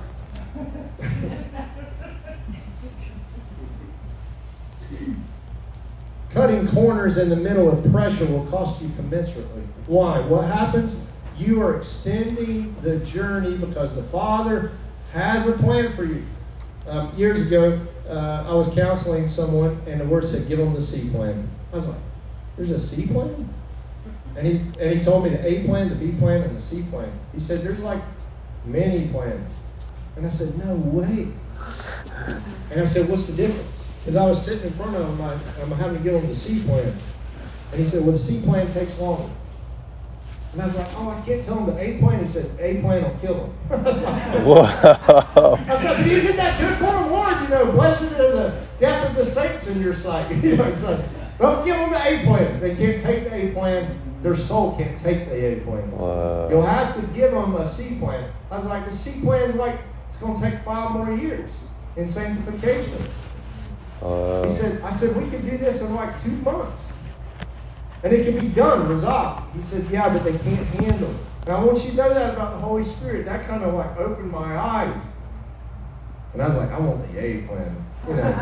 Cutting 6.30 6.68
corners 6.68 7.16
in 7.16 7.30
the 7.30 7.36
middle 7.36 7.70
of 7.70 7.90
pressure 7.90 8.26
will 8.26 8.44
cost 8.47 8.82
you 8.82 8.88
commensurately. 8.88 9.64
Why? 9.86 10.20
What 10.20 10.44
happens? 10.44 11.01
You 11.38 11.62
are 11.62 11.76
extending 11.76 12.74
the 12.82 12.98
journey 12.98 13.56
because 13.56 13.94
the 13.94 14.02
Father 14.05 14.72
has 15.12 15.47
a 15.47 15.52
plan 15.52 15.94
for 15.94 16.05
you. 16.05 16.24
Um, 16.86 17.16
years 17.16 17.40
ago, 17.40 17.80
uh, 18.08 18.44
I 18.48 18.54
was 18.54 18.68
counseling 18.68 19.28
someone, 19.28 19.80
and 19.86 20.00
the 20.00 20.04
word 20.04 20.26
said, 20.26 20.48
"Give 20.48 20.58
them 20.58 20.74
the 20.74 20.80
C 20.80 21.08
plan." 21.10 21.48
I 21.72 21.76
was 21.76 21.86
like, 21.86 21.98
"There's 22.56 22.70
a 22.70 22.80
C 22.80 23.06
plan?" 23.06 23.48
And 24.36 24.46
he 24.46 24.52
and 24.80 24.98
he 24.98 25.00
told 25.00 25.24
me 25.24 25.30
the 25.30 25.46
A 25.46 25.64
plan, 25.64 25.88
the 25.88 25.94
B 25.94 26.12
plan, 26.18 26.42
and 26.42 26.56
the 26.56 26.60
C 26.60 26.82
plan. 26.90 27.10
He 27.32 27.40
said, 27.40 27.62
"There's 27.62 27.80
like 27.80 28.02
many 28.64 29.08
plans," 29.08 29.50
and 30.16 30.26
I 30.26 30.28
said, 30.28 30.56
"No 30.58 30.74
way." 30.74 31.28
And 32.70 32.80
I 32.80 32.84
said, 32.84 33.08
"What's 33.08 33.26
the 33.26 33.34
difference?" 33.34 33.70
Because 34.00 34.16
I 34.16 34.24
was 34.26 34.44
sitting 34.44 34.66
in 34.66 34.72
front 34.74 34.94
of 34.94 35.08
him, 35.08 35.20
I, 35.20 35.32
I'm 35.62 35.70
having 35.72 35.98
to 35.98 36.02
give 36.04 36.14
him 36.14 36.28
the 36.28 36.34
C 36.34 36.62
plan, 36.62 36.94
and 37.72 37.80
he 37.80 37.88
said, 37.88 38.02
"Well, 38.02 38.12
the 38.12 38.18
C 38.18 38.40
plan 38.42 38.70
takes 38.72 38.98
longer." 38.98 39.30
And 40.52 40.62
I 40.62 40.66
was 40.66 40.77
like, 40.77 40.89
oh, 40.94 41.10
I 41.10 41.20
can't 41.27 41.44
tell 41.44 41.59
him 41.59 41.66
the 41.66 41.78
A 41.78 41.98
plan. 41.98 42.24
He 42.24 42.31
said, 42.31 42.51
A 42.59 42.81
plan 42.81 43.02
will 43.02 43.18
kill 43.20 43.44
him. 43.44 43.55
I 43.70 43.77
was 43.77 44.02
like, 44.02 44.23
Whoa. 44.47 44.62
I 45.68 45.82
said, 45.82 45.97
but 45.98 46.06
isn't 46.06 46.36
that 46.36 46.59
good 46.59 46.78
for 46.78 46.97
a 46.97 47.12
word? 47.12 47.43
You 47.43 47.48
know, 47.48 47.73
blessed 47.73 48.02
are 48.02 48.32
the 48.32 48.66
death 48.81 49.10
of 49.10 49.16
the 49.16 49.31
saints 49.31 49.66
in 49.66 49.82
your 49.82 49.94
sight. 49.94 50.35
You 50.43 50.56
know, 50.56 50.64
it's 50.64 50.82
like, 50.82 51.01
don't 51.39 51.64
give 51.64 51.77
them 51.77 51.93
the 51.93 52.02
A 52.02 52.24
plan. 52.24 52.60
They 52.60 52.74
can't 52.74 53.02
take 53.02 53.24
the 53.24 53.35
A 53.35 53.52
plan. 53.52 54.01
Their 54.23 54.36
soul 54.36 54.77
can't 54.77 54.97
take 54.97 55.28
the 55.28 55.35
A 55.35 55.60
plan. 55.60 55.90
Wow. 55.90 56.48
You'll 56.48 56.62
have 56.62 56.94
to 56.97 57.02
give 57.09 57.32
them 57.32 57.55
a 57.56 57.70
C 57.70 57.97
plan. 57.98 58.32
I 58.51 58.59
was 58.59 58.66
like, 58.66 58.89
the 58.89 58.97
C 58.97 59.20
plan's 59.20 59.55
like, 59.56 59.78
it's 60.09 60.18
going 60.18 60.40
to 60.40 60.51
take 60.51 60.64
five 60.64 60.93
more 60.93 61.14
years 61.14 61.51
in 61.97 62.09
sanctification. 62.09 62.98
Wow. 64.01 64.44
He 64.48 64.56
said, 64.56 64.81
I 64.81 64.97
said, 64.97 65.14
we 65.14 65.28
could 65.28 65.44
do 65.44 65.59
this 65.59 65.82
in 65.82 65.94
like 65.94 66.23
two 66.23 66.31
months. 66.31 66.81
And 68.02 68.12
it 68.12 68.24
can 68.27 68.39
be 68.40 68.48
done, 68.55 68.89
resolved. 68.89 69.43
He 69.56 69.62
says, 69.62 69.90
yeah, 69.90 70.09
but 70.09 70.23
they 70.23 70.36
can't 70.39 70.66
handle 70.66 71.10
it. 71.10 71.16
Now, 71.47 71.64
once 71.64 71.85
you 71.85 71.93
know 71.93 72.12
that 72.12 72.35
about 72.35 72.55
the 72.55 72.60
Holy 72.66 72.85
Spirit, 72.85 73.24
that 73.27 73.47
kind 73.47 73.62
of 73.62 73.74
like 73.74 73.97
opened 73.97 74.31
my 74.31 74.59
eyes. 74.59 75.01
And 76.32 76.43
I 76.43 76.48
was 76.48 76.56
like, 76.56 76.70
I 76.70 76.78
want 76.78 77.12
the 77.12 77.18
A 77.18 77.43
plan. 77.43 77.85
You 78.09 78.14
know. 78.14 78.23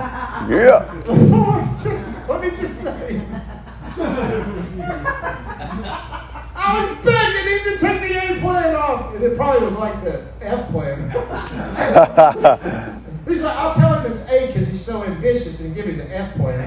Yeah. 0.49 0.85
Let 2.29 2.41
me 2.41 2.51
just 2.51 2.83
say. 2.83 3.23
I 6.57 6.87
was 6.89 7.05
begging 7.05 7.47
him 7.53 7.65
to 7.65 7.79
take 7.79 8.01
the 8.03 8.15
A 8.17 8.41
plan 8.41 8.75
off. 8.75 9.15
And 9.15 9.23
it 9.23 9.37
probably 9.37 9.69
was 9.69 9.77
like 9.77 10.03
the 10.03 10.27
F 10.41 10.71
plan. 10.71 11.11
He's 13.29 13.41
like, 13.41 13.57
I'll 13.57 13.75
tell 13.75 14.01
him 14.01 14.13
it's 14.13 14.23
A 14.29 14.47
because 14.49 14.69
he's 14.69 14.85
so 14.85 15.05
ambitious 15.05 15.61
and 15.61 15.75
give 15.75 15.87
me 15.87 15.95
the 15.95 16.11
F 16.11 16.35
plan. 16.37 16.61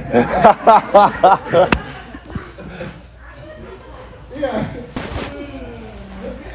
Yeah. 4.40 4.72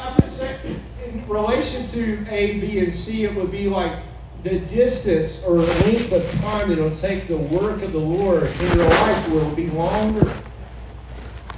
I'm 0.01 0.21
just 0.21 0.37
saying, 0.37 0.81
in 1.05 1.27
relation 1.29 1.85
to 1.89 2.25
A, 2.31 2.61
B, 2.61 2.79
and 2.79 2.93
C, 2.93 3.25
it 3.25 3.35
would 3.35 3.51
be 3.51 3.69
like 3.69 4.05
the 4.45 4.61
distance 4.61 5.43
or 5.45 5.57
length 5.57 6.13
of 6.13 6.31
time 6.41 6.69
that 6.69 6.79
it'll 6.79 6.97
take 6.97 7.27
the 7.27 7.37
work 7.37 7.83
of 7.83 7.93
the 7.93 7.99
Lord 7.99 8.45
in 8.45 8.77
your 8.77 8.89
life 8.89 9.29
will 9.31 9.51
be 9.51 9.69
longer. 9.71 10.33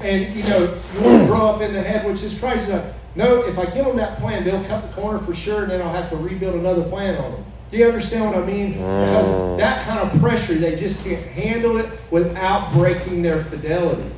And, 0.00 0.34
you 0.34 0.44
know, 0.44 0.74
you 0.94 1.00
want 1.00 1.22
to 1.22 1.26
grow 1.26 1.48
up 1.48 1.60
in 1.60 1.74
the 1.74 1.82
head, 1.82 2.06
which 2.06 2.22
is 2.22 2.38
Christ. 2.38 2.68
Like, 2.70 2.84
no, 3.16 3.42
if 3.42 3.58
I 3.58 3.66
give 3.66 3.84
them 3.84 3.96
that 3.96 4.18
plan, 4.18 4.44
they'll 4.44 4.64
cut 4.64 4.82
the 4.82 5.00
corner 5.00 5.18
for 5.18 5.34
sure, 5.34 5.62
and 5.62 5.70
then 5.70 5.82
I'll 5.82 5.92
have 5.92 6.08
to 6.10 6.16
rebuild 6.16 6.54
another 6.54 6.84
plan 6.84 7.16
on 7.16 7.32
them. 7.32 7.44
Do 7.70 7.76
you 7.76 7.86
understand 7.86 8.24
what 8.24 8.36
I 8.36 8.46
mean? 8.46 8.72
Because 8.72 9.58
that 9.58 9.84
kind 9.84 10.00
of 10.00 10.20
pressure, 10.20 10.54
they 10.54 10.76
just 10.76 11.02
can't 11.04 11.24
handle 11.26 11.76
it 11.76 11.88
without 12.10 12.72
breaking 12.72 13.20
their 13.22 13.44
fidelity 13.44 14.10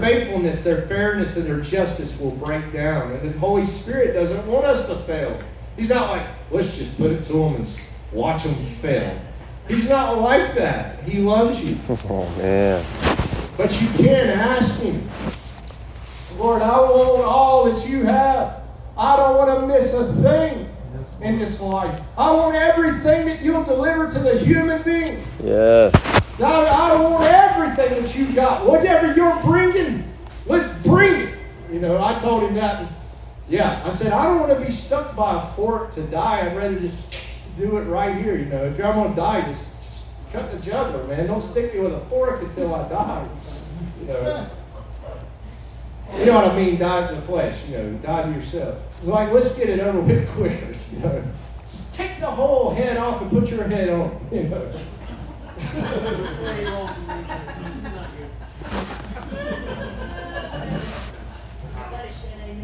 faithfulness, 0.00 0.62
their 0.62 0.86
fairness, 0.86 1.36
and 1.36 1.46
their 1.46 1.60
justice 1.60 2.16
will 2.18 2.30
break 2.32 2.72
down. 2.72 3.12
And 3.12 3.34
the 3.34 3.38
Holy 3.38 3.66
Spirit 3.66 4.12
doesn't 4.14 4.46
want 4.46 4.66
us 4.66 4.86
to 4.86 4.96
fail. 5.04 5.38
He's 5.76 5.88
not 5.88 6.10
like, 6.10 6.26
let's 6.50 6.76
just 6.76 6.96
put 6.96 7.10
it 7.10 7.24
to 7.24 7.32
them 7.32 7.54
and 7.56 7.80
watch 8.12 8.44
them 8.44 8.54
fail. 8.82 9.20
He's 9.68 9.88
not 9.88 10.20
like 10.20 10.54
that. 10.56 11.02
He 11.04 11.18
loves 11.18 11.60
you. 11.60 11.78
Oh 12.08 12.28
man. 12.36 12.84
But 13.56 13.80
you 13.80 13.88
can 13.88 14.28
ask 14.28 14.80
Him, 14.80 15.08
Lord, 16.38 16.62
I 16.62 16.78
want 16.78 17.22
all 17.22 17.70
that 17.70 17.88
you 17.88 18.04
have. 18.04 18.62
I 18.96 19.16
don't 19.16 19.36
want 19.36 19.60
to 19.60 19.66
miss 19.66 19.92
a 19.94 20.12
thing 20.22 20.68
in 21.20 21.38
this 21.38 21.60
life. 21.60 22.00
I 22.16 22.30
want 22.32 22.56
everything 22.56 23.26
that 23.26 23.42
you'll 23.42 23.64
deliver 23.64 24.10
to 24.10 24.18
the 24.18 24.38
human 24.38 24.82
being. 24.82 25.18
Yes. 25.42 26.21
God, 26.38 26.66
I 26.66 27.00
want 27.00 27.24
everything 27.24 28.02
that 28.02 28.16
you've 28.16 28.34
got. 28.34 28.66
Whatever 28.66 29.14
you're 29.14 29.36
bringing, 29.42 30.12
let's 30.46 30.66
bring 30.80 31.28
it. 31.28 31.38
You 31.70 31.80
know, 31.80 32.02
I 32.02 32.18
told 32.18 32.44
him 32.44 32.54
that. 32.54 32.90
Yeah, 33.48 33.82
I 33.84 33.94
said, 33.94 34.12
I 34.12 34.24
don't 34.24 34.40
want 34.40 34.58
to 34.58 34.64
be 34.64 34.72
stuck 34.72 35.14
by 35.14 35.42
a 35.42 35.46
fork 35.54 35.92
to 35.92 36.02
die. 36.04 36.46
I'd 36.46 36.56
rather 36.56 36.78
just 36.78 37.06
do 37.56 37.76
it 37.76 37.82
right 37.82 38.16
here. 38.16 38.36
You 38.36 38.46
know, 38.46 38.64
if 38.64 38.80
I'm 38.80 38.94
going 38.94 39.10
to 39.10 39.16
die, 39.16 39.52
just, 39.52 39.66
just 39.82 40.06
cut 40.32 40.50
the 40.52 40.58
jugular, 40.58 41.06
man. 41.06 41.26
Don't 41.26 41.42
stick 41.42 41.74
me 41.74 41.80
with 41.80 41.92
a 41.92 42.00
fork 42.06 42.42
until 42.42 42.74
I 42.74 42.88
die. 42.88 43.28
You 44.00 44.06
know, 44.06 44.50
you 46.16 46.26
know 46.26 46.34
what 46.36 46.52
I 46.52 46.56
mean? 46.56 46.78
Die 46.78 47.08
to 47.08 47.14
the 47.14 47.22
flesh. 47.22 47.58
You 47.68 47.78
know, 47.78 47.92
die 47.98 48.22
to 48.22 48.30
yourself. 48.30 48.78
It's 48.98 49.06
like, 49.06 49.32
let's 49.32 49.54
get 49.54 49.68
it 49.68 49.80
over 49.80 50.00
with 50.00 50.28
quicker. 50.34 50.74
You 50.92 50.98
know, 51.00 51.24
just 51.70 51.92
take 51.92 52.20
the 52.20 52.30
whole 52.30 52.74
head 52.74 52.96
off 52.96 53.22
and 53.22 53.30
put 53.30 53.48
your 53.48 53.64
head 53.64 53.88
on. 53.88 54.18
You 54.32 54.44
know. 54.44 54.72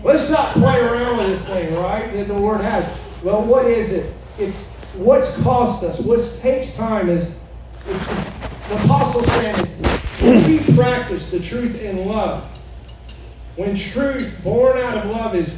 Let's 0.04 0.30
not 0.30 0.54
play 0.54 0.80
around 0.80 1.18
with 1.18 1.38
this 1.38 1.44
thing, 1.46 1.74
right? 1.74 2.12
That 2.12 2.28
the 2.28 2.34
Word 2.34 2.60
has. 2.60 2.86
Well, 3.22 3.42
what 3.42 3.66
is 3.66 3.92
it? 3.92 4.14
It's 4.38 4.56
what's 4.94 5.28
cost 5.42 5.82
us. 5.82 5.98
What 5.98 6.20
takes 6.40 6.72
time 6.74 7.08
is 7.08 7.28
the 7.86 8.74
apostle 8.84 9.22
when 10.20 10.46
we 10.46 10.74
practice 10.74 11.30
the 11.30 11.40
truth 11.40 11.80
in 11.80 12.06
love. 12.06 12.44
When 13.56 13.74
truth 13.74 14.38
born 14.42 14.78
out 14.78 14.98
of 14.98 15.10
love 15.10 15.34
is 15.34 15.54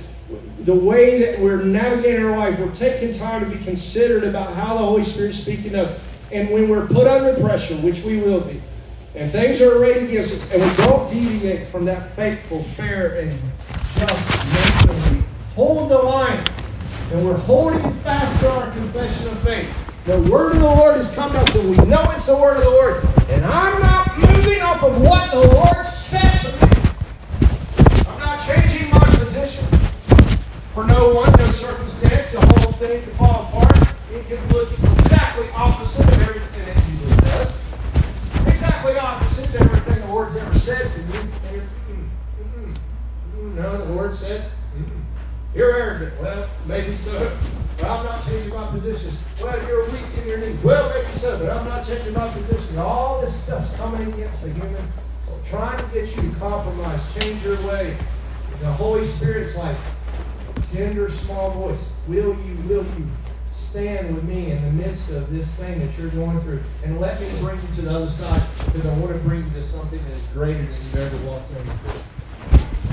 the 0.61 0.75
way 0.75 1.21
that 1.21 1.41
we're 1.41 1.63
navigating 1.63 2.25
our 2.25 2.37
life, 2.37 2.59
we're 2.59 2.75
taking 2.75 3.13
time 3.13 3.49
to 3.49 3.57
be 3.57 3.63
considerate 3.65 4.25
about 4.25 4.55
how 4.55 4.75
the 4.75 4.85
Holy 4.85 5.05
Spirit 5.05 5.31
is 5.31 5.43
speaking 5.43 5.73
to 5.73 5.87
us. 5.87 6.01
And 6.33 6.51
when 6.51 6.69
we're 6.69 6.87
put 6.87 7.07
under 7.07 7.41
pressure, 7.41 7.77
which 7.77 8.03
we 8.03 8.21
will 8.21 8.41
be, 8.41 8.63
and 9.15 9.33
things 9.33 9.61
are 9.61 9.77
arrayed 9.77 10.05
against 10.05 10.35
us, 10.35 10.53
and 10.53 10.63
we 10.63 10.85
don't 10.85 11.11
deviate 11.11 11.67
from 11.67 11.85
that 11.87 12.15
faithful, 12.15 12.63
fair, 12.63 13.19
and 13.19 13.31
just 13.97 14.87
nature, 14.87 15.11
we 15.13 15.25
hold 15.55 15.91
the 15.91 15.99
line, 15.99 16.45
and 17.13 17.27
we're 17.27 17.37
holding 17.37 17.93
fast 17.95 18.41
to 18.41 18.51
our 18.51 18.71
confession 18.71 19.27
of 19.29 19.43
faith. 19.43 19.69
The 20.05 20.21
word 20.23 20.53
of 20.53 20.61
the 20.61 20.67
Lord 20.67 20.97
has 20.97 21.13
come 21.15 21.33
to 21.33 21.39
us, 21.39 21.55
and 21.55 21.71
we 21.71 21.77
know 21.87 22.03
it's 22.13 22.27
the 22.27 22.37
word 22.37 22.59
of 22.59 22.63
the 22.63 22.71
Lord. 22.71 23.05
And 23.29 23.45
I'm 23.45 23.83
not 23.83 24.17
moving 24.19 24.61
off 24.63 24.83
of 24.83 25.01
what 25.01 25.31
the 25.33 25.41
Lord 25.41 25.87
says 25.89 26.43
to 26.43 26.53
me. 26.53 26.89
I'm 28.09 28.19
not 28.19 28.47
changing 28.47 28.91
my 28.91 29.05
position 29.17 29.65
for 30.75 30.87
no 30.87 31.13
one, 31.13 31.33
no 31.33 31.51
circumstance. 31.51 32.33
The 32.33 32.41
whole 32.41 32.73
thing 32.73 33.03
could 33.03 33.13
fall 33.15 33.49
apart. 33.53 33.90
It 34.13 34.27
could 34.27 34.53
look 34.53 34.73
exactly 34.73 35.49
opposite 35.51 36.01
of 36.01 36.23
everything 36.23 36.67
it 36.67 36.77
usually 36.89 37.17
does. 37.17 37.55
Exactly 38.45 38.99
opposite 38.99 39.53
to 39.53 39.61
everything 39.61 40.01
the 40.01 40.13
Lord's 40.13 40.35
ever 40.35 40.59
said 40.59 40.91
to 40.91 40.99
you. 40.99 41.07
Mm, 41.07 42.09
mm, 42.43 42.75
mm, 43.37 43.55
no, 43.55 43.87
the 43.87 43.93
Lord 43.93 44.17
said, 44.17 44.51
mm, 44.77 45.03
you're 45.55 45.77
arrogant. 45.77 46.21
Well, 46.21 46.51
maybe 46.67 46.97
so. 46.97 47.39
But 47.77 47.89
I'm 47.89 48.05
not 48.05 48.27
changing 48.27 48.53
my 48.53 48.69
position. 48.73 49.13
Well, 49.41 49.69
you're 49.69 49.89
weak 49.91 50.19
in 50.21 50.27
your 50.27 50.39
knee. 50.39 50.59
Well, 50.65 50.91
maybe 50.91 51.17
so, 51.17 51.39
but 51.39 51.49
I'm 51.49 51.65
not 51.67 51.87
changing 51.87 52.13
my 52.13 52.29
position. 52.33 52.79
All 52.79 53.21
this 53.21 53.45
stuff's 53.45 53.75
coming 53.77 54.13
against 54.13 54.43
the 54.43 54.51
human. 54.51 54.89
So 55.25 55.39
trying 55.45 55.79
to 55.79 55.87
get 55.95 56.17
you 56.17 56.23
to 56.23 56.37
compromise, 56.41 57.01
change 57.21 57.45
your 57.45 57.65
way. 57.65 57.97
The 58.59 58.73
Holy 58.73 59.07
Spirit's 59.07 59.55
like, 59.55 59.77
tender, 60.73 61.11
small 61.11 61.53
voice. 61.53 61.81
Will 62.09 62.37
you, 62.37 62.57
will 62.67 62.85
you 62.99 63.07
stand 63.71 64.13
with 64.13 64.25
me 64.25 64.51
in 64.51 64.61
the 64.63 64.71
midst 64.73 65.11
of 65.11 65.31
this 65.33 65.47
thing 65.55 65.79
that 65.79 65.97
you're 65.97 66.09
going 66.11 66.41
through? 66.41 66.61
And 66.85 67.01
let 67.01 67.21
me 67.21 67.29
bring 67.39 67.57
you 67.57 67.75
to 67.77 67.83
the 67.83 67.95
other 67.95 68.11
side 68.11 68.43
because 68.65 68.85
I 68.85 68.93
want 68.99 69.13
to 69.13 69.19
bring 69.21 69.45
you 69.45 69.51
to 69.51 69.63
something 69.63 70.03
that 70.03 70.13
is 70.13 70.23
greater 70.33 70.61
than 70.61 70.73
you've 70.73 70.97
ever 70.97 71.17
walked 71.25 71.49
in 71.53 71.63
before. 71.63 72.03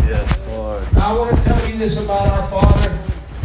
Yes, 0.07 0.47
Lord. 0.49 0.85
I 0.97 1.11
want 1.13 1.35
to 1.35 1.43
tell 1.43 1.67
you 1.67 1.77
this 1.79 1.97
about 1.97 2.27
our 2.27 2.47
Father. 2.49 2.95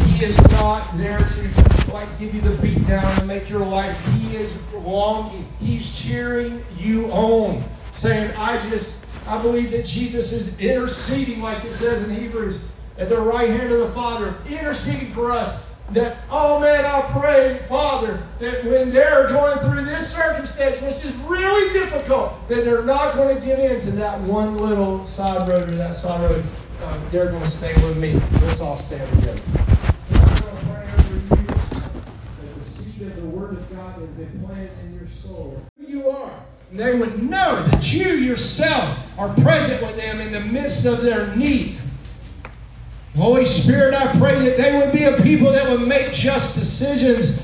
He 0.05 0.23
is 0.23 0.39
not 0.51 0.95
there 0.95 1.17
to 1.17 1.91
like 1.91 2.07
give 2.19 2.35
you 2.35 2.41
the 2.41 2.55
beat 2.61 2.87
down 2.87 3.03
and 3.17 3.27
make 3.27 3.49
your 3.49 3.65
life. 3.65 3.99
He 4.13 4.35
is 4.35 4.55
longing. 4.73 5.51
He's 5.59 5.91
cheering 5.91 6.63
you 6.77 7.07
on, 7.07 7.63
saying, 7.93 8.31
"I 8.37 8.59
just, 8.69 8.93
I 9.25 9.41
believe 9.41 9.71
that 9.71 9.85
Jesus 9.85 10.31
is 10.31 10.55
interceding, 10.59 11.41
like 11.41 11.65
it 11.65 11.73
says 11.73 12.03
in 12.03 12.15
Hebrews, 12.15 12.59
at 12.99 13.09
the 13.09 13.19
right 13.19 13.49
hand 13.49 13.71
of 13.71 13.79
the 13.79 13.91
Father, 13.91 14.35
interceding 14.47 15.11
for 15.13 15.31
us." 15.31 15.59
That, 15.91 16.17
oh 16.31 16.59
man, 16.59 16.85
I 16.85 17.01
pray, 17.11 17.59
Father, 17.67 18.23
that 18.39 18.65
when 18.65 18.91
they're 18.91 19.27
going 19.27 19.59
through 19.59 19.85
this 19.85 20.11
circumstance, 20.11 20.81
which 20.81 21.05
is 21.05 21.13
really 21.27 21.71
difficult, 21.73 22.47
that 22.49 22.63
they're 22.65 22.83
not 22.83 23.13
going 23.15 23.39
to 23.39 23.45
give 23.45 23.59
in 23.59 23.79
to 23.81 23.91
that 23.91 24.19
one 24.21 24.57
little 24.57 25.05
side 25.05 25.47
road 25.47 25.69
or 25.69 25.75
that 25.75 25.93
side 25.93 26.21
road. 26.21 26.43
Um, 26.83 27.01
they're 27.11 27.29
going 27.29 27.43
to 27.43 27.49
stay 27.49 27.75
with 27.75 27.97
me. 27.97 28.19
Let's 28.41 28.59
all 28.59 28.79
stand 28.79 29.07
together. 29.19 29.39
That 30.09 30.39
the 32.57 32.63
seed 32.63 33.07
of 33.07 33.15
the 33.15 33.27
Word 33.27 33.57
of 33.57 33.71
God 33.71 34.01
in 34.01 34.97
your 34.99 35.07
soul. 35.09 35.61
Who 35.77 35.87
you 35.87 36.09
are. 36.09 36.43
They 36.71 36.95
would 36.95 37.21
know 37.21 37.67
that 37.67 37.93
you 37.93 38.13
yourself 38.13 38.97
are 39.17 39.31
present 39.35 39.81
with 39.81 39.95
them 39.95 40.19
in 40.19 40.31
the 40.31 40.39
midst 40.39 40.85
of 40.85 41.03
their 41.03 41.35
need. 41.35 41.77
Holy 43.15 43.45
Spirit, 43.45 43.93
I 43.93 44.17
pray 44.17 44.49
that 44.49 44.57
they 44.57 44.77
would 44.77 44.91
be 44.91 45.03
a 45.03 45.21
people 45.21 45.51
that 45.51 45.69
would 45.69 45.87
make 45.87 46.13
just 46.13 46.55
decisions. 46.55 47.39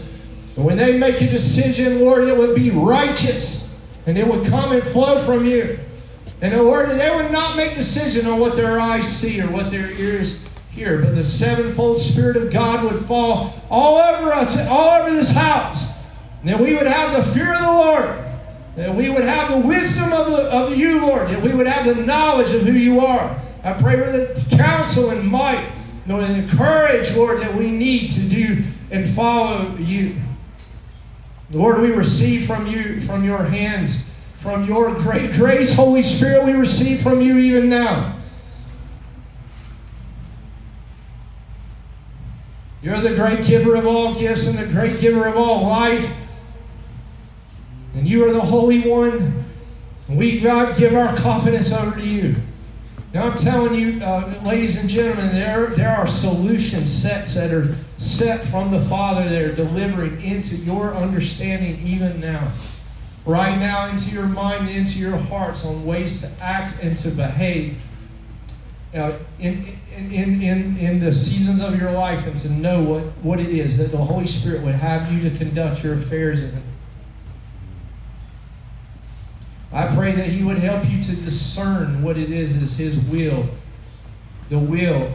And 0.55 0.65
when 0.65 0.77
they 0.77 0.97
make 0.97 1.21
a 1.21 1.29
decision, 1.29 1.99
Lord, 1.99 2.27
it 2.27 2.35
would 2.35 2.55
be 2.55 2.71
righteous 2.71 3.69
and 4.07 4.17
it 4.17 4.27
would 4.27 4.47
come 4.47 4.71
and 4.71 4.83
flow 4.83 5.23
from 5.23 5.45
you. 5.45 5.79
And 6.41 6.53
oh, 6.53 6.63
Lord, 6.63 6.89
that 6.89 6.97
they 6.97 7.15
would 7.15 7.31
not 7.31 7.55
make 7.55 7.75
decision 7.75 8.25
on 8.25 8.39
what 8.39 8.55
their 8.55 8.79
eyes 8.79 9.07
see 9.07 9.39
or 9.41 9.47
what 9.47 9.69
their 9.69 9.91
ears 9.91 10.41
hear, 10.71 11.01
but 11.01 11.15
the 11.15 11.23
sevenfold 11.23 11.99
Spirit 11.99 12.37
of 12.37 12.51
God 12.51 12.83
would 12.83 13.05
fall 13.05 13.61
all 13.69 13.97
over 13.97 14.33
us, 14.33 14.57
all 14.67 15.01
over 15.01 15.11
this 15.11 15.31
house. 15.31 15.87
And 16.41 16.49
that 16.49 16.59
we 16.59 16.73
would 16.73 16.87
have 16.87 17.25
the 17.25 17.31
fear 17.33 17.53
of 17.53 17.61
the 17.61 17.71
Lord. 17.71 18.25
That 18.77 18.95
we 18.95 19.09
would 19.09 19.23
have 19.23 19.51
the 19.51 19.67
wisdom 19.67 20.13
of, 20.13 20.27
the, 20.31 20.43
of 20.43 20.75
you, 20.77 21.05
Lord. 21.05 21.27
That 21.27 21.41
we 21.41 21.53
would 21.53 21.67
have 21.67 21.85
the 21.85 22.01
knowledge 22.01 22.51
of 22.51 22.61
who 22.61 22.71
you 22.71 23.01
are. 23.01 23.39
I 23.63 23.73
pray 23.73 23.97
for 23.97 24.11
the 24.11 24.55
counsel 24.55 25.09
and 25.09 25.27
might, 25.29 25.71
Lord, 26.07 26.23
and 26.23 26.49
the 26.49 26.55
courage, 26.55 27.13
Lord, 27.15 27.41
that 27.41 27.53
we 27.55 27.71
need 27.71 28.09
to 28.11 28.21
do 28.21 28.63
and 28.91 29.07
follow 29.07 29.75
you. 29.77 30.15
Lord, 31.51 31.81
we 31.81 31.91
receive 31.91 32.45
from 32.45 32.67
you, 32.67 33.01
from 33.01 33.23
your 33.23 33.43
hands, 33.43 34.03
from 34.37 34.65
your 34.65 34.93
great 34.93 35.33
grace, 35.33 35.73
Holy 35.73 36.03
Spirit, 36.03 36.45
we 36.45 36.53
receive 36.53 37.01
from 37.01 37.21
you 37.21 37.37
even 37.37 37.69
now. 37.69 38.15
You're 42.81 43.01
the 43.01 43.15
great 43.15 43.45
giver 43.45 43.75
of 43.75 43.85
all 43.85 44.15
gifts 44.17 44.47
and 44.47 44.57
the 44.57 44.65
great 44.67 45.01
giver 45.01 45.27
of 45.27 45.35
all 45.35 45.67
life. 45.67 46.09
And 47.95 48.07
you 48.07 48.25
are 48.25 48.31
the 48.31 48.39
Holy 48.39 48.89
One. 48.89 49.43
We, 50.07 50.39
God, 50.39 50.77
give 50.77 50.95
our 50.95 51.15
confidence 51.17 51.73
over 51.73 51.97
to 51.99 52.05
you. 52.05 52.35
Now, 53.11 53.31
I'm 53.31 53.37
telling 53.37 53.73
you, 53.73 54.03
uh, 54.03 54.39
ladies 54.45 54.77
and 54.77 54.87
gentlemen, 54.87 55.33
there, 55.33 55.67
there 55.67 55.89
are 55.89 56.05
solution 56.05 56.85
sets 56.85 57.33
that 57.33 57.51
are 57.51 57.75
set 57.97 58.45
from 58.45 58.69
the 58.69 58.81
Father 58.81 59.27
that 59.27 59.41
are 59.41 59.55
delivering 59.55 60.21
into 60.21 60.55
your 60.55 60.93
understanding 60.93 61.81
even 61.87 62.19
now. 62.19 62.51
Right 63.25 63.57
now, 63.57 63.87
into 63.87 64.11
your 64.11 64.27
mind, 64.27 64.69
into 64.69 64.99
your 64.99 65.17
hearts 65.17 65.65
on 65.65 65.85
ways 65.87 66.21
to 66.21 66.29
act 66.39 66.83
and 66.83 66.95
to 66.97 67.09
behave 67.09 67.81
uh, 68.93 69.13
in, 69.39 69.77
in, 69.95 70.11
in, 70.11 70.41
in, 70.41 70.77
in 70.77 70.99
the 70.99 71.11
seasons 71.11 71.61
of 71.61 71.79
your 71.79 71.91
life 71.91 72.27
and 72.27 72.37
to 72.37 72.49
know 72.51 72.81
what, 72.83 73.03
what 73.23 73.39
it 73.39 73.49
is 73.49 73.77
that 73.77 73.91
the 73.91 73.97
Holy 73.97 74.27
Spirit 74.27 74.61
would 74.61 74.75
have 74.75 75.11
you 75.11 75.27
to 75.27 75.35
conduct 75.35 75.83
your 75.83 75.95
affairs 75.95 76.43
in. 76.43 76.61
I 79.71 79.93
pray 79.95 80.13
that 80.13 80.27
He 80.27 80.43
would 80.43 80.57
help 80.57 80.89
you 80.89 81.01
to 81.01 81.15
discern 81.15 82.01
what 82.01 82.17
it 82.17 82.31
is 82.31 82.55
is 82.61 82.77
His 82.77 82.97
will, 82.97 83.47
the 84.49 84.57
will, 84.57 85.13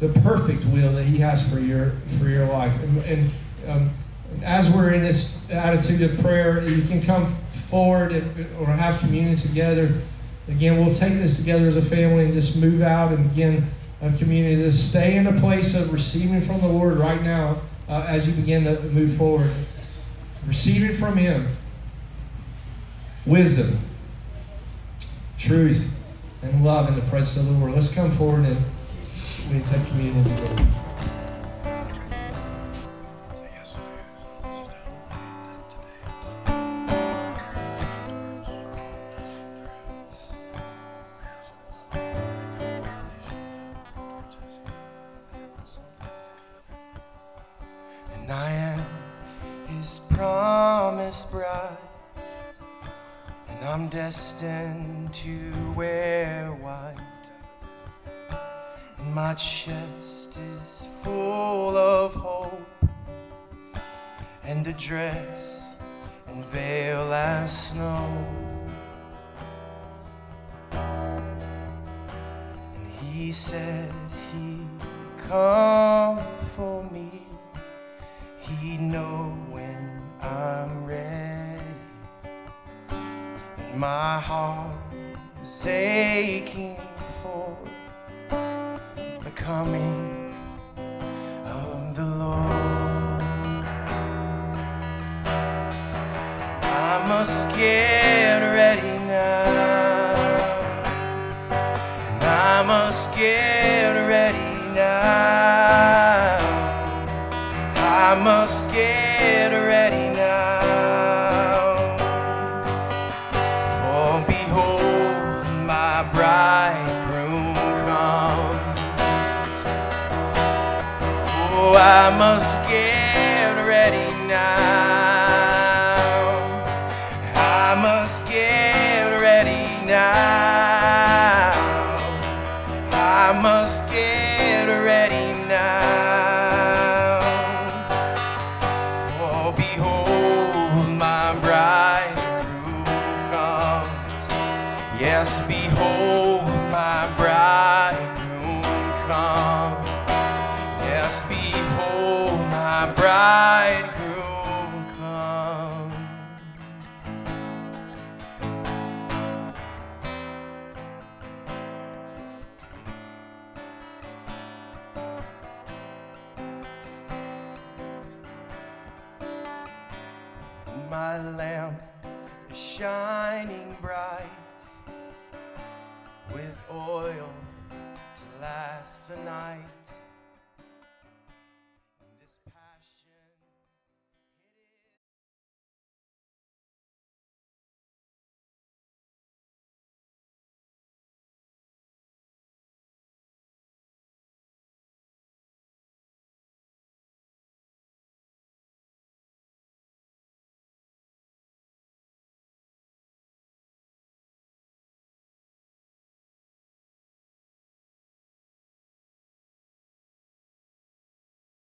the 0.00 0.08
perfect 0.20 0.64
will 0.66 0.92
that 0.92 1.04
He 1.04 1.18
has 1.18 1.46
for 1.48 1.58
your 1.58 1.92
for 2.18 2.28
your 2.28 2.46
life. 2.46 2.74
And, 2.82 2.98
and 3.04 3.32
um, 3.68 3.90
as 4.42 4.70
we're 4.70 4.92
in 4.92 5.02
this 5.02 5.36
attitude 5.50 6.02
of 6.02 6.18
prayer, 6.20 6.66
you 6.66 6.82
can 6.82 7.02
come 7.02 7.34
forward 7.68 8.12
or 8.58 8.66
have 8.66 8.98
communion 9.00 9.36
together. 9.36 9.94
Again, 10.48 10.84
we'll 10.84 10.94
take 10.94 11.14
this 11.14 11.36
together 11.36 11.68
as 11.68 11.76
a 11.76 11.82
family 11.82 12.24
and 12.24 12.34
just 12.34 12.56
move 12.56 12.82
out 12.82 13.12
and 13.12 13.30
begin 13.30 13.68
a 14.02 14.12
community. 14.12 14.56
Just 14.56 14.90
stay 14.90 15.16
in 15.16 15.26
a 15.26 15.40
place 15.40 15.74
of 15.74 15.92
receiving 15.92 16.40
from 16.40 16.60
the 16.60 16.68
Lord 16.68 16.96
right 16.96 17.22
now 17.22 17.60
uh, 17.88 18.04
as 18.08 18.26
you 18.26 18.32
begin 18.34 18.64
to 18.64 18.80
move 18.82 19.16
forward. 19.16 19.50
Receiving 20.46 20.94
from 20.96 21.16
Him 21.16 21.56
wisdom, 23.26 23.78
truth, 25.38 25.90
and 26.42 26.64
love 26.64 26.88
in 26.88 26.94
the 26.94 27.00
presence 27.02 27.36
of 27.38 27.46
the 27.46 27.58
Lord. 27.58 27.74
Let's 27.74 27.92
come 27.92 28.10
forward 28.12 28.44
and 28.44 28.58
we 29.50 29.60
take 29.60 29.86
communion 29.86 30.24
together. 30.24 30.83